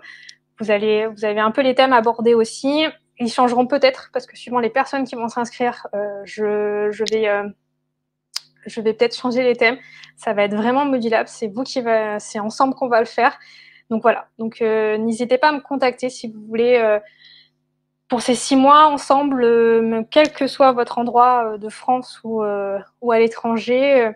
Vous 0.59 0.71
allez, 0.71 1.07
vous 1.07 1.25
avez 1.25 1.39
un 1.39 1.51
peu 1.51 1.61
les 1.61 1.75
thèmes 1.75 1.93
abordés 1.93 2.34
aussi. 2.34 2.85
Ils 3.19 3.31
changeront 3.31 3.67
peut-être 3.67 4.09
parce 4.13 4.25
que 4.25 4.38
suivant 4.38 4.59
les 4.59 4.69
personnes 4.69 5.03
qui 5.03 5.15
vont 5.15 5.27
s'inscrire, 5.27 5.88
je, 6.23 6.89
je 6.91 7.03
vais 7.11 7.53
je 8.65 8.81
vais 8.81 8.94
peut-être 8.94 9.15
changer 9.15 9.44
les 9.44 9.56
thèmes. 9.56 9.77
Ça 10.18 10.34
va 10.34 10.44
être 10.44 10.56
vraiment 10.56 10.85
modulable. 10.85 11.27
C'est 11.27 11.48
vous 11.48 11.64
qui 11.64 11.81
va, 11.81 12.19
c'est 12.19 12.40
ensemble 12.40 12.76
qu'on 12.76 12.88
va 12.88 12.99
le 12.99 13.06
faire. 13.06 13.38
Donc 13.90 14.02
voilà. 14.02 14.27
Donc 14.40 14.61
euh, 14.61 14.98
n'hésitez 14.98 15.38
pas 15.38 15.49
à 15.49 15.52
me 15.52 15.61
contacter 15.61 16.10
si 16.10 16.27
vous 16.27 16.45
voulez 16.45 16.77
euh, 16.77 16.99
pour 18.14 18.22
ces 18.22 18.35
six 18.35 18.56
mois 18.56 18.85
ensemble, 18.90 19.44
euh, 19.44 20.03
quel 20.11 20.31
que 20.31 20.45
soit 20.45 20.72
votre 20.72 20.99
endroit 20.99 21.53
euh, 21.53 21.57
de 21.57 21.68
France 21.68 22.19
ou, 22.23 22.44
euh, 22.44 22.77
ou 23.02 23.11
à 23.11 23.18
l'étranger, 23.18 24.11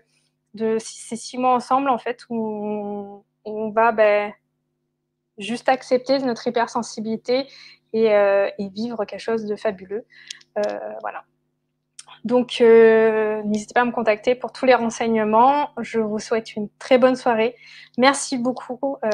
de 0.53 0.78
ces 0.80 1.15
six 1.15 1.40
mois 1.40 1.56
ensemble 1.56 1.90
en 1.90 1.98
fait 1.98 2.19
où 2.30 2.36
on, 2.36 3.24
on 3.45 3.72
va 3.72 3.91
ben, 3.91 4.32
juste 5.40 5.68
accepter 5.68 6.19
notre 6.19 6.45
hypersensibilité 6.45 7.48
et, 7.91 8.06
et, 8.06 8.69
vivre 8.69 9.03
quelque 9.06 9.19
chose 9.19 9.45
de 9.45 9.56
fabuleux. 9.56 10.06
voilà. 11.02 11.24
Donc, 12.23 12.61
euh, 12.61 13.41
n'hésitez 13.44 13.73
pas 13.73 13.81
à 13.81 13.85
me 13.85 13.91
contacter 13.91 14.35
pour 14.35 14.52
tous 14.52 14.65
les 14.65 14.76
renseignements. 14.76 15.69
Je 15.80 15.99
vous 15.99 16.19
souhaite 16.19 16.56
une 16.56 16.69
très 16.80 16.98
bonne 16.98 17.15
soirée. 17.15 17.56
Merci 17.98 18.38
beaucoup. 18.38 18.98
Euh, 19.03 19.10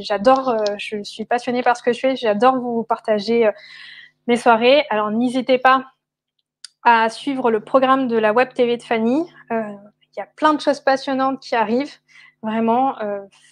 j'adore, 0.00 0.50
euh, 0.50 0.64
je 0.78 1.02
suis 1.02 1.24
passionnée 1.24 1.62
par 1.62 1.76
ce 1.76 1.82
que 1.82 1.92
je 1.92 2.00
fais. 2.00 2.16
J'adore 2.16 2.58
vous 2.58 2.82
partager 2.84 3.50
mes 4.26 4.36
soirées. 4.36 4.84
Alors, 4.90 5.10
n'hésitez 5.10 5.58
pas 5.58 5.84
à 6.84 7.08
suivre 7.08 7.50
le 7.50 7.60
programme 7.60 8.08
de 8.08 8.16
la 8.16 8.32
Web 8.32 8.52
TV 8.54 8.76
de 8.76 8.82
Fanny. 8.82 9.26
Il 9.50 10.18
y 10.18 10.20
a 10.20 10.26
plein 10.36 10.54
de 10.54 10.60
choses 10.60 10.80
passionnantes 10.80 11.40
qui 11.40 11.54
arrivent. 11.54 11.96
Vraiment, 12.42 12.96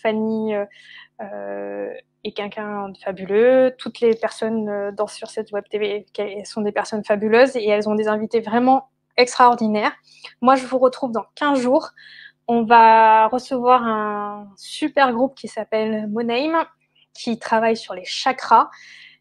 Fanny 0.02 0.54
est 2.26 2.32
quelqu'un 2.32 2.88
de 2.88 2.98
fabuleux. 2.98 3.74
Toutes 3.78 4.00
les 4.00 4.14
personnes 4.14 4.68
euh, 4.68 4.92
dans, 4.92 5.06
sur 5.06 5.28
cette 5.28 5.52
web 5.52 5.64
TV 5.68 6.06
sont 6.44 6.62
des 6.62 6.72
personnes 6.72 7.04
fabuleuses 7.04 7.56
et 7.56 7.68
elles 7.68 7.88
ont 7.88 7.94
des 7.94 8.08
invités 8.08 8.40
vraiment 8.40 8.88
extraordinaires. 9.16 9.92
Moi, 10.40 10.56
je 10.56 10.66
vous 10.66 10.78
retrouve 10.78 11.12
dans 11.12 11.24
15 11.36 11.60
jours. 11.60 11.90
On 12.48 12.64
va 12.64 13.28
recevoir 13.28 13.82
un 13.84 14.48
super 14.56 15.12
groupe 15.12 15.34
qui 15.34 15.48
s'appelle 15.48 16.06
Moname, 16.08 16.64
qui 17.12 17.38
travaille 17.38 17.76
sur 17.76 17.94
les 17.94 18.04
chakras. 18.04 18.70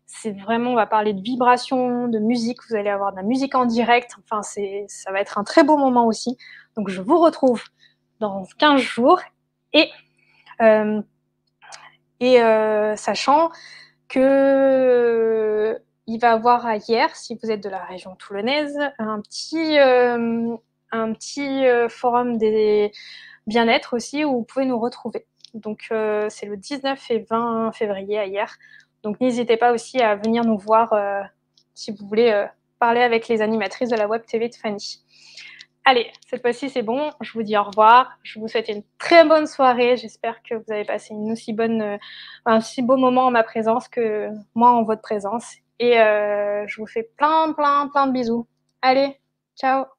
C'est 0.06 0.32
vraiment, 0.32 0.72
on 0.72 0.76
va 0.76 0.86
parler 0.86 1.14
de 1.14 1.22
vibration, 1.22 2.07
de 2.07 2.19
musique. 2.19 2.60
Vous 2.69 2.76
allez 2.76 2.90
avoir 2.90 3.11
de 3.11 3.18
la 3.18 3.23
musique 3.23 3.56
en 3.56 3.65
direct. 3.65 4.11
Enfin, 4.23 4.41
c'est, 4.44 4.86
ça 4.88 5.11
va 5.11 5.22
être 5.22 5.38
un 5.38 5.44
très 5.44 5.64
beau 5.64 5.77
moment 5.77 6.06
aussi. 6.06 6.38
Donc, 6.77 6.90
je 6.90 7.02
vous 7.02 7.19
retrouve 7.19 7.64
dans 8.19 8.45
15 8.60 8.80
jours 8.80 9.22
et 9.73 9.90
euh, 10.61 11.02
Et 12.20 12.38
sachant 12.96 13.52
que 14.08 15.80
il 16.08 16.20
va 16.20 16.34
avoir 16.34 16.76
hier, 16.76 17.16
si 17.16 17.38
vous 17.42 17.50
êtes 17.50 17.64
de 17.64 17.70
la 17.70 17.84
région 17.84 18.16
toulonnaise, 18.16 18.78
un 19.00 19.22
petit, 19.22 19.78
un 19.80 21.14
petit 21.14 21.64
forum 21.90 22.38
des 22.38 22.92
bien-être 23.48 23.96
aussi 23.96 24.24
où 24.26 24.32
vous 24.32 24.44
pouvez 24.44 24.66
nous 24.66 24.80
retrouver. 24.80 25.26
Donc 25.54 25.88
c'est 26.30 26.46
le 26.46 26.58
19 26.58 27.12
et 27.12 27.26
20 27.30 27.72
février 27.74 28.24
hier. 28.26 28.58
Donc 29.04 29.20
n'hésitez 29.20 29.58
pas 29.58 29.72
aussi 29.74 30.02
à 30.02 30.16
venir 30.16 30.44
nous 30.44 30.58
voir 30.58 30.94
si 31.74 31.92
vous 31.92 32.08
voulez 32.08 32.46
parler 32.80 33.02
avec 33.02 33.28
les 33.28 33.42
animatrices 33.42 33.90
de 33.90 33.96
la 33.96 34.08
Web 34.08 34.26
TV 34.26 34.50
de 34.50 34.56
Fanny. 34.56 35.02
Allez, 35.88 36.12
cette 36.28 36.41
fois-ci 36.41 36.70
c'est 36.70 36.82
bon. 36.82 37.12
Je 37.22 37.32
vous 37.34 37.44
dis 37.44 37.56
au 37.57 37.64
revoir. 37.64 38.18
Je 38.24 38.40
vous 38.40 38.48
souhaite 38.48 38.70
une 38.70 38.84
très 38.98 39.24
bonne 39.24 39.45
soirée. 39.45 39.98
J'espère 39.98 40.41
que 40.41 40.56
vous 40.56 40.72
avez 40.72 40.84
passé 40.84 41.14
une 41.14 41.32
aussi 41.32 41.53
bonne, 41.53 41.82
euh, 41.82 41.98
un 42.45 42.60
si 42.60 42.82
beau 42.82 42.98
moment 42.98 43.26
en 43.28 43.32
ma 43.32 43.44
présence 43.44 43.88
que 43.88 44.30
moi 44.56 44.72
en 44.72 44.84
votre 44.84 45.02
présence. 45.02 45.56
Et 45.80 45.99
euh, 45.99 46.66
je 46.68 46.82
vous 46.82 46.88
fais 46.88 47.03
plein, 47.18 47.53
plein, 47.53 47.88
plein 47.90 48.07
de 48.07 48.14
bisous. 48.14 48.48
Allez, 48.82 49.20
ciao 49.56 49.94